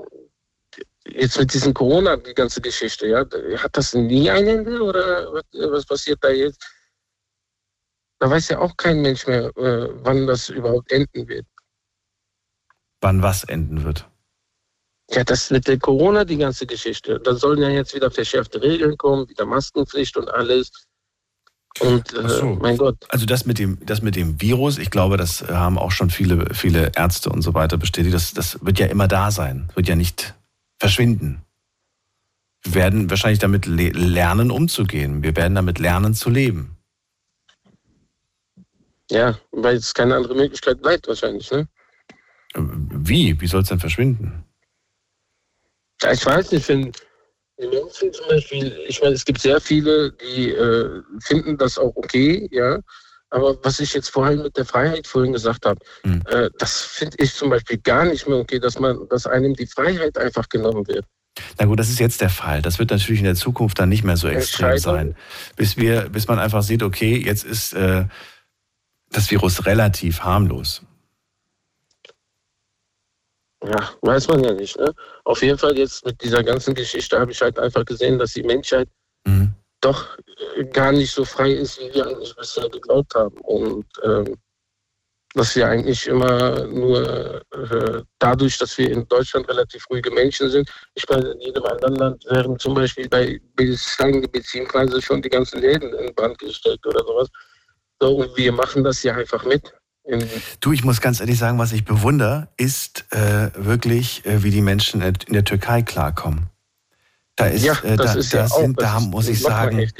jetzt 1.12 1.38
mit 1.38 1.52
diesem 1.52 1.74
Corona, 1.74 2.16
die 2.16 2.34
ganze 2.34 2.60
Geschichte, 2.60 3.06
ja, 3.06 3.24
hat 3.58 3.76
das 3.76 3.94
nie 3.94 4.30
ein 4.30 4.46
Ende 4.46 4.82
oder 4.82 5.32
was 5.70 5.84
passiert 5.84 6.18
da 6.22 6.30
jetzt? 6.30 6.62
Da 8.18 8.28
weiß 8.30 8.50
ja 8.50 8.58
auch 8.58 8.76
kein 8.76 9.00
Mensch 9.00 9.26
mehr, 9.26 9.46
äh, 9.56 9.88
wann 10.04 10.26
das 10.26 10.50
überhaupt 10.50 10.92
enden 10.92 11.26
wird. 11.26 11.46
Wann 13.00 13.22
was 13.22 13.44
enden 13.44 13.82
wird? 13.84 14.06
Ja, 15.10 15.24
das 15.24 15.50
mit 15.50 15.66
der 15.66 15.78
Corona, 15.78 16.24
die 16.24 16.36
ganze 16.36 16.66
Geschichte. 16.66 17.18
Da 17.18 17.34
sollen 17.34 17.62
ja 17.62 17.70
jetzt 17.70 17.94
wieder 17.94 18.10
verschärfte 18.10 18.62
Regeln 18.62 18.96
kommen, 18.96 19.28
wieder 19.28 19.46
Maskenpflicht 19.46 20.16
und 20.16 20.30
alles. 20.30 20.70
Und 21.80 22.12
äh, 22.14 22.28
so. 22.28 22.58
mein 22.60 22.76
Gott. 22.76 22.96
Also 23.08 23.26
das 23.26 23.46
mit 23.46 23.58
dem, 23.58 23.78
das 23.84 24.02
mit 24.02 24.16
dem 24.16 24.40
Virus, 24.40 24.76
ich 24.76 24.90
glaube, 24.90 25.16
das 25.16 25.42
haben 25.48 25.78
auch 25.78 25.92
schon 25.92 26.10
viele, 26.10 26.54
viele 26.54 26.92
Ärzte 26.94 27.30
und 27.30 27.42
so 27.42 27.54
weiter 27.54 27.78
bestätigt. 27.78 28.14
Das, 28.14 28.34
das 28.34 28.58
wird 28.64 28.78
ja 28.78 28.86
immer 28.86 29.08
da 29.08 29.30
sein, 29.30 29.70
wird 29.74 29.88
ja 29.88 29.96
nicht 29.96 30.34
verschwinden. 30.80 31.44
Wir 32.62 32.74
werden 32.74 33.08
wahrscheinlich 33.08 33.38
damit 33.38 33.66
lernen, 33.66 34.50
umzugehen. 34.50 35.22
Wir 35.22 35.36
werden 35.36 35.54
damit 35.54 35.78
lernen 35.78 36.14
zu 36.14 36.28
leben. 36.28 36.76
Ja, 39.10 39.38
weil 39.50 39.76
es 39.76 39.94
keine 39.94 40.16
andere 40.16 40.34
Möglichkeit 40.34 40.80
bleibt 40.82 41.08
wahrscheinlich, 41.08 41.50
ne? 41.50 41.68
Wie? 42.54 43.40
Wie 43.40 43.46
soll 43.46 43.62
es 43.62 43.68
denn 43.68 43.80
verschwinden? 43.80 44.44
Ja, 46.02 46.12
ich 46.12 46.24
weiß 46.24 46.52
nicht, 46.52 46.68
wenn 46.68 46.92
in 47.56 47.70
München 47.70 48.12
zum 48.12 48.28
Beispiel, 48.28 48.78
ich 48.88 49.00
meine, 49.02 49.14
es 49.14 49.24
gibt 49.24 49.40
sehr 49.40 49.60
viele, 49.60 50.12
die 50.12 50.50
äh, 50.50 51.02
finden 51.22 51.58
das 51.58 51.76
auch 51.76 51.94
okay, 51.96 52.48
ja. 52.50 52.78
Aber 53.30 53.56
was 53.62 53.78
ich 53.78 53.94
jetzt 53.94 54.10
vorhin 54.10 54.42
mit 54.42 54.56
der 54.56 54.64
Freiheit 54.64 55.06
vorhin 55.06 55.32
gesagt 55.32 55.64
habe, 55.64 55.80
mhm. 56.04 56.22
äh, 56.26 56.50
das 56.58 56.80
finde 56.80 57.16
ich 57.20 57.32
zum 57.32 57.50
Beispiel 57.50 57.78
gar 57.78 58.04
nicht 58.04 58.26
mehr 58.28 58.38
okay, 58.38 58.58
dass 58.58 58.78
man, 58.78 59.08
dass 59.08 59.26
einem 59.26 59.54
die 59.54 59.66
Freiheit 59.66 60.18
einfach 60.18 60.48
genommen 60.48 60.86
wird. 60.88 61.04
Na 61.58 61.66
gut, 61.66 61.78
das 61.78 61.88
ist 61.88 62.00
jetzt 62.00 62.20
der 62.20 62.28
Fall. 62.28 62.60
Das 62.60 62.80
wird 62.80 62.90
natürlich 62.90 63.20
in 63.20 63.24
der 63.24 63.36
Zukunft 63.36 63.78
dann 63.78 63.88
nicht 63.88 64.02
mehr 64.02 64.16
so 64.16 64.28
extrem 64.28 64.78
sein. 64.78 65.16
Bis 65.54 65.76
wir, 65.76 66.08
bis 66.08 66.26
man 66.26 66.40
einfach 66.40 66.62
sieht, 66.62 66.82
okay, 66.82 67.16
jetzt 67.24 67.44
ist 67.44 67.72
äh, 67.72 68.06
das 69.10 69.30
Virus 69.30 69.64
relativ 69.64 70.20
harmlos. 70.20 70.82
Ja, 73.62 73.90
weiß 74.02 74.26
man 74.28 74.42
ja 74.42 74.52
nicht. 74.52 74.76
Ne? 74.76 74.92
Auf 75.24 75.42
jeden 75.42 75.58
Fall 75.58 75.78
jetzt 75.78 76.04
mit 76.04 76.20
dieser 76.22 76.42
ganzen 76.42 76.74
Geschichte 76.74 77.18
habe 77.18 77.30
ich 77.30 77.40
halt 77.40 77.58
einfach 77.58 77.84
gesehen, 77.84 78.18
dass 78.18 78.32
die 78.32 78.42
Menschheit 78.42 78.88
mhm 79.24 79.54
doch 79.80 80.16
gar 80.72 80.92
nicht 80.92 81.12
so 81.12 81.24
frei 81.24 81.52
ist, 81.52 81.80
wie 81.80 81.94
wir 81.94 82.06
eigentlich 82.06 82.34
bisher 82.36 82.68
geglaubt 82.68 83.14
haben. 83.14 83.36
Und 83.38 83.86
ähm, 84.04 84.36
dass 85.34 85.54
wir 85.54 85.68
eigentlich 85.68 86.06
immer 86.06 86.66
nur 86.66 87.40
äh, 87.52 88.02
dadurch, 88.18 88.58
dass 88.58 88.76
wir 88.78 88.90
in 88.90 89.06
Deutschland 89.06 89.48
relativ 89.48 89.84
ruhige 89.88 90.10
Menschen 90.10 90.50
sind, 90.50 90.68
ich 90.94 91.08
meine, 91.08 91.30
in 91.30 91.40
jedem 91.40 91.64
anderen 91.64 91.94
Land 91.94 92.24
wären 92.28 92.58
zum 92.58 92.74
Beispiel 92.74 93.08
bei 93.08 93.40
steigenden 93.76 94.30
Benzinpreisen 94.30 95.00
schon 95.00 95.22
die 95.22 95.28
ganzen 95.28 95.60
Läden 95.60 95.94
in 95.94 96.14
Brand 96.14 96.38
gesteckt 96.38 96.84
oder 96.84 97.04
sowas. 97.04 97.28
So, 98.00 98.16
und 98.16 98.36
wir 98.36 98.52
machen 98.52 98.82
das 98.82 99.02
ja 99.02 99.14
einfach 99.14 99.44
mit. 99.44 99.72
Du, 100.60 100.72
ich 100.72 100.82
muss 100.82 101.00
ganz 101.00 101.20
ehrlich 101.20 101.38
sagen, 101.38 101.58
was 101.58 101.72
ich 101.72 101.84
bewundere, 101.84 102.48
ist 102.56 103.04
äh, 103.12 103.50
wirklich, 103.54 104.24
äh, 104.24 104.42
wie 104.42 104.50
die 104.50 104.62
Menschen 104.62 105.02
in 105.02 105.32
der 105.32 105.44
Türkei 105.44 105.82
klarkommen. 105.82 106.48
Da 107.40 107.46
ist, 107.46 107.64
ja, 107.64 107.72
äh, 107.82 107.96
da, 107.96 108.12
ist 108.14 108.34
da, 108.34 108.38
ja 108.38 108.48
sind, 108.48 108.78
auch, 108.78 108.82
da 108.82 109.00
muss 109.00 109.28
ich 109.28 109.40
sagen, 109.40 109.90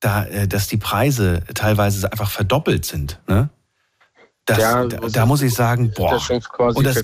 da, 0.00 0.24
äh, 0.24 0.48
dass 0.48 0.68
die 0.68 0.78
Preise 0.78 1.42
teilweise 1.54 2.10
einfach 2.10 2.30
verdoppelt 2.30 2.86
sind. 2.86 3.20
Ne? 3.28 3.50
Das, 4.46 4.58
ja, 4.58 4.86
da, 4.86 4.98
da 5.08 5.26
muss 5.26 5.42
ich 5.42 5.54
sagen, 5.54 5.92
boah. 5.94 6.12
Das 6.12 6.30
und 6.30 6.86
das, 6.86 7.02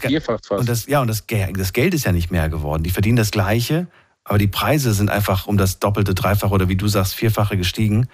und 0.48 0.68
das, 0.68 0.86
ja, 0.86 1.00
und 1.00 1.08
das, 1.08 1.24
das 1.26 1.72
Geld 1.72 1.94
ist 1.94 2.04
ja 2.04 2.12
nicht 2.12 2.30
mehr 2.30 2.48
geworden. 2.48 2.82
Die 2.82 2.90
verdienen 2.90 3.16
das 3.16 3.30
Gleiche, 3.30 3.86
aber 4.24 4.38
die 4.38 4.48
Preise 4.48 4.94
sind 4.94 5.10
einfach 5.10 5.46
um 5.46 5.56
das 5.56 5.78
Doppelte, 5.78 6.14
Dreifache 6.14 6.52
oder 6.52 6.68
wie 6.68 6.76
du 6.76 6.88
sagst, 6.88 7.14
Vierfache 7.14 7.56
gestiegen. 7.56 8.08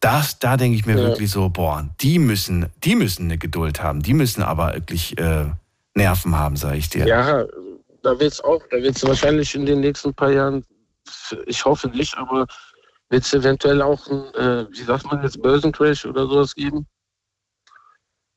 Das, 0.00 0.38
da 0.38 0.56
denke 0.56 0.76
ich 0.76 0.86
mir 0.86 0.96
ja. 0.96 1.08
wirklich 1.08 1.30
so, 1.30 1.48
boah, 1.48 1.88
die 2.00 2.18
müssen, 2.18 2.66
die 2.82 2.96
müssen 2.96 3.24
eine 3.24 3.38
Geduld 3.38 3.82
haben. 3.82 4.02
Die 4.02 4.14
müssen 4.14 4.42
aber 4.42 4.74
wirklich 4.74 5.18
äh, 5.18 5.46
Nerven 5.94 6.36
haben, 6.38 6.56
sage 6.56 6.78
ich 6.78 6.88
dir. 6.88 7.06
Ja, 7.06 7.44
da 8.02 8.18
wird 8.18 8.32
es 8.32 8.40
auch, 8.40 8.62
da 8.70 8.78
wird 8.78 8.96
es 8.96 9.04
wahrscheinlich 9.04 9.54
in 9.54 9.66
den 9.66 9.80
nächsten 9.80 10.14
paar 10.14 10.30
Jahren 10.30 10.64
ich 11.46 11.64
hoffe 11.64 11.88
nicht, 11.88 12.16
aber 12.16 12.46
wird 13.08 13.24
es 13.24 13.34
eventuell 13.34 13.82
auch 13.82 14.06
ein, 14.08 14.34
äh, 14.34 14.66
wie 14.70 14.82
sagt 14.82 15.04
man 15.04 15.22
jetzt, 15.22 15.40
Börsencrash 15.42 16.06
oder 16.06 16.26
sowas 16.26 16.54
geben? 16.54 16.86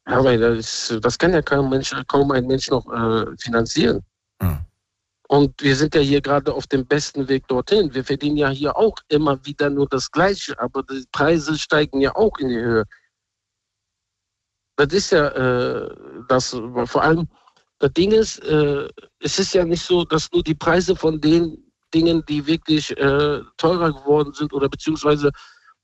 Ja, 0.07 0.23
weil 0.23 0.39
das, 0.39 0.93
das 1.01 1.17
kann 1.17 1.33
ja 1.33 1.41
kaum, 1.41 1.69
Mensch, 1.69 1.93
kaum 2.07 2.31
ein 2.31 2.45
Mensch 2.45 2.69
noch 2.69 2.85
äh, 2.91 3.25
finanzieren. 3.37 4.05
Hm. 4.41 4.59
Und 5.27 5.59
wir 5.61 5.75
sind 5.75 5.95
ja 5.95 6.01
hier 6.01 6.21
gerade 6.21 6.53
auf 6.53 6.67
dem 6.67 6.85
besten 6.85 7.27
Weg 7.27 7.47
dorthin. 7.47 7.93
Wir 7.93 8.03
verdienen 8.03 8.37
ja 8.37 8.49
hier 8.49 8.75
auch 8.77 8.95
immer 9.07 9.43
wieder 9.45 9.69
nur 9.69 9.87
das 9.87 10.11
Gleiche, 10.11 10.59
aber 10.59 10.83
die 10.83 11.05
Preise 11.11 11.57
steigen 11.57 12.01
ja 12.01 12.15
auch 12.15 12.37
in 12.37 12.49
die 12.49 12.59
Höhe. 12.59 12.83
Das 14.75 14.93
ist 14.93 15.11
ja 15.11 15.29
äh, 15.29 15.89
das, 16.27 16.49
vor 16.85 17.01
allem, 17.01 17.27
das 17.79 17.93
Ding 17.93 18.11
ist, 18.11 18.39
äh, 18.39 18.87
es 19.19 19.39
ist 19.39 19.53
ja 19.53 19.65
nicht 19.65 19.83
so, 19.83 20.05
dass 20.05 20.31
nur 20.31 20.43
die 20.43 20.53
Preise 20.53 20.95
von 20.95 21.19
denen 21.19 21.64
Dingen, 21.95 22.23
die 22.27 22.45
wirklich 22.45 22.91
äh, 22.97 23.39
teurer 23.57 23.93
geworden 23.93 24.33
sind 24.33 24.53
oder 24.53 24.67
beziehungsweise 24.67 25.31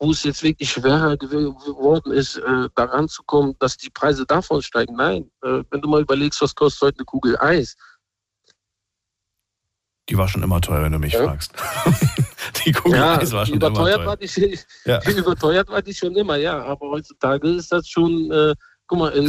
wo 0.02 0.12
es 0.12 0.24
jetzt 0.24 0.42
wirklich 0.42 0.72
schwerer 0.72 1.16
geworden 1.16 2.12
ist, 2.12 2.38
äh, 2.38 2.70
daran 2.76 3.08
zu 3.08 3.22
kommen, 3.24 3.56
dass 3.60 3.78
die 3.78 3.92
Preise 3.92 4.26
davon 4.26 4.62
steigen. 4.64 4.96
Nein, 4.96 5.30
äh, 5.44 5.64
wenn 5.70 5.80
du 5.80 5.88
mal 5.88 6.02
überlegst, 6.02 6.42
was 6.42 6.56
kostet 6.56 6.82
heute 6.82 6.98
eine 6.98 7.06
Kugel 7.06 7.38
Eis? 7.40 7.76
Die 10.10 10.18
war 10.18 10.28
schon 10.28 10.42
immer 10.42 10.60
teuer, 10.60 10.82
wenn 10.82 10.92
du 10.92 10.98
mich 10.98 11.14
ja. 11.14 11.24
fragst. 11.24 11.54
die 12.66 12.72
Kugel 12.72 12.98
ja, 12.98 13.20
Eis 13.20 13.32
war 13.32 13.46
schon 13.46 13.62
immer 13.62 13.74
teuer. 13.74 14.04
War 14.04 14.18
die, 14.18 14.60
ja. 14.86 15.08
überteuert 15.16 15.70
war 15.70 15.84
die 15.84 15.94
schon 15.94 16.16
immer, 16.16 16.36
ja. 16.38 16.64
Aber 16.64 16.90
heutzutage 16.90 17.48
ist 17.50 17.72
das 17.72 17.88
schon, 17.88 18.32
äh, 18.32 18.56
guck 18.88 18.98
mal, 18.98 19.10
in, 19.10 19.28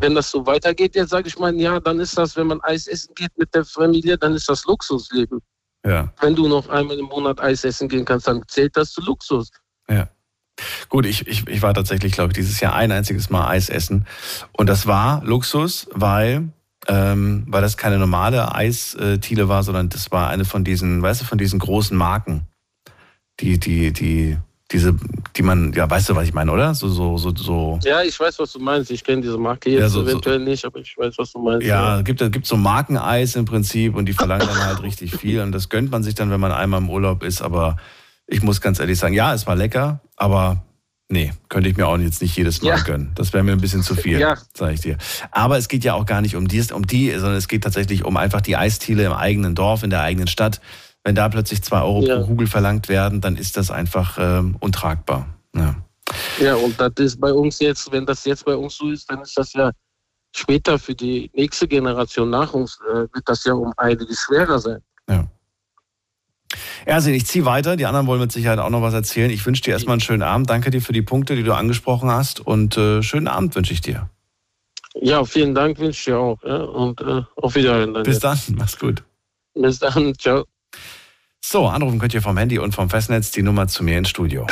wenn 0.00 0.14
das 0.14 0.30
so 0.30 0.46
weitergeht, 0.46 0.94
jetzt 0.94 1.10
sage 1.10 1.28
ich 1.28 1.38
mal, 1.38 1.54
ja, 1.54 1.78
dann 1.80 2.00
ist 2.00 2.16
das, 2.16 2.34
wenn 2.34 2.46
man 2.46 2.62
Eis 2.62 2.86
essen 2.86 3.14
geht 3.14 3.36
mit 3.36 3.54
der 3.54 3.66
Familie, 3.66 4.16
dann 4.16 4.34
ist 4.34 4.48
das 4.48 4.64
Luxusleben. 4.64 5.42
Ja. 5.88 6.12
Wenn 6.20 6.34
du 6.34 6.48
noch 6.48 6.68
einmal 6.68 6.98
im 6.98 7.06
Monat 7.06 7.40
Eis 7.40 7.64
essen 7.64 7.88
gehen 7.88 8.04
kannst, 8.04 8.28
dann 8.28 8.42
zählt 8.46 8.76
das 8.76 8.92
zu 8.92 9.00
Luxus. 9.00 9.50
Ja. 9.88 10.08
Gut, 10.88 11.06
ich, 11.06 11.26
ich, 11.26 11.46
ich 11.46 11.62
war 11.62 11.72
tatsächlich, 11.72 12.12
glaube 12.12 12.32
ich, 12.32 12.34
dieses 12.36 12.60
Jahr 12.60 12.74
ein 12.74 12.92
einziges 12.92 13.30
Mal 13.30 13.48
Eis 13.48 13.70
essen. 13.70 14.06
Und 14.52 14.68
das 14.68 14.86
war 14.86 15.24
Luxus, 15.24 15.88
weil, 15.92 16.48
ähm, 16.88 17.46
weil 17.48 17.62
das 17.62 17.76
keine 17.76 17.98
normale 17.98 18.54
Eistiele 18.54 19.48
war, 19.48 19.62
sondern 19.62 19.88
das 19.88 20.10
war 20.10 20.28
eine 20.28 20.44
von 20.44 20.64
diesen, 20.64 21.00
weißt 21.00 21.22
du, 21.22 21.24
von 21.24 21.38
diesen 21.38 21.58
großen 21.58 21.96
Marken. 21.96 22.46
Die, 23.40 23.58
die, 23.58 23.92
die, 23.92 24.36
diese, 24.70 24.94
die 25.36 25.42
man, 25.42 25.72
ja, 25.72 25.88
weißt 25.88 26.10
du, 26.10 26.16
was 26.16 26.28
ich 26.28 26.34
meine, 26.34 26.52
oder? 26.52 26.74
So, 26.74 26.88
so, 26.88 27.16
so, 27.16 27.34
so. 27.34 27.78
Ja, 27.84 28.02
ich 28.02 28.18
weiß, 28.18 28.38
was 28.38 28.52
du 28.52 28.58
meinst. 28.58 28.90
Ich 28.90 29.02
kenne 29.02 29.22
diese 29.22 29.38
Marke 29.38 29.70
jetzt 29.70 29.80
ja, 29.80 29.88
so, 29.88 30.02
eventuell 30.02 30.38
so, 30.38 30.44
nicht, 30.44 30.64
aber 30.64 30.78
ich 30.80 30.96
weiß, 30.96 31.14
was 31.16 31.32
du 31.32 31.38
meinst. 31.38 31.66
Ja, 31.66 31.96
ja. 31.96 32.02
gibt 32.02 32.20
gibt 32.32 32.46
so 32.46 32.56
Markeneis 32.56 33.34
im 33.34 33.46
Prinzip 33.46 33.94
und 33.94 34.06
die 34.06 34.12
verlangen 34.12 34.46
dann 34.46 34.66
halt 34.66 34.82
richtig 34.82 35.16
viel 35.16 35.40
und 35.40 35.52
das 35.52 35.70
gönnt 35.70 35.90
man 35.90 36.02
sich 36.02 36.14
dann, 36.14 36.30
wenn 36.30 36.40
man 36.40 36.52
einmal 36.52 36.80
im 36.80 36.90
Urlaub 36.90 37.22
ist. 37.22 37.40
Aber 37.40 37.76
ich 38.26 38.42
muss 38.42 38.60
ganz 38.60 38.78
ehrlich 38.78 38.98
sagen, 38.98 39.14
ja, 39.14 39.32
es 39.32 39.46
war 39.46 39.56
lecker, 39.56 40.00
aber 40.16 40.62
nee, 41.08 41.32
könnte 41.48 41.70
ich 41.70 41.76
mir 41.78 41.86
auch 41.86 41.96
jetzt 41.96 42.20
nicht 42.20 42.36
jedes 42.36 42.60
Mal 42.60 42.76
ja. 42.76 42.82
gönnen. 42.82 43.12
Das 43.14 43.32
wäre 43.32 43.42
mir 43.42 43.52
ein 43.52 43.60
bisschen 43.60 43.82
zu 43.82 43.94
viel, 43.94 44.20
ja. 44.20 44.36
sage 44.52 44.74
ich 44.74 44.80
dir. 44.82 44.98
Aber 45.30 45.56
es 45.56 45.68
geht 45.68 45.82
ja 45.82 45.94
auch 45.94 46.04
gar 46.04 46.20
nicht 46.20 46.36
um 46.36 46.46
die, 46.46 46.62
um 46.74 46.86
die, 46.86 47.10
sondern 47.12 47.36
es 47.36 47.48
geht 47.48 47.64
tatsächlich 47.64 48.04
um 48.04 48.18
einfach 48.18 48.42
die 48.42 48.56
Eistiele 48.56 49.04
im 49.04 49.12
eigenen 49.12 49.54
Dorf, 49.54 49.82
in 49.82 49.88
der 49.88 50.02
eigenen 50.02 50.28
Stadt 50.28 50.60
wenn 51.04 51.14
da 51.14 51.28
plötzlich 51.28 51.62
zwei 51.62 51.82
Euro 51.82 52.02
ja. 52.02 52.18
pro 52.18 52.26
Kugel 52.26 52.46
verlangt 52.46 52.88
werden, 52.88 53.20
dann 53.20 53.36
ist 53.36 53.56
das 53.56 53.70
einfach 53.70 54.18
ähm, 54.20 54.56
untragbar. 54.60 55.26
Ja. 55.54 55.74
ja, 56.40 56.54
und 56.54 56.80
das 56.80 56.92
ist 56.96 57.20
bei 57.20 57.32
uns 57.32 57.58
jetzt, 57.60 57.90
wenn 57.92 58.06
das 58.06 58.24
jetzt 58.24 58.44
bei 58.44 58.54
uns 58.54 58.76
so 58.76 58.90
ist, 58.90 59.10
dann 59.10 59.22
ist 59.22 59.36
das 59.36 59.52
ja 59.52 59.70
später 60.34 60.78
für 60.78 60.94
die 60.94 61.30
nächste 61.34 61.66
Generation 61.66 62.30
nach 62.30 62.52
uns, 62.52 62.78
äh, 62.88 63.00
wird 63.12 63.26
das 63.26 63.44
ja 63.44 63.54
um 63.54 63.72
einiges 63.76 64.20
schwerer 64.20 64.58
sein. 64.58 64.80
Ja. 65.08 65.26
Ersin, 66.84 67.14
ich 67.14 67.26
ziehe 67.26 67.44
weiter. 67.44 67.76
Die 67.76 67.86
anderen 67.86 68.06
wollen 68.06 68.20
mit 68.20 68.32
Sicherheit 68.32 68.58
auch 68.58 68.70
noch 68.70 68.82
was 68.82 68.94
erzählen. 68.94 69.30
Ich 69.30 69.44
wünsche 69.44 69.62
dir 69.62 69.72
erstmal 69.72 69.94
einen 69.94 70.00
schönen 70.00 70.22
Abend. 70.22 70.48
Danke 70.48 70.70
dir 70.70 70.80
für 70.80 70.92
die 70.92 71.02
Punkte, 71.02 71.36
die 71.36 71.42
du 71.42 71.54
angesprochen 71.54 72.10
hast. 72.10 72.40
Und 72.40 72.76
äh, 72.76 73.02
schönen 73.02 73.28
Abend 73.28 73.54
wünsche 73.54 73.72
ich 73.72 73.80
dir. 73.80 74.08
Ja, 74.94 75.24
vielen 75.24 75.54
Dank 75.54 75.78
wünsche 75.78 75.98
ich 75.98 76.04
dir 76.04 76.18
auch. 76.18 76.42
Ja? 76.42 76.56
Und 76.56 77.00
äh, 77.00 77.22
auf 77.36 77.54
Wiedersehen. 77.54 77.92
Bis 78.02 78.20
dann, 78.20 78.38
mach's 78.56 78.78
gut. 78.78 79.02
Bis 79.54 79.78
dann, 79.78 80.14
ciao. 80.18 80.44
So, 81.44 81.66
anrufen 81.66 81.98
könnt 81.98 82.12
ihr 82.14 82.22
vom 82.22 82.36
Handy 82.36 82.58
und 82.58 82.74
vom 82.74 82.90
Festnetz 82.90 83.30
die 83.30 83.42
Nummer 83.42 83.68
zu 83.68 83.82
mir 83.82 83.96
ins 83.96 84.10
Studio. 84.10 84.46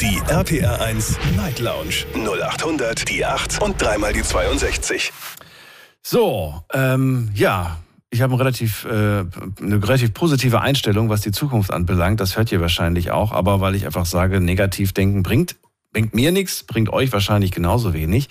Die 0.00 0.20
RPR 0.28 0.80
1 0.80 1.18
Night 1.36 1.60
Lounge 1.60 2.06
0800 2.14 3.08
die 3.08 3.24
8 3.24 3.62
und 3.62 3.80
dreimal 3.80 4.12
die 4.12 4.22
62. 4.22 5.12
So, 6.02 6.64
ähm, 6.72 7.30
ja, 7.34 7.78
ich 8.10 8.22
habe 8.22 8.34
ein 8.34 8.38
relativ, 8.38 8.84
äh, 8.84 8.88
eine 8.90 9.28
relativ 9.60 10.12
positive 10.12 10.60
Einstellung, 10.60 11.08
was 11.08 11.20
die 11.20 11.30
Zukunft 11.30 11.72
anbelangt. 11.72 12.20
Das 12.20 12.36
hört 12.36 12.50
ihr 12.50 12.60
wahrscheinlich 12.60 13.12
auch, 13.12 13.30
aber 13.30 13.60
weil 13.60 13.76
ich 13.76 13.86
einfach 13.86 14.06
sage, 14.06 14.40
negativ 14.40 14.92
denken 14.92 15.22
bringt, 15.22 15.56
bringt 15.92 16.14
mir 16.14 16.32
nichts, 16.32 16.64
bringt 16.64 16.92
euch 16.92 17.12
wahrscheinlich 17.12 17.52
genauso 17.52 17.94
wenig. 17.94 18.28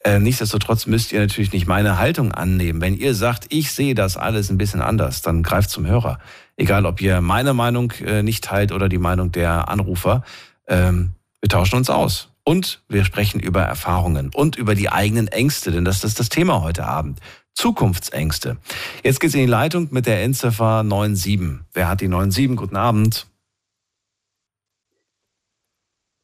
Äh, 0.00 0.20
nichtsdestotrotz 0.20 0.86
müsst 0.86 1.12
ihr 1.12 1.20
natürlich 1.20 1.52
nicht 1.52 1.66
meine 1.66 1.98
Haltung 1.98 2.32
annehmen. 2.32 2.80
Wenn 2.80 2.94
ihr 2.94 3.14
sagt, 3.14 3.46
ich 3.50 3.72
sehe 3.72 3.94
das 3.94 4.16
alles 4.16 4.50
ein 4.50 4.58
bisschen 4.58 4.80
anders, 4.80 5.22
dann 5.22 5.42
greift 5.42 5.70
zum 5.70 5.86
Hörer. 5.86 6.18
Egal, 6.56 6.86
ob 6.86 7.00
ihr 7.00 7.20
meine 7.20 7.54
Meinung 7.54 7.92
äh, 8.04 8.22
nicht 8.22 8.44
teilt 8.44 8.72
oder 8.72 8.88
die 8.88 8.98
Meinung 8.98 9.32
der 9.32 9.68
Anrufer. 9.68 10.22
Ähm, 10.66 11.10
wir 11.40 11.48
tauschen 11.48 11.76
uns 11.76 11.90
aus. 11.90 12.30
Und 12.44 12.82
wir 12.88 13.04
sprechen 13.04 13.40
über 13.40 13.62
Erfahrungen 13.62 14.30
und 14.34 14.56
über 14.56 14.74
die 14.74 14.88
eigenen 14.88 15.28
Ängste, 15.28 15.70
denn 15.70 15.84
das 15.84 16.02
ist 16.02 16.18
das 16.18 16.30
Thema 16.30 16.62
heute 16.62 16.86
Abend. 16.86 17.20
Zukunftsängste. 17.52 18.56
Jetzt 19.04 19.20
geht's 19.20 19.34
in 19.34 19.40
die 19.40 19.46
Leitung 19.46 19.88
mit 19.90 20.06
der 20.06 20.22
Endziffer 20.22 20.82
97. 20.82 21.60
Wer 21.74 21.88
hat 21.88 22.00
die 22.00 22.06
97? 22.06 22.56
Guten 22.56 22.76
Abend. 22.76 23.26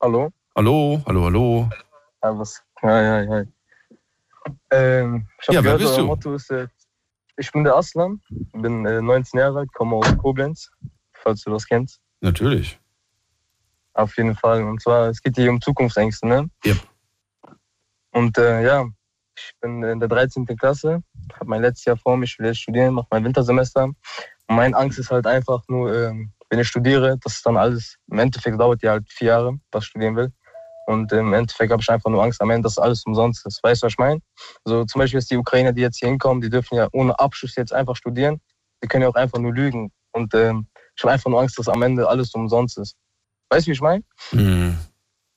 Hallo? 0.01 0.31
Hallo, 0.57 1.03
hallo, 1.07 1.25
hallo. 1.25 1.71
Was? 2.21 2.63
Ja, 2.83 3.03
ja, 3.03 3.21
ja. 3.23 3.45
Ähm, 4.71 5.27
ich 5.41 5.49
habe 5.49 5.57
Ja, 5.57 5.63
gehört, 5.63 5.83
euer? 5.83 6.05
Motto 6.05 6.35
ist, 6.35 6.51
äh, 6.51 6.69
ich 7.37 7.51
bin 7.53 7.65
der 7.65 7.77
Aslan, 7.77 8.21
bin 8.53 8.87
äh, 8.87 9.01
19 9.01 9.41
Jahre 9.41 9.61
alt, 9.61 9.73
komme 9.73 9.97
aus 9.97 10.17
Koblenz, 10.19 10.71
falls 11.13 11.43
du 11.43 11.51
das 11.51 11.67
kennst. 11.67 12.01
Natürlich. 12.21 12.79
Auf 13.95 14.17
jeden 14.17 14.35
Fall. 14.35 14.63
Und 14.65 14.83
zwar, 14.83 15.09
es 15.09 15.23
geht 15.23 15.37
hier 15.37 15.51
um 15.51 15.61
Zukunftsängste, 15.61 16.27
ne? 16.27 16.51
Ja. 16.65 16.75
Und 18.11 18.39
äh, 18.39 18.65
ja, 18.65 18.87
ich 19.37 19.53
bin 19.61 19.83
in 19.83 20.01
der 20.01 20.09
13. 20.09 20.47
Klasse, 20.57 21.03
habe 21.35 21.47
mein 21.47 21.63
letztes 21.63 21.85
Jahr 21.85 21.97
vor 21.97 22.17
mir, 22.17 22.25
ich 22.25 22.39
will 22.39 22.47
jetzt 22.47 22.61
studieren, 22.61 22.95
mache 22.95 23.09
mein 23.11 23.25
Wintersemester. 23.25 23.85
Und 23.85 23.97
meine 24.57 24.77
Angst 24.77 24.99
ist 24.99 25.11
halt 25.11 25.27
einfach 25.27 25.63
nur, 25.69 25.95
ähm, 25.95 26.33
wenn 26.51 26.61
ich 26.61 26.69
studiere, 26.69 27.19
das 27.23 27.37
ist 27.37 27.47
dann 27.47 27.57
alles, 27.57 27.97
im 28.11 28.19
Endeffekt 28.19 28.61
dauert 28.61 28.83
ja 28.83 28.93
halt 28.93 29.11
vier 29.11 29.29
Jahre, 29.29 29.59
was 29.73 29.85
ich 29.85 29.91
studieren 29.91 30.17
will. 30.17 30.33
Und 30.87 31.13
im 31.13 31.33
Endeffekt 31.33 31.73
habe 31.73 31.83
ich 31.83 31.89
einfach 31.89 32.11
nur 32.11 32.23
Angst 32.23 32.41
am 32.41 32.51
Ende, 32.51 32.67
dass 32.67 32.79
alles 32.79 33.05
umsonst 33.07 33.47
ist. 33.47 33.63
Weißt 33.63 33.83
du, 33.83 33.87
was 33.87 33.93
ich 33.93 33.99
meine? 33.99 34.21
So 34.65 34.85
zum 34.85 34.99
Beispiel 34.99 35.21
jetzt 35.21 35.31
die 35.31 35.37
Ukrainer, 35.37 35.73
die 35.73 35.83
jetzt 35.83 35.99
hier 35.99 36.09
hinkommen, 36.09 36.41
die 36.41 36.51
dürfen 36.51 36.77
ja 36.77 36.89
ohne 36.93 37.19
Abschluss 37.19 37.57
jetzt 37.57 37.73
einfach 37.73 37.97
studieren. 37.97 38.41
Die 38.83 38.89
können 38.89 39.03
ja 39.03 39.09
auch 39.09 39.15
einfach 39.15 39.39
nur 39.39 39.53
lügen. 39.53 39.91
Und 40.13 40.35
ähm, 40.35 40.67
ich 40.97 41.03
habe 41.03 41.13
einfach 41.13 41.31
nur 41.31 41.41
Angst, 41.41 41.59
dass 41.59 41.69
am 41.69 41.83
Ende 41.83 42.09
alles 42.09 42.35
umsonst 42.35 42.79
ist. 42.79 42.97
Weißt 43.49 43.67
du, 43.67 43.71
wie 43.71 43.75
ich 43.75 43.81
meine? 43.81 44.05
Hm. 44.31 44.77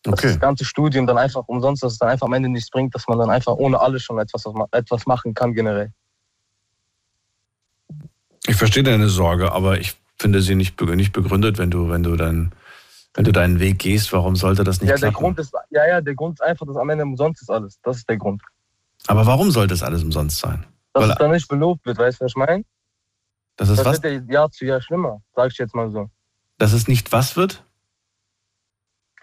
Dass 0.04 0.14
Okay. 0.14 0.28
das 0.28 0.40
ganze 0.40 0.64
Studium 0.64 1.08
dann 1.08 1.18
einfach 1.18 1.44
umsonst, 1.48 1.84
dass 1.84 1.94
es 1.94 2.00
dann 2.00 2.10
einfach 2.10 2.28
am 2.28 2.34
Ende 2.34 2.50
nichts 2.50 2.70
bringt, 2.70 2.94
dass 2.96 3.08
man 3.08 3.18
dann 3.18 3.30
einfach 3.30 3.54
ohne 3.54 3.80
alles 3.80 4.04
schon 4.04 4.20
etwas, 4.20 4.46
etwas 4.72 5.06
machen 5.06 5.34
kann 5.34 5.54
generell. 5.54 5.92
Ich 8.46 8.56
verstehe 8.56 8.84
deine 8.84 9.10
Sorge, 9.10 9.52
aber 9.52 9.80
ich 9.80 9.96
finde 10.18 10.42
sie 10.42 10.56
nicht, 10.56 10.80
nicht 10.82 11.12
begründet, 11.12 11.58
wenn 11.58 11.72
du, 11.72 11.90
wenn 11.90 12.04
du 12.04 12.16
dann, 12.16 12.54
wenn 13.18 13.26
du 13.26 13.32
deinen 13.32 13.60
Weg 13.60 13.80
gehst. 13.80 14.14
Warum 14.14 14.36
sollte 14.36 14.64
das 14.64 14.80
nicht 14.80 14.90
Ja, 14.90 14.96
der 14.96 15.10
klappen? 15.10 15.16
Grund 15.24 15.40
ist, 15.40 15.54
ja, 15.72 15.86
ja, 15.88 16.00
der 16.02 16.16
Grund 16.16 16.40
ist 16.40 16.42
einfach, 16.42 16.66
dass 16.68 16.78
am 16.78 16.90
Ende 16.90 17.04
umsonst 17.04 17.42
ist 17.42 17.50
alles. 17.50 17.80
Das 17.84 17.98
ist 17.98 18.08
der 18.08 18.18
Grund. 18.18 18.42
Aber 19.08 19.26
warum 19.26 19.52
sollte 19.52 19.74
es 19.74 19.84
alles 19.84 20.04
umsonst 20.04 20.38
sein? 20.40 20.66
Dass 20.94 21.04
Weil- 21.04 21.12
es 21.12 21.18
dann 21.18 21.32
nicht 21.32 21.48
belobt 21.48 21.86
wird, 21.86 21.98
weißt 21.98 22.22
du, 22.22 22.26
was 22.26 22.32
ich 22.32 22.36
meine? 22.36 22.64
Das 23.58 23.70
ist 23.70 23.80
das 23.80 23.86
was? 23.86 24.04
wird 24.04 24.28
ja 24.30 24.34
Jahr 24.34 24.52
zu 24.52 24.66
Jahr 24.66 24.82
schlimmer, 24.82 25.22
sag 25.36 25.52
ich 25.52 25.58
jetzt 25.58 25.74
mal 25.74 25.90
so. 25.92 26.10
Dass 26.60 26.74
es 26.74 26.88
nicht 26.88 27.12
was 27.12 27.36
wird? 27.36 27.64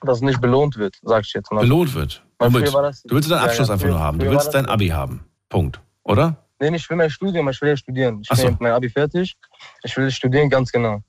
Dass 0.03 0.19
es 0.19 0.23
nicht 0.23 0.41
belohnt 0.41 0.77
wird, 0.77 0.97
sag 1.03 1.25
ich 1.25 1.33
jetzt 1.33 1.51
mal. 1.53 1.61
Belohnt 1.61 1.95
wird. 1.95 2.25
Womit? 2.39 2.67
Du 2.69 3.15
willst 3.15 3.31
deinen 3.31 3.39
Ja, 3.39 3.45
Abschluss 3.45 3.69
ja, 3.69 3.75
einfach 3.75 3.87
früher- 3.87 3.93
nur 3.95 4.01
haben. 4.01 4.19
Du 4.19 4.29
willst 4.29 4.53
dein 4.53 4.67
Abi 4.67 4.89
haben. 4.89 5.25
Punkt. 5.49 5.81
Oder? 6.03 6.37
Nee, 6.61 6.71
nicht 6.71 6.87
für 6.87 6.97
mein 6.97 7.11
Studium, 7.11 7.49
ich 7.49 7.61
will 7.63 7.71
ja 7.71 7.77
studieren. 7.77 8.21
Ich 8.23 8.29
Ach 8.31 8.37
so. 8.37 8.47
bin 8.49 8.57
meinem 8.61 8.75
Abi 8.75 8.91
fertig. 8.91 9.35
Ich 9.83 9.97
will 9.97 10.11
studieren, 10.11 10.51
ganz 10.51 10.71
genau. 10.73 11.01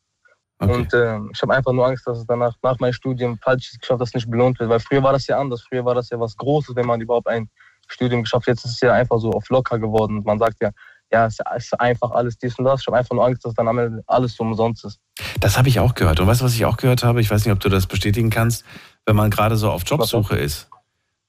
Und 0.58 0.94
äh, 0.94 1.18
ich 1.34 1.42
habe 1.42 1.54
einfach 1.54 1.74
nur 1.74 1.86
Angst, 1.86 2.08
dass 2.08 2.20
es 2.20 2.26
danach, 2.26 2.56
nach 2.64 2.80
meinem 2.80 2.94
Studium, 2.94 3.38
falls 3.42 3.64
ich 3.64 3.74
es 3.74 3.80
geschafft 3.80 4.00
habe, 4.00 4.06
das 4.06 4.14
nicht 4.14 4.30
belohnt 4.30 4.60
wird. 4.60 4.70
Weil 4.70 4.80
früher 4.80 5.04
war 5.04 5.12
das 5.14 5.28
ja 5.28 5.40
anders. 5.40 5.64
Früher 5.68 5.84
war 5.84 5.96
das 5.96 6.10
ja 6.10 6.20
was 6.20 6.36
Großes, 6.38 6.76
wenn 6.76 6.86
man 6.86 7.02
überhaupt 7.02 7.28
ein 7.28 7.50
Studium 7.88 8.24
geschafft 8.24 8.48
hat. 8.48 8.56
Jetzt 8.56 8.66
ist 8.66 8.72
es 8.72 8.82
ja 8.82 8.94
einfach 8.94 9.20
so 9.20 9.32
auf 9.32 9.50
locker 9.50 9.80
geworden. 9.80 10.24
Man 10.24 10.40
sagt 10.40 10.62
ja, 10.62 10.72
ja, 11.12 11.26
es 11.26 11.40
ist 11.58 11.80
einfach 11.80 12.12
alles 12.12 12.38
dies 12.38 12.58
und 12.58 12.66
das. 12.66 12.82
Ich 12.82 12.88
habe 12.88 12.98
einfach 12.98 13.16
nur 13.16 13.26
Angst, 13.26 13.46
dass 13.46 13.54
dann 13.54 13.68
am 13.68 13.78
Ende 13.78 14.04
alles 14.08 14.36
so 14.36 14.44
umsonst 14.44 14.86
ist. 14.86 15.00
Das 15.40 15.58
habe 15.58 15.68
ich 15.70 15.80
auch 15.80 15.94
gehört. 15.94 16.20
Und 16.20 16.28
weißt 16.28 16.42
du, 16.42 16.46
was 16.46 16.56
ich 16.56 16.66
auch 16.66 16.78
gehört 16.78 17.04
habe? 17.04 17.22
Ich 17.22 17.30
weiß 17.30 17.46
nicht, 17.46 17.54
ob 17.54 17.60
du 17.60 17.70
das 17.70 17.86
bestätigen 17.86 18.30
kannst. 18.30 18.66
Wenn 19.06 19.16
man 19.16 19.30
gerade 19.30 19.58
so 19.58 19.70
auf 19.70 19.84
Jobsuche 19.86 20.36
ist, 20.38 20.68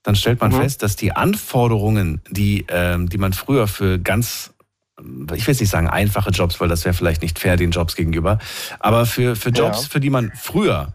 dann 0.03 0.17
stellt 0.17 0.41
man 0.41 0.53
Mhm. 0.53 0.57
fest, 0.61 0.83
dass 0.83 0.97
die 0.97 1.13
Anforderungen, 1.13 2.23
die, 2.31 2.65
ähm, 2.69 3.09
die 3.09 3.19
man 3.19 3.33
früher 3.33 3.67
für 3.67 3.99
ganz, 3.99 4.55
ich 4.99 5.47
will 5.47 5.53
jetzt 5.53 5.61
nicht 5.61 5.71
sagen 5.71 5.89
einfache 5.89 6.31
Jobs, 6.31 6.61
weil 6.61 6.69
das 6.69 6.85
wäre 6.85 6.95
vielleicht 6.95 7.23
nicht 7.23 7.39
fair 7.39 7.57
den 7.57 7.71
Jobs 7.71 7.97
gegenüber, 7.97 8.39
aber 8.81 9.07
für, 9.07 9.37
für 9.37 9.51
Jobs, 9.51 9.83
Ja. 9.83 9.89
für 9.91 10.01
die 10.01 10.11
man 10.11 10.33
früher 10.35 10.95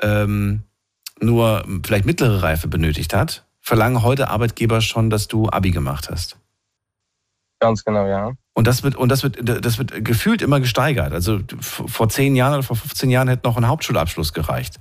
ähm, 0.00 0.62
nur 1.20 1.64
vielleicht 1.84 2.04
mittlere 2.06 2.42
Reife 2.42 2.68
benötigt 2.68 3.14
hat, 3.14 3.44
verlangen 3.60 4.02
heute 4.02 4.28
Arbeitgeber 4.28 4.80
schon, 4.80 5.10
dass 5.10 5.28
du 5.28 5.48
Abi 5.48 5.70
gemacht 5.70 6.08
hast. 6.10 6.36
Ganz 7.60 7.84
genau, 7.84 8.06
ja. 8.06 8.32
Und 8.52 8.66
das 8.66 8.82
wird, 8.82 8.96
und 8.96 9.08
das 9.10 9.22
wird, 9.22 9.38
das 9.42 9.78
wird 9.78 10.04
gefühlt 10.04 10.42
immer 10.42 10.60
gesteigert. 10.60 11.12
Also 11.12 11.40
vor 11.60 12.08
zehn 12.08 12.36
Jahren 12.36 12.54
oder 12.54 12.62
vor 12.62 12.76
15 12.76 13.10
Jahren 13.10 13.28
hätte 13.28 13.46
noch 13.48 13.56
ein 13.56 13.66
Hauptschulabschluss 13.68 14.32
gereicht. 14.34 14.78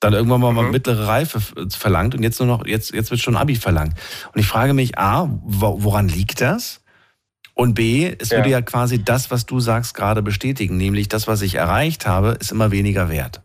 Dann 0.00 0.12
irgendwann 0.14 0.40
mal, 0.40 0.52
mal 0.52 0.64
Mhm. 0.64 0.70
mittlere 0.72 1.06
Reife 1.06 1.40
verlangt 1.70 2.14
und 2.14 2.22
jetzt 2.22 2.40
nur 2.40 2.46
noch, 2.48 2.66
jetzt, 2.66 2.92
jetzt 2.92 3.10
wird 3.10 3.20
schon 3.20 3.36
Abi 3.36 3.54
verlangt. 3.56 3.94
Und 4.32 4.40
ich 4.40 4.46
frage 4.46 4.74
mich, 4.74 4.98
A, 4.98 5.28
wo- 5.42 5.82
woran 5.84 6.08
liegt 6.08 6.40
das? 6.40 6.79
Und 7.60 7.74
B, 7.74 8.16
es 8.18 8.30
Ja. 8.30 8.38
würde 8.38 8.48
ja 8.48 8.62
quasi 8.62 9.04
das, 9.04 9.30
was 9.30 9.44
du 9.44 9.60
sagst, 9.60 9.92
gerade 9.94 10.22
bestätigen, 10.22 10.78
nämlich 10.78 11.08
das, 11.08 11.26
was 11.28 11.42
ich 11.42 11.56
erreicht 11.56 12.06
habe, 12.06 12.38
ist 12.40 12.52
immer 12.52 12.70
weniger 12.70 13.10
wert. 13.10 13.42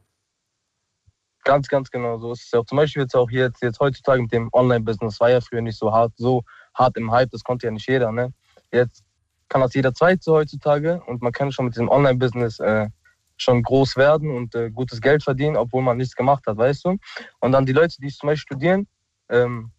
Ganz, 1.43 1.67
ganz 1.67 1.91
genau. 1.91 2.17
So 2.17 2.31
ist 2.31 2.43
es 2.45 2.51
ja 2.51 2.59
auch. 2.61 2.65
Zum 2.65 2.77
Beispiel 2.77 3.01
jetzt 3.01 3.13
auch 3.13 3.29
jetzt, 3.29 3.61
jetzt 3.61 3.77
heutzutage 3.81 4.21
mit 4.21 4.31
dem 4.31 4.49
Online-Business 4.53 5.19
war 5.19 5.31
ja 5.31 5.41
früher 5.41 5.61
nicht 5.61 5.77
so 5.77 5.91
hart, 5.91 6.13
so 6.15 6.43
hart 6.73 6.95
im 6.95 7.11
Hype, 7.11 7.29
das 7.31 7.43
konnte 7.43 7.67
ja 7.67 7.71
nicht 7.71 7.89
jeder. 7.89 8.13
Ne? 8.13 8.31
Jetzt 8.71 9.03
kann 9.49 9.59
das 9.59 9.73
jeder 9.73 9.93
Zweite 9.93 10.31
heutzutage 10.31 11.01
und 11.07 11.21
man 11.21 11.33
kann 11.33 11.51
schon 11.51 11.65
mit 11.65 11.75
diesem 11.75 11.89
Online-Business 11.89 12.59
äh, 12.61 12.87
schon 13.35 13.63
groß 13.63 13.97
werden 13.97 14.31
und 14.31 14.55
äh, 14.55 14.71
gutes 14.71 15.01
Geld 15.01 15.23
verdienen, 15.23 15.57
obwohl 15.57 15.83
man 15.83 15.97
nichts 15.97 16.15
gemacht 16.15 16.47
hat, 16.47 16.55
weißt 16.55 16.85
du? 16.85 16.97
Und 17.41 17.51
dann 17.51 17.65
die 17.65 17.73
Leute, 17.73 17.97
die 17.99 18.07
zum 18.07 18.27
Beispiel 18.27 18.55
studieren, 18.55 18.87
ähm, 19.27 19.71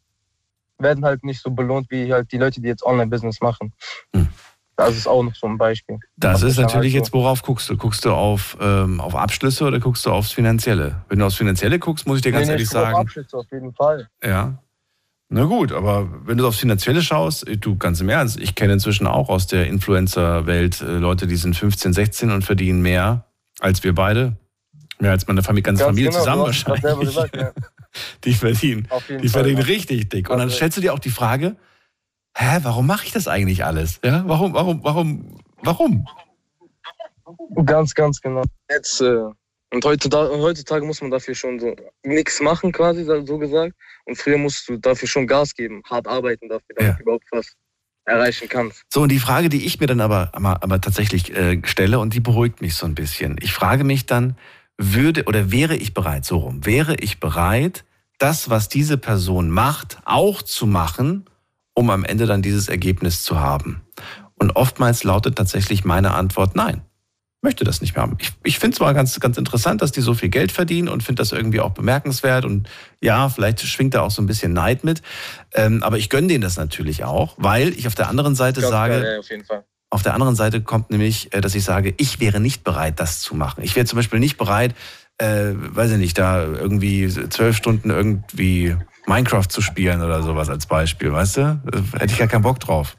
werden 0.78 1.04
halt 1.04 1.24
nicht 1.24 1.40
so 1.42 1.50
belohnt 1.50 1.90
wie 1.90 2.12
halt 2.12 2.30
die 2.32 2.38
Leute, 2.38 2.60
die 2.60 2.68
jetzt 2.68 2.84
Online-Business 2.84 3.40
machen. 3.40 3.72
Das 4.76 4.94
ist 4.96 5.06
auch 5.06 5.22
noch 5.22 5.34
so 5.34 5.46
ein 5.46 5.56
Beispiel. 5.56 5.98
Das 6.16 6.42
ist 6.42 6.58
dann 6.58 6.66
natürlich 6.66 6.92
halt 6.92 7.04
jetzt, 7.04 7.12
worauf 7.14 7.42
guckst 7.42 7.68
du? 7.70 7.76
Guckst 7.76 8.04
du 8.04 8.12
auf, 8.12 8.58
ähm, 8.60 9.00
auf 9.00 9.14
Abschlüsse 9.14 9.64
oder 9.64 9.80
guckst 9.80 10.04
du 10.04 10.10
aufs 10.12 10.32
Finanzielle? 10.32 11.02
Wenn 11.08 11.18
du 11.18 11.24
aufs 11.26 11.36
Finanzielle 11.36 11.78
guckst, 11.78 12.06
muss 12.06 12.16
ich 12.16 12.22
dir 12.22 12.32
ganz 12.32 12.46
Nee, 12.46 12.52
ehrlich 12.52 12.64
ich 12.66 12.70
gucke 12.70 12.80
auf 12.82 12.86
sagen. 12.88 12.98
Abschlüsse 12.98 13.36
auf 13.38 13.46
jeden 13.50 13.72
Fall. 13.72 14.08
Ja. 14.22 14.58
Na 15.28 15.44
gut, 15.44 15.72
aber 15.72 16.08
wenn 16.26 16.36
du 16.36 16.46
aufs 16.46 16.58
Finanzielle 16.58 17.02
schaust, 17.02 17.46
du 17.60 17.76
ganz 17.76 18.00
im 18.00 18.08
Ernst, 18.10 18.38
ich 18.38 18.54
kenne 18.54 18.74
inzwischen 18.74 19.06
auch 19.06 19.28
aus 19.28 19.46
der 19.46 19.66
Influencer-Welt 19.66 20.82
äh, 20.82 20.98
Leute, 20.98 21.26
die 21.26 21.36
sind 21.36 21.56
15, 21.56 21.92
16 21.94 22.30
und 22.30 22.42
verdienen 22.44 22.82
mehr 22.82 23.24
als 23.60 23.82
wir 23.82 23.94
beide. 23.94 24.36
Mehr 24.98 25.10
als 25.10 25.26
meine 25.26 25.42
Familie, 25.42 25.62
ganze 25.62 25.84
Ganz 25.84 25.90
Familie 25.90 26.10
genau, 26.10 26.20
zusammen 26.20 26.42
wahrscheinlich. 26.42 27.00
gesagt, 27.00 27.36
ja. 27.36 27.50
Die 28.24 28.34
verdienen, 28.34 28.88
die 29.22 29.28
verdienen 29.28 29.58
ja. 29.58 29.64
richtig 29.64 30.08
dick. 30.08 30.28
Und 30.30 30.38
dann 30.38 30.48
Also- 30.48 30.56
stellst 30.56 30.76
du 30.76 30.80
dir 30.80 30.92
auch 30.92 30.98
die 30.98 31.10
Frage, 31.10 31.56
hä, 32.36 32.58
warum 32.62 32.86
mache 32.86 33.06
ich 33.06 33.12
das 33.12 33.28
eigentlich 33.28 33.64
alles? 33.64 34.00
Ja, 34.04 34.24
warum, 34.26 34.52
warum, 34.54 34.82
warum, 34.84 35.38
warum? 35.62 36.06
Ganz, 37.64 37.94
ganz 37.94 38.20
genau. 38.20 38.42
Jetzt, 38.70 39.00
äh, 39.00 39.24
und 39.72 39.84
heutzutage, 39.84 40.30
heutzutage 40.38 40.84
muss 40.86 41.00
man 41.00 41.10
dafür 41.10 41.34
schon 41.34 41.58
so 41.58 41.74
nichts 42.04 42.40
machen, 42.40 42.72
quasi, 42.72 43.04
so 43.04 43.38
gesagt. 43.38 43.74
Und 44.04 44.16
früher 44.16 44.38
musst 44.38 44.68
du 44.68 44.76
dafür 44.76 45.08
schon 45.08 45.26
Gas 45.26 45.54
geben, 45.54 45.82
hart 45.88 46.06
arbeiten 46.06 46.48
dafür, 46.48 46.74
damit 46.76 46.98
du 46.98 47.02
überhaupt 47.02 47.24
was 47.32 47.52
erreichen 48.04 48.48
kannst. 48.48 48.84
So, 48.92 49.02
und 49.02 49.08
die 49.10 49.18
Frage, 49.18 49.48
die 49.48 49.66
ich 49.66 49.80
mir 49.80 49.86
dann 49.88 50.00
aber, 50.00 50.30
aber, 50.32 50.62
aber 50.62 50.80
tatsächlich 50.80 51.34
äh, 51.34 51.60
stelle, 51.64 51.98
und 51.98 52.14
die 52.14 52.20
beruhigt 52.20 52.60
mich 52.60 52.76
so 52.76 52.86
ein 52.86 52.94
bisschen. 52.94 53.36
Ich 53.42 53.52
frage 53.52 53.82
mich 53.82 54.06
dann, 54.06 54.36
würde 54.78 55.24
oder 55.24 55.50
wäre 55.50 55.74
ich 55.74 55.94
bereit, 55.94 56.24
so 56.24 56.38
rum, 56.38 56.64
wäre 56.64 56.94
ich 57.00 57.18
bereit, 57.18 57.84
das, 58.18 58.50
was 58.50 58.68
diese 58.68 58.96
Person 58.98 59.50
macht, 59.50 59.98
auch 60.04 60.42
zu 60.42 60.66
machen, 60.66 61.24
um 61.74 61.90
am 61.90 62.04
Ende 62.04 62.26
dann 62.26 62.42
dieses 62.42 62.68
Ergebnis 62.68 63.22
zu 63.22 63.40
haben? 63.40 63.82
Und 64.34 64.56
oftmals 64.56 65.04
lautet 65.04 65.36
tatsächlich 65.36 65.84
meine 65.84 66.14
Antwort 66.14 66.56
nein. 66.56 66.82
Möchte 67.42 67.64
das 67.64 67.80
nicht 67.80 67.94
mehr 67.94 68.02
haben. 68.02 68.16
Ich, 68.18 68.32
ich 68.44 68.58
finde 68.58 68.74
es 68.74 68.78
zwar 68.78 68.92
ganz, 68.94 69.20
ganz 69.20 69.36
interessant, 69.36 69.82
dass 69.82 69.92
die 69.92 70.00
so 70.00 70.14
viel 70.14 70.30
Geld 70.30 70.52
verdienen 70.52 70.88
und 70.88 71.02
finde 71.02 71.20
das 71.20 71.32
irgendwie 71.32 71.60
auch 71.60 71.70
bemerkenswert 71.70 72.44
und 72.44 72.68
ja, 73.00 73.28
vielleicht 73.28 73.60
schwingt 73.60 73.94
da 73.94 74.00
auch 74.00 74.10
so 74.10 74.22
ein 74.22 74.26
bisschen 74.26 74.52
Neid 74.52 74.84
mit. 74.84 75.02
Ähm, 75.54 75.82
aber 75.82 75.98
ich 75.98 76.10
gönne 76.10 76.26
denen 76.26 76.40
das 76.40 76.56
natürlich 76.56 77.04
auch, 77.04 77.34
weil 77.36 77.68
ich 77.68 77.86
auf 77.86 77.94
der 77.94 78.08
anderen 78.08 78.34
Seite 78.34 78.62
Ganz 78.62 78.70
sage, 78.70 79.12
ja, 79.12 79.18
auf 79.20 79.30
jeden 79.30 79.44
Fall. 79.44 79.64
auf 79.90 80.02
der 80.02 80.14
anderen 80.14 80.34
Seite 80.34 80.60
kommt 80.62 80.90
nämlich, 80.90 81.32
äh, 81.34 81.40
dass 81.40 81.54
ich 81.54 81.62
sage, 81.62 81.94
ich 81.98 82.20
wäre 82.20 82.40
nicht 82.40 82.64
bereit, 82.64 82.98
das 82.98 83.20
zu 83.20 83.36
machen. 83.36 83.62
Ich 83.62 83.76
wäre 83.76 83.86
zum 83.86 83.96
Beispiel 83.96 84.18
nicht 84.18 84.38
bereit, 84.38 84.74
äh, 85.18 85.52
weiß 85.54 85.92
ich 85.92 85.98
nicht, 85.98 86.18
da 86.18 86.44
irgendwie 86.44 87.08
zwölf 87.08 87.56
Stunden 87.56 87.90
irgendwie 87.90 88.76
Minecraft 89.06 89.46
zu 89.48 89.62
spielen 89.62 90.02
oder 90.02 90.22
sowas 90.22 90.48
als 90.48 90.66
Beispiel, 90.66 91.12
weißt 91.12 91.36
du? 91.38 91.62
Hätte 91.92 92.12
ich 92.12 92.18
gar 92.18 92.28
keinen 92.28 92.42
Bock 92.42 92.60
drauf. 92.60 92.96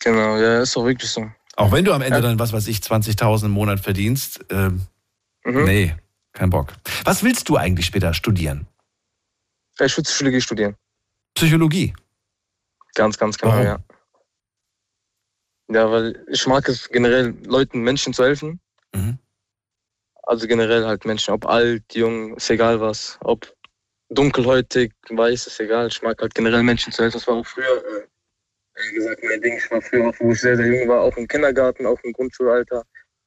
Genau, 0.00 0.36
ja, 0.36 0.62
ist 0.62 0.76
auch 0.76 0.84
wirklich 0.84 1.10
so. 1.10 1.30
Auch 1.56 1.70
wenn 1.70 1.84
du 1.84 1.92
am 1.92 2.02
Ende 2.02 2.16
ja. 2.16 2.22
dann, 2.22 2.38
was 2.38 2.52
weiß 2.52 2.66
ich, 2.66 2.78
20.000 2.78 3.44
im 3.44 3.50
Monat 3.52 3.80
verdienst, 3.80 4.40
äh, 4.50 4.70
mhm. 4.70 5.64
nee, 5.64 5.94
kein 6.32 6.50
Bock. 6.50 6.72
Was 7.04 7.22
willst 7.22 7.48
du 7.48 7.56
eigentlich 7.56 7.86
später 7.86 8.14
studieren? 8.14 8.66
Ich 9.78 9.96
will 9.96 10.04
Psychologie 10.04 10.40
studieren. 10.40 10.76
Psychologie? 11.34 11.94
Ganz, 12.94 13.18
ganz 13.18 13.38
genau, 13.38 13.52
Warum? 13.52 13.64
ja. 13.64 13.78
Ja, 15.68 15.90
weil 15.90 16.24
ich 16.30 16.46
mag 16.46 16.68
es 16.68 16.88
generell, 16.88 17.34
Leuten, 17.46 17.80
Menschen 17.80 18.12
zu 18.12 18.24
helfen. 18.24 18.60
Mhm. 18.94 19.18
Also 20.22 20.46
generell 20.46 20.84
halt 20.84 21.04
Menschen, 21.04 21.34
ob 21.34 21.46
alt, 21.46 21.82
jung, 21.94 22.36
ist 22.36 22.50
egal 22.50 22.80
was. 22.80 23.18
Ob 23.20 23.52
dunkelhäutig, 24.10 24.92
weiß, 25.08 25.46
ist 25.46 25.60
egal. 25.60 25.88
Ich 25.88 26.02
mag 26.02 26.20
halt 26.20 26.34
generell 26.34 26.62
Menschen 26.62 26.92
zu 26.92 27.02
helfen. 27.02 27.18
Das 27.18 27.26
war 27.26 27.36
auch 27.36 27.46
früher, 27.46 27.64
äh, 27.64 28.06
wie 28.90 28.94
gesagt, 28.94 29.22
mein 29.24 29.40
Ding. 29.40 29.56
Ich 29.56 29.70
war 29.70 29.82
früher, 29.82 30.08
auch, 30.08 30.14
wo 30.20 30.30
ich 30.30 30.40
sehr, 30.40 30.56
sehr 30.56 30.66
jung 30.66 30.88
war, 30.88 31.00
auch 31.00 31.16
im 31.16 31.26
Kindergarten, 31.26 31.86
auch 31.86 31.98
im 32.04 32.12
Grundschulalter, 32.12 32.84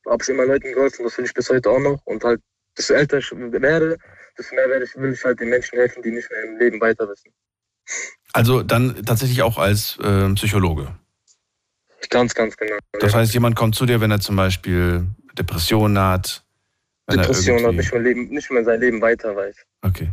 habe 0.08 0.24
ich 0.24 0.30
immer 0.30 0.46
Leuten 0.46 0.72
geholfen. 0.74 1.04
Das 1.04 1.18
will 1.18 1.26
ich 1.26 1.34
bis 1.34 1.50
heute 1.50 1.70
auch 1.70 1.80
noch. 1.80 2.02
Und 2.06 2.24
halt, 2.24 2.42
desto 2.78 2.94
älter 2.94 3.18
ich 3.18 3.32
werde, 3.32 3.98
desto 4.38 4.56
mehr 4.56 4.70
werde 4.70 4.86
ich, 4.86 4.96
will 4.96 5.14
ich 5.14 5.24
halt 5.24 5.40
den 5.40 5.50
Menschen 5.50 5.78
helfen, 5.78 6.02
die 6.04 6.12
nicht 6.12 6.30
mehr 6.30 6.44
im 6.44 6.58
Leben 6.58 6.80
weiter 6.80 7.08
wissen. 7.10 7.34
Also 8.34 8.64
dann 8.64 9.04
tatsächlich 9.06 9.42
auch 9.42 9.58
als 9.58 9.98
äh, 10.02 10.30
Psychologe? 10.34 10.96
Ganz, 12.10 12.34
ganz 12.34 12.56
genau. 12.58 12.78
Das 13.00 13.14
heißt, 13.14 13.34
jemand 13.34 13.56
kommt 13.56 13.76
zu 13.76 13.86
dir, 13.86 14.02
wenn 14.02 14.12
er 14.12 14.20
zum 14.20 14.36
Beispiel 14.36 15.08
Depressionen 15.38 16.00
hat. 16.00 16.45
Depressionen 17.10 17.66
hat, 17.66 17.76
nicht 17.76 17.94
mehr, 17.94 18.02
Leben, 18.02 18.30
nicht 18.30 18.52
mehr 18.52 18.64
sein 18.64 18.80
Leben 18.80 19.02
weiter 19.02 19.36
weiß. 19.36 19.56
Okay. 19.82 20.12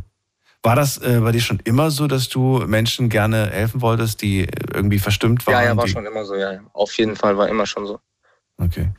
War 0.62 0.76
das 0.76 0.98
äh, 0.98 1.20
bei 1.20 1.32
dir 1.32 1.40
schon 1.40 1.58
immer 1.64 1.90
so, 1.90 2.06
dass 2.06 2.28
du 2.28 2.62
Menschen 2.66 3.08
gerne 3.08 3.50
helfen 3.50 3.80
wolltest, 3.80 4.22
die 4.22 4.46
irgendwie 4.72 4.98
verstimmt 4.98 5.46
waren? 5.46 5.54
Ja, 5.54 5.64
ja, 5.64 5.76
war 5.76 5.88
schon 5.88 6.06
immer 6.06 6.24
so, 6.24 6.36
ja. 6.36 6.60
Auf 6.72 6.92
jeden 6.98 7.16
Fall 7.16 7.36
war 7.36 7.48
immer 7.48 7.66
schon 7.66 7.86
so. 7.86 7.98
Okay. 8.58 8.90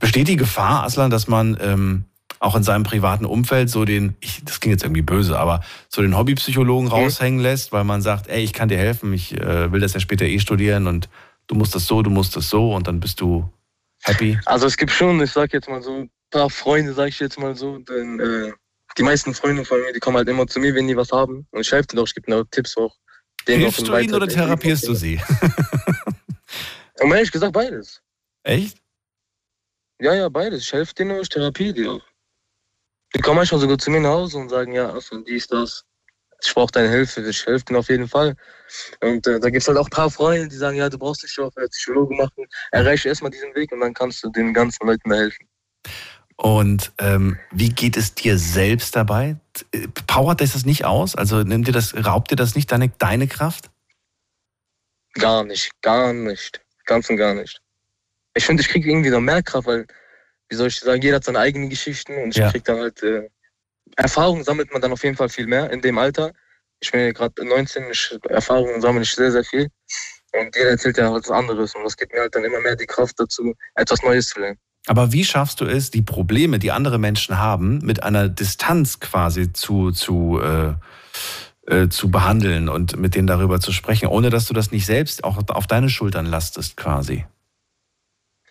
Besteht 0.00 0.26
die 0.26 0.36
Gefahr, 0.36 0.82
Aslan, 0.82 1.10
dass 1.10 1.28
man 1.28 1.56
ähm, 1.60 2.04
auch 2.40 2.56
in 2.56 2.64
seinem 2.64 2.82
privaten 2.82 3.24
Umfeld 3.24 3.70
so 3.70 3.84
den, 3.84 4.16
ich, 4.20 4.44
das 4.44 4.58
klingt 4.58 4.72
jetzt 4.72 4.82
irgendwie 4.82 5.02
böse, 5.02 5.38
aber 5.38 5.60
so 5.88 6.02
den 6.02 6.16
Hobbypsychologen 6.16 6.86
mhm. 6.86 6.92
raushängen 6.92 7.40
lässt, 7.40 7.72
weil 7.72 7.84
man 7.84 8.02
sagt, 8.02 8.28
ey, 8.28 8.42
ich 8.42 8.52
kann 8.52 8.68
dir 8.68 8.78
helfen, 8.78 9.12
ich 9.12 9.38
äh, 9.40 9.70
will 9.70 9.80
das 9.80 9.94
ja 9.94 10.00
später 10.00 10.24
eh 10.24 10.40
studieren 10.40 10.88
und 10.88 11.08
du 11.46 11.54
musst 11.54 11.74
das 11.74 11.86
so, 11.86 12.02
du 12.02 12.10
musst 12.10 12.34
das 12.34 12.48
so 12.48 12.74
und 12.74 12.88
dann 12.88 12.98
bist 12.98 13.20
du 13.20 13.48
happy? 14.02 14.38
Also 14.46 14.66
es 14.66 14.76
gibt 14.76 14.90
schon, 14.90 15.20
ich 15.22 15.30
sag 15.30 15.52
jetzt 15.52 15.68
mal 15.68 15.82
so, 15.82 16.08
paar 16.32 16.50
Freunde, 16.50 16.94
sag 16.94 17.08
ich 17.08 17.20
jetzt 17.20 17.38
mal 17.38 17.54
so, 17.54 17.78
denn 17.78 18.18
äh, 18.18 18.52
die 18.98 19.02
meisten 19.02 19.34
Freunde 19.34 19.64
von 19.64 19.80
mir, 19.80 19.92
die 19.92 20.00
kommen 20.00 20.16
halt 20.16 20.28
immer 20.28 20.46
zu 20.46 20.58
mir, 20.58 20.74
wenn 20.74 20.88
die 20.88 20.96
was 20.96 21.12
haben. 21.12 21.46
Und 21.50 21.60
ich 21.60 21.70
helfe 21.70 21.88
denen 21.88 22.02
auch, 22.02 22.06
ich 22.06 22.14
gebe 22.14 22.30
ihnen 22.30 22.40
auch 22.40 22.46
Tipps 22.50 22.76
auch. 22.76 22.94
Hilfst 23.46 23.86
du 23.86 23.96
ihnen 23.96 24.14
oder 24.14 24.28
therapierst 24.28 24.86
du 24.86 24.94
sie? 24.94 25.20
Und 27.00 27.12
ehrlich 27.12 27.32
gesagt, 27.32 27.52
beides. 27.52 28.00
Echt? 28.44 28.78
Ja, 30.00 30.14
ja, 30.14 30.28
beides. 30.28 30.62
Ich 30.62 30.72
helfe 30.72 30.94
denen 30.94 31.12
und 31.12 31.22
ich 31.22 31.28
therapiere 31.28 31.74
die 31.74 31.86
auch. 31.86 32.02
Die 33.14 33.20
kommen 33.20 33.36
manchmal 33.36 33.60
sogar 33.60 33.78
zu 33.78 33.90
mir 33.90 34.00
nach 34.00 34.10
Hause 34.10 34.38
und 34.38 34.48
sagen, 34.48 34.72
ja, 34.72 34.90
also 34.90 35.20
dies, 35.20 35.46
das. 35.46 35.84
Ich 36.44 36.52
brauche 36.52 36.72
deine 36.72 36.88
Hilfe, 36.88 37.20
ich 37.20 37.46
helfe 37.46 37.64
denen 37.66 37.78
auf 37.78 37.88
jeden 37.88 38.08
Fall. 38.08 38.34
Und 39.00 39.26
äh, 39.28 39.38
da 39.38 39.48
gibt 39.48 39.62
es 39.62 39.68
halt 39.68 39.78
auch 39.78 39.86
ein 39.86 39.90
paar 39.90 40.10
Freunde, 40.10 40.48
die 40.48 40.56
sagen, 40.56 40.76
ja, 40.76 40.88
du 40.88 40.98
brauchst 40.98 41.22
nicht 41.22 41.38
auf 41.38 41.54
Psychologe 41.70 42.16
machen. 42.16 42.46
Erreiche 42.72 43.08
erstmal 43.08 43.30
diesen 43.30 43.54
Weg 43.54 43.70
und 43.70 43.80
dann 43.80 43.94
kannst 43.94 44.24
du 44.24 44.30
den 44.30 44.52
ganzen 44.52 44.86
Leuten 44.86 45.12
helfen. 45.12 45.46
Und 46.42 46.90
ähm, 46.98 47.38
wie 47.52 47.68
geht 47.68 47.96
es 47.96 48.16
dir 48.16 48.36
selbst 48.36 48.96
dabei? 48.96 49.36
Powert 50.08 50.40
das 50.40 50.66
nicht 50.66 50.84
aus? 50.84 51.14
Also 51.14 51.44
nimmt 51.44 51.68
dir 51.68 51.72
das, 51.72 51.94
raubt 51.94 52.32
dir 52.32 52.36
das 52.36 52.56
nicht 52.56 52.72
deine, 52.72 52.88
deine 52.98 53.28
Kraft? 53.28 53.70
Gar 55.12 55.44
nicht, 55.44 55.70
gar 55.82 56.12
nicht. 56.12 56.60
Ganz 56.84 57.08
und 57.08 57.16
gar 57.16 57.34
nicht. 57.34 57.60
Ich 58.34 58.44
finde, 58.44 58.60
ich 58.60 58.68
kriege 58.68 58.90
irgendwie 58.90 59.10
noch 59.10 59.20
mehr 59.20 59.40
Kraft, 59.44 59.68
weil, 59.68 59.86
wie 60.48 60.56
soll 60.56 60.66
ich 60.66 60.80
sagen, 60.80 61.00
jeder 61.00 61.16
hat 61.16 61.24
seine 61.24 61.38
eigenen 61.38 61.70
Geschichten 61.70 62.20
und 62.20 62.30
ich 62.30 62.38
ja. 62.38 62.50
kriege 62.50 62.64
dann 62.64 62.80
halt 62.80 63.00
äh, 63.04 63.28
Erfahrungen 63.94 64.42
sammelt 64.42 64.72
man 64.72 64.82
dann 64.82 64.90
auf 64.90 65.04
jeden 65.04 65.16
Fall 65.16 65.28
viel 65.28 65.46
mehr 65.46 65.70
in 65.70 65.80
dem 65.80 65.96
Alter. 65.96 66.32
Ich 66.80 66.90
bin 66.90 67.02
ja 67.02 67.12
gerade 67.12 67.46
19, 67.46 67.84
ich, 67.92 68.18
Erfahrungen 68.28 68.80
sammle 68.80 69.02
ich 69.02 69.14
sehr, 69.14 69.30
sehr 69.30 69.44
viel. 69.44 69.68
Und 70.32 70.56
jeder 70.56 70.70
erzählt 70.70 70.96
ja 70.96 71.12
was 71.12 71.30
anderes 71.30 71.72
und 71.76 71.84
das 71.84 71.96
gibt 71.96 72.12
mir 72.12 72.22
halt 72.22 72.34
dann 72.34 72.42
immer 72.42 72.58
mehr 72.62 72.74
die 72.74 72.86
Kraft 72.86 73.20
dazu, 73.20 73.54
etwas 73.76 74.02
Neues 74.02 74.30
zu 74.30 74.40
lernen. 74.40 74.58
Aber 74.86 75.12
wie 75.12 75.24
schaffst 75.24 75.60
du 75.60 75.64
es, 75.64 75.90
die 75.90 76.02
Probleme, 76.02 76.58
die 76.58 76.72
andere 76.72 76.98
Menschen 76.98 77.38
haben, 77.38 77.78
mit 77.78 78.02
einer 78.02 78.28
Distanz 78.28 78.98
quasi 78.98 79.52
zu, 79.52 79.92
zu, 79.92 80.40
äh, 80.42 80.74
äh, 81.66 81.88
zu 81.88 82.10
behandeln 82.10 82.68
und 82.68 82.96
mit 82.96 83.14
denen 83.14 83.28
darüber 83.28 83.60
zu 83.60 83.70
sprechen, 83.70 84.08
ohne 84.08 84.30
dass 84.30 84.46
du 84.46 84.54
das 84.54 84.72
nicht 84.72 84.86
selbst 84.86 85.22
auch 85.22 85.38
auf 85.48 85.66
deine 85.66 85.88
Schultern 85.88 86.26
lastest 86.26 86.76
quasi? 86.76 87.24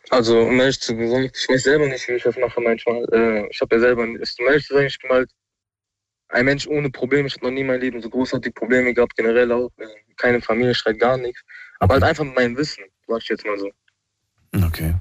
Also, 0.09 0.39
um 0.41 0.59
ehrlich 0.59 0.79
zu 0.79 0.93
sagen, 0.93 1.31
ich 1.33 1.49
weiß 1.49 1.63
selber 1.63 1.87
nicht, 1.87 2.07
wie 2.07 2.13
ich 2.13 2.23
das 2.23 2.37
mache 2.37 2.59
manchmal. 2.61 3.05
Äh, 3.11 3.47
ich 3.49 3.59
habe 3.61 3.75
ja 3.75 3.81
selber, 3.81 4.03
um 4.03 4.15
ehrlich 4.15 4.65
zu 4.65 4.73
sagen, 4.73 4.87
ich 4.87 4.99
bin 4.99 5.09
halt 5.09 5.29
ein 6.29 6.45
Mensch 6.45 6.67
ohne 6.67 6.89
Probleme. 6.89 7.27
Ich 7.27 7.35
habe 7.35 7.45
noch 7.45 7.51
nie 7.51 7.61
in 7.61 7.67
meinem 7.67 7.81
Leben 7.81 8.01
so 8.01 8.09
großartige 8.09 8.53
Probleme 8.53 8.93
gehabt, 8.93 9.15
generell 9.15 9.51
auch. 9.51 9.69
Äh, 9.77 9.87
keine 10.17 10.41
Familie, 10.41 10.75
Streit, 10.75 10.99
gar 10.99 11.17
nichts. 11.17 11.41
Aber 11.79 11.95
halt 11.95 12.03
einfach 12.03 12.23
mit 12.23 12.35
meinem 12.35 12.57
Wissen, 12.57 12.83
sag 13.07 13.21
ich 13.21 13.29
jetzt 13.29 13.45
mal 13.45 13.57
so. 13.57 13.71
Okay. 14.65 14.93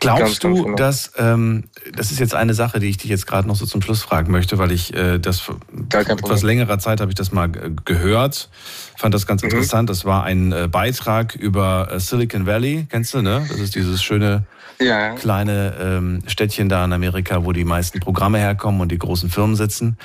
Glaubst 0.00 0.42
du, 0.42 0.64
genau. 0.64 0.76
dass, 0.76 1.12
ähm, 1.18 1.64
das 1.94 2.10
ist 2.10 2.18
jetzt 2.18 2.34
eine 2.34 2.54
Sache, 2.54 2.80
die 2.80 2.88
ich 2.88 2.96
dich 2.96 3.10
jetzt 3.10 3.26
gerade 3.26 3.46
noch 3.46 3.56
so 3.56 3.66
zum 3.66 3.82
Schluss 3.82 4.02
fragen 4.02 4.32
möchte, 4.32 4.56
weil 4.56 4.72
ich 4.72 4.94
äh, 4.94 5.18
das 5.18 5.40
vor 5.40 5.58
etwas 5.92 6.42
längerer 6.42 6.78
Zeit 6.78 7.00
habe 7.00 7.10
ich 7.10 7.14
das 7.14 7.32
mal 7.32 7.48
gehört, 7.84 8.48
fand 8.96 9.14
das 9.14 9.26
ganz 9.26 9.42
mhm. 9.42 9.50
interessant. 9.50 9.90
Das 9.90 10.04
war 10.04 10.24
ein 10.24 10.52
äh, 10.52 10.68
Beitrag 10.68 11.34
über 11.34 11.88
äh, 11.92 12.00
Silicon 12.00 12.46
Valley, 12.46 12.86
kennst 12.88 13.12
du, 13.12 13.20
ne? 13.20 13.44
Das 13.48 13.58
ist 13.58 13.74
dieses 13.74 14.02
schöne 14.02 14.44
ja. 14.80 15.14
kleine 15.14 15.74
ähm, 15.78 16.22
Städtchen 16.26 16.70
da 16.70 16.84
in 16.84 16.92
Amerika, 16.92 17.44
wo 17.44 17.52
die 17.52 17.64
meisten 17.64 18.00
Programme 18.00 18.38
herkommen 18.38 18.80
und 18.80 18.90
die 18.90 18.98
großen 18.98 19.28
Firmen 19.28 19.56
sitzen. 19.56 19.98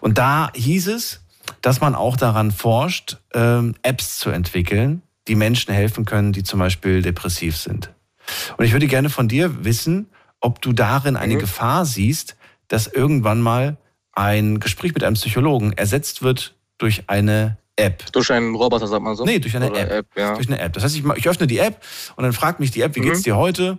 Und 0.00 0.18
da 0.18 0.50
hieß 0.54 0.86
es, 0.88 1.20
dass 1.60 1.80
man 1.80 1.96
auch 1.96 2.16
daran 2.16 2.52
forscht, 2.52 3.18
ähm, 3.34 3.74
Apps 3.82 4.18
zu 4.18 4.30
entwickeln, 4.30 5.02
die 5.26 5.34
Menschen 5.34 5.74
helfen 5.74 6.04
können, 6.04 6.32
die 6.32 6.44
zum 6.44 6.60
Beispiel 6.60 7.02
depressiv 7.02 7.56
sind. 7.56 7.90
Und 8.56 8.64
ich 8.64 8.72
würde 8.72 8.86
gerne 8.86 9.10
von 9.10 9.28
dir 9.28 9.64
wissen, 9.64 10.08
ob 10.40 10.60
du 10.60 10.72
darin 10.72 11.16
eine 11.16 11.34
mhm. 11.34 11.38
Gefahr 11.38 11.84
siehst, 11.84 12.36
dass 12.68 12.86
irgendwann 12.86 13.40
mal 13.40 13.76
ein 14.12 14.60
Gespräch 14.60 14.94
mit 14.94 15.04
einem 15.04 15.14
Psychologen 15.14 15.72
ersetzt 15.72 16.22
wird 16.22 16.54
durch 16.78 17.04
eine 17.08 17.56
App. 17.76 18.12
Durch 18.12 18.30
einen 18.30 18.54
Roboter, 18.54 18.86
sagt 18.86 19.02
man 19.02 19.16
so? 19.16 19.24
Nee, 19.24 19.38
durch 19.38 19.56
eine 19.56 19.66
App. 19.66 19.90
App 19.90 20.06
ja. 20.16 20.34
Durch 20.34 20.48
eine 20.48 20.60
App. 20.60 20.72
Das 20.74 20.84
heißt, 20.84 20.96
ich, 20.96 21.04
ich, 21.16 21.28
öffne 21.28 21.46
die 21.46 21.58
App 21.58 21.82
und 22.16 22.24
dann 22.24 22.32
fragt 22.32 22.60
mich 22.60 22.70
die 22.70 22.82
App, 22.82 22.94
wie 22.96 23.00
mhm. 23.00 23.04
geht's 23.04 23.22
dir 23.22 23.36
heute? 23.36 23.78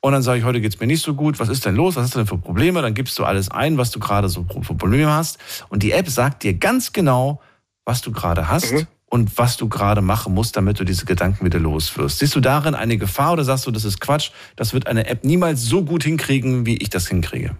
Und 0.00 0.12
dann 0.12 0.22
sage 0.22 0.38
ich, 0.38 0.44
heute 0.44 0.60
geht's 0.60 0.78
mir 0.80 0.86
nicht 0.86 1.02
so 1.02 1.14
gut. 1.14 1.38
Was 1.40 1.48
ist 1.48 1.64
denn 1.64 1.74
los? 1.74 1.96
Was 1.96 2.04
hast 2.04 2.14
du 2.14 2.18
denn 2.18 2.26
für 2.26 2.38
Probleme? 2.38 2.82
Dann 2.82 2.94
gibst 2.94 3.18
du 3.18 3.24
alles 3.24 3.50
ein, 3.50 3.78
was 3.78 3.90
du 3.90 4.00
gerade 4.00 4.28
so 4.28 4.46
für 4.62 4.74
Probleme 4.74 5.10
hast. 5.10 5.38
Und 5.70 5.82
die 5.82 5.92
App 5.92 6.08
sagt 6.08 6.42
dir 6.42 6.54
ganz 6.54 6.92
genau, 6.92 7.40
was 7.84 8.02
du 8.02 8.12
gerade 8.12 8.48
hast. 8.48 8.72
Mhm 8.72 8.86
und 9.14 9.38
was 9.38 9.56
du 9.56 9.68
gerade 9.68 10.00
machen 10.00 10.34
musst, 10.34 10.56
damit 10.56 10.80
du 10.80 10.82
diese 10.82 11.04
Gedanken 11.04 11.46
wieder 11.46 11.60
loswirst. 11.60 12.18
Siehst 12.18 12.34
du 12.34 12.40
darin 12.40 12.74
eine 12.74 12.98
Gefahr 12.98 13.34
oder 13.34 13.44
sagst 13.44 13.64
du, 13.64 13.70
das 13.70 13.84
ist 13.84 14.00
Quatsch, 14.00 14.32
das 14.56 14.74
wird 14.74 14.88
eine 14.88 15.06
App 15.06 15.22
niemals 15.22 15.62
so 15.62 15.84
gut 15.84 16.02
hinkriegen, 16.02 16.66
wie 16.66 16.78
ich 16.78 16.90
das 16.90 17.06
hinkriege? 17.06 17.56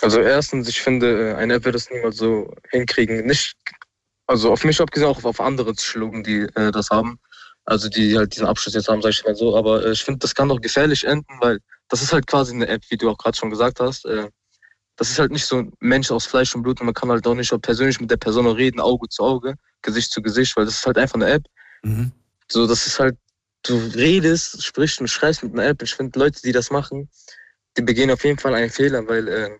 Also 0.00 0.20
erstens, 0.20 0.66
ich 0.66 0.80
finde, 0.80 1.32
äh, 1.32 1.34
eine 1.34 1.52
App 1.52 1.66
wird 1.66 1.74
das 1.74 1.90
niemals 1.90 2.16
so 2.16 2.54
hinkriegen. 2.70 3.26
Nicht, 3.26 3.54
also 4.26 4.50
auf 4.50 4.64
mich 4.64 4.80
abgesehen, 4.80 5.10
auch 5.10 5.22
auf 5.24 5.40
andere 5.42 5.74
Psychologen, 5.74 6.24
die 6.24 6.48
äh, 6.54 6.72
das 6.72 6.88
haben. 6.88 7.18
Also 7.66 7.90
die 7.90 8.16
halt 8.16 8.34
diesen 8.34 8.46
Abschluss 8.46 8.72
jetzt 8.72 8.88
haben, 8.88 9.02
sage 9.02 9.16
ich 9.18 9.24
mal 9.26 9.34
so. 9.34 9.54
Aber 9.54 9.84
äh, 9.84 9.92
ich 9.92 10.04
finde, 10.04 10.20
das 10.20 10.34
kann 10.34 10.48
doch 10.48 10.62
gefährlich 10.62 11.04
enden, 11.04 11.34
weil 11.40 11.58
das 11.90 12.00
ist 12.00 12.14
halt 12.14 12.26
quasi 12.26 12.54
eine 12.54 12.68
App, 12.68 12.80
wie 12.88 12.96
du 12.96 13.10
auch 13.10 13.18
gerade 13.18 13.36
schon 13.36 13.50
gesagt 13.50 13.78
hast. 13.78 14.06
Äh, 14.06 14.30
das 14.96 15.10
ist 15.10 15.18
halt 15.18 15.32
nicht 15.32 15.46
so 15.46 15.58
ein 15.58 15.72
Mensch 15.80 16.10
aus 16.10 16.26
Fleisch 16.26 16.54
und 16.54 16.62
Blut 16.62 16.80
und 16.80 16.86
man 16.86 16.94
kann 16.94 17.10
halt 17.10 17.26
auch 17.26 17.34
nicht 17.34 17.52
persönlich 17.62 18.00
mit 18.00 18.10
der 18.10 18.16
Person 18.16 18.46
reden, 18.46 18.80
Auge 18.80 19.08
zu 19.08 19.22
Auge. 19.22 19.54
Gesicht 19.82 20.12
zu 20.12 20.22
Gesicht, 20.22 20.56
weil 20.56 20.64
das 20.64 20.76
ist 20.76 20.86
halt 20.86 20.98
einfach 20.98 21.16
eine 21.16 21.30
App. 21.30 21.44
Mhm. 21.82 22.12
So, 22.50 22.66
das 22.66 22.86
ist 22.86 22.98
halt, 22.98 23.16
du 23.62 23.76
redest, 23.94 24.62
sprichst 24.62 25.00
und 25.00 25.08
schreist 25.08 25.42
mit 25.42 25.52
einer 25.52 25.66
App. 25.66 25.82
Ich 25.82 25.94
finde, 25.94 26.18
Leute, 26.18 26.40
die 26.42 26.52
das 26.52 26.70
machen, 26.70 27.08
die 27.76 27.82
begehen 27.82 28.10
auf 28.10 28.24
jeden 28.24 28.38
Fall 28.38 28.54
einen 28.54 28.70
Fehler, 28.70 29.06
weil 29.06 29.28
äh, 29.28 29.50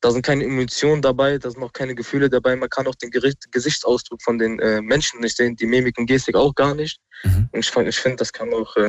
da 0.00 0.10
sind 0.10 0.24
keine 0.24 0.44
Emotionen 0.44 1.02
dabei, 1.02 1.38
da 1.38 1.50
sind 1.50 1.62
auch 1.62 1.72
keine 1.72 1.94
Gefühle 1.94 2.30
dabei. 2.30 2.56
Man 2.56 2.70
kann 2.70 2.86
auch 2.86 2.94
den 2.94 3.10
Gesichtsausdruck 3.10 4.22
von 4.22 4.38
den 4.38 4.58
äh, 4.58 4.80
Menschen 4.80 5.20
nicht 5.20 5.36
sehen, 5.36 5.56
die 5.56 5.66
Mimik 5.66 5.98
und 5.98 6.06
Gestik 6.06 6.36
auch 6.36 6.54
gar 6.54 6.74
nicht. 6.74 7.00
Mhm. 7.22 7.48
Und 7.52 7.60
ich, 7.60 7.76
ich 7.76 7.98
finde, 7.98 8.16
das 8.16 8.32
kann 8.32 8.52
auch 8.52 8.76
äh, 8.76 8.88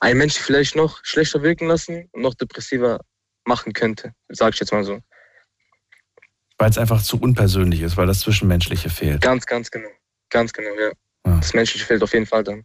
einen 0.00 0.18
Menschen 0.18 0.42
vielleicht 0.42 0.76
noch 0.76 1.00
schlechter 1.02 1.42
wirken 1.42 1.68
lassen 1.68 2.08
und 2.12 2.22
noch 2.22 2.34
depressiver 2.34 3.00
machen 3.44 3.72
könnte, 3.72 4.12
sage 4.28 4.54
ich 4.54 4.60
jetzt 4.60 4.72
mal 4.72 4.84
so. 4.84 5.00
Weil 6.58 6.70
es 6.70 6.78
einfach 6.78 7.02
zu 7.02 7.18
unpersönlich 7.18 7.80
ist, 7.80 7.96
weil 7.96 8.06
das 8.06 8.20
Zwischenmenschliche 8.20 8.90
fehlt. 8.90 9.20
Ganz, 9.20 9.46
ganz 9.46 9.70
genau. 9.70 9.88
Ganz 10.30 10.52
genau, 10.52 10.70
ja. 10.78 10.92
ja. 11.26 11.36
Das 11.38 11.54
Menschliche 11.54 11.84
fehlt 11.84 12.02
auf 12.02 12.12
jeden 12.12 12.26
Fall 12.26 12.44
dann. 12.44 12.64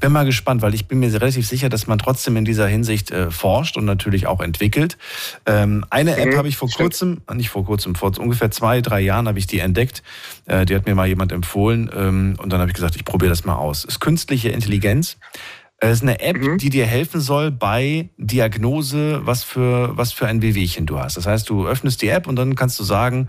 Bin 0.00 0.12
mal 0.12 0.24
gespannt, 0.24 0.62
weil 0.62 0.74
ich 0.74 0.86
bin 0.86 1.00
mir 1.00 1.12
relativ 1.12 1.46
sicher, 1.46 1.68
dass 1.68 1.86
man 1.86 1.98
trotzdem 1.98 2.36
in 2.36 2.44
dieser 2.44 2.66
Hinsicht 2.66 3.10
äh, 3.10 3.30
forscht 3.30 3.76
und 3.76 3.84
natürlich 3.84 4.26
auch 4.26 4.40
entwickelt. 4.40 4.96
Ähm, 5.44 5.84
eine 5.90 6.16
App 6.16 6.32
mhm, 6.32 6.36
habe 6.36 6.48
ich 6.48 6.56
vor 6.56 6.68
stimmt. 6.68 6.82
kurzem, 6.82 7.22
nicht 7.34 7.50
vor 7.50 7.64
kurzem, 7.64 7.94
vor 7.94 8.12
ungefähr 8.18 8.50
zwei, 8.50 8.80
drei 8.80 9.00
Jahren 9.00 9.28
habe 9.28 9.38
ich 9.38 9.46
die 9.46 9.58
entdeckt. 9.58 10.02
Äh, 10.46 10.64
die 10.66 10.74
hat 10.74 10.86
mir 10.86 10.94
mal 10.94 11.06
jemand 11.06 11.32
empfohlen 11.32 11.90
ähm, 11.94 12.36
und 12.38 12.50
dann 12.52 12.60
habe 12.60 12.70
ich 12.70 12.74
gesagt, 12.74 12.96
ich 12.96 13.04
probiere 13.04 13.30
das 13.30 13.44
mal 13.44 13.56
aus. 13.56 13.84
Ist 13.84 14.00
künstliche 14.00 14.48
Intelligenz. 14.48 15.18
Es 15.80 15.98
ist 15.98 16.02
eine 16.02 16.20
App, 16.20 16.36
mhm. 16.36 16.58
die 16.58 16.70
dir 16.70 16.86
helfen 16.86 17.20
soll 17.20 17.52
bei 17.52 18.10
Diagnose, 18.16 19.20
was 19.24 19.44
für, 19.44 19.96
was 19.96 20.12
für 20.12 20.26
ein 20.26 20.42
Wehwehchen 20.42 20.86
du 20.86 20.98
hast. 20.98 21.16
Das 21.16 21.26
heißt, 21.26 21.48
du 21.48 21.68
öffnest 21.68 22.02
die 22.02 22.08
App 22.08 22.26
und 22.26 22.36
dann 22.36 22.56
kannst 22.56 22.80
du 22.80 22.84
sagen, 22.84 23.28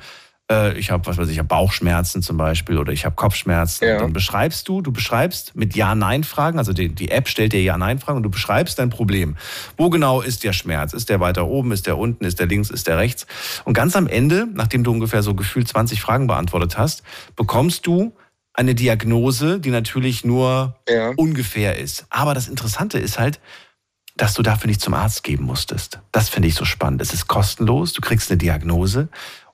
äh, 0.51 0.77
ich 0.77 0.89
habe, 0.89 1.05
was 1.05 1.17
weiß 1.17 1.27
ich, 1.27 1.33
ich 1.33 1.39
habe 1.39 1.47
Bauchschmerzen 1.47 2.23
zum 2.23 2.37
Beispiel 2.37 2.77
oder 2.77 2.91
ich 2.91 3.05
habe 3.05 3.15
Kopfschmerzen. 3.15 3.87
Ja. 3.87 3.99
Dann 3.99 4.13
beschreibst 4.13 4.67
du, 4.67 4.81
du 4.81 4.91
beschreibst 4.91 5.55
mit 5.55 5.75
Ja-Nein-Fragen, 5.75 6.57
also 6.57 6.73
die, 6.73 6.89
die 6.89 7.11
App 7.11 7.27
stellt 7.27 7.53
dir 7.53 7.61
Ja-Nein-Fragen 7.61 8.17
und 8.17 8.23
du 8.23 8.31
beschreibst 8.31 8.79
dein 8.79 8.89
Problem. 8.89 9.37
Wo 9.77 9.91
genau 9.91 10.21
ist 10.21 10.43
der 10.43 10.53
Schmerz? 10.53 10.93
Ist 10.93 11.09
der 11.09 11.19
weiter 11.19 11.45
oben? 11.47 11.71
Ist 11.71 11.85
der 11.85 11.97
unten? 11.99 12.25
Ist 12.25 12.39
der 12.39 12.47
links? 12.47 12.71
Ist 12.71 12.87
der 12.87 12.97
rechts? 12.97 13.27
Und 13.65 13.73
ganz 13.73 13.95
am 13.95 14.07
Ende, 14.07 14.47
nachdem 14.53 14.83
du 14.83 14.91
ungefähr 14.91 15.21
so 15.21 15.35
gefühlt 15.35 15.67
20 15.67 16.01
Fragen 16.01 16.25
beantwortet 16.25 16.77
hast, 16.77 17.03
bekommst 17.35 17.85
du 17.85 18.13
eine 18.59 18.75
Diagnose, 18.75 19.61
die 19.61 19.69
natürlich 19.69 20.25
nur 20.25 20.75
ja. 20.87 21.13
ungefähr 21.15 21.79
ist. 21.79 22.05
Aber 22.09 22.33
das 22.33 22.49
Interessante 22.49 22.99
ist 22.99 23.17
halt, 23.17 23.39
dass 24.17 24.33
du 24.33 24.41
dafür 24.41 24.67
nicht 24.67 24.81
zum 24.81 24.93
Arzt 24.93 25.23
geben 25.23 25.45
musstest. 25.45 25.99
Das 26.11 26.27
finde 26.27 26.49
ich 26.49 26.55
so 26.55 26.65
spannend. 26.65 27.01
Es 27.01 27.13
ist 27.13 27.27
kostenlos, 27.27 27.93
du 27.93 28.01
kriegst 28.01 28.29
eine 28.29 28.37
Diagnose 28.37 29.07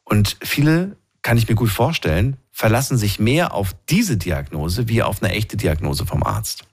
und 0.06 0.38
viele, 0.41 0.98
kann 1.22 1.38
ich 1.38 1.48
mir 1.48 1.53
gut 1.53 1.69
vorstellen, 1.69 2.38
verlassen 2.52 2.98
sich 2.98 3.19
mehr 3.19 3.53
auf 3.53 3.76
diese 3.90 4.18
Diagnose 4.18 4.88
wie 4.88 5.03
auf 5.03 5.22
eine 5.22 5.34
echte 5.34 5.56
Diagnose 5.56 6.07
vom 6.07 6.23
Arzt. 6.23 6.64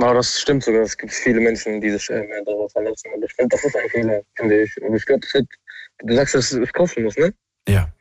Ja, 0.00 0.14
das 0.14 0.40
stimmt 0.40 0.64
sogar. 0.64 0.80
Es 0.80 0.96
gibt 0.96 1.12
viele 1.12 1.40
Menschen, 1.40 1.82
die 1.82 1.90
sich 1.90 2.08
äh, 2.08 2.26
mehr 2.26 2.42
darauf 2.46 2.72
verlassen. 2.72 3.10
Und 3.14 3.22
ich 3.22 3.32
finde, 3.34 3.54
das 3.54 3.64
ist 3.64 3.76
ein 3.76 3.90
Fehler, 3.90 4.22
finde 4.36 4.62
ich. 4.62 4.74
Und 4.80 4.96
ich 4.96 5.04
glaube, 5.04 5.20
du 6.02 6.14
sagst, 6.14 6.34
das 6.34 6.52
ist 6.52 6.72
kostenlos, 6.72 7.16
ne? 7.18 7.34
Ja. 7.68 7.92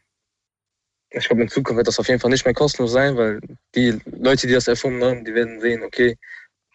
Ich 1.12 1.28
glaube, 1.28 1.42
in 1.42 1.50
Zukunft 1.50 1.78
wird 1.78 1.88
das 1.88 2.00
auf 2.00 2.08
jeden 2.08 2.20
Fall 2.20 2.30
nicht 2.30 2.46
mehr 2.46 2.54
kostenlos 2.54 2.92
sein, 2.92 3.18
weil 3.18 3.40
die 3.76 4.00
Leute, 4.06 4.48
die 4.48 4.54
das 4.54 4.68
erfunden 4.68 5.04
haben, 5.04 5.26
die 5.26 5.34
werden 5.34 5.60
sehen, 5.60 5.82
okay, 5.84 6.18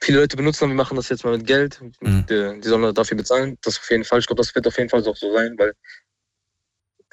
viele 0.00 0.20
Leute 0.20 0.36
benutzen, 0.36 0.68
wir 0.68 0.74
machen 0.74 0.96
das 0.96 1.08
jetzt 1.08 1.24
mal 1.24 1.36
mit 1.36 1.46
Geld, 1.46 1.80
mhm. 2.00 2.26
die, 2.26 2.60
die 2.60 2.68
sollen 2.68 2.94
dafür 2.94 3.16
bezahlen. 3.16 3.56
Das 3.62 3.78
auf 3.78 3.90
jeden 3.90 4.04
Fall. 4.04 4.18
Ich 4.18 4.26
glaube, 4.26 4.42
das 4.42 4.54
wird 4.54 4.66
auf 4.66 4.76
jeden 4.76 4.90
Fall 4.90 5.06
auch 5.06 5.16
so 5.16 5.32
sein, 5.32 5.54
weil 5.56 5.72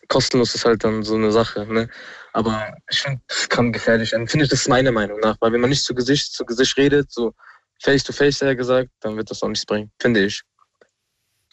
kostenlos 0.07 0.53
ist 0.55 0.65
halt 0.65 0.83
dann 0.83 1.03
so 1.03 1.15
eine 1.15 1.31
Sache. 1.31 1.65
Ne? 1.65 1.89
Aber 2.33 2.75
ich 2.89 3.01
finde, 3.01 3.21
das 3.27 3.47
kann 3.49 3.71
gefährlich 3.71 4.09
sein. 4.09 4.27
Finde 4.27 4.45
ich, 4.45 4.49
das 4.49 4.61
ist 4.61 4.67
meine 4.67 4.91
Meinung 4.91 5.19
nach. 5.19 5.37
Weil 5.39 5.53
wenn 5.53 5.61
man 5.61 5.69
nicht 5.69 5.83
zu 5.83 5.95
Gesicht 5.95 6.33
zu 6.33 6.45
Gesicht 6.45 6.77
redet, 6.77 7.11
so 7.11 7.33
face 7.81 8.03
to 8.03 8.13
face 8.13 8.41
eher 8.41 8.55
gesagt, 8.55 8.89
dann 8.99 9.15
wird 9.15 9.31
das 9.31 9.41
auch 9.41 9.47
nichts 9.47 9.65
bringen. 9.65 9.91
Finde 9.99 10.25
ich. 10.25 10.41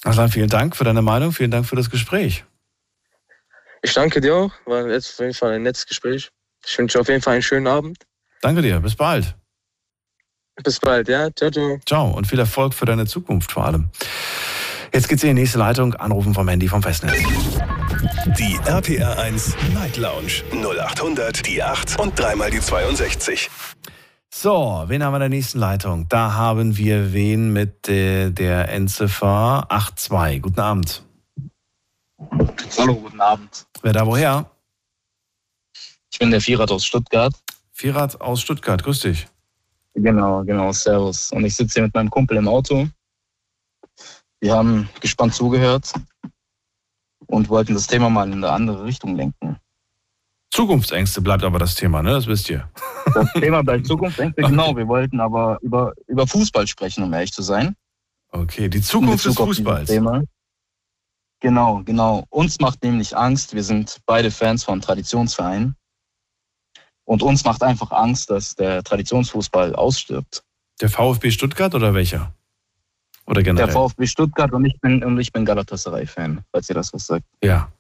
Aslan, 0.03 0.31
vielen 0.31 0.49
Dank 0.49 0.77
für 0.77 0.85
deine 0.85 1.03
Meinung, 1.03 1.33
vielen 1.33 1.51
Dank 1.51 1.67
für 1.67 1.77
das 1.77 1.91
Gespräch. 1.91 2.45
Ich 3.83 3.95
danke 3.95 4.21
dir 4.21 4.35
auch. 4.35 4.53
War 4.67 4.87
jetzt 4.89 5.13
auf 5.13 5.19
jeden 5.21 5.35
Fall 5.35 5.53
ein 5.53 5.63
nettes 5.63 5.87
Gespräch. 5.87 6.31
Ich 6.67 6.79
wünsche 6.79 7.01
auf 7.01 7.09
jeden 7.09 7.23
Fall 7.23 7.35
einen 7.35 7.43
schönen 7.43 7.67
Abend. 7.67 7.99
Danke 8.43 8.63
dir. 8.63 8.81
Bis 8.81 8.97
bald. 8.97 9.35
Bis 10.63 10.81
bald, 10.81 11.09
ja. 11.09 11.29
Ciao, 11.35 11.51
ciao. 11.51 11.79
Ciao 11.87 12.11
und 12.11 12.27
viel 12.27 12.39
Erfolg 12.39 12.75
für 12.75 12.85
deine 12.85 13.07
Zukunft 13.07 13.53
vor 13.53 13.65
allem. 13.65 13.91
Jetzt 14.93 15.09
geht's 15.09 15.23
in 15.23 15.29
die 15.29 15.43
nächste 15.43 15.59
Leitung. 15.59 15.95
Anrufen 15.95 16.35
vom 16.35 16.49
Handy 16.49 16.67
vom 16.69 16.83
Festnetz. 16.83 17.15
Die 18.39 18.59
RPR 18.65 19.19
1 19.19 19.57
Night 19.75 19.97
Lounge 19.97 20.43
0800 20.53 21.47
die 21.47 21.63
8 21.63 21.99
und 21.99 22.19
dreimal 22.19 22.51
die 22.51 22.61
62. 22.61 23.51
So, 24.31 24.85
wen 24.87 25.03
haben 25.03 25.13
wir 25.13 25.17
in 25.17 25.21
der 25.21 25.29
nächsten 25.31 25.59
Leitung? 25.59 26.07
Da 26.09 26.35
haben 26.35 26.77
wir 26.77 27.13
wen 27.13 27.53
mit 27.53 27.87
der, 27.89 28.31
der 28.31 28.69
Endziffer 28.69 29.67
82. 29.69 30.43
Guten 30.43 30.61
Abend. 30.61 31.03
Hallo, 32.79 32.95
guten 32.97 33.21
Abend. 33.21 33.67
Wer 33.83 33.93
da 33.93 34.07
woher? 34.07 34.51
Ich 36.11 36.19
bin 36.19 36.31
der 36.31 36.41
Vierrad 36.41 36.71
aus 36.71 36.85
Stuttgart. 36.85 37.33
Vierrad 37.73 38.21
aus 38.21 38.41
Stuttgart, 38.41 38.83
grüß 38.83 39.01
dich. 39.01 39.29
Genau, 39.95 40.43
genau, 40.45 40.73
servus. 40.73 41.31
Und 41.33 41.45
ich 41.45 41.55
sitze 41.55 41.75
hier 41.75 41.83
mit 41.85 41.95
meinem 41.95 42.11
Kumpel 42.11 42.37
im 42.37 42.49
Auto. 42.49 42.89
Wir 44.41 44.55
haben 44.55 44.89
gespannt 45.01 45.35
zugehört 45.35 45.93
und 47.27 47.49
wollten 47.49 47.75
das 47.75 47.87
Thema 47.87 48.09
mal 48.09 48.27
in 48.27 48.45
eine 48.45 48.51
andere 48.51 48.85
Richtung 48.85 49.17
lenken. 49.17 49.57
Zukunftsängste 50.51 51.21
bleibt 51.21 51.45
aber 51.45 51.59
das 51.59 51.75
Thema, 51.75 52.03
ne? 52.03 52.11
Das 52.11 52.27
wisst 52.27 52.49
ihr. 52.51 52.69
Das 53.15 53.33
Thema 53.35 53.63
bleibt 53.63 53.87
Zukunftsängste, 53.87 54.43
genau. 54.43 54.77
Wir 54.77 54.89
wollten 54.89 55.21
aber 55.21 55.59
über, 55.63 55.93
über 56.07 56.27
Fußball 56.27 56.67
sprechen, 56.67 57.05
um 57.05 57.13
ehrlich 57.13 57.33
zu 57.33 57.43
sein. 57.43 57.77
Okay, 58.31 58.69
die 58.69 58.81
Zukunft 58.81 59.25
des 59.25 59.37
Fußballs. 59.37 59.89
Thema. 59.89 60.23
Genau, 61.41 61.83
genau. 61.85 62.25
Uns 62.31 62.59
macht 62.59 62.83
nämlich 62.83 63.17
Angst, 63.17 63.55
wir 63.55 63.63
sind 63.63 63.99
beide 64.07 64.31
Fans 64.31 64.65
von 64.65 64.81
Traditionsvereinen. 64.81 65.77
Und 67.05 67.23
uns 67.23 67.45
macht 67.45 67.63
einfach 67.63 67.91
Angst, 67.91 68.29
dass 68.31 68.55
der 68.55 68.83
Traditionsfußball 68.83 69.75
ausstirbt. 69.75 70.43
Der 70.81 70.91
VfB 70.91 71.31
Stuttgart 71.31 71.75
oder 71.75 71.95
welcher? 71.95 72.35
Oder 73.25 73.43
generell? 73.43 73.67
Der 73.67 73.75
VfB 73.75 74.07
Stuttgart 74.07 74.53
und 74.53 74.65
ich 74.65 74.81
bin, 74.81 75.03
und 75.05 75.19
ich 75.19 75.33
bin 75.33 75.45
Galatasaray-Fan, 75.45 76.45
falls 76.53 76.69
ihr 76.69 76.75
das 76.75 76.93
was 76.93 77.07
sagt. 77.07 77.25
Ja. 77.43 77.71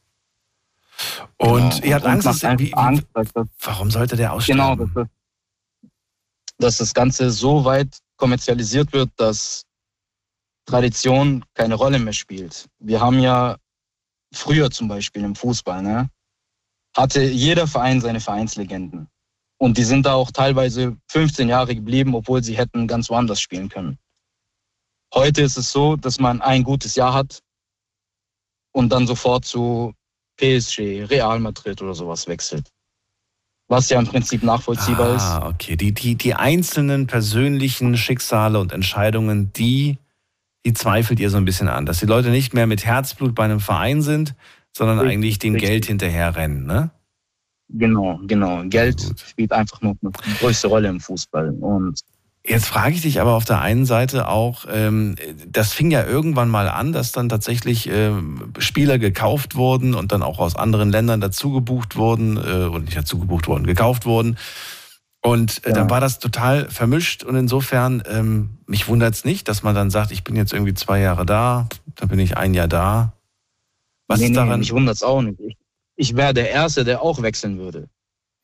Und 1.36 1.70
genau. 1.70 1.86
ihr 1.86 1.94
habt 1.94 2.06
Angst, 2.06 2.26
dass, 2.26 2.42
wie, 2.58 2.74
Angst 2.74 3.06
dass 3.12 3.32
das, 3.32 3.46
warum 3.60 3.90
sollte 3.90 4.16
der 4.16 4.32
aussterben? 4.32 4.60
Genau, 4.60 4.76
dass 4.76 4.94
das, 4.94 5.08
dass 6.58 6.76
das 6.78 6.94
Ganze 6.94 7.30
so 7.30 7.64
weit 7.64 7.98
kommerzialisiert 8.16 8.92
wird, 8.92 9.10
dass 9.16 9.64
Tradition 10.68 11.44
keine 11.54 11.76
Rolle 11.76 11.98
mehr 11.98 12.12
spielt. 12.12 12.68
Wir 12.78 13.00
haben 13.00 13.20
ja 13.20 13.56
früher 14.34 14.70
zum 14.70 14.86
Beispiel 14.86 15.24
im 15.24 15.34
Fußball, 15.34 15.82
ne, 15.82 16.10
hatte 16.94 17.22
jeder 17.22 17.66
Verein 17.66 18.02
seine 18.02 18.20
Vereinslegenden. 18.20 19.08
Und 19.58 19.78
die 19.78 19.84
sind 19.84 20.04
da 20.04 20.12
auch 20.12 20.30
teilweise 20.30 20.96
15 21.08 21.48
Jahre 21.48 21.74
geblieben, 21.74 22.14
obwohl 22.14 22.44
sie 22.44 22.56
hätten 22.56 22.86
ganz 22.86 23.08
woanders 23.08 23.40
spielen 23.40 23.70
können. 23.70 23.98
Heute 25.14 25.40
ist 25.40 25.56
es 25.56 25.72
so, 25.72 25.96
dass 25.96 26.20
man 26.20 26.42
ein 26.42 26.64
gutes 26.64 26.94
Jahr 26.94 27.14
hat 27.14 27.40
und 28.72 28.90
dann 28.90 29.06
sofort 29.06 29.46
zu 29.46 29.94
PSG, 30.36 31.06
Real 31.08 31.40
Madrid 31.40 31.80
oder 31.80 31.94
sowas 31.94 32.26
wechselt. 32.28 32.68
Was 33.68 33.88
ja 33.88 33.98
im 33.98 34.06
Prinzip 34.06 34.42
nachvollziehbar 34.42 35.12
ah, 35.12 35.16
ist. 35.16 35.22
Ah, 35.22 35.48
okay. 35.48 35.76
Die, 35.76 35.92
die, 35.92 36.14
die 36.14 36.34
einzelnen 36.34 37.06
persönlichen 37.06 37.96
Schicksale 37.96 38.60
und 38.60 38.72
Entscheidungen, 38.72 39.52
die, 39.54 39.98
die 40.68 40.74
zweifelt 40.74 41.18
ihr 41.18 41.30
so 41.30 41.38
ein 41.38 41.46
bisschen 41.46 41.68
an. 41.68 41.86
Dass 41.86 41.98
die 41.98 42.06
Leute 42.06 42.28
nicht 42.28 42.52
mehr 42.52 42.66
mit 42.66 42.84
Herzblut 42.84 43.34
bei 43.34 43.44
einem 43.44 43.60
Verein 43.60 44.02
sind, 44.02 44.34
sondern 44.76 44.98
richtig, 44.98 45.14
eigentlich 45.14 45.38
dem 45.38 45.54
richtig. 45.54 45.70
Geld 45.70 45.86
hinterherrennen, 45.86 46.66
ne? 46.66 46.90
Genau, 47.70 48.20
genau. 48.26 48.62
Geld 48.66 49.02
spielt 49.26 49.52
einfach 49.52 49.80
noch 49.80 49.94
eine 50.02 50.12
größte 50.40 50.68
Rolle 50.68 50.88
im 50.88 51.00
Fußball. 51.00 51.50
Und 51.60 52.00
Jetzt 52.46 52.66
frage 52.66 52.94
ich 52.94 53.02
dich 53.02 53.20
aber 53.20 53.32
auf 53.34 53.44
der 53.44 53.60
einen 53.60 53.84
Seite 53.84 54.28
auch, 54.28 54.66
ähm, 54.70 55.16
das 55.46 55.72
fing 55.72 55.90
ja 55.90 56.06
irgendwann 56.06 56.48
mal 56.48 56.68
an, 56.68 56.92
dass 56.92 57.12
dann 57.12 57.28
tatsächlich 57.28 57.88
ähm, 57.90 58.52
Spieler 58.58 58.98
gekauft 58.98 59.54
wurden 59.54 59.94
und 59.94 60.12
dann 60.12 60.22
auch 60.22 60.38
aus 60.38 60.54
anderen 60.54 60.90
Ländern 60.90 61.20
dazu 61.20 61.52
gebucht 61.52 61.96
wurden, 61.96 62.36
äh, 62.36 62.66
und 62.66 62.84
nicht 62.86 62.96
dazu 62.96 63.18
gebucht 63.18 63.48
wurden, 63.48 63.66
gekauft 63.66 64.06
wurden. 64.06 64.36
Und 65.28 65.64
äh, 65.64 65.70
ja. 65.70 65.74
dann 65.74 65.90
war 65.90 66.00
das 66.00 66.18
total 66.18 66.68
vermischt 66.70 67.22
und 67.22 67.36
insofern, 67.36 68.02
ähm, 68.08 68.58
mich 68.66 68.88
wundert 68.88 69.14
es 69.14 69.24
nicht, 69.24 69.48
dass 69.48 69.62
man 69.62 69.74
dann 69.74 69.90
sagt, 69.90 70.10
ich 70.10 70.24
bin 70.24 70.36
jetzt 70.36 70.52
irgendwie 70.52 70.74
zwei 70.74 71.00
Jahre 71.00 71.26
da, 71.26 71.68
dann 71.96 72.08
bin 72.08 72.18
ich 72.18 72.36
ein 72.36 72.54
Jahr 72.54 72.68
da. 72.68 73.12
Was 74.06 74.20
nee, 74.20 74.26
ist 74.26 74.36
daran? 74.36 74.50
Nee, 74.50 74.56
mich 74.58 74.72
wundert 74.72 74.96
es 74.96 75.02
auch 75.02 75.20
nicht. 75.20 75.38
Ich, 75.40 75.56
ich 75.96 76.16
wäre 76.16 76.32
der 76.32 76.50
Erste, 76.50 76.84
der 76.84 77.02
auch 77.02 77.20
wechseln 77.22 77.58
würde. 77.58 77.88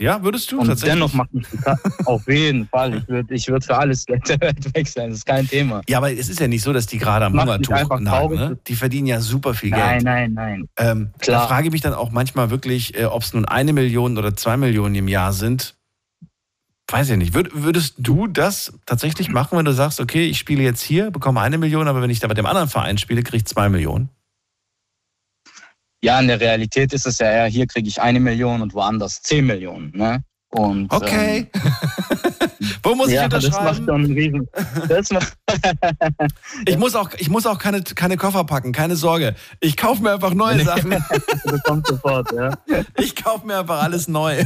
Ja, 0.01 0.23
würdest 0.25 0.51
du 0.51 0.59
und 0.61 0.67
tatsächlich? 0.67 0.95
Dennoch 0.95 1.15
macht 1.15 1.33
mich 1.33 1.47
auf 2.05 2.27
jeden 2.27 2.67
Fall. 2.67 2.97
Ich 2.97 3.09
würde 3.09 3.35
ich 3.35 3.47
würd 3.47 3.65
für 3.65 3.79
alles 3.79 4.05
Geld 4.05 4.29
wechseln. 4.75 5.11
Das 5.11 5.19
ist 5.19 5.27
kein 5.27 5.47
Thema. 5.47 5.83
Ja, 5.89 5.99
aber 5.99 6.13
es 6.13 6.29
ist 6.29 6.41
ja 6.41 6.49
nicht 6.49 6.63
so, 6.63 6.73
dass 6.73 6.87
die 6.87 6.99
gerade 6.99 7.27
am 7.27 7.41
Hungertuch 7.41 8.01
nagen. 8.01 8.35
Ne? 8.35 8.59
Die 8.67 8.75
verdienen 8.75 9.07
ja 9.07 9.21
super 9.21 9.55
viel 9.55 9.71
Geld. 9.71 10.03
Nein, 10.03 10.03
nein, 10.03 10.33
nein. 10.33 10.69
Ähm, 10.77 11.13
Klar. 11.19 11.43
Da 11.43 11.47
frage 11.47 11.69
ich 11.69 11.73
mich 11.73 11.81
dann 11.81 11.95
auch 11.95 12.11
manchmal 12.11 12.51
wirklich, 12.51 12.99
äh, 12.99 13.05
ob 13.05 13.23
es 13.23 13.33
nun 13.33 13.45
eine 13.45 13.73
Million 13.73 14.19
oder 14.19 14.35
zwei 14.35 14.57
Millionen 14.57 14.97
im 14.97 15.07
Jahr 15.07 15.33
sind. 15.33 15.77
Weiß 16.91 17.11
ich 17.11 17.17
nicht. 17.17 17.35
Würd, 17.35 17.51
würdest 17.53 17.95
du 17.99 18.27
das 18.27 18.73
tatsächlich 18.85 19.31
machen, 19.31 19.57
wenn 19.57 19.65
du 19.65 19.73
sagst, 19.73 20.01
okay, 20.01 20.27
ich 20.27 20.39
spiele 20.39 20.63
jetzt 20.63 20.83
hier, 20.83 21.11
bekomme 21.11 21.41
eine 21.41 21.59
Million, 21.59 21.89
aber 21.89 22.03
wenn 22.03 22.11
ich 22.11 22.21
da 22.21 22.29
bei 22.29 22.35
dem 22.35 22.47
anderen 22.47 22.69
Verein 22.69 22.99
spiele, 22.99 23.23
kriege 23.23 23.39
ich 23.39 23.47
zwei 23.47 23.69
Millionen? 23.69 24.11
Ja, 26.03 26.21
in 26.21 26.29
der 26.29 26.39
Realität 26.41 26.93
ist 26.93 27.07
es 27.07 27.19
ja 27.19 27.31
eher, 27.31 27.47
hier 27.47 27.67
kriege 27.67 27.89
ich 27.89 28.03
eine 28.03 28.21
Million 28.21 28.61
und 28.61 28.75
woanders 28.75 29.23
zehn 29.23 29.47
Millionen. 29.47 29.93
Ne? 29.97 30.23
Und, 30.51 30.93
okay. 30.93 31.51
Ähm, 31.55 31.61
Wo 32.83 32.95
muss 32.95 33.11
ja, 33.11 33.21
ich 33.21 33.25
unterschreiben? 33.25 33.65
Das 33.65 33.79
macht 33.79 33.89
schon 33.89 34.05
einen 34.05 34.13
Riesen. 34.13 34.49
Das 34.89 35.11
ich 36.67 36.79
muss 36.79 36.95
auch, 36.95 37.11
ich 37.19 37.29
muss 37.29 37.47
auch 37.47 37.59
keine, 37.59 37.83
keine 37.83 38.17
Koffer 38.17 38.45
packen, 38.45 38.73
keine 38.73 38.97
Sorge. 38.97 39.35
Ich 39.61 39.77
kaufe 39.77 40.03
mir 40.03 40.13
einfach 40.13 40.35
neue 40.35 40.65
Sachen. 40.65 40.91
du 41.45 41.59
kommst 41.65 41.89
sofort, 41.89 42.33
ja. 42.33 42.51
Ich 42.99 43.17
kaufe 43.17 43.47
mir 43.47 43.59
einfach 43.59 43.83
alles 43.83 44.09
neu. 44.09 44.45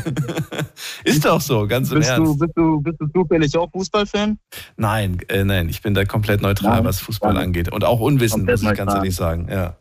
Ist 1.04 1.24
doch 1.24 1.40
so, 1.40 1.66
ganz 1.66 1.90
im 1.90 1.98
bist 1.98 2.10
Ernst. 2.10 2.26
Du, 2.26 2.38
bist, 2.38 2.52
du, 2.56 2.80
bist 2.80 3.00
du 3.00 3.06
zufällig 3.08 3.56
auch 3.56 3.70
Fußballfan? 3.72 4.38
Nein, 4.76 5.18
äh, 5.28 5.44
nein, 5.44 5.68
ich 5.68 5.82
bin 5.82 5.94
da 5.94 6.04
komplett 6.04 6.42
neutral, 6.42 6.76
Nein. 6.76 6.84
was 6.84 7.00
Fußball 7.00 7.34
Nein. 7.34 7.44
angeht. 7.44 7.72
Und 7.72 7.84
auch 7.84 8.00
unwissend, 8.00 8.46
Komplett 8.46 8.62
muss 8.62 8.72
ich 8.72 8.78
ganz 8.78 8.94
ehrlich 8.94 9.14
sagen. 9.14 9.48
Ja. 9.50 9.76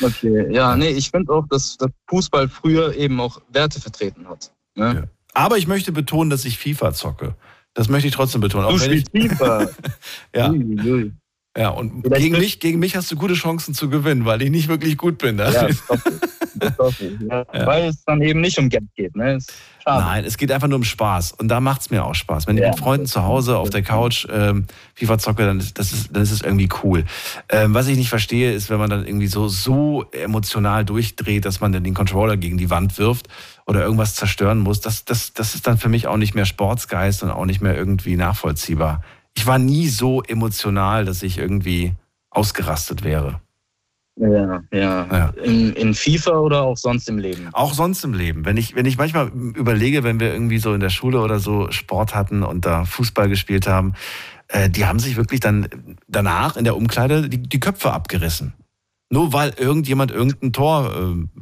Okay, 0.00 0.52
ja, 0.52 0.76
nee, 0.76 0.90
ich 0.90 1.10
finde 1.10 1.32
auch, 1.32 1.46
dass, 1.48 1.76
dass 1.76 1.90
Fußball 2.08 2.48
früher 2.48 2.94
eben 2.94 3.20
auch 3.20 3.40
Werte 3.52 3.80
vertreten 3.80 4.28
hat. 4.28 4.52
Ne? 4.76 4.94
Ja. 4.94 5.02
Aber 5.34 5.58
ich 5.58 5.66
möchte 5.66 5.92
betonen, 5.92 6.30
dass 6.30 6.44
ich 6.44 6.58
FIFA 6.58 6.92
zocke. 6.92 7.34
Das 7.74 7.88
möchte 7.88 8.08
ich 8.08 8.14
trotzdem 8.14 8.40
betonen. 8.40 8.68
Du 8.68 8.74
Auch 8.74 8.80
wenn 8.80 8.92
ich, 8.92 9.06
spielst 9.06 9.36
FIFA. 9.38 9.68
ja, 10.34 10.50
Ui, 10.50 10.80
ui. 10.84 11.12
ja, 11.56 11.68
und 11.70 12.02
Vielleicht 12.02 12.22
gegen 12.22 12.38
mich, 12.38 12.60
gegen 12.60 12.78
mich 12.80 12.96
hast 12.96 13.10
du 13.12 13.16
gute 13.16 13.34
Chancen 13.34 13.74
zu 13.74 13.88
gewinnen, 13.88 14.24
weil 14.24 14.42
ich 14.42 14.50
nicht 14.50 14.68
wirklich 14.68 14.96
gut 14.96 15.18
bin. 15.18 15.36
Ne? 15.36 15.50
Ja, 15.52 15.66
das 15.68 15.88
hoffe 15.88 16.10
ich. 16.10 16.20
Das 16.76 17.00
ich. 17.00 17.12
Ja, 17.30 17.46
Weil 17.66 17.88
es 17.88 18.02
dann 18.04 18.20
eben 18.22 18.40
nicht 18.40 18.58
um 18.58 18.68
Geld 18.68 18.84
geht. 18.96 19.14
Ne? 19.16 19.38
Nein, 19.86 20.24
es 20.24 20.36
geht 20.36 20.52
einfach 20.52 20.68
nur 20.68 20.76
um 20.76 20.84
Spaß. 20.84 21.32
Und 21.32 21.48
da 21.48 21.58
macht 21.60 21.80
es 21.80 21.90
mir 21.90 22.04
auch 22.04 22.14
Spaß. 22.14 22.46
Wenn 22.46 22.56
ich 22.56 22.62
Ja. 22.62 22.70
mit 22.70 22.78
Freunden 22.78 23.06
zu 23.06 23.22
Hause 23.22 23.56
auf 23.56 23.70
der 23.70 23.82
Couch 23.82 24.26
ähm, 24.30 24.66
FIFA 24.94 25.18
zocke, 25.18 25.46
dann 25.46 25.58
ist, 25.58 25.78
das 25.78 25.92
ist, 25.92 26.14
dann 26.14 26.22
ist 26.22 26.32
es 26.32 26.42
irgendwie 26.42 26.68
cool. 26.82 27.04
Ähm, 27.48 27.72
was 27.72 27.86
ich 27.86 27.96
nicht 27.96 28.10
verstehe, 28.10 28.52
ist, 28.52 28.68
wenn 28.68 28.78
man 28.78 28.90
dann 28.90 29.06
irgendwie 29.06 29.26
so, 29.26 29.48
so 29.48 30.04
emotional 30.12 30.84
durchdreht, 30.84 31.44
dass 31.44 31.60
man 31.60 31.72
dann 31.72 31.82
den 31.82 31.94
Controller 31.94 32.36
gegen 32.36 32.58
die 32.58 32.68
Wand 32.68 32.98
wirft 32.98 33.28
oder 33.66 33.82
irgendwas 33.82 34.14
zerstören 34.14 34.58
muss. 34.58 34.80
Das, 34.80 35.04
das, 35.04 35.32
das 35.32 35.54
ist 35.54 35.66
dann 35.66 35.78
für 35.78 35.88
mich 35.88 36.06
auch 36.06 36.16
nicht 36.16 36.34
mehr 36.34 36.46
Sportsgeist 36.46 37.22
und 37.22 37.30
auch 37.30 37.46
nicht 37.46 37.60
mehr 37.60 37.76
irgendwie 37.76 38.16
nachvollziehbar. 38.16 39.02
Ich 39.34 39.46
war 39.46 39.58
nie 39.58 39.88
so 39.88 40.22
emotional, 40.22 41.04
dass 41.04 41.22
ich 41.22 41.38
irgendwie 41.38 41.94
ausgerastet 42.30 43.04
wäre. 43.04 43.40
Ja, 44.16 44.62
ja. 44.72 45.06
Ja. 45.10 45.28
In, 45.42 45.72
in 45.72 45.94
FIFA 45.94 46.38
oder 46.40 46.62
auch 46.62 46.76
sonst 46.76 47.08
im 47.08 47.18
Leben? 47.18 47.48
Auch 47.52 47.72
sonst 47.72 48.04
im 48.04 48.12
Leben. 48.12 48.44
Wenn 48.44 48.56
ich, 48.56 48.74
wenn 48.74 48.84
ich 48.84 48.98
manchmal 48.98 49.28
überlege, 49.28 50.04
wenn 50.04 50.20
wir 50.20 50.32
irgendwie 50.32 50.58
so 50.58 50.74
in 50.74 50.80
der 50.80 50.90
Schule 50.90 51.20
oder 51.20 51.38
so 51.38 51.70
Sport 51.70 52.14
hatten 52.14 52.42
und 52.42 52.66
da 52.66 52.84
Fußball 52.84 53.28
gespielt 53.28 53.66
haben, 53.66 53.94
äh, 54.48 54.68
die 54.68 54.84
haben 54.84 54.98
sich 54.98 55.16
wirklich 55.16 55.40
dann 55.40 55.68
danach 56.06 56.56
in 56.56 56.64
der 56.64 56.76
Umkleide 56.76 57.28
die, 57.28 57.38
die 57.38 57.60
Köpfe 57.60 57.92
abgerissen. 57.92 58.52
Nur 59.08 59.32
weil 59.32 59.54
irgendjemand 59.56 60.10
irgendein 60.10 60.52
Tor 60.52 60.92
äh, 60.94 61.40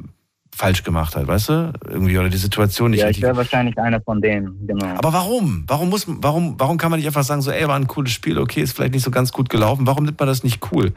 falsch 0.59 0.83
gemacht 0.83 1.15
hat, 1.15 1.25
weißt 1.25 1.49
du? 1.49 1.73
Irgendwie 1.87 2.17
oder 2.17 2.27
die 2.27 2.37
Situation 2.37 2.91
nicht 2.91 2.99
Ja, 2.99 3.09
ich 3.09 3.21
wäre 3.21 3.37
wahrscheinlich 3.37 3.77
einer 3.77 4.01
von 4.01 4.21
denen, 4.21 4.67
genau. 4.67 4.87
Aber 4.97 5.13
warum? 5.13 5.63
Warum 5.67 5.89
muss, 5.89 6.03
warum, 6.05 6.59
warum 6.59 6.77
kann 6.77 6.91
man 6.91 6.99
nicht 6.99 7.07
einfach 7.07 7.23
sagen, 7.23 7.41
so, 7.41 7.49
ey, 7.49 7.65
war 7.65 7.77
ein 7.77 7.87
cooles 7.87 8.11
Spiel, 8.11 8.37
okay, 8.37 8.61
ist 8.61 8.75
vielleicht 8.75 8.93
nicht 8.93 9.03
so 9.03 9.09
ganz 9.09 9.31
gut 9.31 9.49
gelaufen. 9.49 9.87
Warum 9.87 10.03
nimmt 10.03 10.19
man 10.19 10.27
das 10.27 10.43
nicht 10.43 10.59
cool? 10.71 10.91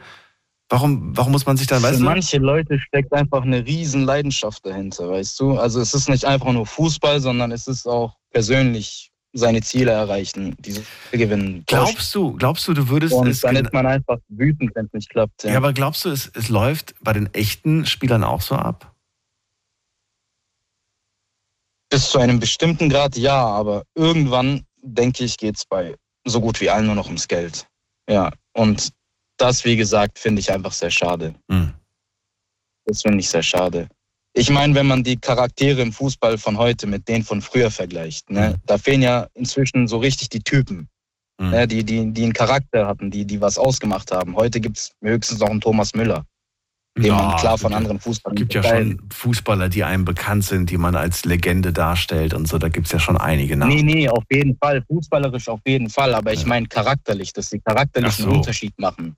Warum, 0.67 1.15
warum 1.15 1.31
muss 1.31 1.45
man 1.45 1.55
sich 1.55 1.67
dann, 1.67 1.81
weißt 1.81 1.93
Für 1.93 1.99
du? 1.99 2.05
manche 2.05 2.37
Leute 2.39 2.77
steckt 2.77 3.13
einfach 3.13 3.43
eine 3.43 3.65
riesen 3.65 4.03
Leidenschaft 4.03 4.65
dahinter, 4.65 5.09
weißt 5.09 5.39
du? 5.39 5.57
Also 5.57 5.79
es 5.79 5.93
ist 5.93 6.09
nicht 6.09 6.25
einfach 6.25 6.51
nur 6.51 6.65
Fußball, 6.65 7.21
sondern 7.21 7.53
es 7.53 7.67
ist 7.67 7.87
auch 7.87 8.17
persönlich 8.31 9.11
seine 9.31 9.61
Ziele 9.61 9.91
erreichen, 9.91 10.55
diese 10.59 10.83
gewinnen. 11.11 11.63
Glaubst 11.67 12.13
du, 12.13 12.33
glaubst 12.33 12.67
du, 12.67 12.73
du 12.73 12.89
würdest 12.89 13.13
Und 13.13 13.27
es 13.27 13.39
dann 13.39 13.55
ist 13.55 13.71
man 13.71 13.85
einfach 13.85 14.17
wütend, 14.27 14.75
wenn 14.75 14.87
es 14.87 14.93
nicht 14.93 15.09
klappt. 15.09 15.43
Ja, 15.43 15.55
aber 15.55 15.71
glaubst 15.71 16.03
du, 16.03 16.09
es, 16.09 16.29
es 16.35 16.49
läuft 16.49 16.95
bei 17.01 17.13
den 17.13 17.33
echten 17.33 17.85
Spielern 17.85 18.25
auch 18.25 18.41
so 18.41 18.55
ab? 18.55 18.92
Bis 21.93 22.09
zu 22.09 22.17
einem 22.17 22.39
bestimmten 22.39 22.89
Grad 22.89 23.15
ja, 23.17 23.45
aber 23.45 23.83
irgendwann, 23.93 24.65
denke 24.81 25.23
ich, 25.23 25.37
geht 25.37 25.57
es 25.57 25.63
bei 25.63 25.93
so 26.25 26.41
gut 26.41 26.59
wie 26.59 26.71
allen 26.71 26.87
nur 26.87 26.95
noch 26.95 27.05
ums 27.05 27.27
Geld. 27.27 27.67
Ja, 28.09 28.31
und 28.53 28.89
das, 29.37 29.63
wie 29.63 29.75
gesagt, 29.75 30.17
finde 30.17 30.39
ich 30.39 30.51
einfach 30.51 30.71
sehr 30.71 30.89
schade. 30.89 31.35
Hm. 31.51 31.71
Das 32.85 33.03
finde 33.03 33.19
ich 33.19 33.29
sehr 33.29 33.43
schade. 33.43 33.89
Ich 34.33 34.49
meine, 34.49 34.73
wenn 34.73 34.87
man 34.87 35.03
die 35.03 35.17
Charaktere 35.17 35.83
im 35.83 35.93
Fußball 35.93 36.39
von 36.39 36.57
heute 36.57 36.87
mit 36.87 37.07
denen 37.07 37.23
von 37.23 37.43
früher 37.43 37.69
vergleicht, 37.69 38.27
ne, 38.31 38.59
da 38.65 38.79
fehlen 38.79 39.03
ja 39.03 39.27
inzwischen 39.35 39.87
so 39.87 39.99
richtig 39.99 40.29
die 40.29 40.41
Typen, 40.41 40.89
Hm. 41.39 41.51
ne, 41.51 41.67
die, 41.67 41.83
die, 41.83 42.11
die 42.11 42.23
einen 42.23 42.33
Charakter 42.33 42.87
hatten, 42.87 43.11
die, 43.11 43.25
die 43.25 43.39
was 43.39 43.59
ausgemacht 43.59 44.11
haben. 44.11 44.35
Heute 44.35 44.59
gibt 44.59 44.77
es 44.77 44.93
höchstens 45.03 45.41
noch 45.41 45.49
einen 45.51 45.61
Thomas 45.61 45.93
Müller, 45.93 46.25
den 46.97 47.05
Ja, 47.05 47.35
klar 47.39 47.57
von 47.57 47.69
gibt- 47.69 47.77
anderen 47.77 47.99
Fußballern 47.99 48.35
gibt 48.35 48.53
ja 48.53 48.63
schon 48.63 49.01
Fußballer, 49.11 49.69
die 49.69 49.83
einem 49.83 50.05
bekannt 50.05 50.43
sind, 50.45 50.69
die 50.69 50.77
man 50.77 50.95
als 50.95 51.25
Legende 51.25 51.73
darstellt 51.73 52.33
und 52.35 52.47
so. 52.47 52.57
Da 52.59 52.69
gibt 52.69 52.85
es 52.85 52.91
ja 52.93 52.99
schon 52.99 53.17
einige 53.17 53.57
Namen. 53.57 53.73
Nee, 53.75 53.81
nee, 53.83 54.09
auf 54.09 54.23
jeden 54.31 54.55
Fall. 54.57 54.83
Fußballerisch 54.87 55.47
auf 55.49 55.59
jeden 55.65 55.89
Fall. 55.89 56.13
Aber 56.13 56.31
ich 56.33 56.45
meine 56.45 56.67
charakterlich, 56.67 57.33
dass 57.33 57.49
sie 57.49 57.59
charakterlich 57.59 58.13
so. 58.13 58.27
einen 58.27 58.37
Unterschied 58.37 58.77
machen. 58.77 59.15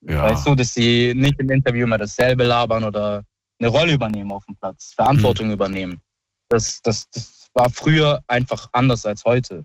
Ja. 0.00 0.22
Weißt 0.24 0.46
du, 0.46 0.56
dass 0.56 0.74
sie 0.74 1.12
nicht 1.14 1.38
im 1.38 1.48
Interview 1.50 1.84
immer 1.84 1.98
dasselbe 1.98 2.42
labern 2.44 2.82
oder 2.82 3.22
eine 3.60 3.68
Rolle 3.68 3.92
übernehmen 3.92 4.32
auf 4.32 4.44
dem 4.46 4.56
Platz, 4.56 4.92
Verantwortung 4.96 5.46
Hm. 5.46 5.52
übernehmen. 5.52 6.00
Das, 6.48 6.80
das, 6.82 7.08
das 7.10 7.46
war 7.54 7.70
früher 7.70 8.20
einfach 8.26 8.68
anders 8.72 9.06
als 9.06 9.24
heute. 9.24 9.64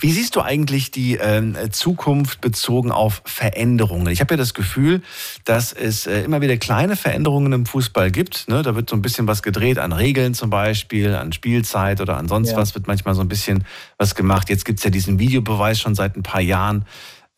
Wie 0.00 0.12
siehst 0.12 0.36
du 0.36 0.42
eigentlich 0.42 0.90
die 0.92 1.16
ähm, 1.16 1.56
Zukunft 1.72 2.40
bezogen 2.40 2.92
auf 2.92 3.22
Veränderungen? 3.24 4.06
Ich 4.08 4.20
habe 4.20 4.34
ja 4.34 4.38
das 4.38 4.54
Gefühl, 4.54 5.02
dass 5.44 5.72
es 5.72 6.06
äh, 6.06 6.22
immer 6.22 6.40
wieder 6.40 6.56
kleine 6.56 6.94
Veränderungen 6.96 7.52
im 7.52 7.66
Fußball 7.66 8.10
gibt. 8.12 8.48
Ne? 8.48 8.62
Da 8.62 8.76
wird 8.76 8.88
so 8.88 8.96
ein 8.96 9.02
bisschen 9.02 9.26
was 9.26 9.42
gedreht 9.42 9.78
an 9.78 9.92
Regeln 9.92 10.34
zum 10.34 10.50
Beispiel, 10.50 11.14
an 11.14 11.32
Spielzeit 11.32 12.00
oder 12.00 12.16
an 12.16 12.28
sonst 12.28 12.52
Ja. 12.52 12.56
was 12.56 12.74
wird 12.74 12.86
manchmal 12.86 13.14
so 13.14 13.22
ein 13.22 13.28
bisschen 13.28 13.64
was 13.98 14.14
gemacht. 14.14 14.48
Jetzt 14.50 14.64
gibt's 14.64 14.84
ja 14.84 14.90
diesen 14.90 15.18
Videobeweis 15.18 15.80
schon 15.80 15.96
seit 15.96 16.16
ein 16.16 16.22
paar 16.22 16.40
Jahren. 16.40 16.84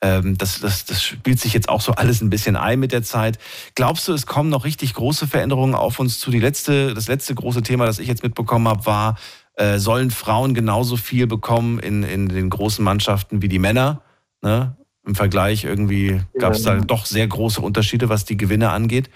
Ähm, 0.01 0.37
das, 0.37 0.61
das, 0.61 0.85
das 0.85 1.03
spielt 1.03 1.41
sich 1.41 1.55
jetzt 1.55 1.69
auch 1.69 1.81
so 1.81 1.93
alles 1.93 2.21
ein 2.21 2.31
bisschen 2.31 2.57
ein 2.57 2.79
mit 2.79 2.93
der 2.93 3.03
Zeit. 3.03 3.39
Glaubst 3.75 4.07
du, 4.07 4.13
es 4.13 4.27
kommen 4.27 4.51
noch 4.51 4.65
richtig 4.65 4.95
große 4.95 5.27
Veränderungen 5.27 5.75
auf 5.75 5.99
uns 5.99 6.19
zu? 6.21 6.31
Die 6.31 6.41
letzte, 6.41 6.93
das 6.95 7.09
letzte 7.09 7.35
große 7.35 7.63
Thema, 7.63 7.87
das 7.87 7.99
ich 7.99 8.07
jetzt 8.07 8.23
mitbekommen 8.23 8.69
habe, 8.69 8.85
war, 8.87 9.19
äh, 9.59 9.79
sollen 9.79 10.13
Frauen 10.13 10.55
genauso 10.55 10.97
viel 10.97 11.27
bekommen 11.27 11.81
in, 11.81 12.05
in 12.05 12.29
den 12.29 12.49
großen 12.49 12.85
Mannschaften 12.85 13.43
wie 13.43 13.49
die 13.49 13.59
Männer? 13.59 14.03
Ne? 14.41 14.77
Im 15.05 15.17
Vergleich 15.17 15.65
irgendwie 15.65 16.21
gab 16.39 16.53
es 16.53 16.63
da 16.63 16.77
doch 16.77 17.07
sehr 17.07 17.27
große 17.27 17.61
Unterschiede, 17.61 18.09
was 18.09 18.25
die 18.25 18.37
Gewinne 18.37 18.71
angeht. 18.71 19.11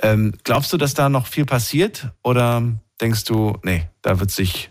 Ähm, 0.00 0.32
glaubst 0.44 0.72
du, 0.72 0.76
dass 0.76 0.94
da 0.94 1.08
noch 1.08 1.26
viel 1.28 1.44
passiert? 1.44 2.10
Oder 2.24 2.62
denkst 3.00 3.24
du, 3.24 3.58
nee, 3.62 3.88
da 4.02 4.18
wird 4.18 4.30
sich 4.30 4.70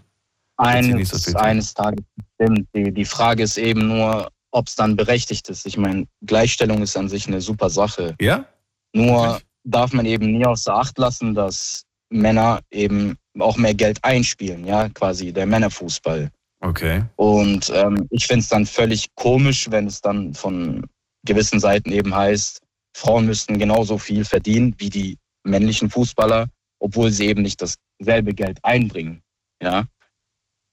Eines, 0.58 0.96
nicht 0.96 1.16
so 1.16 1.38
eines 1.38 1.74
Tages 1.74 2.04
bestimmt. 2.16 2.68
Die, 2.76 2.92
die 2.92 3.06
Frage 3.06 3.44
ist 3.44 3.58
eben 3.58 3.88
nur, 3.88 4.32
ob 4.52 4.68
es 4.68 4.76
dann 4.76 4.98
berechtigt 4.98 5.48
ist. 5.50 5.66
Ich 5.66 5.78
meine, 5.78 6.08
Gleichstellung 6.26 6.82
ist 6.82 6.98
an 6.98 7.08
sich 7.08 7.28
eine 7.28 7.40
super 7.40 7.70
Sache. 7.70 8.16
Ja? 8.20 8.46
Nur 8.94 9.40
darf 9.64 9.94
man 9.94 10.06
eben 10.06 10.32
nie 10.32 10.46
außer 10.46 10.76
Acht 10.76 10.98
lassen, 10.98 11.36
dass 11.36 11.85
Männer 12.10 12.61
eben 12.72 13.18
auch 13.40 13.57
mehr 13.57 13.73
Geld 13.73 14.03
einspielen, 14.03 14.65
ja, 14.65 14.90
quasi 14.90 15.34
der 15.34 15.45
Männerfußball. 15.45 16.32
Okay. 16.61 17.03
Und 17.15 17.72
ähm, 17.73 18.07
ich 18.10 18.27
finde 18.27 18.41
es 18.41 18.49
dann 18.49 18.65
völlig 18.65 19.14
komisch, 19.15 19.69
wenn 19.69 19.88
es 19.88 20.02
dann 20.02 20.34
von 20.34 20.86
gewissen 21.26 21.60
Seiten 21.60 21.91
eben 21.91 22.15
heißt, 22.15 22.61
Frauen 22.95 23.26
müssten 23.26 23.60
genauso 23.60 23.98
viel 23.98 24.23
verdienen 24.23 24.73
wie 24.77 24.90
die 24.90 25.18
männlichen 25.44 25.90
Fußballer, 25.90 26.48
obwohl 26.80 27.11
sie 27.11 27.27
eben 27.27 27.41
nicht 27.41 27.61
dasselbe 27.61 28.34
Geld 28.34 28.57
einbringen. 28.64 29.22
Ja. 29.61 29.86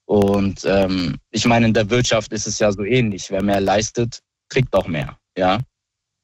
Und 0.05 0.63
ähm, 0.65 1.17
ich 1.31 1.45
meine, 1.45 1.65
in 1.67 1.73
der 1.73 1.89
Wirtschaft 1.89 2.31
ist 2.33 2.47
es 2.47 2.59
ja 2.59 2.71
so 2.71 2.83
ähnlich. 2.83 3.29
Wer 3.29 3.43
mehr 3.43 3.61
leistet, 3.61 4.19
kriegt 4.49 4.73
auch 4.73 4.87
mehr. 4.87 5.17
Ja. 5.37 5.59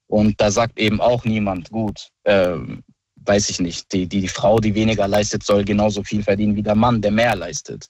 Und 0.08 0.40
da 0.42 0.52
sagt 0.52 0.80
eben 0.80 1.02
auch 1.02 1.26
niemand, 1.26 1.70
gut, 1.70 2.10
ähm, 2.26 2.84
weiß 3.30 3.50
ich 3.52 3.60
nicht, 3.60 3.94
die, 3.94 4.08
die, 4.08 4.22
die 4.22 4.28
Frau, 4.28 4.60
die 4.60 4.74
weniger 4.74 5.08
leistet, 5.08 5.44
soll 5.44 5.64
genauso 5.64 6.04
viel 6.04 6.24
verdienen 6.24 6.56
wie 6.56 6.64
der 6.64 6.76
Mann, 6.76 7.00
der 7.02 7.12
mehr 7.12 7.36
leistet. 7.36 7.86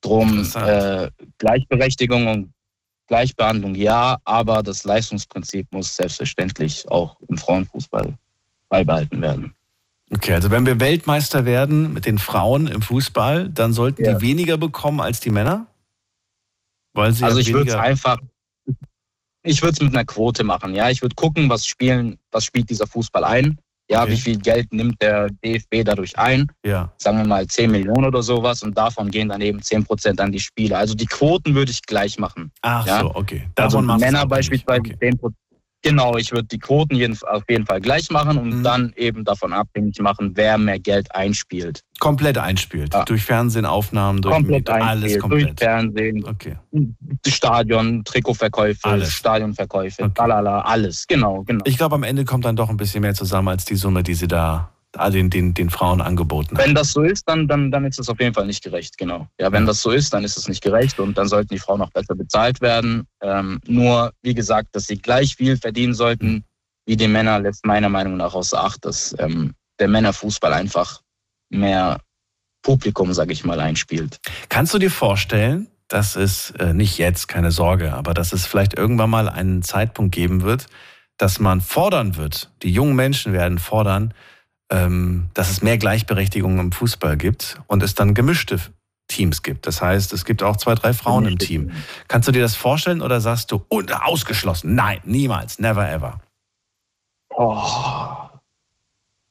Drum 0.00 0.50
äh, 0.54 1.10
Gleichberechtigung 1.38 2.26
und 2.26 2.52
Gleichbehandlung 3.08 3.74
ja, 3.74 4.16
aber 4.24 4.62
das 4.62 4.84
Leistungsprinzip 4.84 5.66
muss 5.70 5.94
selbstverständlich 5.94 6.88
auch 6.88 7.20
im 7.28 7.36
Frauenfußball 7.36 8.14
beibehalten 8.68 9.20
werden. 9.20 9.54
Okay, 10.12 10.32
also 10.32 10.50
wenn 10.50 10.64
wir 10.64 10.80
Weltmeister 10.80 11.44
werden 11.44 11.92
mit 11.92 12.06
den 12.06 12.18
Frauen 12.18 12.68
im 12.68 12.80
Fußball, 12.80 13.50
dann 13.50 13.72
sollten 13.72 14.04
Ja. 14.04 14.14
die 14.14 14.26
weniger 14.26 14.56
bekommen 14.56 15.00
als 15.00 15.20
die 15.20 15.30
Männer? 15.30 15.66
Weil 16.94 17.12
sie 17.12 17.24
Also 17.24 17.38
ja 17.38 17.46
ich 17.46 17.52
würde 17.52 17.70
es 17.70 17.76
einfach, 17.76 18.18
ich 19.42 19.60
würde 19.62 19.72
es 19.74 19.80
mit 19.80 19.94
einer 19.94 20.04
Quote 20.04 20.42
machen. 20.42 20.74
Ja, 20.74 20.88
ich 20.88 21.02
würde 21.02 21.14
gucken, 21.14 21.50
was 21.50 21.66
spielen, 21.66 22.18
was 22.30 22.44
spielt 22.44 22.70
dieser 22.70 22.86
Fußball 22.86 23.24
ein. 23.24 23.58
Ja, 23.88 24.02
Okay. 24.02 24.12
wie 24.12 24.16
viel 24.16 24.38
Geld 24.38 24.72
nimmt 24.72 25.00
der 25.00 25.28
DFB 25.44 25.84
dadurch 25.84 26.18
ein? 26.18 26.50
Ja. 26.64 26.92
Sagen 26.98 27.18
wir 27.18 27.26
mal 27.26 27.46
10 27.46 27.70
Millionen 27.70 28.04
oder 28.04 28.22
sowas 28.22 28.62
und 28.62 28.76
davon 28.76 29.10
gehen 29.10 29.28
dann 29.28 29.40
eben 29.40 29.62
10 29.62 29.84
Prozent 29.84 30.20
an 30.20 30.32
die 30.32 30.40
Spieler. 30.40 30.78
Also 30.78 30.94
die 30.94 31.06
Quoten 31.06 31.54
würde 31.54 31.70
ich 31.70 31.82
gleich 31.82 32.18
machen. 32.18 32.50
Ach 32.62 32.86
ja? 32.86 33.00
so, 33.00 33.14
okay. 33.14 33.48
Also 33.54 33.78
Davon 33.80 33.90
es 33.96 34.00
Männer 34.00 34.26
beispielsweise 34.26 34.82
10 34.98 35.18
Prozent. 35.18 35.36
Genau, 35.86 36.16
ich 36.16 36.32
würde 36.32 36.48
die 36.48 36.58
Quoten 36.58 36.96
jeden, 36.96 37.16
auf 37.28 37.44
jeden 37.48 37.64
Fall 37.64 37.80
gleich 37.80 38.10
machen 38.10 38.38
und 38.38 38.58
mhm. 38.58 38.62
dann 38.64 38.92
eben 38.96 39.24
davon 39.24 39.52
abhängig 39.52 40.00
machen, 40.00 40.32
wer 40.34 40.58
mehr 40.58 40.80
Geld 40.80 41.14
einspielt. 41.14 41.80
Komplett 42.00 42.38
einspielt. 42.38 42.92
Ja. 42.92 43.04
Durch 43.04 43.22
Fernsehaufnahmen, 43.22 44.20
durch 44.20 44.34
komplett 44.34 44.68
alles 44.68 45.18
komplett. 45.20 45.48
Durch 45.48 45.54
Fernsehen, 45.58 46.24
okay. 46.24 46.56
Stadion, 47.24 48.02
Trikotverkäufe, 48.02 48.84
alles. 48.84 49.12
Stadionverkäufe, 49.12 50.02
okay. 50.02 50.12
Lalala, 50.16 50.62
alles. 50.62 51.06
Genau, 51.06 51.44
genau. 51.44 51.62
Ich 51.64 51.76
glaube, 51.76 51.94
am 51.94 52.02
Ende 52.02 52.24
kommt 52.24 52.44
dann 52.44 52.56
doch 52.56 52.68
ein 52.68 52.76
bisschen 52.76 53.02
mehr 53.02 53.14
zusammen 53.14 53.48
als 53.48 53.64
die 53.64 53.76
Summe, 53.76 54.02
die 54.02 54.14
sie 54.14 54.26
da 54.26 54.72
den, 55.10 55.30
den, 55.30 55.54
den 55.54 55.70
Frauen 55.70 56.00
angeboten 56.00 56.56
hat. 56.56 56.64
Wenn 56.64 56.74
das 56.74 56.92
so 56.92 57.02
ist, 57.02 57.28
dann, 57.28 57.48
dann, 57.48 57.70
dann 57.70 57.84
ist 57.84 57.98
es 57.98 58.08
auf 58.08 58.20
jeden 58.20 58.34
Fall 58.34 58.46
nicht 58.46 58.62
gerecht, 58.62 58.98
genau. 58.98 59.28
Ja, 59.38 59.52
wenn 59.52 59.66
das 59.66 59.82
so 59.82 59.90
ist, 59.90 60.12
dann 60.12 60.24
ist 60.24 60.36
es 60.36 60.48
nicht 60.48 60.62
gerecht 60.62 60.98
und 60.98 61.16
dann 61.16 61.28
sollten 61.28 61.48
die 61.54 61.58
Frauen 61.58 61.82
auch 61.82 61.90
besser 61.90 62.14
bezahlt 62.14 62.60
werden. 62.60 63.06
Ähm, 63.22 63.60
nur, 63.66 64.12
wie 64.22 64.34
gesagt, 64.34 64.68
dass 64.72 64.86
sie 64.86 64.98
gleich 64.98 65.36
viel 65.36 65.56
verdienen 65.56 65.94
sollten 65.94 66.44
wie 66.86 66.96
die 66.96 67.08
Männer, 67.08 67.40
lässt 67.40 67.66
meiner 67.66 67.88
Meinung 67.88 68.16
nach 68.16 68.34
außer 68.34 68.62
Acht, 68.62 68.84
dass 68.84 69.14
ähm, 69.18 69.54
der 69.78 69.88
Männerfußball 69.88 70.52
einfach 70.52 71.00
mehr 71.50 72.00
Publikum, 72.62 73.12
sage 73.12 73.32
ich 73.32 73.44
mal, 73.44 73.60
einspielt. 73.60 74.18
Kannst 74.48 74.72
du 74.72 74.78
dir 74.78 74.90
vorstellen, 74.90 75.68
dass 75.88 76.16
es 76.16 76.50
äh, 76.52 76.72
nicht 76.72 76.98
jetzt, 76.98 77.28
keine 77.28 77.50
Sorge, 77.50 77.92
aber 77.92 78.14
dass 78.14 78.32
es 78.32 78.46
vielleicht 78.46 78.76
irgendwann 78.76 79.10
mal 79.10 79.28
einen 79.28 79.62
Zeitpunkt 79.62 80.14
geben 80.14 80.42
wird, 80.42 80.66
dass 81.16 81.38
man 81.38 81.60
fordern 81.60 82.16
wird, 82.16 82.50
die 82.62 82.70
jungen 82.70 82.96
Menschen 82.96 83.32
werden 83.32 83.58
fordern, 83.58 84.12
dass 84.68 85.50
es 85.50 85.62
mehr 85.62 85.78
Gleichberechtigung 85.78 86.58
im 86.58 86.72
Fußball 86.72 87.16
gibt 87.16 87.60
und 87.68 87.82
es 87.82 87.94
dann 87.94 88.14
gemischte 88.14 88.60
Teams 89.08 89.42
gibt. 89.42 89.66
Das 89.66 89.80
heißt, 89.80 90.12
es 90.12 90.24
gibt 90.24 90.42
auch 90.42 90.56
zwei, 90.56 90.74
drei 90.74 90.92
Frauen 90.92 91.26
im 91.26 91.38
Team. 91.38 91.70
Kannst 92.08 92.26
du 92.28 92.32
dir 92.32 92.42
das 92.42 92.56
vorstellen 92.56 93.02
oder 93.02 93.20
sagst 93.20 93.52
du, 93.52 93.64
und 93.68 93.92
ausgeschlossen? 93.94 94.74
Nein, 94.74 95.00
niemals, 95.04 95.58
never 95.58 95.88
ever. 95.88 96.20
Oh. 97.30 98.26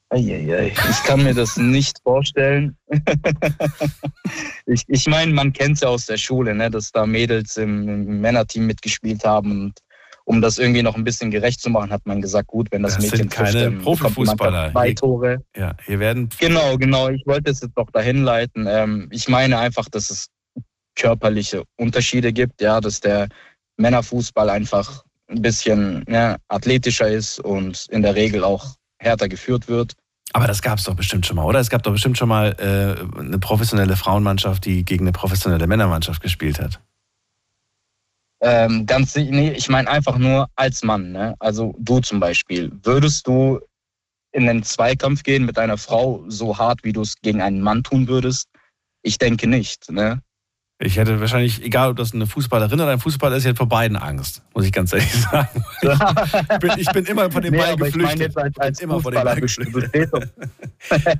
Eieiei. 0.08 0.68
Ich 0.68 1.02
kann 1.02 1.24
mir 1.24 1.34
das 1.34 1.56
nicht 1.56 1.98
vorstellen. 2.02 2.76
ich 4.66 4.84
ich 4.86 5.06
meine, 5.08 5.32
man 5.32 5.52
kennt 5.52 5.74
es 5.74 5.80
ja 5.80 5.88
aus 5.88 6.06
der 6.06 6.16
Schule, 6.16 6.54
ne, 6.54 6.70
dass 6.70 6.92
da 6.92 7.06
Mädels 7.06 7.56
im, 7.56 7.88
im 7.88 8.20
Männerteam 8.20 8.66
mitgespielt 8.66 9.24
haben 9.24 9.50
und 9.50 9.80
um 10.26 10.42
das 10.42 10.58
irgendwie 10.58 10.82
noch 10.82 10.96
ein 10.96 11.04
bisschen 11.04 11.30
gerecht 11.30 11.60
zu 11.60 11.70
machen, 11.70 11.90
hat 11.90 12.04
man 12.04 12.20
gesagt, 12.20 12.48
gut, 12.48 12.68
wenn 12.72 12.82
das, 12.82 12.94
das 12.94 13.04
Mädchen 13.04 13.18
sind 13.18 13.30
keine 13.30 13.70
trifft, 13.70 13.82
Profifußballer. 13.82 14.72
Zwei 14.72 14.92
Tore. 14.92 15.44
Ja, 15.56 15.76
hier 15.84 16.00
werden. 16.00 16.28
Genau, 16.40 16.76
genau. 16.76 17.08
Ich 17.08 17.24
wollte 17.26 17.50
es 17.52 17.60
jetzt 17.60 17.76
noch 17.76 17.90
dahin 17.92 18.24
leiten. 18.24 18.66
Ähm, 18.68 19.08
ich 19.12 19.28
meine 19.28 19.58
einfach, 19.58 19.88
dass 19.88 20.10
es 20.10 20.26
körperliche 20.96 21.62
Unterschiede 21.76 22.32
gibt, 22.32 22.60
ja, 22.60 22.80
dass 22.80 23.00
der 23.00 23.28
Männerfußball 23.76 24.50
einfach 24.50 25.04
ein 25.28 25.42
bisschen 25.42 26.04
ja, 26.08 26.36
athletischer 26.48 27.08
ist 27.08 27.38
und 27.38 27.86
in 27.90 28.02
der 28.02 28.16
Regel 28.16 28.42
auch 28.42 28.74
härter 28.98 29.28
geführt 29.28 29.68
wird. 29.68 29.92
Aber 30.32 30.48
das 30.48 30.60
gab 30.60 30.78
es 30.78 30.84
doch 30.84 30.94
bestimmt 30.94 31.24
schon 31.24 31.36
mal, 31.36 31.44
oder? 31.44 31.60
Es 31.60 31.70
gab 31.70 31.84
doch 31.84 31.92
bestimmt 31.92 32.18
schon 32.18 32.28
mal 32.28 32.56
äh, 32.58 33.18
eine 33.20 33.38
professionelle 33.38 33.96
Frauenmannschaft, 33.96 34.64
die 34.64 34.84
gegen 34.84 35.04
eine 35.04 35.12
professionelle 35.12 35.68
Männermannschaft 35.68 36.20
gespielt 36.20 36.60
hat. 36.60 36.80
Ähm, 38.40 38.86
ganz, 38.86 39.16
nee, 39.16 39.52
ich 39.52 39.68
meine 39.68 39.88
einfach 39.88 40.18
nur 40.18 40.48
als 40.56 40.82
Mann. 40.82 41.12
Ne? 41.12 41.34
Also 41.38 41.74
du 41.78 42.00
zum 42.00 42.20
Beispiel. 42.20 42.70
Würdest 42.82 43.26
du 43.26 43.60
in 44.32 44.48
einen 44.48 44.62
Zweikampf 44.62 45.22
gehen 45.22 45.46
mit 45.46 45.58
einer 45.58 45.78
Frau 45.78 46.24
so 46.28 46.58
hart, 46.58 46.84
wie 46.84 46.92
du 46.92 47.00
es 47.00 47.16
gegen 47.22 47.40
einen 47.40 47.60
Mann 47.60 47.82
tun 47.82 48.08
würdest? 48.08 48.48
Ich 49.02 49.18
denke 49.18 49.46
nicht. 49.46 49.90
Ne? 49.90 50.22
Ich 50.78 50.98
hätte 50.98 51.18
wahrscheinlich, 51.20 51.64
egal 51.64 51.88
ob 51.88 51.96
das 51.96 52.12
eine 52.12 52.26
Fußballerin 52.26 52.78
oder 52.78 52.90
ein 52.90 53.00
Fußballer 53.00 53.36
ist, 53.36 53.44
ich 53.44 53.48
hätte 53.48 53.56
vor 53.56 53.68
beiden 53.68 53.96
Angst, 53.96 54.42
muss 54.54 54.66
ich 54.66 54.72
ganz 54.72 54.92
ehrlich 54.92 55.10
sagen. 55.22 55.64
ich, 55.80 56.58
bin, 56.58 56.70
ich 56.76 56.90
bin 56.90 57.06
immer 57.06 57.30
von 57.30 57.40
dem 57.40 57.52
nee, 57.52 57.58
Ball 57.58 57.76
geflüchtet. 57.76 58.02
Ich 58.02 58.06
meine 58.06 58.24
jetzt 58.24 58.36
als, 58.36 58.58
als 58.58 58.80
immer 58.80 59.00
Fußballer, 59.00 59.36
von 59.36 59.40
dem 59.40 59.70
Ball 59.70 59.80
geflüchtet. 59.80 60.32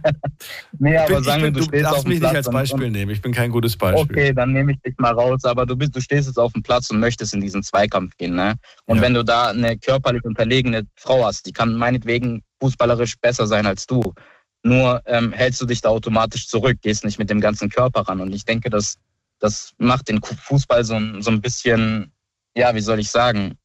nee, 0.78 0.99
aber 0.99 1.15
bin, 1.15 1.24
sagen 1.24 1.43
wir, 1.43 1.51
du, 1.53 1.61
du 1.61 1.65
stehst 1.65 1.87
auf 1.87 2.03
dem 2.03 2.09
mich 2.11 2.20
Platz 2.20 2.33
nicht 2.33 2.37
als 2.37 2.51
Beispiel 2.51 2.85
und, 2.85 2.93
nehmen. 2.93 3.11
Ich 3.11 3.23
bin 3.23 3.33
kein 3.33 3.51
gutes 3.51 3.78
Beispiel. 3.78 4.03
Okay, 4.03 4.35
dann 4.35 4.53
nehme 4.53 4.73
ich 4.73 4.78
dich 4.83 4.95
mal 4.99 5.15
raus. 5.15 5.43
Aber 5.45 5.65
du 5.65 5.74
bist, 5.74 5.97
du 5.97 6.03
stehst 6.03 6.28
jetzt 6.28 6.39
auf 6.39 6.53
dem 6.53 6.62
Platz 6.62 6.91
und 6.91 7.01
möchtest 7.01 7.33
in 7.33 7.41
diesen 7.41 7.62
Zweikampf 7.62 8.15
gehen, 8.19 8.35
ne? 8.35 8.57
Und 8.85 8.99
ja. 8.99 9.03
wenn 9.05 9.15
du 9.15 9.24
da 9.24 9.49
eine 9.49 9.78
körperlich 9.78 10.24
unterlegene 10.24 10.87
Frau 10.97 11.24
hast, 11.24 11.47
die 11.47 11.53
kann 11.53 11.77
meinetwegen 11.77 12.43
fußballerisch 12.61 13.16
besser 13.23 13.47
sein 13.47 13.65
als 13.65 13.87
du. 13.87 14.12
Nur 14.62 15.01
ähm, 15.07 15.33
hältst 15.33 15.62
du 15.62 15.65
dich 15.65 15.81
da 15.81 15.89
automatisch 15.89 16.47
zurück, 16.47 16.77
gehst 16.83 17.07
nicht 17.07 17.19
mit 17.19 17.31
dem 17.31 17.41
ganzen 17.41 17.70
Körper 17.70 18.03
ran. 18.03 18.20
Und 18.20 18.35
ich 18.35 18.45
denke, 18.45 18.69
dass 18.69 18.99
das 19.38 19.74
macht 19.78 20.08
den 20.08 20.22
Fußball 20.22 20.84
so, 20.84 20.98
so 21.20 21.30
ein 21.30 21.40
bisschen, 21.40 22.12
ja, 22.56 22.74
wie 22.74 22.80
soll 22.80 22.98
ich 22.98 23.10
sagen, 23.10 23.58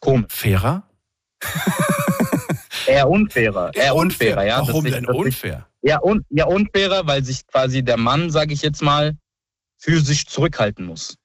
komisch. 0.00 0.32
Fairer? 0.32 0.88
eher 2.86 3.08
unfairer. 3.08 3.74
Eher 3.74 3.94
unfairer, 3.94 4.40
unfair. 4.40 4.46
ja. 4.46 4.66
Warum 4.66 4.84
denn 4.84 5.06
unfair? 5.06 5.66
Ich, 5.82 5.90
ja, 5.90 6.00
un, 6.02 6.24
ja, 6.30 6.46
unfairer, 6.46 7.06
weil 7.06 7.24
sich 7.24 7.46
quasi 7.46 7.82
der 7.82 7.96
Mann, 7.96 8.30
sage 8.30 8.52
ich 8.52 8.62
jetzt 8.62 8.82
mal, 8.82 9.16
für 9.78 10.00
sich 10.00 10.26
zurückhalten 10.26 10.86
muss. 10.86 11.16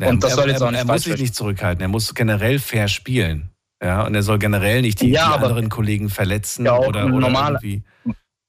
Ja, 0.00 0.10
und 0.10 0.22
das 0.22 0.32
er, 0.32 0.36
soll 0.36 0.50
jetzt 0.50 0.62
auch 0.62 0.70
nicht 0.70 0.78
Er 0.78 0.86
muss 0.86 1.02
sich 1.02 1.20
nicht 1.20 1.34
zurückhalten, 1.34 1.82
er 1.82 1.88
muss 1.88 2.14
generell 2.14 2.60
fair 2.60 2.86
spielen. 2.86 3.50
Ja, 3.82 4.06
und 4.06 4.14
er 4.14 4.22
soll 4.22 4.38
generell 4.38 4.82
nicht 4.82 5.00
die, 5.00 5.10
ja, 5.10 5.28
die 5.28 5.34
anderen 5.34 5.68
Kollegen 5.68 6.08
verletzen 6.08 6.64
ja, 6.66 6.76
oder, 6.76 7.06
oder 7.06 7.08
normal, 7.08 7.58
irgendwie. 7.62 7.84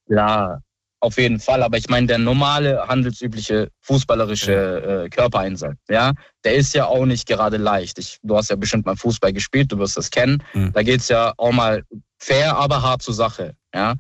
Ja, 0.08 0.62
auf 1.02 1.18
jeden 1.18 1.40
Fall, 1.40 1.64
aber 1.64 1.78
ich 1.78 1.90
meine, 1.90 2.08
der 2.08 2.18
normale, 2.18 2.88
handelsübliche, 2.88 3.70
fußballerische 3.82 5.06
äh, 5.06 5.10
Körpereinsatz, 5.10 5.78
ja, 5.88 6.14
der 6.44 6.56
ist 6.56 6.74
ja 6.74 6.86
auch 6.86 7.06
nicht 7.06 7.28
gerade 7.28 7.58
leicht. 7.58 8.00
Ich, 8.00 8.18
du 8.22 8.36
hast 8.36 8.50
ja 8.50 8.56
bestimmt 8.56 8.86
mal 8.86 8.98
Fußball 8.98 9.32
gespielt, 9.32 9.72
du 9.72 9.80
wirst 9.80 9.98
das 9.98 10.12
kennen. 10.12 10.44
Mhm. 10.54 10.74
Da 10.74 10.84
geht's 10.84 11.08
ja 11.08 11.34
auch 11.38 11.52
mal 11.52 11.84
fair, 12.18 12.58
aber 12.58 12.82
hart 12.82 13.02
zur 13.02 13.14
Sache, 13.14 13.56
ja. 13.74 13.96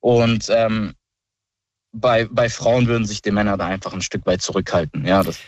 Und 0.00 0.48
ähm, 0.50 0.94
bei, 1.92 2.28
bei 2.30 2.48
Frauen 2.48 2.86
würden 2.86 3.06
sich 3.06 3.22
die 3.22 3.30
Männer 3.32 3.56
da 3.56 3.66
einfach 3.66 3.92
ein 3.92 4.02
Stück 4.02 4.24
weit 4.26 4.42
zurückhalten, 4.42 5.04
ja. 5.04 5.24
Das, 5.24 5.38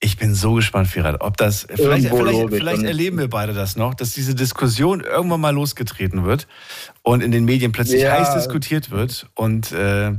ich 0.00 0.16
bin 0.16 0.34
so 0.34 0.54
gespannt, 0.54 0.88
Firat, 0.88 1.20
ob 1.20 1.36
das, 1.36 1.68
vielleicht, 1.72 2.08
vielleicht, 2.08 2.50
vielleicht 2.50 2.82
erleben 2.82 3.18
wir 3.18 3.28
beide 3.28 3.52
das 3.52 3.76
noch, 3.76 3.94
dass 3.94 4.12
diese 4.12 4.34
Diskussion 4.34 5.00
irgendwann 5.00 5.40
mal 5.40 5.54
losgetreten 5.54 6.24
wird 6.24 6.48
und 7.02 7.20
in 7.20 7.30
den 7.30 7.44
Medien 7.44 7.70
plötzlich 7.70 8.02
ja. 8.02 8.12
heiß 8.12 8.34
diskutiert 8.34 8.90
wird 8.90 9.28
und 9.34 9.70
äh, 9.70 10.12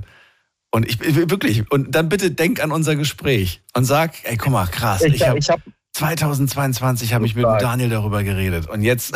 und 0.72 0.88
ich 0.88 1.00
wirklich, 1.30 1.70
und 1.72 1.96
dann 1.96 2.10
bitte 2.10 2.32
denk 2.32 2.64
an 2.64 2.72
unser 2.72 2.96
Gespräch 2.96 3.62
und 3.74 3.86
sag, 3.86 4.14
ey, 4.24 4.38
guck 4.38 4.52
mal, 4.52 4.68
krass, 4.68 5.02
ich, 5.02 5.16
ich 5.16 5.28
habe 5.28 5.40
hab, 5.40 5.62
2022 5.94 7.14
habe 7.14 7.26
ich 7.26 7.36
mit 7.36 7.46
Daniel 7.46 7.90
darüber 7.90 8.24
geredet 8.24 8.70
und 8.70 8.84
jetzt, 8.84 9.14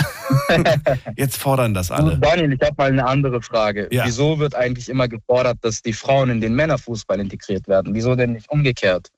jetzt 1.15 1.37
fordern 1.37 1.73
das 1.73 1.91
alle. 1.91 2.17
Daniel, 2.17 2.53
ich 2.53 2.61
habe 2.61 2.73
mal 2.77 2.89
eine 2.89 3.05
andere 3.05 3.41
Frage. 3.41 3.87
Ja. 3.91 4.05
Wieso 4.05 4.39
wird 4.39 4.55
eigentlich 4.55 4.89
immer 4.89 5.07
gefordert, 5.07 5.59
dass 5.61 5.81
die 5.81 5.93
Frauen 5.93 6.29
in 6.29 6.41
den 6.41 6.55
Männerfußball 6.55 7.19
integriert 7.19 7.67
werden? 7.67 7.93
Wieso 7.93 8.15
denn 8.15 8.33
nicht 8.33 8.49
umgekehrt? 8.49 9.09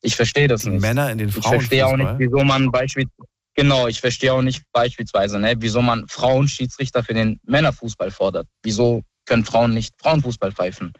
Ich 0.00 0.16
verstehe 0.16 0.48
das 0.48 0.62
die 0.62 0.70
nicht. 0.70 0.82
Männer 0.82 1.10
in 1.10 1.18
den 1.18 1.30
Frauenfußball? 1.30 1.54
Ich 1.54 1.68
verstehe 1.68 1.86
auch 1.86 1.96
nicht, 1.96 2.18
wieso 2.18 2.44
man 2.44 2.70
beispielsweise 2.70 3.28
Genau, 3.54 3.86
ich 3.86 4.00
verstehe 4.00 4.32
auch 4.32 4.42
nicht 4.42 4.62
beispielsweise, 4.72 5.38
ne, 5.38 5.54
wieso 5.58 5.82
man 5.82 6.08
Frauenschiedsrichter 6.08 7.04
für 7.04 7.12
den 7.12 7.38
Männerfußball 7.44 8.10
fordert. 8.10 8.46
Wieso 8.62 9.02
können 9.26 9.44
Frauen 9.44 9.74
nicht 9.74 9.94
Frauenfußball 9.98 10.52
pfeifen? 10.52 10.92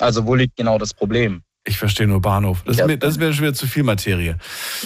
Also 0.00 0.26
wo 0.26 0.34
liegt 0.34 0.56
genau 0.56 0.78
das 0.78 0.94
Problem? 0.94 1.42
Ich 1.64 1.78
verstehe 1.78 2.06
nur 2.06 2.22
Bahnhof. 2.22 2.62
Das, 2.64 2.78
ja. 2.78 2.84
ist, 2.84 2.88
mir, 2.88 2.98
das 2.98 3.10
ist 3.12 3.20
mir 3.20 3.32
schon 3.34 3.42
wieder 3.42 3.54
zu 3.54 3.66
viel 3.66 3.82
Materie. 3.82 4.38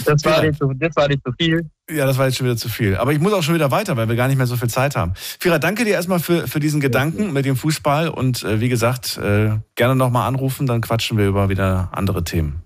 Das 0.05 0.25
war, 0.25 0.43
nicht 0.43 0.59
zu, 0.59 0.73
das 0.75 0.97
war 0.97 1.07
nicht 1.07 1.23
zu 1.25 1.33
viel. 1.39 1.71
Ja, 1.89 2.05
das 2.05 2.19
war 2.19 2.27
jetzt 2.27 2.37
schon 2.37 2.47
wieder 2.47 2.57
zu 2.57 2.69
viel. 2.69 2.97
Aber 2.97 3.13
ich 3.13 3.21
muss 3.21 3.33
auch 3.33 3.43
schon 3.43 3.55
wieder 3.55 3.71
weiter, 3.71 3.97
weil 3.97 4.09
wir 4.09 4.17
gar 4.17 4.27
nicht 4.27 4.37
mehr 4.37 4.47
so 4.47 4.57
viel 4.57 4.69
Zeit 4.69 4.97
haben. 4.97 5.13
Fira, 5.15 5.61
danke 5.61 5.85
dir 5.85 5.93
erstmal 5.93 6.19
für, 6.19 6.49
für 6.49 6.59
diesen 6.59 6.81
Gedanken 6.81 7.33
mit 7.33 7.45
dem 7.45 7.55
Fußball. 7.55 8.09
Und 8.09 8.43
äh, 8.43 8.61
wie 8.61 8.69
gesagt, 8.69 9.19
äh, 9.19 9.53
gerne 9.77 9.95
nochmal 9.95 10.27
anrufen, 10.27 10.67
dann 10.67 10.81
quatschen 10.81 11.17
wir 11.17 11.29
über 11.29 11.49
wieder 11.49 11.91
andere 11.93 12.25
Themen. 12.25 12.65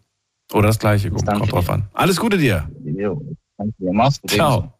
Oder 0.55 0.69
das 0.69 0.79
Gleiche, 0.79 1.11
kommt 1.11 1.53
drauf 1.53 1.69
an. 1.69 1.89
Alles 1.93 2.17
Gute 2.17 2.39
dir. 2.39 2.71
Jo, 2.85 3.21
danke 3.59 3.75
dir. 3.79 3.93
Mach's 3.93 4.21
gut. 4.23 4.31
Ciao. 4.31 4.78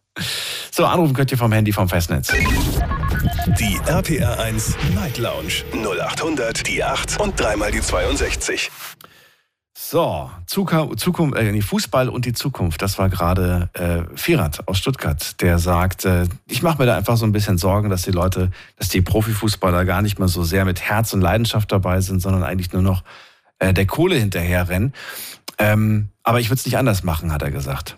So, 0.71 0.85
anrufen 0.85 1.13
könnt 1.13 1.31
ihr 1.31 1.37
vom 1.37 1.51
Handy 1.51 1.73
vom 1.73 1.89
Festnetz. 1.89 2.31
Die 3.59 3.79
RPR 3.85 4.39
1 4.39 4.77
Night 4.95 5.17
Lounge 5.17 5.63
0800 5.73 6.67
die 6.67 6.83
8 6.83 7.19
und 7.19 7.39
dreimal 7.39 7.71
die 7.71 7.81
62. 7.81 8.71
So, 9.91 10.29
Zukunft, 10.45 11.37
äh, 11.37 11.61
Fußball 11.61 12.09
und 12.09 12.25
die 12.25 12.33
Zukunft. 12.33 12.81
Das 12.81 12.97
war 12.99 13.09
gerade 13.09 13.69
äh, 13.73 14.03
Firat 14.15 14.67
aus 14.67 14.77
Stuttgart, 14.77 15.41
der 15.41 15.57
sagt, 15.57 16.05
äh, 16.05 16.27
ich 16.47 16.61
mache 16.61 16.77
mir 16.77 16.85
da 16.85 16.95
einfach 16.95 17.17
so 17.17 17.25
ein 17.25 17.31
bisschen 17.31 17.57
Sorgen, 17.57 17.89
dass 17.89 18.03
die 18.03 18.11
Leute, 18.11 18.51
dass 18.77 18.89
die 18.89 19.01
Profifußballer 19.01 19.85
gar 19.85 20.01
nicht 20.01 20.19
mehr 20.19 20.27
so 20.27 20.43
sehr 20.43 20.65
mit 20.65 20.81
Herz 20.81 21.13
und 21.13 21.21
Leidenschaft 21.21 21.71
dabei 21.71 22.01
sind, 22.01 22.19
sondern 22.19 22.43
eigentlich 22.43 22.71
nur 22.71 22.81
noch 22.81 23.03
äh, 23.57 23.73
der 23.73 23.85
Kohle 23.85 24.15
hinterherrennen. 24.15 24.93
Ähm, 25.57 26.09
aber 26.23 26.39
ich 26.39 26.49
würde 26.49 26.59
es 26.59 26.65
nicht 26.65 26.77
anders 26.77 27.03
machen, 27.03 27.33
hat 27.33 27.41
er 27.41 27.51
gesagt. 27.51 27.97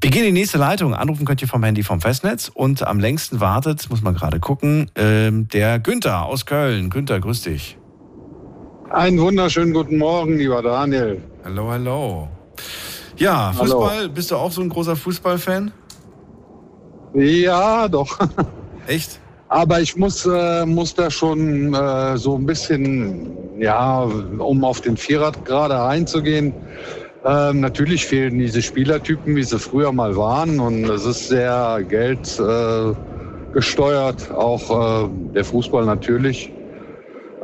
Wir 0.00 0.10
gehen 0.10 0.24
in 0.24 0.34
die 0.34 0.40
nächste 0.40 0.58
Leitung. 0.58 0.94
Anrufen 0.94 1.24
könnt 1.24 1.40
ihr 1.42 1.48
vom 1.48 1.62
Handy 1.62 1.82
vom 1.82 2.00
Festnetz. 2.00 2.50
Und 2.52 2.86
am 2.86 3.00
längsten 3.00 3.40
wartet, 3.40 3.88
muss 3.90 4.02
man 4.02 4.14
gerade 4.14 4.40
gucken, 4.40 4.90
ähm, 4.96 5.48
der 5.48 5.78
Günther 5.78 6.24
aus 6.24 6.46
Köln. 6.46 6.90
Günther, 6.90 7.20
grüß 7.20 7.42
dich. 7.42 7.78
Einen 8.90 9.18
wunderschönen 9.18 9.72
guten 9.72 9.98
Morgen, 9.98 10.36
lieber 10.36 10.62
Daniel. 10.62 11.22
Hallo, 11.44 11.70
hallo. 11.70 12.28
Ja, 13.16 13.52
Fußball, 13.52 13.98
hallo. 13.98 14.08
bist 14.08 14.30
du 14.30 14.36
auch 14.36 14.52
so 14.52 14.60
ein 14.60 14.68
großer 14.68 14.96
Fußballfan? 14.96 15.72
Ja, 17.14 17.88
doch. 17.88 18.18
Echt? 18.86 19.20
Aber 19.48 19.80
ich 19.80 19.96
muss, 19.96 20.26
äh, 20.26 20.66
muss 20.66 20.94
da 20.94 21.10
schon 21.10 21.74
äh, 21.74 22.16
so 22.16 22.36
ein 22.36 22.44
bisschen, 22.44 23.60
ja, 23.60 24.02
um 24.38 24.64
auf 24.64 24.80
den 24.80 24.96
Vierrad 24.96 25.44
gerade 25.44 25.80
einzugehen. 25.80 26.52
Ähm, 27.24 27.60
natürlich 27.60 28.04
fehlen 28.04 28.38
diese 28.38 28.60
Spielertypen, 28.60 29.34
wie 29.34 29.42
sie 29.44 29.58
früher 29.58 29.92
mal 29.92 30.14
waren. 30.16 30.60
Und 30.60 30.84
es 30.84 31.06
ist 31.06 31.28
sehr 31.28 31.82
Geld 31.88 32.38
äh, 32.38 32.92
auch 34.32 34.70
äh, 34.70 35.08
der 35.34 35.44
Fußball 35.44 35.86
natürlich. 35.86 36.52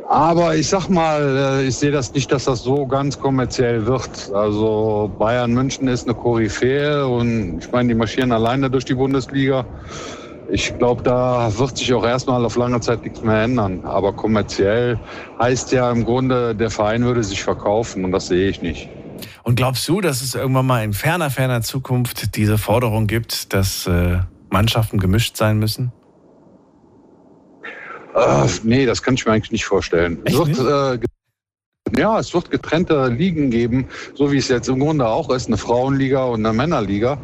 Aber 0.07 0.55
ich 0.55 0.67
sag 0.67 0.89
mal, 0.89 1.61
äh, 1.61 1.67
ich 1.67 1.77
sehe 1.77 1.91
das 1.91 2.13
nicht, 2.13 2.31
dass 2.31 2.43
das 2.43 2.61
so 2.61 2.85
ganz 2.85 3.17
kommerziell 3.17 3.85
wird. 3.87 4.31
Also 4.33 5.09
Bayern 5.17 5.53
München 5.53 5.87
ist 5.87 6.05
eine 6.05 6.15
Koryphäe 6.15 7.07
und 7.07 7.59
ich 7.59 7.71
meine, 7.71 7.89
die 7.89 7.95
marschieren 7.95 8.33
alleine 8.33 8.69
durch 8.69 8.85
die 8.85 8.93
Bundesliga. 8.93 9.65
Ich 10.51 10.77
glaube, 10.77 11.01
da 11.01 11.49
wird 11.57 11.77
sich 11.77 11.93
auch 11.93 12.05
erstmal 12.05 12.43
auf 12.45 12.57
lange 12.57 12.81
Zeit 12.81 13.03
nichts 13.05 13.23
mehr 13.23 13.43
ändern. 13.43 13.85
Aber 13.85 14.13
kommerziell 14.13 14.99
heißt 15.39 15.71
ja 15.71 15.89
im 15.89 16.03
Grunde, 16.03 16.55
der 16.55 16.69
Verein 16.69 17.03
würde 17.05 17.23
sich 17.23 17.41
verkaufen 17.41 18.03
und 18.03 18.11
das 18.11 18.27
sehe 18.27 18.49
ich 18.49 18.61
nicht. 18.61 19.00
Und 19.43 19.55
glaubst 19.55 19.87
du, 19.87 20.01
dass 20.01 20.21
es 20.21 20.35
irgendwann 20.35 20.65
mal 20.65 20.83
in 20.83 20.93
ferner, 20.93 21.29
ferner 21.29 21.61
Zukunft 21.61 22.35
diese 22.35 22.57
Forderung 22.57 23.07
gibt, 23.07 23.53
dass 23.53 23.87
äh, 23.87 24.19
Mannschaften 24.49 24.99
gemischt 24.99 25.37
sein 25.37 25.59
müssen? 25.59 25.91
Äh, 28.15 28.47
nee, 28.63 28.85
das 28.85 29.01
kann 29.01 29.15
ich 29.15 29.25
mir 29.25 29.33
eigentlich 29.33 29.51
nicht 29.51 29.65
vorstellen. 29.65 30.25
Echt 30.25 30.37
es 30.37 30.57
wird, 30.57 30.99
äh, 30.99 31.05
ja, 31.97 32.19
es 32.19 32.33
wird 32.33 32.51
getrennte 32.51 33.07
Ligen 33.07 33.49
geben, 33.49 33.87
so 34.13 34.31
wie 34.31 34.37
es 34.37 34.47
jetzt 34.47 34.69
im 34.69 34.79
Grunde 34.79 35.07
auch 35.07 35.29
ist, 35.29 35.47
eine 35.47 35.57
Frauenliga 35.57 36.23
und 36.23 36.45
eine 36.45 36.55
Männerliga. 36.55 37.17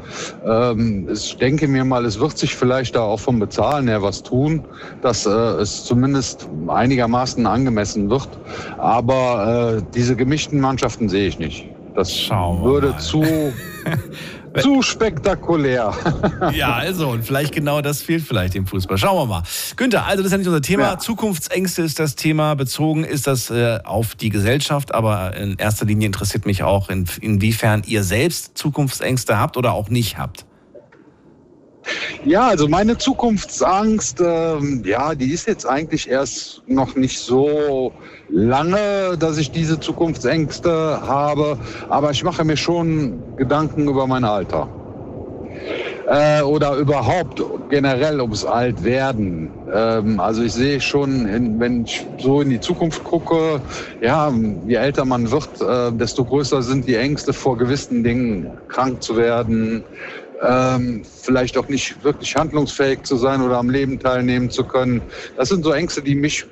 Ähm, 0.46 1.08
ich 1.12 1.38
denke 1.38 1.68
mir 1.68 1.86
mal, 1.86 2.06
es 2.06 2.20
wird 2.20 2.38
sich 2.38 2.56
vielleicht 2.56 2.96
da 2.96 3.02
auch 3.02 3.20
vom 3.20 3.40
Bezahlen 3.40 3.88
her 3.88 4.02
was 4.02 4.24
tun, 4.24 4.66
dass 5.02 5.26
äh, 5.26 5.30
es 5.30 5.86
zumindest 5.86 6.50
einigermaßen 6.68 7.46
angemessen 7.46 8.10
wird. 8.10 8.30
Aber 8.78 9.78
äh, 9.78 9.84
diese 9.94 10.16
gemischten 10.16 10.60
Mannschaften 10.60 11.08
sehe 11.08 11.28
ich 11.28 11.40
nicht. 11.40 11.70
Das 11.98 12.30
würde 12.30 12.96
zu, 12.98 13.24
zu 14.62 14.84
spektakulär. 14.84 15.92
ja, 16.54 16.76
also, 16.76 17.10
und 17.10 17.26
vielleicht 17.26 17.56
genau 17.56 17.82
das 17.82 18.04
fehlt 18.04 18.22
vielleicht 18.22 18.54
im 18.54 18.68
Fußball. 18.68 19.00
Schauen 19.00 19.18
wir 19.18 19.26
mal. 19.26 19.44
Günther, 19.78 20.06
also 20.06 20.18
das 20.22 20.28
ist 20.28 20.32
ja 20.34 20.38
nicht 20.38 20.48
unser 20.48 20.62
Thema. 20.62 20.84
Ja. 20.84 21.00
Zukunftsängste 21.00 21.82
ist 21.82 21.98
das 21.98 22.14
Thema. 22.14 22.54
Bezogen 22.54 23.04
ist 23.04 23.26
das 23.26 23.50
äh, 23.50 23.80
auf 23.84 24.14
die 24.14 24.30
Gesellschaft, 24.30 24.94
aber 24.94 25.36
in 25.36 25.56
erster 25.58 25.88
Linie 25.88 26.06
interessiert 26.06 26.46
mich 26.46 26.62
auch, 26.62 26.90
in, 26.90 27.06
inwiefern 27.20 27.82
ihr 27.88 28.04
selbst 28.04 28.56
Zukunftsängste 28.56 29.40
habt 29.40 29.58
oder 29.58 29.74
auch 29.74 29.90
nicht 29.90 30.20
habt. 30.20 30.46
Ja, 32.26 32.48
also 32.48 32.68
meine 32.68 32.98
Zukunftsangst, 32.98 34.22
ähm, 34.22 34.84
ja, 34.86 35.16
die 35.16 35.32
ist 35.32 35.48
jetzt 35.48 35.66
eigentlich 35.66 36.10
erst 36.10 36.62
noch 36.68 36.96
nicht 36.96 37.20
so 37.20 37.94
lange, 38.30 39.18
dass 39.18 39.38
ich 39.38 39.52
diese 39.52 39.80
Zukunftsängste 39.80 41.02
habe, 41.06 41.58
aber 41.90 42.12
ich 42.12 42.24
mache 42.24 42.44
mir 42.44 42.58
schon 42.58 43.24
Gedanken 43.38 43.88
über 43.88 44.08
mein 44.08 44.24
Alter. 44.26 44.68
Äh, 46.08 46.42
oder 46.42 46.76
überhaupt 46.76 47.44
generell 47.70 48.22
ums 48.22 48.46
Altwerden. 48.46 49.52
Ähm, 49.74 50.22
also 50.22 50.42
ich 50.42 50.54
sehe 50.54 50.80
schon, 50.80 51.60
wenn 51.60 51.84
ich 51.84 52.06
so 52.18 52.40
in 52.42 52.50
die 52.50 52.62
Zukunft 52.62 53.04
gucke, 53.04 53.60
ja, 54.00 54.32
je 54.66 54.76
älter 54.76 55.04
man 55.04 55.30
wird, 55.30 55.50
äh, 55.60 55.92
desto 55.92 56.24
größer 56.24 56.62
sind 56.62 56.88
die 56.88 56.96
Ängste 56.96 57.34
vor 57.34 57.58
gewissen 57.58 58.06
Dingen, 58.06 58.58
krank 58.70 59.04
zu 59.04 59.18
werden, 59.18 59.84
ähm, 60.42 61.04
vielleicht 61.22 61.58
auch 61.58 61.68
nicht 61.68 62.04
wirklich 62.04 62.36
handlungsfähig 62.36 63.04
zu 63.04 63.18
sein 63.18 63.42
oder 63.42 63.58
am 63.58 63.70
Leben 63.70 64.00
teilnehmen 64.00 64.50
zu 64.50 64.64
können. 64.64 65.02
Das 65.36 65.50
sind 65.50 65.64
so 65.64 65.72
Ängste, 65.72 66.02
die 66.02 66.16
mich 66.16 66.46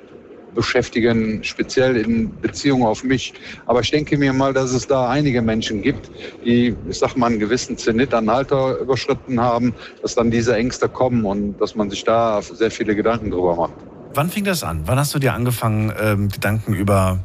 beschäftigen, 0.54 1.44
speziell 1.44 1.96
in 1.96 2.34
Beziehung 2.40 2.84
auf 2.84 3.04
mich. 3.04 3.34
Aber 3.66 3.80
ich 3.80 3.90
denke 3.90 4.16
mir 4.16 4.32
mal, 4.32 4.52
dass 4.52 4.72
es 4.72 4.86
da 4.88 5.08
einige 5.08 5.42
Menschen 5.42 5.82
gibt, 5.82 6.10
die, 6.44 6.74
ich 6.88 6.98
sag 6.98 7.16
mal, 7.16 7.26
einen 7.26 7.38
gewissen 7.38 7.76
Zenit 7.76 8.12
an 8.14 8.28
Alter 8.28 8.78
überschritten 8.78 9.38
haben, 9.40 9.74
dass 10.02 10.14
dann 10.14 10.30
diese 10.30 10.56
Ängste 10.56 10.88
kommen 10.88 11.24
und 11.24 11.60
dass 11.60 11.76
man 11.76 11.90
sich 11.90 12.02
da 12.02 12.40
sehr 12.42 12.70
viele 12.70 12.96
Gedanken 12.96 13.30
drüber 13.30 13.54
macht. 13.54 13.74
Wann 14.14 14.30
fing 14.30 14.44
das 14.44 14.64
an? 14.64 14.82
Wann 14.86 14.98
hast 14.98 15.14
du 15.14 15.18
dir 15.18 15.34
angefangen, 15.34 15.92
ähm, 16.00 16.28
Gedanken 16.30 16.72
über 16.72 17.20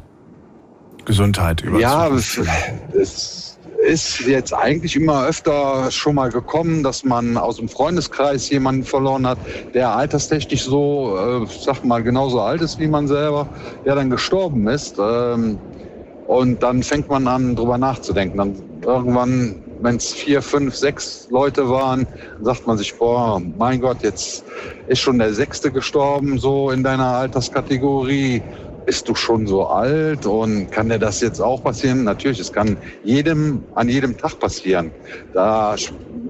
Gesundheit, 1.06 1.62
über 1.62 1.80
Ja, 1.80 2.08
es, 2.08 2.38
es 2.92 3.51
ist 3.82 4.20
jetzt 4.20 4.52
eigentlich 4.54 4.96
immer 4.96 5.26
öfter 5.26 5.90
schon 5.90 6.14
mal 6.14 6.30
gekommen, 6.30 6.82
dass 6.82 7.04
man 7.04 7.36
aus 7.36 7.56
dem 7.56 7.68
Freundeskreis 7.68 8.48
jemanden 8.48 8.84
verloren 8.84 9.26
hat, 9.26 9.40
der 9.74 9.90
alterstechnisch 9.94 10.64
so, 10.64 11.16
äh, 11.42 11.46
sag 11.50 11.82
mal, 11.84 12.02
genauso 12.02 12.40
alt 12.40 12.62
ist 12.62 12.78
wie 12.78 12.88
man 12.88 13.08
selber, 13.08 13.48
der 13.84 13.94
dann 13.94 14.10
gestorben 14.10 14.68
ist. 14.68 14.98
Ähm, 14.98 15.60
und 16.24 16.62
dann 16.62 16.82
fängt 16.82 17.08
man 17.08 17.26
an, 17.26 17.56
drüber 17.56 17.78
nachzudenken. 17.78 18.38
Dann 18.38 18.80
irgendwann, 18.84 19.60
wenn 19.80 19.96
es 19.96 20.06
vier, 20.12 20.40
fünf, 20.42 20.76
sechs 20.76 21.26
Leute 21.28 21.68
waren, 21.68 22.06
sagt 22.40 22.66
man 22.66 22.78
sich, 22.78 22.96
boah, 22.96 23.40
mein 23.40 23.80
Gott, 23.80 24.02
jetzt 24.02 24.44
ist 24.86 25.00
schon 25.00 25.18
der 25.18 25.34
Sechste 25.34 25.72
gestorben, 25.72 26.38
so 26.38 26.70
in 26.70 26.84
deiner 26.84 27.16
Alterskategorie 27.16 28.44
bist 28.84 29.08
du 29.08 29.14
schon 29.14 29.46
so 29.46 29.66
alt 29.66 30.26
und 30.26 30.70
kann 30.70 30.88
dir 30.88 30.98
das 30.98 31.20
jetzt 31.20 31.40
auch 31.40 31.62
passieren? 31.62 32.04
Natürlich, 32.04 32.38
es 32.40 32.52
kann 32.52 32.76
jedem 33.04 33.62
an 33.74 33.88
jedem 33.88 34.16
Tag 34.16 34.38
passieren. 34.38 34.90
Da 35.32 35.76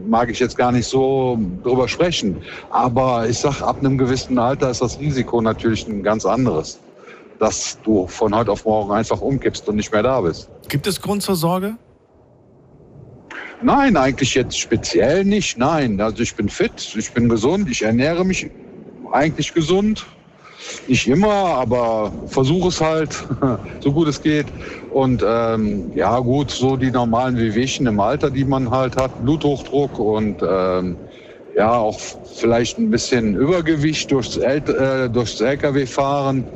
mag 0.06 0.30
ich 0.30 0.38
jetzt 0.38 0.56
gar 0.56 0.72
nicht 0.72 0.86
so 0.86 1.38
drüber 1.62 1.88
sprechen. 1.88 2.42
Aber 2.70 3.28
ich 3.28 3.38
sag, 3.38 3.62
ab 3.62 3.78
einem 3.80 3.98
gewissen 3.98 4.38
Alter 4.38 4.70
ist 4.70 4.82
das 4.82 4.98
Risiko 4.98 5.40
natürlich 5.40 5.86
ein 5.88 6.02
ganz 6.02 6.24
anderes. 6.24 6.80
Dass 7.38 7.78
du 7.82 8.06
von 8.06 8.34
heute 8.34 8.52
auf 8.52 8.64
morgen 8.64 8.92
einfach 8.92 9.20
umkippst 9.20 9.68
und 9.68 9.76
nicht 9.76 9.92
mehr 9.92 10.02
da 10.02 10.20
bist. 10.20 10.48
Gibt 10.68 10.86
es 10.86 11.00
Grund 11.00 11.22
zur 11.22 11.36
Sorge? 11.36 11.76
Nein, 13.62 13.96
eigentlich 13.96 14.34
jetzt 14.34 14.58
speziell 14.58 15.24
nicht. 15.24 15.56
Nein, 15.56 16.00
also 16.00 16.22
ich 16.22 16.34
bin 16.34 16.48
fit, 16.48 16.94
ich 16.96 17.12
bin 17.12 17.28
gesund, 17.28 17.70
ich 17.70 17.82
ernähre 17.82 18.24
mich 18.24 18.50
eigentlich 19.12 19.54
gesund. 19.54 20.04
Nicht 20.86 21.06
immer, 21.06 21.32
aber 21.32 22.12
versuche 22.26 22.68
es 22.68 22.80
halt, 22.80 23.24
so 23.80 23.92
gut 23.92 24.08
es 24.08 24.20
geht. 24.20 24.46
Und 24.90 25.24
ähm, 25.26 25.90
ja 25.94 26.18
gut, 26.18 26.50
so 26.50 26.76
die 26.76 26.90
normalen 26.90 27.36
Wehwehchen 27.36 27.86
im 27.86 28.00
Alter, 28.00 28.30
die 28.30 28.44
man 28.44 28.70
halt 28.70 28.96
hat, 28.96 29.12
Bluthochdruck 29.18 29.98
und 29.98 30.42
ähm, 30.42 30.98
ja 31.54 31.72
auch 31.72 31.98
vielleicht 32.24 32.78
ein 32.78 32.90
bisschen 32.90 33.34
Übergewicht 33.34 34.10
durchs, 34.10 34.36
El 34.36 34.62
äh, 34.68 35.10
durchs 35.10 35.40
LKW-Fahren. 35.40 36.46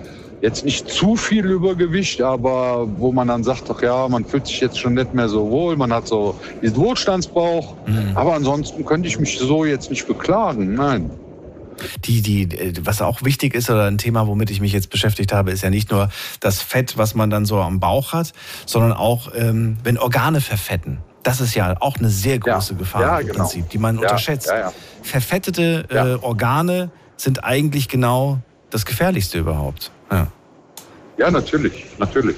Jetzt 0.43 0.65
nicht 0.65 0.91
zu 0.91 1.17
viel 1.17 1.47
Übergewicht, 1.47 2.21
aber 2.21 2.87
wo 2.99 3.11
man 3.11 3.29
dann 3.29 3.43
sagt, 3.43 3.71
ach 3.71 3.83
ja, 3.83 4.07
man 4.09 4.27
fühlt 4.27 4.47
sich 4.47 4.61
jetzt 4.61 4.79
schon 4.79 4.95
nicht 4.95 5.15
mehr 5.15 5.29
so 5.29 5.51
wohl, 5.51 5.77
man 5.77 5.93
hat 5.93 6.07
so 6.07 6.37
diesen 6.61 6.77
Wohlstandsbauch. 6.77 7.75
Mhm. 7.87 8.13
Aber 8.15 8.35
ansonsten 8.35 8.85
könnte 8.85 9.09
ich 9.09 9.19
mich 9.19 9.39
so 9.39 9.65
jetzt 9.65 9.91
nicht 9.91 10.07
beklagen, 10.07 10.75
nein. 10.75 11.11
Die, 12.05 12.23
die, 12.23 12.75
was 12.87 13.03
auch 13.03 13.23
wichtig 13.23 13.55
ist 13.55 13.69
oder 13.71 13.85
ein 13.85 13.99
Thema, 13.99 14.27
womit 14.27 14.51
ich 14.51 14.61
mich 14.61 14.73
jetzt 14.73 14.91
beschäftigt 14.91 15.33
habe, 15.33 15.51
ist 15.51 15.63
ja 15.63 15.71
nicht 15.71 15.91
nur 15.91 16.09
das 16.41 16.63
Fett, 16.63 16.97
was 16.97 17.15
man 17.15 17.31
dann 17.31 17.45
so 17.47 17.61
am 17.61 17.81
Bauch 17.81 18.13
hat, 18.13 18.33
sondern 18.65 18.93
auch, 18.93 19.31
ähm, 19.35 19.77
wenn 19.85 19.99
Organe 19.99 20.41
verfetten. 20.41 20.99
Das 21.23 21.41
ist 21.41 21.55
ja 21.55 21.75
auch 21.81 21.97
eine 21.99 22.09
sehr 22.09 22.39
große 22.39 22.73
Ja. 22.75 22.79
Gefahr 22.79 23.03
Ja, 23.03 23.19
im 23.19 23.27
genau. 23.29 23.39
Prinzip, 23.41 23.69
die 23.71 23.79
man 23.79 23.97
Ja, 23.97 24.03
unterschätzt. 24.03 24.53
Verfettete 25.03 25.85
äh, 25.91 26.25
Organe 26.25 26.91
sind 27.17 27.45
eigentlich 27.45 27.89
genau 27.89 28.39
das 28.71 28.85
Gefährlichste 28.87 29.39
überhaupt. 29.39 29.91
Ja. 30.11 31.31
Natürlich, 31.31 31.87
natürlich. 31.99 32.37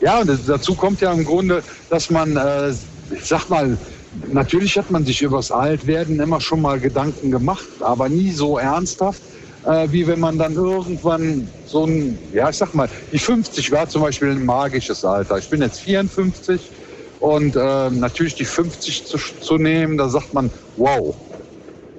Ja, 0.00 0.20
und 0.20 0.30
dazu 0.46 0.74
kommt 0.74 1.00
ja 1.00 1.12
im 1.12 1.24
Grunde, 1.24 1.62
dass 1.88 2.10
man, 2.10 2.36
äh, 2.36 2.70
ich 3.10 3.24
sag 3.24 3.48
mal, 3.48 3.76
natürlich 4.14 4.76
hat 4.78 4.90
man 4.90 5.04
sich 5.04 5.22
übers 5.22 5.50
Altwerden 5.50 6.20
immer 6.20 6.40
schon 6.40 6.60
mal 6.62 6.80
Gedanken 6.80 7.30
gemacht, 7.30 7.70
aber 7.80 8.08
nie 8.08 8.32
so 8.32 8.58
ernsthaft, 8.58 9.24
äh, 9.64 9.88
wie 9.90 10.06
wenn 10.06 10.20
man 10.20 10.38
dann 10.38 10.54
irgendwann 10.54 11.52
so 11.64 11.84
ein, 11.86 12.30
ja, 12.32 12.50
ich 12.50 12.56
sag 12.56 12.74
mal, 12.74 12.88
die 13.12 13.18
50 13.18 13.70
war 13.72 13.88
zum 13.88 14.02
Beispiel 14.02 14.30
ein 14.30 14.44
magisches 14.44 15.04
Alter. 15.04 15.38
Ich 15.38 15.48
bin 15.50 15.62
jetzt 15.62 15.80
54 15.80 16.72
und 17.18 17.56
äh, 17.56 17.90
natürlich 17.90 18.36
die 18.36 18.44
50 18.46 19.06
zu, 19.06 19.18
zu 19.18 19.58
nehmen, 19.58 19.98
da 19.98 20.08
sagt 20.08 20.32
man, 20.32 20.52
wow, 20.76 21.16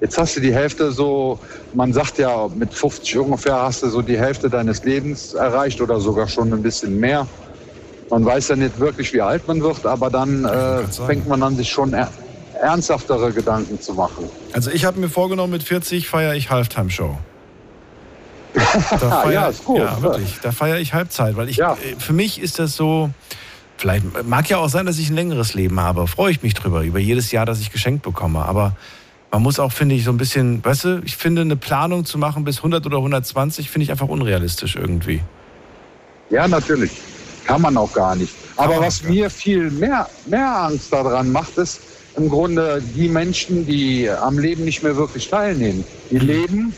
Jetzt 0.00 0.18
hast 0.18 0.36
du 0.36 0.40
die 0.40 0.54
Hälfte 0.54 0.92
so, 0.92 1.40
man 1.72 1.92
sagt 1.92 2.18
ja, 2.18 2.48
mit 2.48 2.74
50 2.74 3.18
ungefähr 3.18 3.62
hast 3.62 3.82
du 3.82 3.88
so 3.88 4.02
die 4.02 4.18
Hälfte 4.18 4.50
deines 4.50 4.82
Lebens 4.84 5.32
erreicht 5.32 5.80
oder 5.80 6.00
sogar 6.00 6.28
schon 6.28 6.52
ein 6.52 6.62
bisschen 6.62 6.96
mehr. 6.96 7.30
Man 8.10 8.24
weiß 8.24 8.48
ja 8.48 8.56
nicht 8.56 8.78
wirklich, 8.78 9.12
wie 9.12 9.20
alt 9.20 9.46
man 9.48 9.60
wird, 9.62 9.84
aber 9.84 10.10
dann 10.10 10.44
äh, 10.44 10.84
fängt 11.06 11.26
man 11.26 11.42
an, 11.42 11.56
sich 11.56 11.70
schon 11.70 11.92
er 11.92 12.08
ernsthaftere 12.60 13.32
Gedanken 13.32 13.80
zu 13.80 13.94
machen. 13.94 14.28
Also 14.52 14.70
ich 14.70 14.84
habe 14.84 14.98
mir 14.98 15.08
vorgenommen, 15.08 15.52
mit 15.52 15.62
40 15.62 16.08
feiere 16.08 16.34
ich 16.34 16.50
Halftime-Show. 16.50 17.18
Da 18.54 18.60
feier, 19.22 19.32
Ja, 19.32 19.48
ist 19.48 19.64
gut. 19.64 19.78
Ja, 19.78 20.00
wirklich. 20.00 20.38
Da 20.42 20.52
feiere 20.52 20.78
ich 20.78 20.94
Halbzeit, 20.94 21.36
weil 21.36 21.48
ich, 21.48 21.60
äh, 21.60 21.74
für 21.98 22.12
mich 22.12 22.40
ist 22.40 22.58
das 22.58 22.74
so, 22.74 23.10
vielleicht 23.76 24.26
mag 24.26 24.48
ja 24.48 24.56
auch 24.58 24.68
sein, 24.68 24.86
dass 24.86 24.98
ich 24.98 25.10
ein 25.10 25.14
längeres 25.14 25.54
Leben 25.54 25.78
habe. 25.80 26.06
Freue 26.06 26.30
ich 26.30 26.42
mich 26.42 26.54
drüber, 26.54 26.82
über 26.82 26.98
jedes 26.98 27.30
Jahr, 27.32 27.44
das 27.44 27.60
ich 27.60 27.70
geschenkt 27.70 28.02
bekomme. 28.02 28.44
Aber 28.44 28.74
man 29.30 29.42
muss 29.42 29.58
auch, 29.58 29.72
finde 29.72 29.94
ich, 29.94 30.04
so 30.04 30.10
ein 30.10 30.16
bisschen, 30.16 30.64
weißt 30.64 30.84
du, 30.84 31.02
ich 31.04 31.16
finde, 31.16 31.42
eine 31.42 31.56
Planung 31.56 32.06
zu 32.06 32.16
machen 32.16 32.44
bis 32.44 32.58
100 32.58 32.86
oder 32.86 32.98
120 32.98 33.68
finde 33.68 33.84
ich 33.84 33.90
einfach 33.90 34.08
unrealistisch 34.08 34.76
irgendwie. 34.76 35.22
Ja, 36.30 36.48
natürlich. 36.48 36.92
Kann 37.46 37.62
man 37.62 37.76
auch 37.76 37.92
gar 37.92 38.14
nicht. 38.16 38.34
Aber 38.56 38.80
was 38.80 39.02
mir 39.02 39.30
viel 39.30 39.70
mehr, 39.70 40.08
mehr 40.26 40.62
Angst 40.62 40.92
daran 40.92 41.30
macht, 41.30 41.56
ist 41.58 41.80
im 42.16 42.28
Grunde 42.28 42.82
die 42.94 43.08
Menschen, 43.08 43.66
die 43.66 44.08
am 44.10 44.38
Leben 44.38 44.64
nicht 44.64 44.82
mehr 44.82 44.96
wirklich 44.96 45.28
teilnehmen. 45.28 45.84
Die 46.10 46.18
leben, 46.18 46.74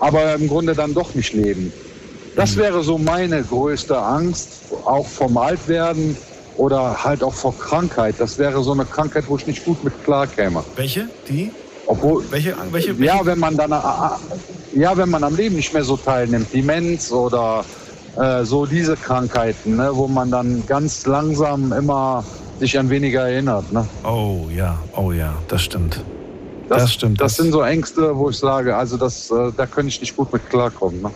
aber 0.00 0.34
im 0.34 0.48
Grunde 0.48 0.74
dann 0.74 0.94
doch 0.94 1.14
nicht 1.14 1.32
leben. 1.34 1.72
Das 2.36 2.56
wäre 2.56 2.82
so 2.82 2.96
meine 2.96 3.42
größte 3.42 3.98
Angst, 3.98 4.48
auch 4.84 5.06
vom 5.06 5.36
Altwerden 5.36 6.16
oder 6.56 7.04
halt 7.04 7.22
auch 7.22 7.34
vor 7.34 7.56
Krankheit. 7.58 8.14
Das 8.18 8.38
wäre 8.38 8.62
so 8.62 8.72
eine 8.72 8.84
Krankheit, 8.84 9.24
wo 9.28 9.36
ich 9.36 9.46
nicht 9.46 9.64
gut 9.64 9.82
mit 9.84 9.92
klarkäme. 10.04 10.64
Welche? 10.76 11.08
Die? 11.28 11.50
Obwohl, 11.86 12.24
welche, 12.30 12.54
welche, 12.70 12.98
welche? 12.98 13.04
Ja, 13.04 13.26
wenn 13.26 13.38
man 13.38 13.56
dann, 13.56 13.70
ja, 14.74 14.96
wenn 14.96 15.10
man 15.10 15.24
am 15.24 15.34
Leben 15.34 15.56
nicht 15.56 15.74
mehr 15.74 15.82
so 15.82 15.96
teilnimmt, 15.96 16.52
Demenz 16.52 17.10
oder 17.10 17.64
äh, 18.16 18.44
so 18.44 18.66
diese 18.66 18.96
Krankheiten, 18.96 19.76
ne, 19.76 19.90
wo 19.92 20.08
man 20.08 20.30
dann 20.30 20.64
ganz 20.66 21.06
langsam 21.06 21.72
immer 21.72 22.24
sich 22.58 22.78
an 22.78 22.90
weniger 22.90 23.28
erinnert. 23.28 23.72
Ne? 23.72 23.86
Oh 24.04 24.48
ja, 24.54 24.78
oh 24.96 25.12
ja, 25.12 25.34
das 25.48 25.62
stimmt. 25.62 26.04
Das, 26.68 26.82
das 26.82 26.92
stimmt. 26.92 27.20
Das, 27.20 27.36
das, 27.36 27.44
sind 27.44 27.52
so 27.52 27.62
Ängste, 27.62 28.16
wo 28.16 28.30
ich 28.30 28.36
sage, 28.36 28.76
also 28.76 28.96
das, 28.96 29.30
äh, 29.30 29.50
da 29.56 29.66
könnte 29.66 29.88
ich 29.88 30.00
nicht 30.00 30.16
gut 30.16 30.32
mit 30.32 30.48
klarkommen. 30.48 31.02
Ne? 31.02 31.10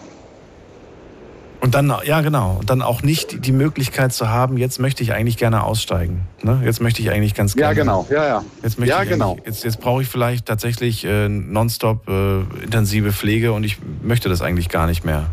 Und 1.60 1.74
dann, 1.74 1.90
ja 2.04 2.20
genau, 2.20 2.58
und 2.60 2.68
dann 2.68 2.82
auch 2.82 3.02
nicht 3.02 3.46
die 3.46 3.52
Möglichkeit 3.52 4.12
zu 4.12 4.28
haben, 4.28 4.58
jetzt 4.58 4.80
möchte 4.80 5.02
ich 5.02 5.14
eigentlich 5.14 5.38
gerne 5.38 5.64
aussteigen. 5.64 6.26
Ne? 6.42 6.60
Jetzt 6.62 6.82
möchte 6.82 7.00
ich 7.00 7.10
eigentlich 7.10 7.34
ganz 7.34 7.54
gerne. 7.56 7.74
Ja, 7.74 7.82
genau, 7.82 8.06
ja, 8.10 8.26
ja. 8.26 8.44
Jetzt, 8.62 8.78
möchte 8.78 8.94
ja, 8.94 9.02
ich 9.02 9.08
genau. 9.08 9.38
Jetzt, 9.46 9.64
jetzt 9.64 9.80
brauche 9.80 10.02
ich 10.02 10.08
vielleicht 10.08 10.44
tatsächlich 10.44 11.06
äh, 11.06 11.28
nonstop 11.28 12.06
äh, 12.06 12.40
intensive 12.62 13.12
Pflege 13.12 13.52
und 13.52 13.64
ich 13.64 13.78
möchte 14.02 14.28
das 14.28 14.42
eigentlich 14.42 14.68
gar 14.68 14.86
nicht 14.86 15.06
mehr. 15.06 15.28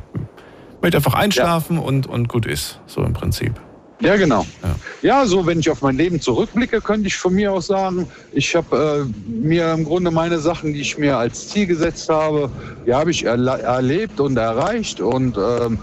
Ich 0.82 0.84
möchte 0.84 0.98
einfach 0.98 1.14
einschlafen 1.14 1.76
ja. 1.76 1.84
und, 1.84 2.08
und 2.08 2.28
gut 2.28 2.48
ist, 2.48 2.80
so 2.88 3.03
im 3.03 3.14
Prinzip. 3.14 3.53
Ja, 3.99 4.16
genau. 4.16 4.48
Ja. 4.64 4.76
ja. 5.03 5.26
so 5.28 5.45
wenn 5.45 5.60
ich 5.60 5.70
auf 5.70 5.84
mein 5.84 5.95
Leben 5.95 6.20
zurückblicke, 6.20 6.82
könnte 6.82 7.06
ich 7.06 7.16
von 7.16 7.36
mir 7.36 7.53
aus 7.53 7.68
sagen, 7.68 8.08
ich 8.32 8.56
habe 8.56 9.06
äh, 9.08 9.32
mir 9.32 9.74
im 9.74 9.84
Grunde 9.84 10.10
meine 10.10 10.40
Sachen, 10.40 10.74
die 10.74 10.82
ich 10.82 10.98
mir 10.98 11.18
als 11.18 11.49
Ziel 11.49 11.68
gesetzt 11.68 12.10
habe, 12.10 12.49
die 12.88 12.95
habe 12.95 13.12
ich 13.12 13.26
erlebt 13.26 14.20
und 14.20 14.38
erreicht 14.38 14.99
und 14.99 15.38
ähm, 15.38 15.78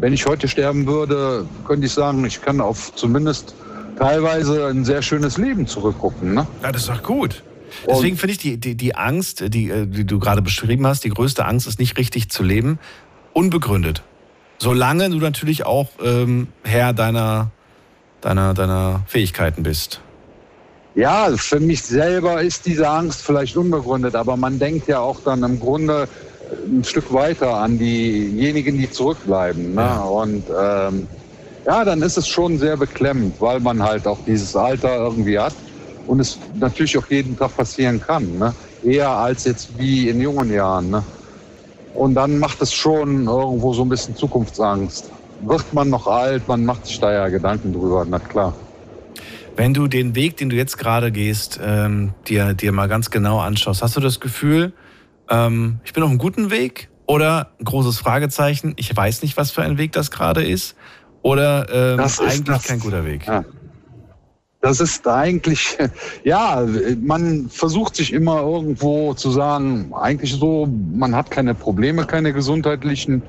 wenn 0.00 0.12
ich 0.12 0.26
heute 0.26 0.46
sterben 0.48 0.86
würde, 0.86 1.46
könnte 1.66 1.86
ich 1.86 1.92
sagen, 1.92 2.22
ich 2.26 2.42
kann 2.42 2.60
auf 2.60 2.94
zumindest 2.94 3.54
teilweise 3.96 4.66
ein 4.66 4.84
sehr 4.84 5.00
schönes 5.00 5.38
Leben 5.38 5.66
zurückgucken. 5.66 6.34
Ne? 6.34 6.46
Ja, 6.62 6.72
das 6.72 6.82
ist 6.82 6.90
doch 6.90 7.02
gut. 7.02 7.42
Deswegen 7.88 8.18
finde 8.18 8.32
ich 8.32 8.38
die, 8.38 8.58
die, 8.58 8.74
die 8.74 8.94
Angst, 8.96 9.44
die, 9.48 9.70
äh, 9.70 9.86
die 9.86 10.04
du 10.04 10.18
gerade 10.18 10.42
beschrieben 10.42 10.86
hast, 10.86 11.04
die 11.04 11.08
größte 11.08 11.46
Angst 11.46 11.66
ist 11.66 11.78
nicht 11.78 11.96
richtig 11.96 12.28
zu 12.28 12.42
leben, 12.42 12.78
unbegründet. 13.32 14.02
Solange 14.58 15.10
du 15.10 15.16
natürlich 15.18 15.66
auch 15.66 15.88
ähm, 16.02 16.48
Herr 16.62 16.92
deiner, 16.92 17.50
deiner, 18.20 18.54
deiner 18.54 19.02
Fähigkeiten 19.06 19.62
bist. 19.62 20.00
Ja, 20.94 21.30
für 21.36 21.58
mich 21.58 21.82
selber 21.82 22.42
ist 22.42 22.66
diese 22.66 22.88
Angst 22.88 23.22
vielleicht 23.22 23.56
unbegründet, 23.56 24.14
aber 24.14 24.36
man 24.36 24.58
denkt 24.58 24.88
ja 24.88 25.00
auch 25.00 25.20
dann 25.24 25.42
im 25.42 25.58
Grunde, 25.58 26.06
ein 26.66 26.84
Stück 26.84 27.12
weiter 27.12 27.54
an 27.54 27.78
diejenigen, 27.78 28.78
die 28.78 28.90
zurückbleiben. 28.90 29.74
Ne? 29.74 29.80
Ja. 29.80 30.00
Und 30.00 30.44
ähm, 30.48 31.08
ja, 31.66 31.84
dann 31.84 32.02
ist 32.02 32.18
es 32.18 32.28
schon 32.28 32.58
sehr 32.58 32.76
beklemmend, 32.76 33.40
weil 33.40 33.60
man 33.60 33.82
halt 33.82 34.06
auch 34.06 34.18
dieses 34.26 34.54
Alter 34.56 34.96
irgendwie 34.96 35.38
hat 35.38 35.54
und 36.06 36.20
es 36.20 36.38
natürlich 36.54 36.96
auch 36.98 37.08
jeden 37.08 37.38
Tag 37.38 37.56
passieren 37.56 38.00
kann. 38.00 38.38
Ne? 38.38 38.54
Eher 38.84 39.08
als 39.08 39.44
jetzt 39.44 39.78
wie 39.78 40.08
in 40.08 40.20
jungen 40.20 40.52
Jahren. 40.52 40.90
Ne? 40.90 41.02
Und 41.94 42.14
dann 42.14 42.38
macht 42.38 42.62
es 42.62 42.72
schon 42.72 43.26
irgendwo 43.26 43.72
so 43.74 43.82
ein 43.82 43.88
bisschen 43.88 44.16
Zukunftsangst. 44.16 45.10
Wird 45.42 45.72
man 45.74 45.90
noch 45.90 46.06
alt, 46.06 46.46
man 46.48 46.64
macht 46.64 46.86
sich 46.86 47.00
da 47.00 47.12
ja 47.12 47.28
Gedanken 47.28 47.72
drüber, 47.72 48.06
na 48.08 48.18
klar. 48.18 48.54
Wenn 49.56 49.74
du 49.74 49.86
den 49.86 50.14
Weg, 50.14 50.36
den 50.38 50.48
du 50.48 50.56
jetzt 50.56 50.78
gerade 50.78 51.12
gehst, 51.12 51.60
ähm, 51.62 52.14
dir, 52.26 52.54
dir 52.54 52.72
mal 52.72 52.88
ganz 52.88 53.10
genau 53.10 53.40
anschaust, 53.40 53.82
hast 53.82 53.96
du 53.96 54.00
das 54.00 54.20
Gefühl, 54.20 54.72
ähm, 55.28 55.80
ich 55.84 55.92
bin 55.92 56.02
auf 56.02 56.08
einem 56.08 56.18
guten 56.18 56.50
Weg 56.50 56.88
oder 57.06 57.50
ein 57.60 57.64
großes 57.64 57.98
Fragezeichen, 57.98 58.72
ich 58.76 58.96
weiß 58.96 59.22
nicht, 59.22 59.36
was 59.36 59.50
für 59.50 59.62
ein 59.62 59.76
Weg 59.76 59.92
das 59.92 60.10
gerade 60.10 60.42
ist 60.42 60.76
oder 61.20 61.66
ähm, 61.70 62.00
eigentlich 62.00 62.44
das, 62.44 62.64
kein 62.64 62.80
guter 62.80 63.04
Weg? 63.04 63.26
Ja. 63.26 63.44
Das 64.62 64.78
ist 64.78 65.08
eigentlich, 65.08 65.76
ja, 66.24 66.64
man 67.02 67.48
versucht 67.50 67.96
sich 67.96 68.12
immer 68.12 68.42
irgendwo 68.42 69.12
zu 69.12 69.32
sagen, 69.32 69.92
eigentlich 69.92 70.34
so, 70.34 70.68
man 70.94 71.16
hat 71.16 71.32
keine 71.32 71.52
Probleme, 71.52 72.06
keine 72.06 72.32
gesundheitlichen, 72.32 73.22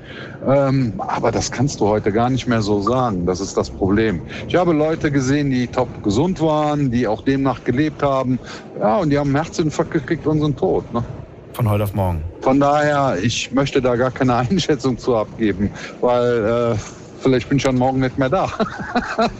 ähm, 0.46 0.92
aber 0.98 1.32
das 1.32 1.50
kannst 1.50 1.80
du 1.80 1.88
heute 1.88 2.12
gar 2.12 2.30
nicht 2.30 2.46
mehr 2.46 2.62
so 2.62 2.80
sagen. 2.80 3.26
Das 3.26 3.40
ist 3.40 3.56
das 3.56 3.68
Problem. 3.68 4.22
Ich 4.46 4.54
habe 4.54 4.72
Leute 4.72 5.10
gesehen, 5.10 5.50
die 5.50 5.66
top 5.66 6.04
gesund 6.04 6.40
waren, 6.40 6.92
die 6.92 7.08
auch 7.08 7.22
demnach 7.22 7.64
gelebt 7.64 8.04
haben, 8.04 8.38
ja, 8.78 8.98
und 8.98 9.10
die 9.10 9.18
haben 9.18 9.34
einen 9.34 9.44
Herzinfarkt 9.44 9.90
gekriegt 9.90 10.26
und 10.28 10.40
sind 10.40 10.56
tot. 10.56 10.84
Ne? 10.94 11.02
von 11.52 11.68
heute 11.68 11.84
auf 11.84 11.94
morgen. 11.94 12.20
Von 12.40 12.58
daher, 12.58 13.16
ich 13.22 13.52
möchte 13.52 13.80
da 13.80 13.94
gar 13.94 14.10
keine 14.10 14.34
Einschätzung 14.50 14.98
zu 14.98 15.16
abgeben, 15.16 15.70
weil 16.00 16.74
äh, 16.74 16.78
vielleicht 17.20 17.48
bin 17.48 17.58
ich 17.58 17.64
schon 17.64 17.76
morgen 17.76 18.00
nicht 18.00 18.18
mehr 18.18 18.28
da. 18.28 18.50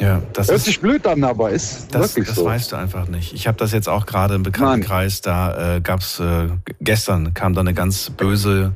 Ja, 0.00 0.22
das 0.32 0.48
Hört 0.48 0.60
sich 0.60 0.80
blöd 0.80 1.06
an, 1.06 1.24
aber 1.24 1.50
ist 1.50 1.88
das, 1.92 2.14
wirklich 2.14 2.28
das 2.28 2.36
so. 2.36 2.44
Das 2.44 2.54
weißt 2.54 2.72
du 2.72 2.76
einfach 2.76 3.08
nicht. 3.08 3.32
Ich 3.32 3.48
habe 3.48 3.58
das 3.58 3.72
jetzt 3.72 3.88
auch 3.88 4.06
gerade 4.06 4.34
im 4.34 4.42
Bekanntenkreis, 4.42 5.20
da 5.20 5.76
äh, 5.76 5.80
gab 5.80 6.00
es, 6.00 6.20
äh, 6.20 6.48
gestern 6.80 7.34
kam 7.34 7.54
da 7.54 7.60
eine 7.60 7.74
ganz 7.74 8.10
böse 8.10 8.72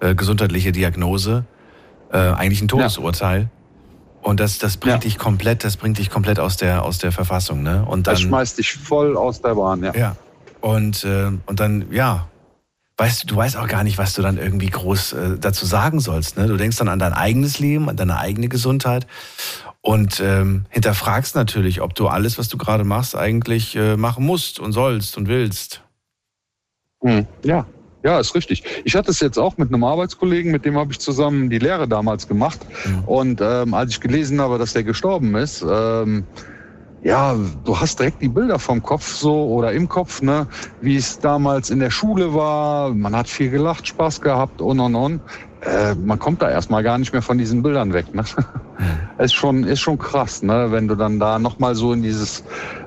äh, 0.00 0.14
gesundheitliche 0.14 0.72
Diagnose, 0.72 1.44
äh, 2.12 2.18
eigentlich 2.18 2.60
ein 2.60 2.68
Todesurteil. 2.68 3.40
Ja. 3.40 3.48
Und 4.22 4.40
das, 4.40 4.58
das 4.58 4.78
bringt 4.78 4.94
ja. 4.94 5.00
dich 5.00 5.18
komplett, 5.18 5.64
das 5.64 5.76
bringt 5.76 5.98
dich 5.98 6.10
komplett 6.10 6.40
aus 6.40 6.56
der, 6.56 6.82
aus 6.82 6.98
der 6.98 7.12
Verfassung, 7.12 7.62
ne? 7.62 7.84
Und 7.86 8.06
dann, 8.06 8.14
das 8.14 8.22
schmeißt 8.22 8.58
dich 8.58 8.72
voll 8.72 9.16
aus 9.16 9.42
der 9.42 9.54
Bahn, 9.54 9.84
ja. 9.84 9.94
Ja, 9.94 10.16
und, 10.60 11.04
äh, 11.04 11.30
und 11.44 11.60
dann, 11.60 11.92
ja, 11.92 12.26
weißt 12.96 13.24
du, 13.24 13.26
du 13.26 13.36
weißt 13.36 13.56
auch 13.56 13.68
gar 13.68 13.84
nicht, 13.84 13.98
was 13.98 14.14
du 14.14 14.22
dann 14.22 14.38
irgendwie 14.38 14.70
groß 14.70 15.12
äh, 15.12 15.38
dazu 15.38 15.66
sagen 15.66 16.00
sollst. 16.00 16.38
Ne? 16.38 16.46
Du 16.46 16.56
denkst 16.56 16.78
dann 16.78 16.88
an 16.88 16.98
dein 16.98 17.12
eigenes 17.12 17.58
Leben, 17.58 17.88
an 17.90 17.96
deine 17.96 18.18
eigene 18.18 18.48
Gesundheit 18.48 19.06
und 19.84 20.18
ähm, 20.24 20.64
hinterfragst 20.70 21.34
natürlich, 21.36 21.82
ob 21.82 21.94
du 21.94 22.08
alles, 22.08 22.38
was 22.38 22.48
du 22.48 22.56
gerade 22.56 22.84
machst, 22.84 23.14
eigentlich 23.14 23.76
äh, 23.76 23.98
machen 23.98 24.24
musst 24.24 24.58
und 24.58 24.72
sollst 24.72 25.18
und 25.18 25.28
willst. 25.28 25.82
Hm, 27.02 27.26
ja, 27.44 27.66
ja, 28.02 28.18
ist 28.18 28.34
richtig. 28.34 28.64
Ich 28.84 28.96
hatte 28.96 29.10
es 29.10 29.20
jetzt 29.20 29.38
auch 29.38 29.58
mit 29.58 29.68
einem 29.68 29.84
Arbeitskollegen, 29.84 30.50
mit 30.50 30.64
dem 30.64 30.78
habe 30.78 30.90
ich 30.92 31.00
zusammen 31.00 31.50
die 31.50 31.58
Lehre 31.58 31.86
damals 31.86 32.26
gemacht. 32.26 32.60
Mhm. 32.86 33.04
Und 33.04 33.40
ähm, 33.42 33.74
als 33.74 33.90
ich 33.90 34.00
gelesen 34.00 34.40
habe, 34.40 34.56
dass 34.56 34.72
der 34.72 34.84
gestorben 34.84 35.34
ist, 35.34 35.62
ähm, 35.68 36.24
ja, 37.02 37.36
du 37.64 37.78
hast 37.78 37.98
direkt 37.98 38.22
die 38.22 38.28
Bilder 38.28 38.58
vom 38.58 38.82
Kopf 38.82 39.06
so 39.06 39.48
oder 39.48 39.72
im 39.72 39.86
Kopf, 39.86 40.22
ne, 40.22 40.46
wie 40.80 40.96
es 40.96 41.18
damals 41.18 41.68
in 41.68 41.78
der 41.78 41.90
Schule 41.90 42.32
war. 42.32 42.94
Man 42.94 43.14
hat 43.14 43.28
viel 43.28 43.50
gelacht, 43.50 43.86
Spaß 43.86 44.22
gehabt 44.22 44.62
und 44.62 44.80
und 44.80 44.94
und. 44.94 45.20
Äh, 45.64 45.94
man 45.94 46.18
kommt 46.18 46.42
da 46.42 46.50
erstmal 46.50 46.82
gar 46.82 46.98
nicht 46.98 47.12
mehr 47.12 47.22
von 47.22 47.38
diesen 47.38 47.62
Bildern 47.62 47.92
weg. 47.92 48.14
Ne? 48.14 48.24
ist 49.18 49.34
schon 49.34 49.64
ist 49.64 49.80
schon 49.80 49.98
krass, 49.98 50.42
ne, 50.42 50.66
wenn 50.70 50.88
du 50.88 50.94
dann 50.94 51.18
da 51.18 51.38
nochmal 51.38 51.74
so 51.74 51.92
in 51.92 52.02
dieses 52.02 52.42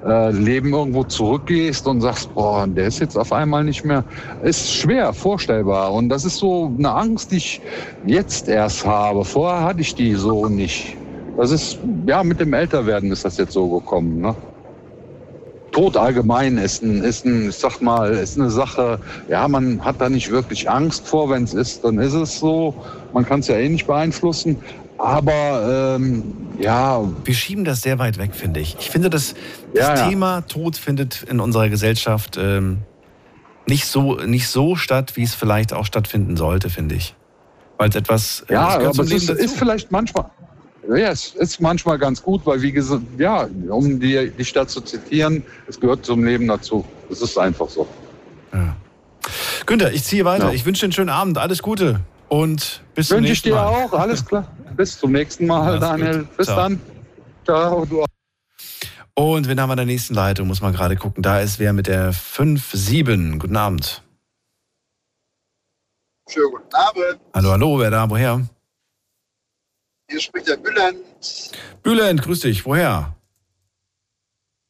äh, 0.06 0.32
Leben 0.32 0.74
irgendwo 0.74 1.04
zurückgehst 1.04 1.88
und 1.88 2.02
sagst, 2.02 2.34
boah, 2.36 2.68
der 2.68 2.88
ist 2.88 3.00
jetzt 3.00 3.18
auf 3.18 3.32
einmal 3.32 3.64
nicht 3.64 3.84
mehr. 3.84 4.04
Ist 4.44 4.72
schwer 4.72 5.14
vorstellbar 5.14 5.94
und 5.94 6.10
das 6.10 6.26
ist 6.26 6.38
so 6.38 6.74
eine 6.78 6.92
Angst, 6.92 7.32
die 7.32 7.38
ich 7.38 7.62
jetzt 8.06 8.48
erst 8.48 8.86
habe. 8.86 9.26
Vorher 9.26 9.64
hatte 9.64 9.82
ich 9.82 9.96
die 9.96 10.14
so 10.14 10.48
nicht. 10.48 10.96
Das 11.38 11.52
ist, 11.52 11.80
ja, 12.08 12.24
mit 12.24 12.40
dem 12.40 12.54
Älterwerden 12.54 13.12
ist 13.12 13.24
das 13.24 13.38
jetzt 13.38 13.54
so 13.54 13.80
gekommen. 13.80 14.22
Ne? 14.22 14.36
Tod 15.78 15.96
allgemein 15.96 16.58
ist 16.58 16.82
ein, 16.82 17.04
ist 17.04 17.24
ein, 17.24 17.50
ich 17.50 17.56
sag 17.56 17.82
mal, 17.82 18.12
ist 18.12 18.36
eine 18.36 18.50
Sache, 18.50 19.00
ja, 19.30 19.48
man 19.48 19.86
hat 19.86 20.02
da 20.02 20.10
nicht 20.10 20.32
wirklich 20.32 20.68
Angst 20.68 21.08
vor, 21.08 21.30
wenn 21.30 21.44
es 21.44 21.54
ist, 21.54 21.84
dann 21.84 22.00
ist 22.00 22.14
es 22.14 22.40
so. 22.40 22.74
Man 23.14 23.28
kann 23.28 23.42
es 23.42 23.48
ja 23.48 23.58
eh 23.58 23.70
nicht 23.70 23.86
beeinflussen. 23.86 24.58
Aber 24.98 25.96
ähm, 26.00 26.24
ja. 26.60 27.04
Wir 27.24 27.34
schieben 27.36 27.64
das 27.64 27.84
sehr 27.84 28.00
weit 28.00 28.18
weg, 28.18 28.32
finde 28.34 28.60
ich. 28.60 28.76
Ich 28.80 28.90
finde, 28.90 29.12
das, 29.12 29.36
das 29.76 30.00
ja, 30.00 30.10
Thema 30.10 30.38
ja. 30.38 30.42
Tod 30.42 30.78
findet 30.78 31.22
in 31.22 31.40
unserer 31.40 31.70
Gesellschaft 31.70 32.38
ähm, 32.42 32.80
nicht, 33.68 33.86
so, 33.86 34.16
nicht 34.16 34.48
so 34.48 34.76
statt, 34.76 35.12
wie 35.16 35.24
es 35.24 35.36
vielleicht 35.36 35.74
auch 35.74 35.86
stattfinden 35.86 36.38
sollte, 36.38 36.72
finde 36.72 36.96
ich. 36.96 37.14
Weil 37.78 37.90
es 37.90 37.96
etwas. 37.96 38.46
Äh, 38.48 38.54
ja, 38.54 38.68
aber 38.80 39.04
es 39.04 39.12
ist, 39.12 39.30
ist, 39.30 39.56
vielleicht 39.56 39.92
manchmal, 39.92 40.32
ja, 40.96 41.10
es 41.10 41.36
ist 41.36 41.60
manchmal 41.60 41.98
ganz 41.98 42.22
gut, 42.22 42.46
weil 42.46 42.62
wie 42.62 42.72
gesagt, 42.72 43.04
ja, 43.18 43.48
um 43.70 44.00
die, 44.00 44.32
die 44.32 44.46
Stadt 44.46 44.70
zu 44.70 44.82
zitieren, 44.82 45.44
es 45.68 45.80
gehört 45.80 46.06
zum 46.06 46.24
Leben 46.24 46.48
dazu. 46.48 46.86
Es 47.10 47.22
ist 47.22 47.38
einfach 47.38 47.70
so. 47.70 47.88
Ja. 48.54 48.76
Günther, 49.66 49.92
ich 49.92 50.04
ziehe 50.04 50.24
weiter. 50.24 50.48
Ja. 50.48 50.54
Ich 50.54 50.66
wünsche 50.66 50.82
dir 50.82 50.86
einen 50.86 50.94
schönen 50.94 51.10
Abend. 51.10 51.38
Alles 51.38 51.62
Gute 51.62 52.00
und 52.30 52.82
bis 52.96 53.10
zum 53.10 53.22
nächsten 53.22 53.50
Mal. 53.50 53.72
Wünsche 53.72 53.84
ich 53.84 53.90
dir 53.90 53.96
auch. 53.96 54.00
Alles 54.00 54.26
klar. 54.26 54.48
Bis 54.76 54.98
zum 54.98 55.12
nächsten 55.12 55.48
Mal, 55.48 55.80
Daniel. 55.80 56.20
Gut. 56.20 56.38
Bis 56.38 56.46
Ciao. 56.48 56.58
dann. 56.58 56.82
Ciao. 57.44 57.88
Und 59.16 59.48
wen 59.48 59.60
haben 59.60 59.70
wir 59.70 59.74
in 59.74 59.78
der 59.78 59.86
nächsten 59.86 60.14
Leitung? 60.14 60.48
Muss 60.48 60.62
man 60.62 60.74
gerade 60.74 60.96
gucken. 60.96 61.24
Da 61.24 61.40
ist 61.40 61.60
wer 61.60 61.74
mit 61.74 61.88
der 61.88 62.14
5-7. 62.14 63.40
Guten 63.40 63.58
Abend. 63.58 64.04
Schönen 66.30 66.52
guten 66.52 66.76
Abend. 66.76 67.20
Hallo, 67.34 67.52
hallo, 67.52 67.80
wer 67.80 67.90
da? 67.90 68.10
Woher? 68.10 68.42
Hier 70.10 70.22
spricht 70.22 70.48
der 70.48 70.58
Bülent. 70.58 70.98
Bülent, 71.84 72.22
grüß 72.22 72.42
dich. 72.42 72.66
Woher? 72.66 73.14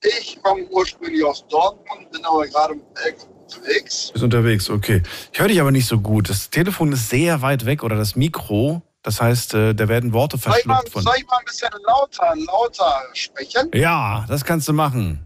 Ich 0.03 0.39
komme 0.41 0.63
ursprünglich 0.69 1.23
aus 1.23 1.45
Dortmund, 1.47 2.11
bin 2.11 2.23
aber 2.25 2.47
gerade 2.47 2.73
unterwegs. 2.73 4.11
Bist 4.11 4.23
unterwegs, 4.23 4.69
okay. 4.69 5.03
Ich 5.31 5.39
höre 5.39 5.47
dich 5.47 5.59
aber 5.61 5.71
nicht 5.71 5.87
so 5.87 5.99
gut. 5.99 6.29
Das 6.29 6.49
Telefon 6.49 6.91
ist 6.91 7.09
sehr 7.09 7.41
weit 7.41 7.65
weg 7.65 7.83
oder 7.83 7.95
das 7.95 8.15
Mikro. 8.15 8.81
Das 9.03 9.21
heißt, 9.21 9.53
äh, 9.53 9.73
da 9.73 9.87
werden 9.87 10.11
Worte 10.11 10.37
Soll 10.37 10.55
ich, 10.59 10.65
mal, 10.65 10.75
verschluckt 10.75 10.93
von. 10.93 11.03
soll 11.03 11.15
ich 11.17 11.27
mal 11.27 11.37
ein 11.37 11.45
bisschen 11.45 11.69
lauter, 11.85 12.33
lauter 12.35 13.01
sprechen? 13.13 13.69
Ja, 13.73 14.25
das 14.27 14.43
kannst 14.43 14.67
du 14.67 14.73
machen. 14.73 15.25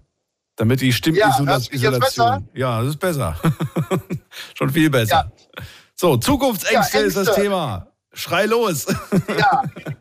Damit 0.57 0.81
die 0.81 0.87
Ja, 0.89 0.93
Stimmisolation. 0.93 1.99
besser? 1.99 2.43
Ja, 2.53 2.79
das 2.81 2.89
ist 2.91 2.99
besser. 2.99 3.35
Schon 4.55 4.69
viel 4.69 4.89
besser. 4.89 5.31
So, 5.95 6.17
Zukunftsängste 6.17 6.99
Ja, 6.99 7.03
ist 7.05 7.17
das. 7.17 7.33
Thema. 7.35 7.87
Schrei 8.13 8.45
los. 8.45 8.85
Ja, 9.37 9.63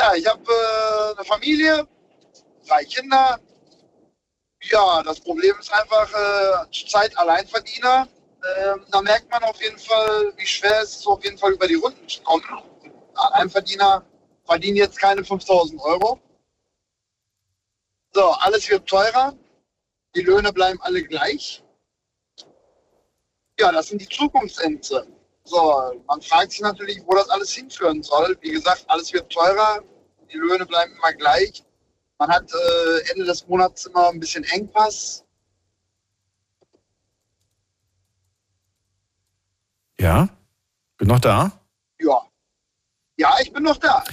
ja 0.00 0.14
ich 0.14 0.26
habe 0.26 0.42
äh, 0.42 1.16
eine 1.16 1.24
Familie, 1.24 1.86
drei 2.66 2.84
Kinder. 2.84 3.38
Ja, 4.62 5.02
das 5.02 5.20
Problem 5.20 5.54
ist 5.58 5.72
einfach 5.72 6.10
äh, 6.12 6.70
zurzeit 6.70 7.16
Alleinverdiener. 7.18 8.08
Ähm, 8.58 8.86
da 8.90 9.02
merkt 9.02 9.30
man 9.30 9.42
auf 9.44 9.60
jeden 9.62 9.78
Fall, 9.78 10.32
wie 10.36 10.46
schwer 10.46 10.82
es 10.82 10.96
ist, 10.96 11.06
auf 11.06 11.22
jeden 11.24 11.38
Fall 11.38 11.52
über 11.52 11.66
die 11.66 11.74
Runden 11.74 12.08
zu 12.08 12.22
kommen. 12.22 12.44
Alleinverdiener 13.14 14.04
verdienen 14.44 14.76
jetzt 14.76 14.98
keine 14.98 15.24
5000 15.24 15.80
Euro. 15.82 16.20
So, 18.12 18.30
alles 18.32 18.68
wird 18.70 18.88
teurer. 18.88 19.36
Die 20.14 20.22
Löhne 20.22 20.52
bleiben 20.52 20.80
alle 20.82 21.02
gleich. 21.02 21.62
Ja, 23.58 23.70
das 23.72 23.88
sind 23.88 24.00
die 24.00 24.08
Zukunftsängste. 24.08 25.06
So, 25.50 26.00
man 26.06 26.22
fragt 26.22 26.52
sich 26.52 26.60
natürlich, 26.60 27.02
wo 27.04 27.14
das 27.16 27.28
alles 27.28 27.50
hinführen 27.50 28.04
soll. 28.04 28.38
Wie 28.40 28.52
gesagt, 28.52 28.84
alles 28.86 29.12
wird 29.12 29.32
teurer, 29.32 29.82
die 30.32 30.36
Löhne 30.36 30.64
bleiben 30.64 30.92
immer 30.94 31.12
gleich. 31.12 31.64
Man 32.20 32.28
hat 32.28 32.44
äh, 32.52 33.10
Ende 33.10 33.24
des 33.24 33.48
Monats 33.48 33.86
immer 33.86 34.10
ein 34.10 34.20
bisschen 34.20 34.44
Engpass. 34.44 35.24
Ja? 39.98 40.28
Bin 40.98 41.08
noch 41.08 41.18
da? 41.18 41.50
Ja. 41.98 42.22
Ja, 43.16 43.34
ich 43.42 43.52
bin 43.52 43.64
noch 43.64 43.78
da. 43.78 44.04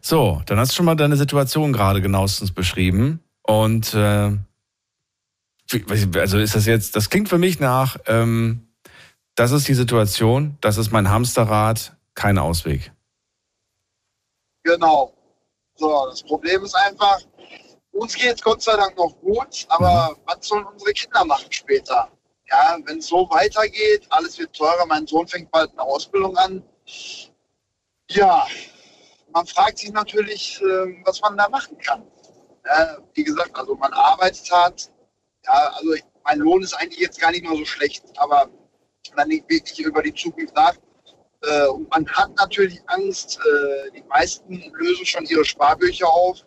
So, 0.00 0.42
dann 0.46 0.60
hast 0.60 0.70
du 0.70 0.76
schon 0.76 0.86
mal 0.86 0.94
deine 0.94 1.16
Situation 1.16 1.72
gerade 1.72 2.02
genauestens 2.02 2.52
beschrieben. 2.52 3.18
Und 3.42 3.94
äh, 3.94 4.30
also 6.16 6.38
ist 6.38 6.54
das 6.54 6.66
jetzt, 6.66 6.94
das 6.94 7.10
klingt 7.10 7.28
für 7.28 7.38
mich 7.38 7.58
nach, 7.58 7.96
ähm, 8.06 8.68
das 9.34 9.52
ist 9.52 9.68
die 9.68 9.74
Situation, 9.74 10.56
das 10.60 10.78
ist 10.78 10.92
mein 10.92 11.10
Hamsterrad, 11.10 11.96
kein 12.14 12.38
Ausweg. 12.38 12.92
Genau. 14.62 15.12
So, 15.76 16.06
das 16.08 16.22
Problem 16.22 16.62
ist 16.64 16.74
einfach, 16.74 17.20
uns 17.92 18.14
geht 18.14 18.36
es 18.36 18.42
Gott 18.42 18.62
sei 18.62 18.76
Dank 18.76 18.96
noch 18.96 19.16
gut, 19.20 19.66
aber 19.68 20.16
was 20.24 20.46
sollen 20.46 20.64
unsere 20.66 20.92
Kinder 20.92 21.24
machen 21.24 21.50
später? 21.50 22.10
Ja, 22.48 22.78
wenn 22.84 22.98
es 22.98 23.08
so 23.08 23.28
weitergeht, 23.30 24.06
alles 24.10 24.38
wird 24.38 24.54
teurer, 24.54 24.86
mein 24.86 25.06
Sohn 25.06 25.26
fängt 25.26 25.50
bald 25.50 25.70
eine 25.72 25.82
Ausbildung 25.82 26.36
an. 26.36 26.62
Ja, 28.10 28.46
man 29.32 29.46
fragt 29.46 29.78
sich 29.78 29.92
natürlich, 29.92 30.60
ähm, 30.62 31.02
was 31.04 31.20
man 31.20 31.36
da 31.36 31.48
machen 31.48 31.76
kann. 31.78 32.04
Ja, 32.66 32.98
wie 33.14 33.24
gesagt, 33.24 33.56
also 33.56 33.74
man 33.74 33.92
arbeitet 33.92 34.50
hart. 34.50 34.90
Ja, 35.44 35.72
also 35.74 35.94
mein 36.24 36.38
Lohn 36.38 36.62
ist 36.62 36.74
eigentlich 36.74 37.00
jetzt 37.00 37.20
gar 37.20 37.30
nicht 37.32 37.44
mal 37.44 37.56
so 37.56 37.64
schlecht, 37.64 38.04
aber 38.16 38.48
denke 39.12 39.34
ich 39.36 39.48
wirklich 39.48 39.80
über 39.80 40.02
die 40.02 40.14
Zukunft 40.14 40.54
nach. 40.54 40.74
Äh, 41.42 41.66
und 41.68 41.90
man 41.90 42.06
hat 42.08 42.34
natürlich 42.36 42.80
Angst. 42.86 43.38
Äh, 43.38 43.90
die 43.92 44.02
meisten 44.04 44.72
lösen 44.72 45.06
schon 45.06 45.24
ihre 45.26 45.44
Sparbücher 45.44 46.08
auf. 46.08 46.44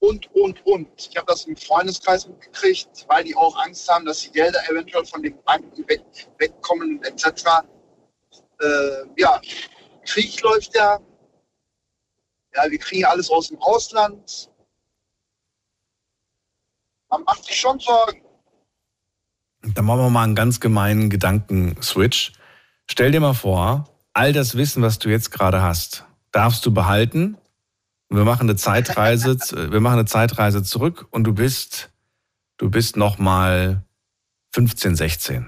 Und, 0.00 0.32
und, 0.34 0.64
und. 0.64 0.88
Ich 0.96 1.16
habe 1.16 1.26
das 1.26 1.46
im 1.46 1.56
Freundeskreis 1.56 2.26
mitgekriegt, 2.26 3.04
weil 3.08 3.24
die 3.24 3.34
auch 3.34 3.56
Angst 3.56 3.88
haben, 3.88 4.04
dass 4.04 4.20
die 4.20 4.30
Gelder 4.30 4.60
eventuell 4.68 5.04
von 5.04 5.22
den 5.22 5.42
Banken 5.42 5.88
weg, 5.88 6.04
wegkommen, 6.38 7.02
etc. 7.02 7.44
Äh, 8.60 9.04
ja, 9.16 9.40
Krieg 10.06 10.40
läuft 10.42 10.74
ja. 10.74 11.00
Ja, 12.54 12.70
wir 12.70 12.78
kriegen 12.78 13.04
alles 13.04 13.30
aus 13.30 13.48
dem 13.48 13.60
Ausland. 13.60 14.50
Man 17.08 17.24
macht 17.24 17.44
sich 17.44 17.56
schon 17.56 17.78
Sorgen. 17.78 18.27
Dann 19.62 19.84
machen 19.84 20.00
wir 20.00 20.10
mal 20.10 20.24
einen 20.24 20.34
ganz 20.34 20.60
gemeinen 20.60 21.10
Gedankenswitch. 21.10 22.32
Stell 22.90 23.10
dir 23.10 23.20
mal 23.20 23.34
vor, 23.34 23.88
all 24.12 24.32
das 24.32 24.56
Wissen, 24.56 24.82
was 24.82 24.98
du 24.98 25.08
jetzt 25.08 25.30
gerade 25.30 25.62
hast, 25.62 26.04
darfst 26.32 26.64
du 26.64 26.72
behalten. 26.72 27.36
Wir 28.08 28.24
machen 28.24 28.48
eine 28.48 28.56
Zeitreise, 28.56 29.36
wir 29.70 29.80
machen 29.80 29.98
eine 29.98 30.06
Zeitreise 30.06 30.62
zurück 30.62 31.06
und 31.10 31.24
du 31.24 31.34
bist, 31.34 31.90
du 32.56 32.70
bist 32.70 32.96
noch 32.96 33.18
mal 33.18 33.82
15, 34.52 34.96
16. 34.96 35.46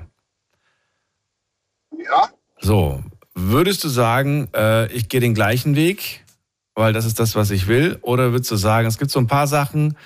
Ja. 1.93 2.29
So, 2.61 3.03
würdest 3.35 3.85
du 3.85 3.89
sagen, 3.89 4.49
äh, 4.55 4.93
ich 4.93 5.09
gehe 5.09 5.21
den 5.21 5.35
gleichen 5.35 5.77
Weg, 5.77 6.25
weil 6.75 6.93
das 6.93 7.05
ist 7.05 7.19
das, 7.19 7.35
was 7.35 7.51
ich 7.51 7.67
will? 7.67 7.99
Oder 8.03 8.33
würdest 8.33 8.51
du 8.51 8.57
sagen, 8.57 8.87
es 8.87 8.99
gibt 8.99 9.11
so 9.11 9.19
ein 9.19 9.27
paar 9.27 9.47
Sachen, 9.47 9.97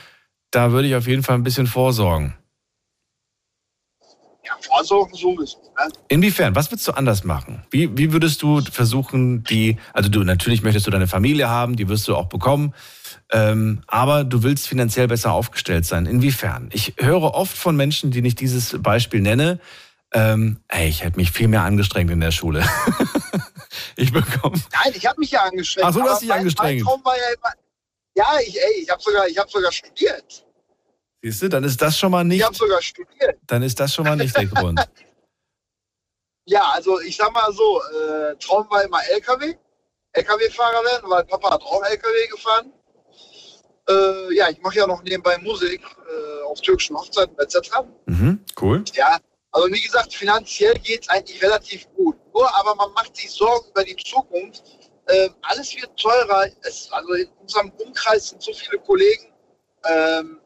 da 0.50 0.72
würde 0.72 0.88
ich 0.88 0.94
auf 0.94 1.06
jeden 1.06 1.22
Fall 1.22 1.34
ein 1.34 1.42
bisschen 1.42 1.66
vorsorgen? 1.66 2.34
Ja, 4.46 4.52
Vorsorgen 4.60 5.14
sowieso. 5.14 5.58
Ne? 5.78 5.92
Inwiefern? 6.08 6.54
Was 6.54 6.70
würdest 6.70 6.86
du 6.88 6.92
anders 6.92 7.24
machen? 7.24 7.64
Wie, 7.70 7.96
wie 7.96 8.12
würdest 8.12 8.42
du 8.42 8.60
versuchen, 8.60 9.42
die, 9.44 9.78
also 9.92 10.10
du 10.10 10.22
natürlich 10.22 10.62
möchtest 10.62 10.86
du 10.86 10.90
deine 10.90 11.06
Familie 11.06 11.48
haben, 11.48 11.76
die 11.76 11.88
wirst 11.88 12.06
du 12.08 12.14
auch 12.14 12.26
bekommen, 12.26 12.74
ähm, 13.32 13.82
aber 13.86 14.24
du 14.24 14.42
willst 14.42 14.68
finanziell 14.68 15.08
besser 15.08 15.32
aufgestellt 15.32 15.86
sein. 15.86 16.06
Inwiefern? 16.06 16.68
Ich 16.72 16.94
höre 16.98 17.34
oft 17.34 17.56
von 17.56 17.74
Menschen, 17.74 18.10
die 18.10 18.26
ich 18.26 18.34
dieses 18.34 18.76
Beispiel 18.82 19.20
nenne, 19.20 19.60
ähm, 20.14 20.60
ey, 20.68 20.88
ich 20.88 21.02
hätte 21.02 21.16
mich 21.16 21.32
viel 21.32 21.48
mehr 21.48 21.62
angestrengt 21.62 22.10
in 22.10 22.20
der 22.20 22.30
Schule. 22.30 22.64
ich 23.96 24.12
bekomme. 24.12 24.56
Nein, 24.72 24.92
ich 24.94 25.06
habe 25.06 25.18
mich 25.18 25.32
ja 25.32 25.42
angestrengt. 25.42 25.88
Ach 25.88 25.92
so, 25.92 26.00
du 26.00 26.08
hast 26.08 26.22
dich 26.22 26.32
angestrengt. 26.32 26.84
Mein 26.84 26.86
Traum 26.86 27.04
war 27.04 27.16
ja 27.16 27.34
immer, 27.34 27.52
ja, 28.16 28.40
ich, 28.46 28.56
ey, 28.56 28.82
ich 28.82 28.90
habe 28.90 29.02
sogar, 29.02 29.26
ich 29.26 29.36
habe 29.36 29.50
sogar 29.50 29.72
studiert. 29.72 30.43
Siehst 31.24 31.40
du, 31.40 31.48
dann 31.48 31.64
ist 31.64 31.80
das 31.80 31.98
schon 31.98 32.10
mal 32.10 32.22
nicht, 32.22 32.40
Ich 32.40 32.44
habe 32.44 32.54
sogar 32.54 32.82
studiert. 32.82 33.38
dann 33.46 33.62
ist 33.62 33.80
das 33.80 33.94
schon 33.94 34.04
mal 34.04 34.14
nicht 34.14 34.36
der 34.36 34.46
Grund. 34.46 34.78
Ja, 36.46 36.72
also 36.74 37.00
ich 37.00 37.16
sag 37.16 37.32
mal 37.32 37.50
so, 37.54 37.80
äh, 37.80 38.36
Traum 38.36 38.68
war 38.68 38.84
immer 38.84 39.02
LKW, 39.08 39.54
LKW-Fahrer 40.12 40.84
werden, 40.84 41.08
weil 41.08 41.24
Papa 41.24 41.52
hat 41.52 41.62
auch 41.62 41.82
LKW 41.82 42.26
gefahren. 42.30 42.70
Äh, 43.88 44.34
ja, 44.34 44.50
ich 44.50 44.60
mache 44.60 44.76
ja 44.76 44.86
noch 44.86 45.02
nebenbei 45.04 45.38
Musik 45.38 45.80
äh, 45.80 46.42
auf 46.42 46.60
türkischen 46.60 46.96
Hochzeiten 46.96 47.34
etc. 47.38 47.70
Mhm, 48.04 48.44
cool. 48.60 48.84
Ja, 48.92 49.16
also 49.52 49.68
wie 49.68 49.80
gesagt, 49.80 50.12
finanziell 50.12 50.74
geht 50.80 51.04
es 51.04 51.08
eigentlich 51.08 51.42
relativ 51.42 51.88
gut. 51.94 52.18
Nur 52.34 52.54
aber 52.54 52.74
man 52.74 52.92
macht 52.92 53.16
sich 53.16 53.30
Sorgen 53.30 53.66
über 53.70 53.82
die 53.82 53.96
Zukunft. 53.96 54.62
Ähm, 55.08 55.34
alles 55.40 55.74
wird 55.74 55.96
teurer. 55.98 56.44
Es, 56.60 56.92
also 56.92 57.14
in 57.14 57.28
unserem 57.40 57.70
Umkreis 57.78 58.28
sind 58.28 58.42
so 58.42 58.52
viele 58.52 58.78
Kollegen. 58.80 59.32
Ähm, 59.86 60.40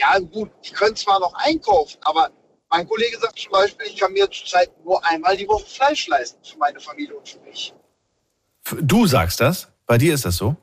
ja 0.00 0.18
gut, 0.18 0.50
die 0.64 0.70
können 0.72 0.96
zwar 0.96 1.20
noch 1.20 1.34
einkaufen, 1.34 1.98
aber 2.02 2.30
mein 2.70 2.88
Kollege 2.88 3.18
sagt 3.18 3.38
zum 3.38 3.52
Beispiel, 3.52 3.86
ich 3.86 3.96
kann 3.96 4.12
mir 4.12 4.30
zurzeit 4.30 4.70
nur 4.84 5.04
einmal 5.04 5.36
die 5.36 5.46
Woche 5.48 5.66
Fleisch 5.66 6.06
leisten 6.08 6.42
für 6.44 6.56
meine 6.58 6.80
Familie 6.80 7.16
und 7.16 7.28
für 7.28 7.40
mich. 7.40 7.74
Du 8.80 9.06
sagst 9.06 9.40
das? 9.40 9.68
Bei 9.86 9.98
dir 9.98 10.14
ist 10.14 10.24
das 10.24 10.36
so? 10.36 10.54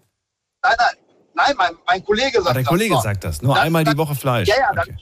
Nein, 0.64 0.76
nein, 0.78 0.96
nein, 1.34 1.56
mein, 1.58 1.78
mein 1.86 2.04
Kollege 2.06 2.38
sagt 2.42 2.50
Ah, 2.50 2.54
dein 2.54 2.64
das. 2.64 2.70
Kollege 2.70 2.96
So. 2.96 3.02
sagt 3.02 3.24
das. 3.24 3.42
Nur 3.42 3.56
Dann- 3.56 3.64
einmal 3.66 3.84
die 3.84 3.90
dann- 3.92 3.98
Woche 3.98 4.16
Fleisch. 4.16 4.48
Ja, 4.48 4.56
ja, 4.58 4.72
dann, 4.74 4.98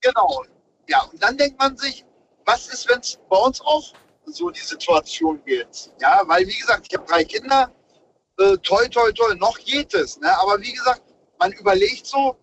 genau. 0.00 0.44
Ja, 0.88 1.02
und 1.02 1.20
dann 1.22 1.36
denkt 1.36 1.58
man 1.58 1.76
sich, 1.76 2.04
was 2.44 2.68
ist, 2.68 2.88
wenn 2.88 3.00
es 3.00 3.18
bei 3.28 3.36
uns 3.36 3.60
auch 3.60 3.92
so 4.26 4.50
die 4.50 4.60
Situation 4.60 5.42
geht? 5.44 5.90
Ja, 6.00 6.22
weil 6.26 6.46
wie 6.46 6.56
gesagt, 6.56 6.86
ich 6.88 6.96
habe 6.96 7.06
drei 7.08 7.24
Kinder, 7.24 7.72
äh, 8.38 8.56
toi, 8.58 8.86
toi, 8.88 9.10
toi, 9.12 9.34
noch 9.34 9.58
geht 9.58 9.92
es. 9.94 10.18
Ne? 10.20 10.28
Aber 10.38 10.60
wie 10.60 10.72
gesagt, 10.72 11.02
man 11.40 11.50
überlegt 11.52 12.06
so, 12.06 12.36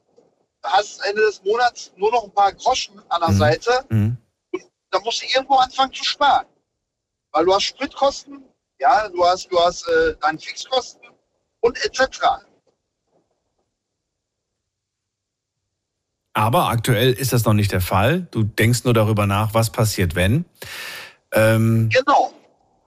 hast 0.64 1.06
Ende 1.06 1.22
des 1.22 1.44
Monats 1.44 1.91
nur 1.98 2.11
noch 2.11 2.23
ein 2.23 2.31
paar 2.34 2.53
Groschen 2.53 3.02
an 3.10 3.22
der 3.22 3.34
Seite, 3.34 3.85
Mhm. 3.90 4.18
da 4.91 4.99
musst 4.99 5.22
du 5.22 5.26
irgendwo 5.27 5.56
anfangen 5.56 5.94
zu 5.94 6.03
sparen. 6.03 6.45
Weil 7.31 7.45
du 7.45 7.53
hast 7.53 7.64
Spritkosten, 7.64 8.44
ja, 8.80 9.10
du 9.10 9.26
hast, 9.26 9.52
du 9.52 9.60
hast 9.60 9.88
äh, 9.88 10.15
deine 10.22 10.40
Fixkosten 10.40 11.02
und 11.61 11.77
etc. 11.84 12.19
Aber 16.34 16.69
aktuell 16.69 17.14
ist 17.14 17.34
das 17.34 17.45
noch 17.45 17.53
nicht 17.53 17.72
der 17.72 17.81
Fall. 17.81 18.27
Du 18.31 18.44
denkst 18.44 18.84
nur 18.85 18.94
darüber 18.94 19.27
nach, 19.27 19.53
was 19.53 19.72
passiert, 19.72 20.15
wenn. 20.15 20.45
Ähm, 21.31 21.90
genau. 21.90 22.34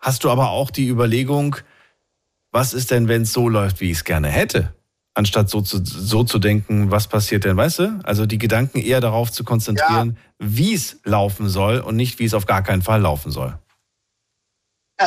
Hast 0.00 0.24
du 0.24 0.30
aber 0.30 0.50
auch 0.50 0.70
die 0.70 0.88
Überlegung, 0.88 1.56
was 2.50 2.74
ist 2.74 2.90
denn, 2.90 3.08
wenn 3.08 3.22
es 3.22 3.32
so 3.32 3.48
läuft, 3.48 3.80
wie 3.80 3.90
ich 3.90 3.98
es 3.98 4.04
gerne 4.04 4.28
hätte? 4.28 4.75
Anstatt 5.16 5.48
so 5.48 5.62
zu, 5.62 5.82
so 5.82 6.24
zu 6.24 6.38
denken, 6.38 6.90
was 6.90 7.08
passiert 7.08 7.44
denn, 7.44 7.56
weißt 7.56 7.78
du? 7.78 8.00
Also 8.04 8.26
die 8.26 8.36
Gedanken 8.36 8.78
eher 8.78 9.00
darauf 9.00 9.32
zu 9.32 9.44
konzentrieren, 9.44 10.18
ja. 10.18 10.46
wie 10.46 10.74
es 10.74 11.00
laufen 11.04 11.48
soll 11.48 11.78
und 11.80 11.96
nicht, 11.96 12.18
wie 12.18 12.26
es 12.26 12.34
auf 12.34 12.44
gar 12.44 12.62
keinen 12.62 12.82
Fall 12.82 13.00
laufen 13.00 13.32
soll. 13.32 13.58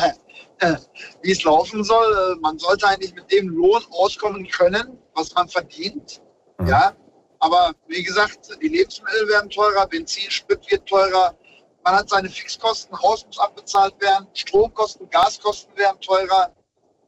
wie 1.21 1.31
es 1.31 1.43
laufen 1.43 1.83
soll, 1.83 2.11
äh, 2.11 2.39
man 2.41 2.57
sollte 2.57 2.87
eigentlich 2.87 3.13
mit 3.13 3.31
dem 3.31 3.49
Lohn 3.49 3.83
auskommen 3.91 4.47
können, 4.47 4.97
was 5.13 5.33
man 5.35 5.47
verdient. 5.47 6.21
Mhm. 6.57 6.67
Ja, 6.67 6.95
aber 7.37 7.73
wie 7.87 8.03
gesagt, 8.03 8.49
die 8.61 8.67
Lebensmittel 8.67 9.27
werden 9.29 9.49
teurer, 9.51 9.85
Benzin, 9.87 10.29
Sprit 10.31 10.59
wird 10.71 10.87
teurer, 10.87 11.35
man 11.83 11.95
hat 11.95 12.09
seine 12.09 12.29
Fixkosten, 12.29 12.99
Haus 12.99 13.25
muss 13.27 13.37
abbezahlt 13.37 13.93
werden, 14.01 14.27
Stromkosten, 14.33 15.07
Gaskosten 15.11 15.75
werden 15.77 16.01
teurer. 16.01 16.51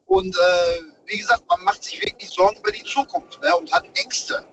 Und 0.06 0.36
äh, 0.36 0.91
wie 1.12 1.18
gesagt, 1.18 1.44
man 1.50 1.64
macht 1.64 1.84
sich 1.84 2.02
wirklich 2.02 2.30
Sorgen 2.30 2.58
über 2.60 2.72
die 2.72 2.84
Zukunft 2.84 3.42
ne, 3.42 3.56
und 3.56 3.72
hat 3.72 3.86
Ängste. 3.96 4.44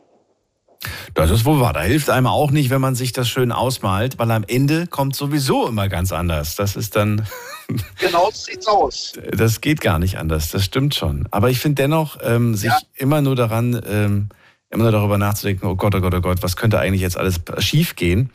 Das 1.14 1.30
ist 1.30 1.44
wohl 1.44 1.60
wahr. 1.60 1.72
Da 1.72 1.82
hilft 1.82 2.10
einem 2.10 2.26
auch 2.26 2.50
nicht, 2.50 2.70
wenn 2.70 2.80
man 2.80 2.94
sich 2.94 3.12
das 3.12 3.28
schön 3.28 3.50
ausmalt, 3.50 4.18
weil 4.18 4.30
am 4.30 4.44
Ende 4.46 4.86
kommt 4.86 5.16
sowieso 5.16 5.66
immer 5.66 5.88
ganz 5.88 6.12
anders. 6.12 6.54
Das 6.54 6.76
ist 6.76 6.94
dann. 6.94 7.26
genau 7.98 8.30
so 8.32 8.44
sieht's 8.50 8.66
aus. 8.66 9.14
Das 9.32 9.60
geht 9.60 9.80
gar 9.80 9.98
nicht 9.98 10.18
anders, 10.18 10.50
das 10.50 10.64
stimmt 10.64 10.94
schon. 10.94 11.26
Aber 11.30 11.50
ich 11.50 11.58
finde 11.58 11.82
dennoch, 11.82 12.18
ähm, 12.22 12.54
sich 12.54 12.70
ja. 12.70 12.78
immer 12.94 13.20
nur 13.20 13.34
daran, 13.34 13.80
ähm, 13.86 14.28
immer 14.70 14.84
nur 14.84 14.92
darüber 14.92 15.18
nachzudenken, 15.18 15.66
oh 15.66 15.76
Gott, 15.76 15.94
oh 15.94 16.00
Gott, 16.00 16.14
oh 16.14 16.20
Gott, 16.20 16.42
was 16.42 16.56
könnte 16.56 16.78
eigentlich 16.78 17.02
jetzt 17.02 17.16
alles 17.16 17.40
schief 17.58 17.96
gehen, 17.96 18.30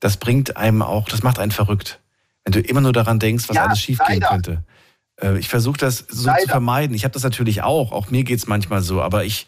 das 0.00 0.16
bringt 0.16 0.56
einem 0.56 0.82
auch, 0.82 1.08
das 1.08 1.22
macht 1.22 1.38
einen 1.38 1.52
verrückt. 1.52 2.00
Wenn 2.44 2.52
du 2.52 2.60
immer 2.60 2.80
nur 2.80 2.92
daran 2.92 3.18
denkst, 3.18 3.48
was 3.48 3.56
ja, 3.56 3.64
alles 3.64 3.80
schief 3.80 3.98
gehen 4.06 4.20
könnte. 4.20 4.62
Äh, 5.20 5.38
ich 5.38 5.48
versuche 5.48 5.78
das 5.78 6.04
so 6.08 6.26
Leider. 6.26 6.42
zu 6.42 6.48
vermeiden. 6.48 6.94
Ich 6.94 7.04
habe 7.04 7.12
das 7.12 7.22
natürlich 7.22 7.62
auch. 7.62 7.92
Auch 7.92 8.10
mir 8.10 8.24
geht 8.24 8.38
es 8.38 8.46
manchmal 8.46 8.82
so. 8.82 9.02
Aber 9.02 9.24
ich 9.24 9.46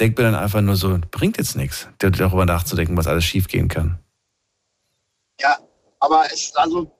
denke 0.00 0.22
mir 0.22 0.30
dann 0.30 0.40
einfach 0.40 0.60
nur 0.60 0.76
so, 0.76 0.98
bringt 1.10 1.38
jetzt 1.38 1.56
nichts, 1.56 1.88
darüber 1.98 2.46
nachzudenken, 2.46 2.96
was 2.96 3.06
alles 3.06 3.24
schiefgehen 3.24 3.68
kann. 3.68 3.98
Ja, 5.40 5.58
aber 6.00 6.24
es 6.26 6.44
ist 6.44 6.58
also, 6.58 6.90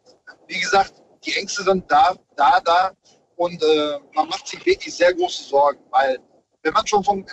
wie 0.49 0.61
gesagt, 0.61 0.95
die 1.25 1.35
Ängste 1.35 1.63
sind 1.63 1.91
da, 1.91 2.15
da, 2.37 2.61
da. 2.61 2.93
Und 3.37 3.63
äh, 3.63 3.99
man 4.15 4.29
macht 4.29 4.47
sich 4.47 4.65
wirklich 4.65 4.95
sehr 4.95 5.13
große 5.13 5.45
Sorgen, 5.45 5.81
weil 5.91 6.19
wenn 6.63 6.73
man 6.73 6.87
schon 6.87 7.03
vom 7.03 7.25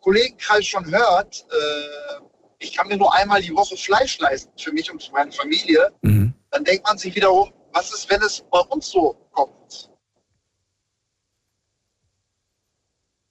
Kollegenkreis 0.00 0.66
schon 0.66 0.84
hört, 0.90 1.46
äh, 1.50 2.24
ich 2.58 2.74
kann 2.76 2.88
mir 2.88 2.96
nur 2.96 3.14
einmal 3.14 3.42
die 3.42 3.54
Woche 3.54 3.76
Fleisch 3.76 4.18
leisten 4.18 4.50
für 4.58 4.72
mich 4.72 4.90
und 4.90 5.02
für 5.02 5.12
meine 5.12 5.32
Familie, 5.32 5.92
mhm. 6.02 6.32
dann 6.50 6.64
denkt 6.64 6.86
man 6.86 6.96
sich 6.98 7.14
wiederum, 7.14 7.52
was 7.72 7.92
ist, 7.92 8.10
wenn 8.10 8.20
es 8.22 8.42
bei 8.50 8.58
uns 8.60 8.90
so 8.90 9.14
kommt? 9.32 9.89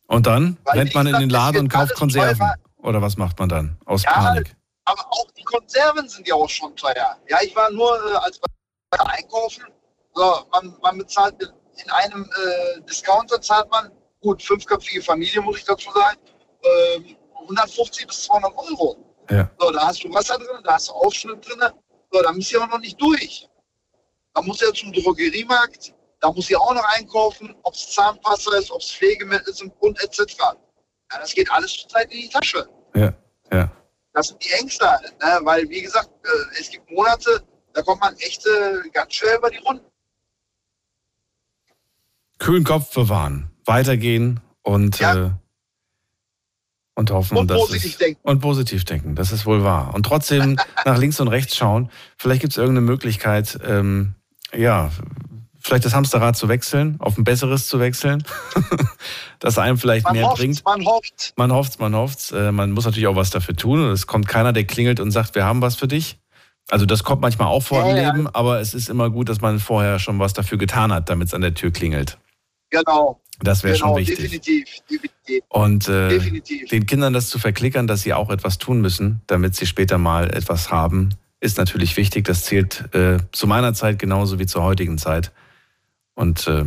Und 0.10 0.26
dann 0.26 0.58
Weil 0.64 0.80
rennt 0.80 0.96
man 0.96 1.06
in 1.06 1.20
den 1.20 1.30
Laden 1.30 1.62
und 1.62 1.70
kauft 1.70 1.94
Konserven. 1.94 2.40
Teurer. 2.40 2.56
Oder 2.82 3.02
was 3.02 3.16
macht 3.16 3.38
man 3.38 3.48
dann? 3.48 3.78
Aus 3.86 4.04
ja, 4.04 4.12
Panik. 4.12 4.56
Aber 4.86 5.06
auch 5.12 5.30
die 5.38 5.44
Konserven 5.44 6.10
sind 6.10 6.28
ja 6.28 6.34
auch 6.34 6.50
schon 6.50 6.76
teuer. 6.76 7.16
Ja, 7.30 7.38
ich 7.44 7.56
war 7.56 7.70
nur 7.72 7.96
äh, 8.12 8.16
als 8.16 8.42
einkaufen. 8.98 9.66
So, 10.16 10.48
man, 10.52 10.76
man 10.82 10.98
bezahlt 10.98 11.36
in 11.42 11.92
einem 11.92 12.24
äh, 12.24 12.82
Discounter 12.82 13.40
zahlt 13.40 13.70
man, 13.70 13.92
gut, 14.22 14.42
fünfköpfige 14.42 15.04
Familie 15.04 15.42
muss 15.42 15.60
ich 15.60 15.66
dazu 15.66 15.92
sagen, 15.92 16.18
äh, 16.64 17.16
150 17.42 18.08
bis 18.08 18.24
200 18.24 18.52
Euro. 18.58 18.98
Ja. 19.30 19.50
So, 19.60 19.72
da 19.72 19.88
hast 19.88 20.04
du 20.04 20.12
Wasser 20.12 20.40
drin, 20.40 20.64
da 20.64 20.74
hast 20.74 20.90
du 20.90 20.94
Aufschnitt 20.94 21.48
drin. 21.48 21.62
So, 22.12 22.22
da 22.24 22.32
bist 22.32 22.52
du 22.52 22.58
ja 22.58 22.66
noch 22.66 22.80
nicht 22.80 23.00
durch. 23.00 23.48
Da 24.34 24.42
muss 24.42 24.60
ja 24.60 24.74
zum 24.74 24.92
Drogeriemarkt, 24.92 25.94
da 26.20 26.32
muss 26.32 26.50
ich 26.50 26.58
auch 26.58 26.74
noch 26.74 26.84
einkaufen, 26.98 27.56
ob 27.64 27.74
es 27.74 27.92
Zahnpasta 27.92 28.58
ist, 28.58 28.72
ob 28.72 28.82
es 28.82 28.92
Pflegemittel 28.92 29.54
sind 29.54 29.74
und 29.80 30.02
etc. 30.04 30.36
Ja, 30.40 31.20
das 31.20 31.34
geht 31.34 31.52
alles 31.52 31.78
zurzeit 31.78 32.12
in 32.12 32.22
die 32.22 32.30
Tasche. 32.30 32.68
Ja, 32.96 33.14
ja. 33.52 33.72
Das 34.14 34.30
sind 34.30 34.44
die 34.44 34.52
Ängste, 34.52 34.86
ne? 35.22 35.40
weil 35.44 35.70
wie 35.70 35.82
gesagt, 35.82 36.10
äh, 36.24 36.60
es 36.60 36.70
gibt 36.70 36.90
Monate, 36.92 37.42
da 37.74 37.82
kommt 37.82 38.02
man 38.02 38.16
echt 38.18 38.46
äh, 38.46 38.90
ganz 38.92 39.14
schwer 39.14 39.38
über 39.38 39.50
die 39.50 39.58
Runden. 39.58 39.86
Kühlen 42.38 42.64
Kopf 42.64 42.94
bewahren, 42.94 43.52
weitergehen 43.66 44.40
und 44.64 45.00
ja. 45.00 45.28
äh, 45.28 45.32
und 46.96 47.12
hoffen, 47.12 47.38
und 47.38 47.48
positiv 47.48 47.94
es, 47.94 47.98
denken. 47.98 48.20
Und 48.24 48.42
positiv 48.42 48.84
denken, 48.84 49.16
das 49.16 49.32
ist 49.32 49.46
wohl 49.46 49.64
wahr. 49.64 49.94
Und 49.94 50.04
trotzdem 50.04 50.58
nach 50.86 50.98
links 50.98 51.20
und 51.22 51.30
rechts 51.30 51.56
schauen. 51.56 51.90
Vielleicht 52.18 52.42
gibt 52.42 52.52
es 52.52 52.58
irgendeine 52.58 52.86
Möglichkeit, 52.86 53.58
ähm, 53.64 54.16
ja, 54.54 54.92
vielleicht 55.70 55.86
das 55.86 55.94
Hamsterrad 55.94 56.36
zu 56.36 56.50
wechseln, 56.50 56.96
auf 57.00 57.18
ein 57.18 57.24
besseres 57.24 57.68
zu 57.68 57.80
wechseln, 57.80 58.24
das 59.40 59.58
einem 59.58 59.78
vielleicht 59.78 60.06
man 60.06 60.14
mehr 60.14 60.26
hofft, 60.26 60.38
bringt. 60.38 60.66
Man 60.66 60.86
hofft. 60.86 61.34
Man 61.38 61.52
hofft, 61.54 61.80
man 61.80 61.96
hofft. 61.96 62.32
Äh, 62.32 62.52
man 62.52 62.72
muss 62.72 62.86
natürlich 62.86 63.08
auch 63.08 63.16
was 63.16 63.30
dafür 63.30 63.56
tun. 63.56 63.84
Und 63.84 63.92
es 63.92 64.08
kommt 64.08 64.28
keiner, 64.28 64.52
der 64.52 64.66
klingelt 64.66 65.00
und 65.00 65.12
sagt, 65.12 65.36
wir 65.36 65.46
haben 65.46 65.62
was 65.62 65.76
für 65.76 65.88
dich. 65.88 66.20
Also 66.70 66.86
das 66.86 67.04
kommt 67.04 67.22
manchmal 67.22 67.48
auch 67.48 67.62
vor 67.62 67.84
ja, 67.84 67.90
im 67.90 67.96
Leben, 67.96 68.24
ja. 68.26 68.30
aber 68.34 68.60
es 68.60 68.74
ist 68.74 68.90
immer 68.90 69.10
gut, 69.10 69.30
dass 69.30 69.42
man 69.42 69.60
vorher 69.60 70.00
schon 70.00 70.20
was 70.20 70.34
dafür 70.34 70.58
getan 70.58 70.92
hat, 70.92 71.10
damit 71.10 71.28
es 71.28 71.34
an 71.34 71.42
der 71.42 71.54
Tür 71.54 71.72
klingelt. 71.72 72.18
Genau. 72.70 73.20
Das 73.42 73.64
wäre 73.64 73.76
genau, 73.76 73.90
schon 73.90 73.98
wichtig. 73.98 74.18
Definitiv, 74.18 74.68
definitiv. 74.90 75.44
Und 75.50 75.88
äh, 75.88 76.10
definitiv. 76.10 76.70
den 76.70 76.86
Kindern 76.86 77.14
das 77.14 77.30
zu 77.30 77.40
verklickern, 77.40 77.88
dass 77.88 78.02
sie 78.02 78.14
auch 78.14 78.30
etwas 78.30 78.58
tun 78.58 78.82
müssen, 78.82 79.22
damit 79.28 79.56
sie 79.56 79.66
später 79.66 79.98
mal 79.98 80.30
etwas 80.36 80.72
haben, 80.72 81.10
ist 81.40 81.58
natürlich 81.58 81.96
wichtig. 81.96 82.26
Das 82.26 82.44
zählt 82.44 82.94
äh, 82.94 83.18
zu 83.32 83.48
meiner 83.48 83.74
Zeit 83.74 83.98
genauso 83.98 84.40
wie 84.40 84.46
zur 84.46 84.64
heutigen 84.64 84.98
Zeit. 84.98 85.32
Und 86.20 86.46
äh, 86.48 86.66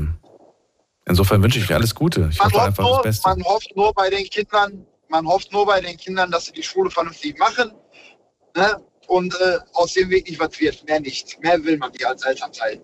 insofern 1.05 1.43
wünsche 1.43 1.59
ich 1.59 1.67
euch 1.67 1.75
alles 1.75 1.95
Gute. 1.95 2.31
Ich 2.33 2.39
man 2.39 2.51
hoffe 2.51 2.63
einfach 2.63 2.85
nur, 2.85 2.95
das 2.95 3.03
Beste. 3.03 3.29
Man 3.29 3.45
hofft 3.45 3.77
nur 3.77 3.93
bei 3.93 4.09
den 4.09 4.25
Kindern, 4.25 4.87
man 5.11 5.27
hofft 5.27 5.53
nur 5.53 5.67
bei 5.67 5.79
den 5.79 5.99
Kindern, 5.99 6.31
dass 6.31 6.47
sie 6.47 6.53
die 6.53 6.63
Schule 6.63 6.91
vernünftig 6.91 7.39
machen. 7.39 7.71
Ne? 8.57 8.77
Und 9.09 9.35
äh, 9.35 9.59
aus 9.75 9.93
dem 9.93 10.09
Weg 10.09 10.27
nicht 10.27 10.41
was 10.41 10.59
wird. 10.59 10.83
Mehr 10.89 11.01
nicht. 11.01 11.39
Mehr 11.43 11.63
will 11.63 11.77
man 11.77 11.93
die 11.93 12.03
als 12.07 12.25
Elternteil. 12.25 12.81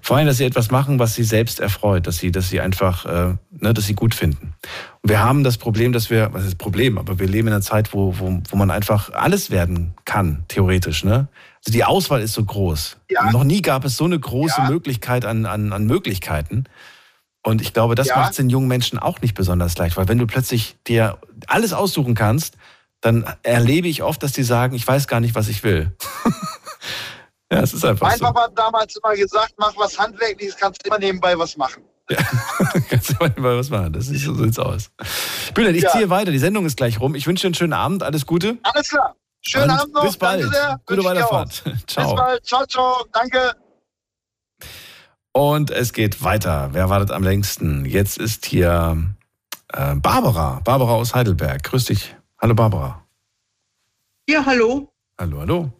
Vor 0.00 0.16
allem, 0.16 0.26
dass 0.26 0.38
sie 0.38 0.46
etwas 0.46 0.70
machen, 0.70 0.98
was 0.98 1.14
sie 1.14 1.24
selbst 1.24 1.60
erfreut, 1.60 2.06
dass 2.06 2.16
sie, 2.16 2.32
dass 2.32 2.48
sie 2.48 2.62
einfach, 2.62 3.04
äh, 3.04 3.34
ne, 3.50 3.74
dass 3.74 3.84
sie 3.84 3.94
gut 3.94 4.14
finden. 4.14 4.54
Und 5.02 5.10
wir 5.10 5.22
haben 5.22 5.44
das 5.44 5.58
Problem, 5.58 5.92
dass 5.92 6.08
wir, 6.08 6.32
was 6.32 6.44
ist 6.44 6.52
das 6.52 6.58
Problem, 6.58 6.96
aber 6.96 7.18
wir 7.18 7.28
leben 7.28 7.48
in 7.48 7.52
einer 7.52 7.62
Zeit, 7.62 7.92
wo, 7.92 8.18
wo, 8.18 8.40
wo 8.48 8.56
man 8.56 8.70
einfach 8.70 9.12
alles 9.12 9.50
werden 9.50 9.92
kann, 10.06 10.46
theoretisch. 10.48 11.04
Ne? 11.04 11.28
Also 11.66 11.72
die 11.72 11.84
Auswahl 11.84 12.20
ist 12.20 12.34
so 12.34 12.44
groß. 12.44 12.96
Ja. 13.10 13.30
Noch 13.30 13.44
nie 13.44 13.62
gab 13.62 13.84
es 13.84 13.96
so 13.96 14.04
eine 14.04 14.18
große 14.18 14.62
ja. 14.62 14.70
Möglichkeit 14.70 15.24
an, 15.24 15.46
an, 15.46 15.72
an 15.72 15.84
Möglichkeiten. 15.86 16.64
Und 17.42 17.62
ich 17.62 17.72
glaube, 17.72 17.94
das 17.94 18.08
ja. 18.08 18.16
macht 18.16 18.30
es 18.30 18.36
den 18.36 18.50
jungen 18.50 18.68
Menschen 18.68 18.98
auch 18.98 19.20
nicht 19.20 19.34
besonders 19.34 19.76
leicht, 19.78 19.96
weil 19.96 20.08
wenn 20.08 20.18
du 20.18 20.26
plötzlich 20.26 20.76
dir 20.86 21.18
alles 21.46 21.72
aussuchen 21.72 22.14
kannst, 22.14 22.56
dann 23.00 23.24
erlebe 23.42 23.88
ich 23.88 24.02
oft, 24.02 24.22
dass 24.22 24.32
die 24.32 24.42
sagen, 24.42 24.74
ich 24.74 24.86
weiß 24.86 25.06
gar 25.06 25.20
nicht, 25.20 25.34
was 25.34 25.48
ich 25.48 25.62
will. 25.62 25.92
Ja, 27.50 27.60
es 27.60 27.72
ist 27.72 27.84
einfach 27.84 28.08
mein 28.08 28.18
so. 28.18 28.26
Papa 28.26 28.42
hat 28.42 28.58
damals 28.58 28.96
immer 28.96 29.14
gesagt, 29.14 29.54
mach 29.56 29.74
was 29.76 29.98
Handwerkliches, 29.98 30.56
kannst 30.56 30.84
du 30.84 30.88
immer 30.88 30.98
nebenbei 30.98 31.38
was 31.38 31.56
machen. 31.56 31.82
Ja, 32.10 32.18
kannst 32.90 33.10
du 33.10 33.14
immer 33.14 33.28
nebenbei 33.28 33.56
was 33.56 33.70
machen. 33.70 33.92
Das 33.94 34.08
ist, 34.08 34.24
so 34.24 34.34
sieht's 34.34 34.58
aus. 34.58 34.90
Bülent, 35.54 35.76
ich 35.76 35.84
ja. 35.84 35.90
ziehe 35.90 36.10
weiter. 36.10 36.30
Die 36.30 36.38
Sendung 36.38 36.66
ist 36.66 36.76
gleich 36.76 37.00
rum. 37.00 37.14
Ich 37.14 37.26
wünsche 37.26 37.42
dir 37.42 37.48
einen 37.48 37.54
schönen 37.54 37.72
Abend. 37.72 38.02
Alles 38.02 38.26
Gute. 38.26 38.58
Alles 38.64 38.90
klar. 38.90 39.16
Schönen 39.48 39.70
Und 39.70 39.80
Abend 39.80 39.94
noch. 39.94 40.04
Bis 40.04 40.16
bald. 40.18 40.42
Danke 40.42 40.56
sehr. 40.56 40.80
Gute 40.84 41.04
Weiterfahrt. 41.04 41.64
Ciao. 41.86 42.10
Bis 42.10 42.20
bald. 42.20 42.46
Ciao, 42.46 42.66
ciao. 42.66 43.06
Danke. 43.12 43.54
Und 45.32 45.70
es 45.70 45.94
geht 45.94 46.22
weiter. 46.22 46.68
Wer 46.72 46.90
wartet 46.90 47.10
am 47.12 47.22
längsten? 47.22 47.86
Jetzt 47.86 48.18
ist 48.18 48.44
hier 48.44 49.14
äh, 49.72 49.94
Barbara. 49.94 50.60
Barbara 50.64 50.92
aus 50.92 51.14
Heidelberg. 51.14 51.62
Grüß 51.62 51.86
dich. 51.86 52.14
Hallo 52.38 52.54
Barbara. 52.54 53.06
Ja, 54.28 54.44
hallo. 54.44 54.92
Hallo, 55.18 55.40
hallo. 55.40 55.72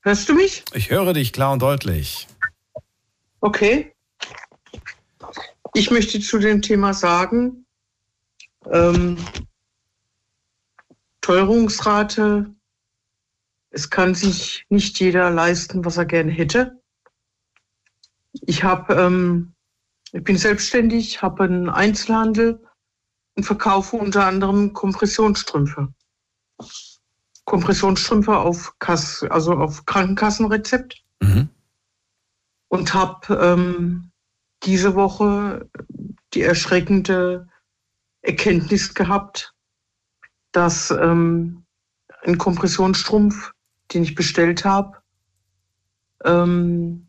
Hörst 0.00 0.28
du 0.28 0.34
mich? 0.34 0.64
Ich 0.74 0.90
höre 0.90 1.12
dich 1.12 1.32
klar 1.32 1.52
und 1.52 1.62
deutlich. 1.62 2.26
Okay. 3.40 3.94
Ich 5.74 5.92
möchte 5.92 6.18
zu 6.18 6.38
dem 6.38 6.60
Thema 6.60 6.92
sagen, 6.92 7.66
ähm, 8.72 9.16
Teuerungsrate, 11.28 12.54
es 13.68 13.90
kann 13.90 14.14
sich 14.14 14.64
nicht 14.70 14.98
jeder 14.98 15.28
leisten, 15.28 15.84
was 15.84 15.98
er 15.98 16.06
gerne 16.06 16.32
hätte. 16.32 16.80
Ich 18.32 18.64
habe, 18.64 18.94
ähm, 18.94 19.52
ich 20.12 20.24
bin 20.24 20.38
selbstständig, 20.38 21.20
habe 21.20 21.44
einen 21.44 21.68
Einzelhandel 21.68 22.66
und 23.36 23.42
verkaufe 23.42 23.96
unter 23.96 24.24
anderem 24.24 24.72
Kompressionsstrümpfe. 24.72 25.92
Kompressionsstrümpfe 27.44 28.34
auf, 28.34 28.78
Kass, 28.78 29.22
also 29.24 29.52
auf 29.52 29.84
Krankenkassenrezept. 29.84 31.04
Mhm. 31.20 31.50
Und 32.68 32.94
habe 32.94 33.34
ähm, 33.34 34.12
diese 34.62 34.94
Woche 34.94 35.68
die 36.32 36.40
erschreckende 36.40 37.46
Erkenntnis 38.22 38.94
gehabt, 38.94 39.54
dass 40.52 40.90
ähm, 40.90 41.64
ein 42.24 42.38
Kompressionsstrumpf, 42.38 43.52
den 43.92 44.02
ich 44.02 44.14
bestellt 44.14 44.64
habe 44.64 44.98
ähm, 46.24 47.08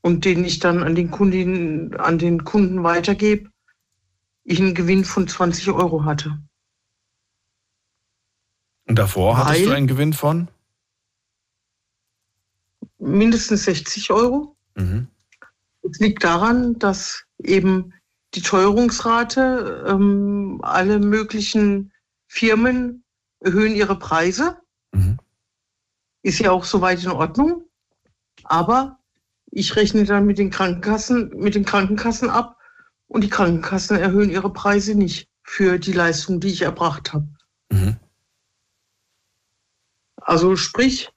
und 0.00 0.24
den 0.24 0.44
ich 0.44 0.58
dann 0.58 0.82
an 0.82 0.94
den 0.94 1.10
Kunden, 1.10 1.94
an 1.96 2.18
den 2.18 2.44
Kunden 2.44 2.82
weitergebe, 2.82 3.50
ich 4.44 4.60
einen 4.60 4.74
Gewinn 4.74 5.04
von 5.04 5.26
20 5.26 5.70
Euro 5.70 6.04
hatte. 6.04 6.38
Und 8.86 8.96
davor 8.96 9.36
hattest 9.36 9.66
du 9.66 9.72
einen 9.72 9.88
Gewinn 9.88 10.12
von? 10.12 10.48
Mindestens 12.98 13.64
60 13.64 14.10
Euro. 14.12 14.56
Mhm. 14.76 15.08
Es 15.82 15.98
liegt 15.98 16.22
daran, 16.22 16.78
dass 16.78 17.24
eben 17.38 17.92
die 18.34 18.42
Teuerungsrate, 18.42 19.84
ähm, 19.88 20.60
alle 20.62 20.98
möglichen 20.98 21.92
Firmen 22.36 23.02
erhöhen 23.40 23.74
ihre 23.74 23.98
Preise. 23.98 24.58
Mhm. 24.92 25.18
Ist 26.22 26.38
ja 26.38 26.50
auch 26.50 26.64
soweit 26.64 27.02
in 27.02 27.10
Ordnung. 27.10 27.64
Aber 28.44 28.98
ich 29.50 29.74
rechne 29.74 30.04
dann 30.04 30.26
mit 30.26 30.36
den 30.36 30.50
Krankenkassen, 30.50 31.30
mit 31.30 31.54
den 31.54 31.64
Krankenkassen 31.64 32.28
ab 32.28 32.58
und 33.08 33.24
die 33.24 33.30
Krankenkassen 33.30 33.96
erhöhen 33.98 34.28
ihre 34.30 34.52
Preise 34.52 34.94
nicht 34.94 35.30
für 35.44 35.78
die 35.78 35.92
Leistung, 35.92 36.38
die 36.40 36.48
ich 36.48 36.60
erbracht 36.62 37.14
habe. 37.14 37.26
Mhm. 37.70 37.96
Also 40.16 40.56
sprich, 40.56 41.08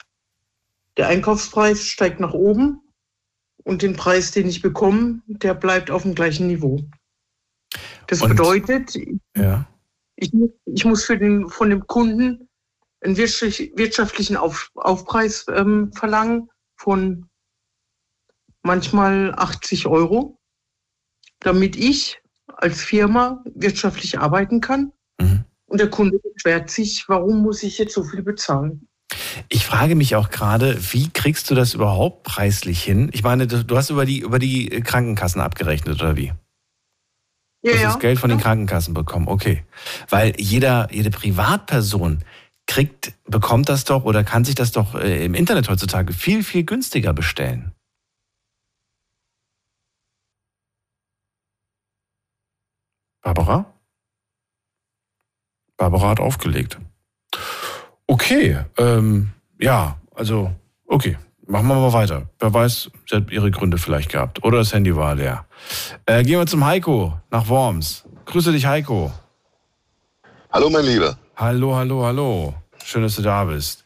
der 0.96 1.08
Einkaufspreis 1.10 1.86
steigt 1.86 2.22
nach 2.22 2.34
oben 2.34 2.80
und 3.66 3.82
den 3.82 3.96
Preis, 3.98 4.32
den 4.32 4.48
ich 4.48 4.62
bekomme, 4.62 5.22
der 5.28 5.54
bleibt 5.54 5.91
auf 5.91 6.04
dem 6.04 6.16
gleichen 6.16 6.48
Niveau. 6.48 6.82
Das 8.08 8.22
Und- 8.22 8.30
bedeutet, 8.30 8.96
Ja. 9.36 9.68
Ich, 10.20 10.32
ich 10.66 10.86
muss 10.86 11.06
für 11.06 11.18
den, 11.18 11.48
von 11.48 11.70
dem 11.70 11.88
Kunden 11.88 12.50
einen 13.02 13.16
wirtschaftlich- 13.16 13.72
wirtschaftlichen 13.76 14.38
Auf, 14.38 14.70
Aufpreis 14.76 15.46
ähm, 15.50 15.91
verlangen 15.94 16.50
von 16.76 17.30
manchmal 18.62 19.34
80 19.36 19.88
Euro, 19.88 20.38
damit 21.40 21.76
ich 21.78 22.22
als 22.48 22.82
Firma 22.82 23.44
wirtschaftlich 23.56 24.20
arbeiten 24.20 24.60
kann. 24.60 24.91
Und 25.68 25.80
der 25.80 25.90
Kunde 25.90 26.20
beschwert 26.20 26.70
sich, 26.70 27.06
warum 27.08 27.41
muss 27.41 27.64
ich 27.64 27.78
jetzt 27.78 27.94
so 27.94 28.04
viel 28.04 28.24
bezahlen? 28.24 28.88
Ich 29.48 29.66
frage 29.66 29.96
mich 29.96 30.16
auch 30.16 30.30
gerade, 30.30 30.78
wie 30.91 31.10
kriegst 31.10 31.50
du 31.50 31.56
das 31.56 31.74
überhaupt 31.74 32.24
preislich 32.24 32.84
hin? 32.84 33.10
Ich 33.14 33.24
meine, 33.24 33.48
du 33.48 33.64
du 33.64 33.78
hast 33.78 33.90
über 33.90 34.06
die, 34.06 34.20
über 34.20 34.40
die 34.40 34.68
Krankenkassen 34.82 35.41
abgerechnet, 35.41 36.02
oder 36.02 36.18
wie? 36.18 36.34
Ja, 37.61 37.73
hast 37.73 37.81
ja. 37.81 37.88
das 37.88 37.99
Geld 37.99 38.19
von 38.19 38.30
den 38.30 38.40
Krankenkassen 38.40 38.94
bekommen, 38.94 39.27
okay. 39.27 39.64
Weil 40.10 40.34
jeder, 40.40 40.88
jede 40.91 41.10
Privatperson 41.10 42.23
kriegt, 42.68 43.14
bekommt 43.26 43.68
das 43.68 43.84
doch 43.84 44.06
oder 44.06 44.23
kann 44.23 44.45
sich 44.45 44.56
das 44.56 44.72
doch 44.72 44.95
äh, 44.95 45.26
im 45.26 45.34
Internet 45.34 45.69
heutzutage 45.69 46.14
viel, 46.14 46.44
viel 46.44 46.64
günstiger 46.64 47.14
bestellen. 47.14 47.73
Barbara? 53.22 53.73
Barbara 55.76 56.10
hat 56.10 56.19
aufgelegt. 56.19 56.80
Okay, 58.07 58.60
ähm, 58.77 59.34
ja, 59.60 59.99
also, 60.15 60.53
okay, 60.88 61.18
machen 61.50 61.68
wir 61.68 61.76
mal 61.76 61.94
weiter. 61.94 62.30
Wer 62.40 62.54
weiß, 62.54 62.92
sie 63.10 63.16
hat 63.16 63.32
ihre 63.32 63.52
Gründe 63.52 63.78
vielleicht 63.78 64.12
gehabt. 64.12 64.44
Oder 64.44 64.60
das 64.60 64.74
Handy 64.74 64.96
war 64.96 65.16
leer. 65.16 65.46
Äh, 66.06 66.24
gehen 66.24 66.40
wir 66.40 66.46
zum 66.46 66.66
Heiko 66.66 67.20
nach 67.32 67.48
Worms. 67.50 68.06
Grüße 68.26 68.52
dich, 68.52 68.66
Heiko. 68.66 69.12
Hallo, 70.52 70.70
mein 70.70 70.86
Lieber. 70.86 71.18
Hallo, 71.36 71.76
hallo, 71.76 72.06
hallo. 72.06 72.54
Schön, 72.84 73.02
dass 73.02 73.16
du 73.16 73.22
da 73.22 73.44
bist. 73.44 73.86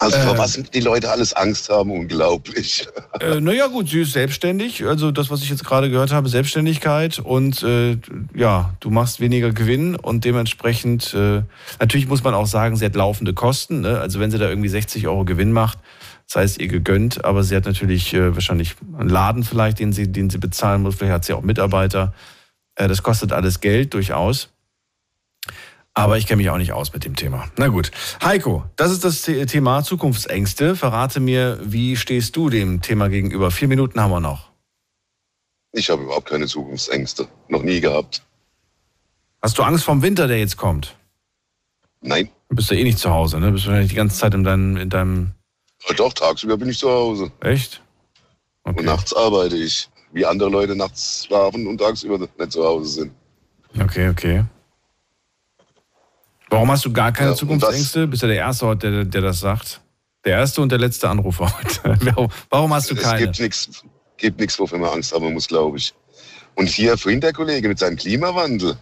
Also, 0.00 0.18
vor 0.18 0.34
Äh, 0.34 0.38
was 0.38 0.54
die 0.54 0.80
Leute 0.80 1.10
alles 1.10 1.32
Angst 1.32 1.68
haben, 1.70 1.90
unglaublich. 1.90 2.86
Äh, 3.20 3.40
naja, 3.40 3.68
gut, 3.68 3.88
sie 3.88 4.00
ist 4.00 4.12
selbstständig. 4.12 4.84
Also 4.84 5.12
das, 5.12 5.30
was 5.30 5.40
ich 5.40 5.48
jetzt 5.48 5.64
gerade 5.64 5.88
gehört 5.88 6.10
habe, 6.10 6.28
Selbstständigkeit. 6.28 7.20
Und 7.20 7.62
äh, 7.62 7.96
ja, 8.34 8.74
du 8.80 8.90
machst 8.90 9.20
weniger 9.20 9.52
Gewinn 9.52 9.94
und 9.94 10.24
dementsprechend, 10.24 11.14
äh, 11.14 11.42
natürlich 11.78 12.08
muss 12.08 12.24
man 12.24 12.34
auch 12.34 12.48
sagen, 12.48 12.74
sie 12.74 12.84
hat 12.84 12.96
laufende 12.96 13.32
Kosten. 13.32 13.82
Ne? 13.82 14.00
Also 14.00 14.18
wenn 14.18 14.32
sie 14.32 14.38
da 14.38 14.48
irgendwie 14.48 14.68
60 14.68 15.06
Euro 15.06 15.24
Gewinn 15.24 15.52
macht, 15.52 15.78
sei 16.26 16.42
es 16.44 16.58
ihr 16.58 16.68
gegönnt, 16.68 17.24
aber 17.24 17.42
sie 17.44 17.54
hat 17.56 17.64
natürlich 17.66 18.12
äh, 18.14 18.34
wahrscheinlich 18.34 18.74
einen 18.98 19.08
Laden 19.08 19.44
vielleicht, 19.44 19.78
den 19.78 19.92
sie, 19.92 20.10
den 20.10 20.30
sie 20.30 20.38
bezahlen 20.38 20.82
muss. 20.82 20.96
Vielleicht 20.96 21.12
hat 21.12 21.24
sie 21.24 21.32
auch 21.34 21.42
Mitarbeiter. 21.42 22.12
Äh, 22.76 22.88
das 22.88 23.02
kostet 23.02 23.32
alles 23.32 23.60
Geld, 23.60 23.94
durchaus. 23.94 24.50
Aber 25.96 26.18
ich 26.18 26.26
kenne 26.26 26.38
mich 26.38 26.50
auch 26.50 26.58
nicht 26.58 26.72
aus 26.72 26.92
mit 26.92 27.04
dem 27.04 27.14
Thema. 27.14 27.48
Na 27.56 27.68
gut. 27.68 27.92
Heiko, 28.22 28.64
das 28.74 28.90
ist 28.90 29.04
das 29.04 29.22
The- 29.22 29.46
Thema 29.46 29.84
Zukunftsängste. 29.84 30.74
Verrate 30.74 31.20
mir, 31.20 31.60
wie 31.62 31.96
stehst 31.96 32.34
du 32.34 32.50
dem 32.50 32.80
Thema 32.80 33.08
gegenüber? 33.08 33.52
Vier 33.52 33.68
Minuten 33.68 34.00
haben 34.00 34.10
wir 34.10 34.18
noch. 34.20 34.50
Ich 35.70 35.90
habe 35.90 36.02
überhaupt 36.02 36.28
keine 36.28 36.46
Zukunftsängste. 36.48 37.28
Noch 37.48 37.62
nie 37.62 37.80
gehabt. 37.80 38.22
Hast 39.40 39.56
du 39.58 39.62
Angst 39.62 39.84
vom 39.84 40.02
Winter, 40.02 40.26
der 40.26 40.38
jetzt 40.38 40.56
kommt? 40.56 40.96
Nein. 42.00 42.28
Du 42.48 42.56
bist 42.56 42.70
ja 42.70 42.76
eh 42.76 42.82
nicht 42.84 42.98
zu 42.98 43.10
Hause, 43.10 43.38
ne? 43.38 43.46
Du 43.46 43.52
bist 43.52 43.66
wahrscheinlich 43.66 43.90
die 43.90 43.96
ganze 43.96 44.18
Zeit 44.18 44.34
in 44.34 44.42
deinem. 44.42 44.76
In 44.76 44.90
deinem 44.90 45.32
Doch, 45.96 46.12
tagsüber 46.12 46.56
bin 46.56 46.70
ich 46.70 46.78
zu 46.78 46.90
Hause. 46.90 47.30
Echt? 47.40 47.80
Und 48.64 48.82
nachts 48.82 49.14
arbeite 49.14 49.56
ich. 49.56 49.88
Wie 50.12 50.24
andere 50.24 50.48
Leute 50.48 50.74
nachts 50.76 51.26
schlafen 51.26 51.66
und 51.66 51.78
tagsüber 51.78 52.18
nicht 52.18 52.52
zu 52.52 52.64
Hause 52.64 52.88
sind. 52.88 53.12
okay, 53.80 54.08
okay. 54.08 54.44
Warum 56.50 56.70
hast 56.70 56.84
du 56.84 56.92
gar 56.92 57.12
keine 57.12 57.30
Ja, 57.30 57.36
Zukunftsängste? 57.36 58.06
Bist 58.06 58.22
ja 58.22 58.28
der 58.28 58.38
Erste 58.38 58.66
heute, 58.66 58.90
der, 58.90 59.04
der 59.04 59.20
das 59.22 59.40
sagt. 59.40 59.80
Der 60.24 60.38
erste 60.38 60.62
und 60.62 60.70
der 60.70 60.78
letzte 60.78 61.08
Anrufer 61.08 61.52
heute. 61.58 61.98
Warum- 62.50 62.72
hast 62.72 62.90
du 62.90 62.94
Es 62.94 63.02
keine? 63.02 63.24
gibt 63.26 63.40
nichts, 63.40 63.82
gibt 64.16 64.40
nichts, 64.40 64.58
wofür 64.58 64.78
man 64.78 64.90
Angst 64.90 65.12
haben 65.12 65.32
muss, 65.32 65.48
glaube 65.48 65.78
ich. 65.78 65.92
Und 66.54 66.68
hier 66.68 66.96
vorhin 66.96 67.20
der 67.20 67.32
Kollege 67.32 67.68
mit 67.68 67.78
seinem 67.78 67.96
Klimawandel. 67.96 68.76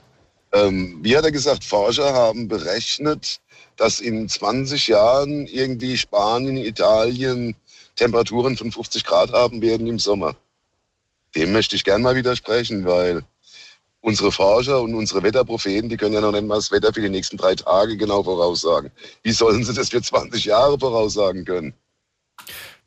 Ähm, 0.52 0.98
wie 1.02 1.16
hat 1.16 1.24
er 1.24 1.32
gesagt, 1.32 1.64
Forscher 1.64 2.12
haben 2.12 2.48
berechnet, 2.48 3.40
dass 3.76 4.00
in 4.00 4.28
20 4.28 4.88
Jahren 4.88 5.46
irgendwie 5.46 5.96
Spanien, 5.96 6.56
Italien 6.56 7.54
Temperaturen 7.96 8.56
von 8.56 8.72
50 8.72 9.04
Grad 9.04 9.32
haben 9.32 9.60
werden 9.62 9.86
im 9.86 9.98
Sommer. 9.98 10.34
Dem 11.34 11.52
möchte 11.52 11.76
ich 11.76 11.84
gern 11.84 12.02
mal 12.02 12.14
widersprechen, 12.14 12.84
weil 12.84 13.22
unsere 14.00 14.32
Forscher 14.32 14.82
und 14.82 14.94
unsere 14.94 15.22
Wetterpropheten, 15.22 15.88
die 15.88 15.96
können 15.96 16.14
ja 16.14 16.20
noch 16.20 16.32
nicht 16.32 16.46
mal 16.46 16.56
das 16.56 16.70
Wetter 16.70 16.92
für 16.92 17.00
die 17.00 17.08
nächsten 17.08 17.36
drei 17.36 17.54
Tage 17.54 17.96
genau 17.96 18.22
voraussagen. 18.22 18.90
Wie 19.22 19.32
sollen 19.32 19.64
sie 19.64 19.72
das 19.72 19.90
für 19.90 20.02
20 20.02 20.44
Jahre 20.44 20.78
voraussagen 20.78 21.44
können? 21.44 21.74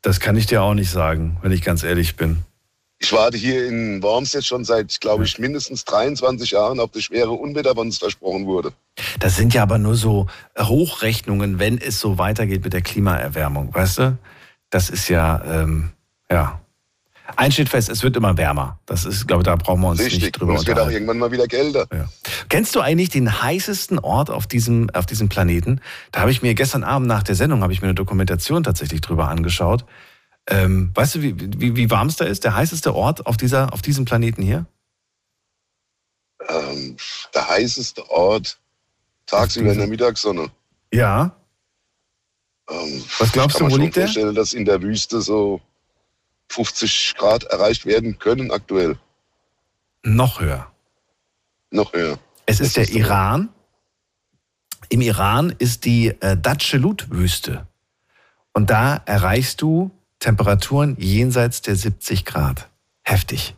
Das 0.02 0.20
kann 0.20 0.36
ich 0.36 0.46
dir 0.46 0.62
auch 0.62 0.74
nicht 0.74 0.90
sagen, 0.90 1.38
wenn 1.42 1.52
ich 1.52 1.62
ganz 1.62 1.82
ehrlich 1.82 2.16
bin. 2.16 2.44
Ich 3.06 3.12
warte 3.12 3.38
hier 3.38 3.68
in 3.68 4.02
Worms 4.02 4.32
jetzt 4.32 4.48
schon 4.48 4.64
seit, 4.64 5.00
glaube 5.00 5.22
ich, 5.22 5.38
mindestens 5.38 5.84
23 5.84 6.50
Jahren 6.50 6.80
auf 6.80 6.90
das 6.90 7.04
schwere 7.04 7.30
Unwetter, 7.30 7.76
was 7.76 7.84
uns 7.84 7.98
versprochen 7.98 8.46
wurde. 8.46 8.72
Das 9.20 9.36
sind 9.36 9.54
ja 9.54 9.62
aber 9.62 9.78
nur 9.78 9.94
so 9.94 10.26
Hochrechnungen, 10.58 11.60
wenn 11.60 11.78
es 11.78 12.00
so 12.00 12.18
weitergeht 12.18 12.64
mit 12.64 12.72
der 12.72 12.82
Klimaerwärmung, 12.82 13.72
weißt 13.72 13.98
du? 13.98 14.18
Das 14.70 14.90
ist 14.90 15.08
ja, 15.08 15.40
ähm, 15.44 15.90
ja. 16.28 16.60
Eins 17.36 17.54
steht 17.54 17.68
fest, 17.68 17.90
es 17.90 18.02
wird 18.02 18.16
immer 18.16 18.36
wärmer. 18.36 18.80
Das 18.86 19.04
ist, 19.04 19.28
glaube 19.28 19.42
ich, 19.42 19.44
da 19.44 19.54
brauchen 19.54 19.82
wir 19.82 19.90
uns 19.90 20.00
Richtig. 20.00 20.22
nicht 20.22 20.32
drüber 20.32 20.54
Und 20.54 20.58
es 20.58 20.66
wird 20.66 20.80
auch 20.80 20.90
irgendwann 20.90 21.18
mal 21.18 21.30
wieder 21.30 21.46
kälter. 21.46 21.86
Kennst 22.48 22.74
du 22.74 22.80
eigentlich 22.80 23.10
den 23.10 23.40
heißesten 23.40 24.00
Ort 24.00 24.30
auf 24.30 24.48
diesem, 24.48 24.90
auf 24.90 25.06
diesem 25.06 25.28
Planeten? 25.28 25.80
Da 26.10 26.22
habe 26.22 26.32
ich 26.32 26.42
mir 26.42 26.54
gestern 26.54 26.82
Abend 26.82 27.06
nach 27.06 27.22
der 27.22 27.36
Sendung 27.36 27.62
habe 27.62 27.72
ich 27.72 27.82
mir 27.82 27.86
eine 27.86 27.94
Dokumentation 27.94 28.64
tatsächlich 28.64 29.00
drüber 29.00 29.28
angeschaut. 29.28 29.84
Ähm, 30.48 30.90
weißt 30.94 31.16
du, 31.16 31.22
wie, 31.22 31.34
wie, 31.60 31.76
wie 31.76 31.90
warm 31.90 32.08
es 32.08 32.16
da 32.16 32.24
ist? 32.24 32.44
Der 32.44 32.54
heißeste 32.54 32.94
Ort 32.94 33.26
auf, 33.26 33.36
dieser, 33.36 33.72
auf 33.72 33.82
diesem 33.82 34.04
Planeten 34.04 34.42
hier? 34.42 34.66
Ähm, 36.48 36.96
der 37.34 37.48
heißeste 37.48 38.08
Ort 38.10 38.58
tagsüber 39.26 39.72
in 39.72 39.78
der 39.78 39.88
Mittagssonne. 39.88 40.50
Ja. 40.92 41.36
Ähm, 42.70 43.04
Was 43.18 43.32
glaubst 43.32 43.56
ich 43.56 43.60
kann 43.60 43.68
du, 43.70 43.74
mir 43.74 43.80
wo 43.80 43.84
liegt 43.84 43.96
der? 43.96 44.04
vorstellen, 44.04 44.34
dass 44.34 44.52
in 44.52 44.64
der 44.64 44.82
Wüste 44.82 45.20
so 45.20 45.60
50 46.50 47.14
Grad 47.16 47.44
erreicht 47.44 47.84
werden 47.86 48.18
können 48.18 48.50
aktuell. 48.52 48.98
Noch 50.04 50.40
höher. 50.40 50.70
Noch 51.70 51.92
höher. 51.92 52.18
Es 52.46 52.60
ist 52.60 52.76
der 52.76 52.88
Iran. 52.90 53.48
Im 54.88 55.00
Iran 55.00 55.54
ist 55.58 55.84
die 55.84 56.08
äh, 56.20 56.36
Datschelut-Wüste. 56.36 57.66
Und 58.52 58.70
da 58.70 59.02
erreichst 59.04 59.60
du 59.60 59.90
Temperaturen 60.18 60.96
jenseits 60.98 61.62
der 61.62 61.76
70 61.76 62.24
Grad. 62.24 62.68
Heftig. 63.02 63.54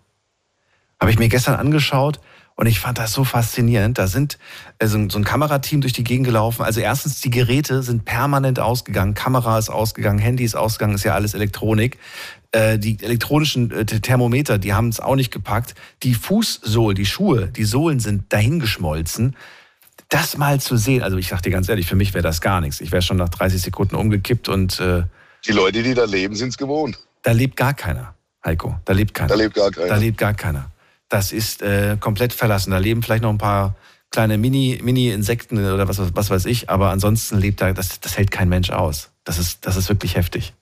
Habe 1.00 1.10
ich 1.10 1.18
mir 1.18 1.28
gestern 1.28 1.54
angeschaut 1.54 2.20
und 2.56 2.66
ich 2.66 2.80
fand 2.80 2.98
das 2.98 3.12
so 3.12 3.22
faszinierend. 3.22 3.98
Da 3.98 4.08
sind 4.08 4.36
so, 4.82 4.98
ein- 4.98 5.10
so 5.10 5.18
ein 5.18 5.24
Kamerateam 5.24 5.80
durch 5.80 5.92
die 5.92 6.02
Gegend 6.04 6.26
gelaufen. 6.26 6.62
Also 6.64 6.80
erstens, 6.80 7.20
die 7.20 7.30
Geräte 7.30 7.82
sind 7.84 8.04
permanent 8.04 8.58
ausgegangen. 8.58 9.14
Kamera 9.14 9.58
ist 9.58 9.70
ausgegangen, 9.70 10.18
Handy 10.18 10.42
ist 10.44 10.56
ausgegangen, 10.56 10.96
ist 10.96 11.04
ja 11.04 11.14
alles 11.14 11.34
Elektronik. 11.34 11.98
Äh, 12.50 12.78
die 12.78 12.98
elektronischen 13.02 13.70
äh, 13.70 13.84
Thermometer, 13.86 14.58
die 14.58 14.72
haben 14.74 14.88
es 14.88 14.98
auch 15.00 15.14
nicht 15.14 15.30
gepackt. 15.30 15.74
Die 16.02 16.14
Fußsohlen, 16.14 16.96
die 16.96 17.06
Schuhe, 17.06 17.46
die 17.46 17.64
Sohlen 17.64 18.00
sind 18.00 18.32
dahingeschmolzen. 18.32 19.36
Das 20.08 20.36
mal 20.38 20.58
zu 20.58 20.76
sehen, 20.78 21.02
also 21.02 21.16
ich 21.18 21.28
sag 21.28 21.42
dir 21.42 21.50
ganz 21.50 21.68
ehrlich, 21.68 21.86
für 21.86 21.94
mich 21.96 22.14
wäre 22.14 22.22
das 22.22 22.40
gar 22.40 22.60
nichts. 22.62 22.80
Ich 22.80 22.90
wäre 22.90 23.02
schon 23.02 23.18
nach 23.18 23.28
30 23.28 23.60
Sekunden 23.60 23.94
umgekippt 23.94 24.48
und 24.48 24.80
äh, 24.80 25.04
Die 25.46 25.52
Leute, 25.52 25.82
die 25.82 25.94
da 25.94 26.04
leben, 26.04 26.34
sind 26.34 26.50
es 26.50 26.56
gewohnt. 26.58 26.98
da 27.22 27.32
lebt 27.32 27.56
gar 27.56 27.74
keiner, 27.74 28.14
Heiko. 28.44 28.78
Da 28.84 28.92
lebt 28.92 29.14
keiner. 29.14 29.28
Da 29.28 29.34
lebt 29.34 29.54
gar 29.54 29.70
keiner. 29.70 29.88
Da 29.88 29.96
lebt 29.96 30.18
gar 30.18 30.34
keiner. 30.34 30.70
das 31.08 31.32
ist 31.32 31.62
äh, 31.62 31.96
komplett 31.98 32.32
verlassen. 32.32 32.70
Da 32.70 32.78
leben 32.78 33.02
vielleicht 33.02 33.22
noch 33.22 33.30
ein 33.30 33.38
paar 33.38 33.74
kleine 34.10 34.38
Mini-Insekten 34.38 35.56
Mini 35.56 35.70
oder 35.70 35.88
was, 35.88 35.98
was 36.14 36.30
weiß 36.30 36.46
ich, 36.46 36.70
aber 36.70 36.90
ansonsten 36.90 37.38
lebt 37.38 37.60
da, 37.60 37.72
das, 37.72 38.00
das 38.00 38.16
hält 38.16 38.30
kein 38.30 38.48
Mensch 38.48 38.70
aus. 38.70 39.10
Das 39.24 39.38
ist, 39.38 39.66
das 39.66 39.76
ist 39.76 39.88
wirklich 39.88 40.16
heftig. 40.16 40.54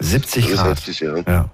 70 0.00 0.48
Grad. 0.48 0.66
Heftig, 0.66 1.00
ja. 1.00 1.16
ja. 1.26 1.50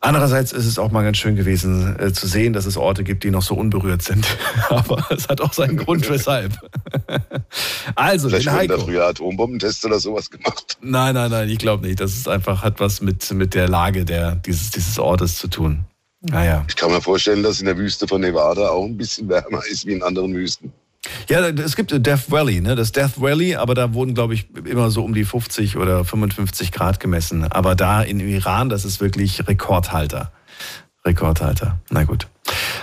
Andererseits 0.00 0.52
ist 0.52 0.66
es 0.66 0.78
auch 0.78 0.90
mal 0.90 1.02
ganz 1.02 1.16
schön 1.16 1.34
gewesen 1.34 1.98
äh, 1.98 2.12
zu 2.12 2.26
sehen, 2.26 2.52
dass 2.52 2.66
es 2.66 2.76
Orte 2.76 3.04
gibt, 3.04 3.24
die 3.24 3.30
noch 3.30 3.42
so 3.42 3.54
unberührt 3.54 4.02
sind. 4.02 4.26
Aber 4.68 5.04
es 5.10 5.28
hat 5.28 5.40
auch 5.40 5.52
seinen 5.52 5.78
Grund, 5.78 6.08
weshalb. 6.10 6.52
Also, 7.94 8.28
Vielleicht 8.28 8.50
wurden 8.50 8.68
da 8.68 8.78
früher 8.78 9.06
Atombombentests 9.06 9.84
oder 9.84 10.00
sowas 10.00 10.30
gemacht. 10.30 10.76
Nein, 10.80 11.14
nein, 11.14 11.30
nein, 11.30 11.48
ich 11.48 11.58
glaube 11.58 11.86
nicht. 11.86 12.00
Das 12.00 12.14
ist 12.14 12.28
einfach, 12.28 12.62
hat 12.62 12.80
was 12.80 13.00
mit, 13.00 13.30
mit 13.32 13.54
der 13.54 13.68
Lage 13.68 14.04
der, 14.04 14.36
dieses, 14.36 14.70
dieses 14.70 14.98
Ortes 14.98 15.36
zu 15.38 15.48
tun. 15.48 15.84
Naja. 16.20 16.64
Ich 16.68 16.76
kann 16.76 16.90
mir 16.90 17.00
vorstellen, 17.00 17.42
dass 17.42 17.60
in 17.60 17.66
der 17.66 17.76
Wüste 17.76 18.08
von 18.08 18.20
Nevada 18.20 18.68
auch 18.68 18.84
ein 18.84 18.96
bisschen 18.96 19.28
wärmer 19.28 19.62
ist 19.70 19.86
wie 19.86 19.92
in 19.92 20.02
anderen 20.02 20.34
Wüsten. 20.34 20.72
Ja, 21.28 21.46
es 21.48 21.76
gibt 21.76 21.90
Death 22.06 22.30
Valley, 22.30 22.62
ne? 22.62 22.76
Das 22.76 22.92
Death 22.92 23.20
Valley, 23.20 23.56
aber 23.56 23.74
da 23.74 23.92
wurden, 23.92 24.14
glaube 24.14 24.32
ich, 24.32 24.46
immer 24.64 24.90
so 24.90 25.04
um 25.04 25.12
die 25.12 25.26
50 25.26 25.76
oder 25.76 26.02
55 26.04 26.72
Grad 26.72 26.98
gemessen. 26.98 27.44
Aber 27.44 27.74
da 27.74 28.02
in 28.02 28.20
Iran, 28.20 28.70
das 28.70 28.86
ist 28.86 29.02
wirklich 29.02 29.46
Rekordhalter. 29.46 30.32
Rekordhalter. 31.04 31.78
Na 31.90 32.04
gut. 32.04 32.26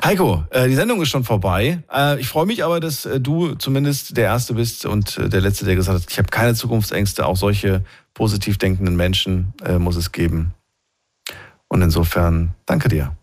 Heiko, 0.03 0.43
äh, 0.49 0.67
die 0.67 0.75
Sendung 0.75 1.01
ist 1.01 1.09
schon 1.09 1.23
vorbei. 1.23 1.83
Äh, 1.93 2.19
ich 2.19 2.27
freue 2.27 2.45
mich 2.45 2.63
aber, 2.63 2.79
dass 2.79 3.05
äh, 3.05 3.19
du 3.19 3.53
zumindest 3.55 4.17
der 4.17 4.25
Erste 4.25 4.55
bist 4.55 4.85
und 4.85 5.17
der 5.17 5.41
Letzte, 5.41 5.65
der 5.65 5.75
gesagt 5.75 6.01
hat, 6.01 6.09
ich 6.09 6.17
habe 6.17 6.29
keine 6.29 6.55
Zukunftsängste. 6.55 7.25
Auch 7.25 7.37
solche 7.37 7.83
positiv 8.13 8.57
denkenden 8.57 8.95
Menschen 8.95 9.53
muss 9.79 9.95
es 9.95 10.11
geben. 10.11 10.53
Und 11.69 11.81
insofern 11.81 12.53
danke 12.65 12.89
dir. 12.89 13.15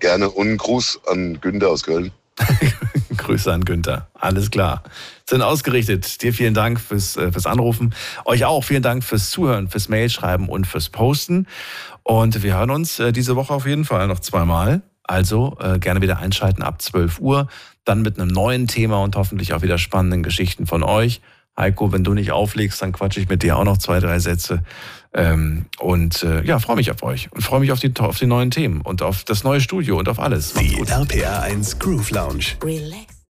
Gerne 0.00 0.28
und 0.28 0.48
einen 0.48 0.56
Gruß 0.56 1.00
an 1.06 1.40
Günther 1.40 1.68
aus 1.68 1.84
Köln. 1.84 2.10
Grüße 3.16 3.52
an 3.52 3.64
Günther. 3.64 4.08
Alles 4.14 4.50
klar. 4.50 4.82
Sind 5.28 5.42
ausgerichtet. 5.42 6.20
Dir 6.22 6.34
vielen 6.34 6.54
Dank 6.54 6.80
fürs, 6.80 7.12
fürs 7.12 7.46
Anrufen. 7.46 7.94
Euch 8.24 8.44
auch 8.44 8.64
vielen 8.64 8.82
Dank 8.82 9.04
fürs 9.04 9.30
Zuhören, 9.30 9.68
fürs 9.68 9.88
Mailschreiben 9.88 10.48
und 10.48 10.66
fürs 10.66 10.88
Posten. 10.88 11.46
Und 12.08 12.42
wir 12.42 12.56
hören 12.56 12.70
uns 12.70 12.98
äh, 13.00 13.12
diese 13.12 13.36
Woche 13.36 13.52
auf 13.52 13.66
jeden 13.66 13.84
Fall 13.84 14.08
noch 14.08 14.20
zweimal. 14.20 14.80
Also 15.02 15.58
äh, 15.60 15.78
gerne 15.78 16.00
wieder 16.00 16.16
einschalten 16.16 16.62
ab 16.62 16.80
12 16.80 17.20
Uhr. 17.20 17.48
Dann 17.84 18.00
mit 18.00 18.18
einem 18.18 18.28
neuen 18.28 18.66
Thema 18.66 19.02
und 19.02 19.14
hoffentlich 19.14 19.52
auch 19.52 19.60
wieder 19.60 19.76
spannenden 19.76 20.22
Geschichten 20.22 20.66
von 20.66 20.82
euch. 20.82 21.20
Heiko, 21.54 21.92
wenn 21.92 22.04
du 22.04 22.14
nicht 22.14 22.32
auflegst, 22.32 22.80
dann 22.80 22.92
quatsche 22.92 23.20
ich 23.20 23.28
mit 23.28 23.42
dir 23.42 23.58
auch 23.58 23.64
noch 23.64 23.76
zwei, 23.76 24.00
drei 24.00 24.20
Sätze. 24.20 24.62
Ähm, 25.12 25.66
und 25.80 26.22
äh, 26.22 26.42
ja, 26.44 26.58
freue 26.60 26.76
mich 26.76 26.90
auf 26.90 27.02
euch 27.02 27.30
und 27.30 27.42
freue 27.42 27.60
mich 27.60 27.72
auf 27.72 27.80
die, 27.80 27.92
auf 27.98 28.18
die 28.18 28.26
neuen 28.26 28.50
Themen 28.50 28.80
und 28.80 29.02
auf 29.02 29.24
das 29.24 29.44
neue 29.44 29.60
Studio 29.60 29.98
und 29.98 30.08
auf 30.08 30.18
alles. 30.18 30.54
Macht's 30.54 30.70
die 30.70 30.80
RPR 30.90 31.42
1 31.42 31.78
Groove 31.78 32.10
Lounge. 32.10 32.44
Relax. 32.64 33.17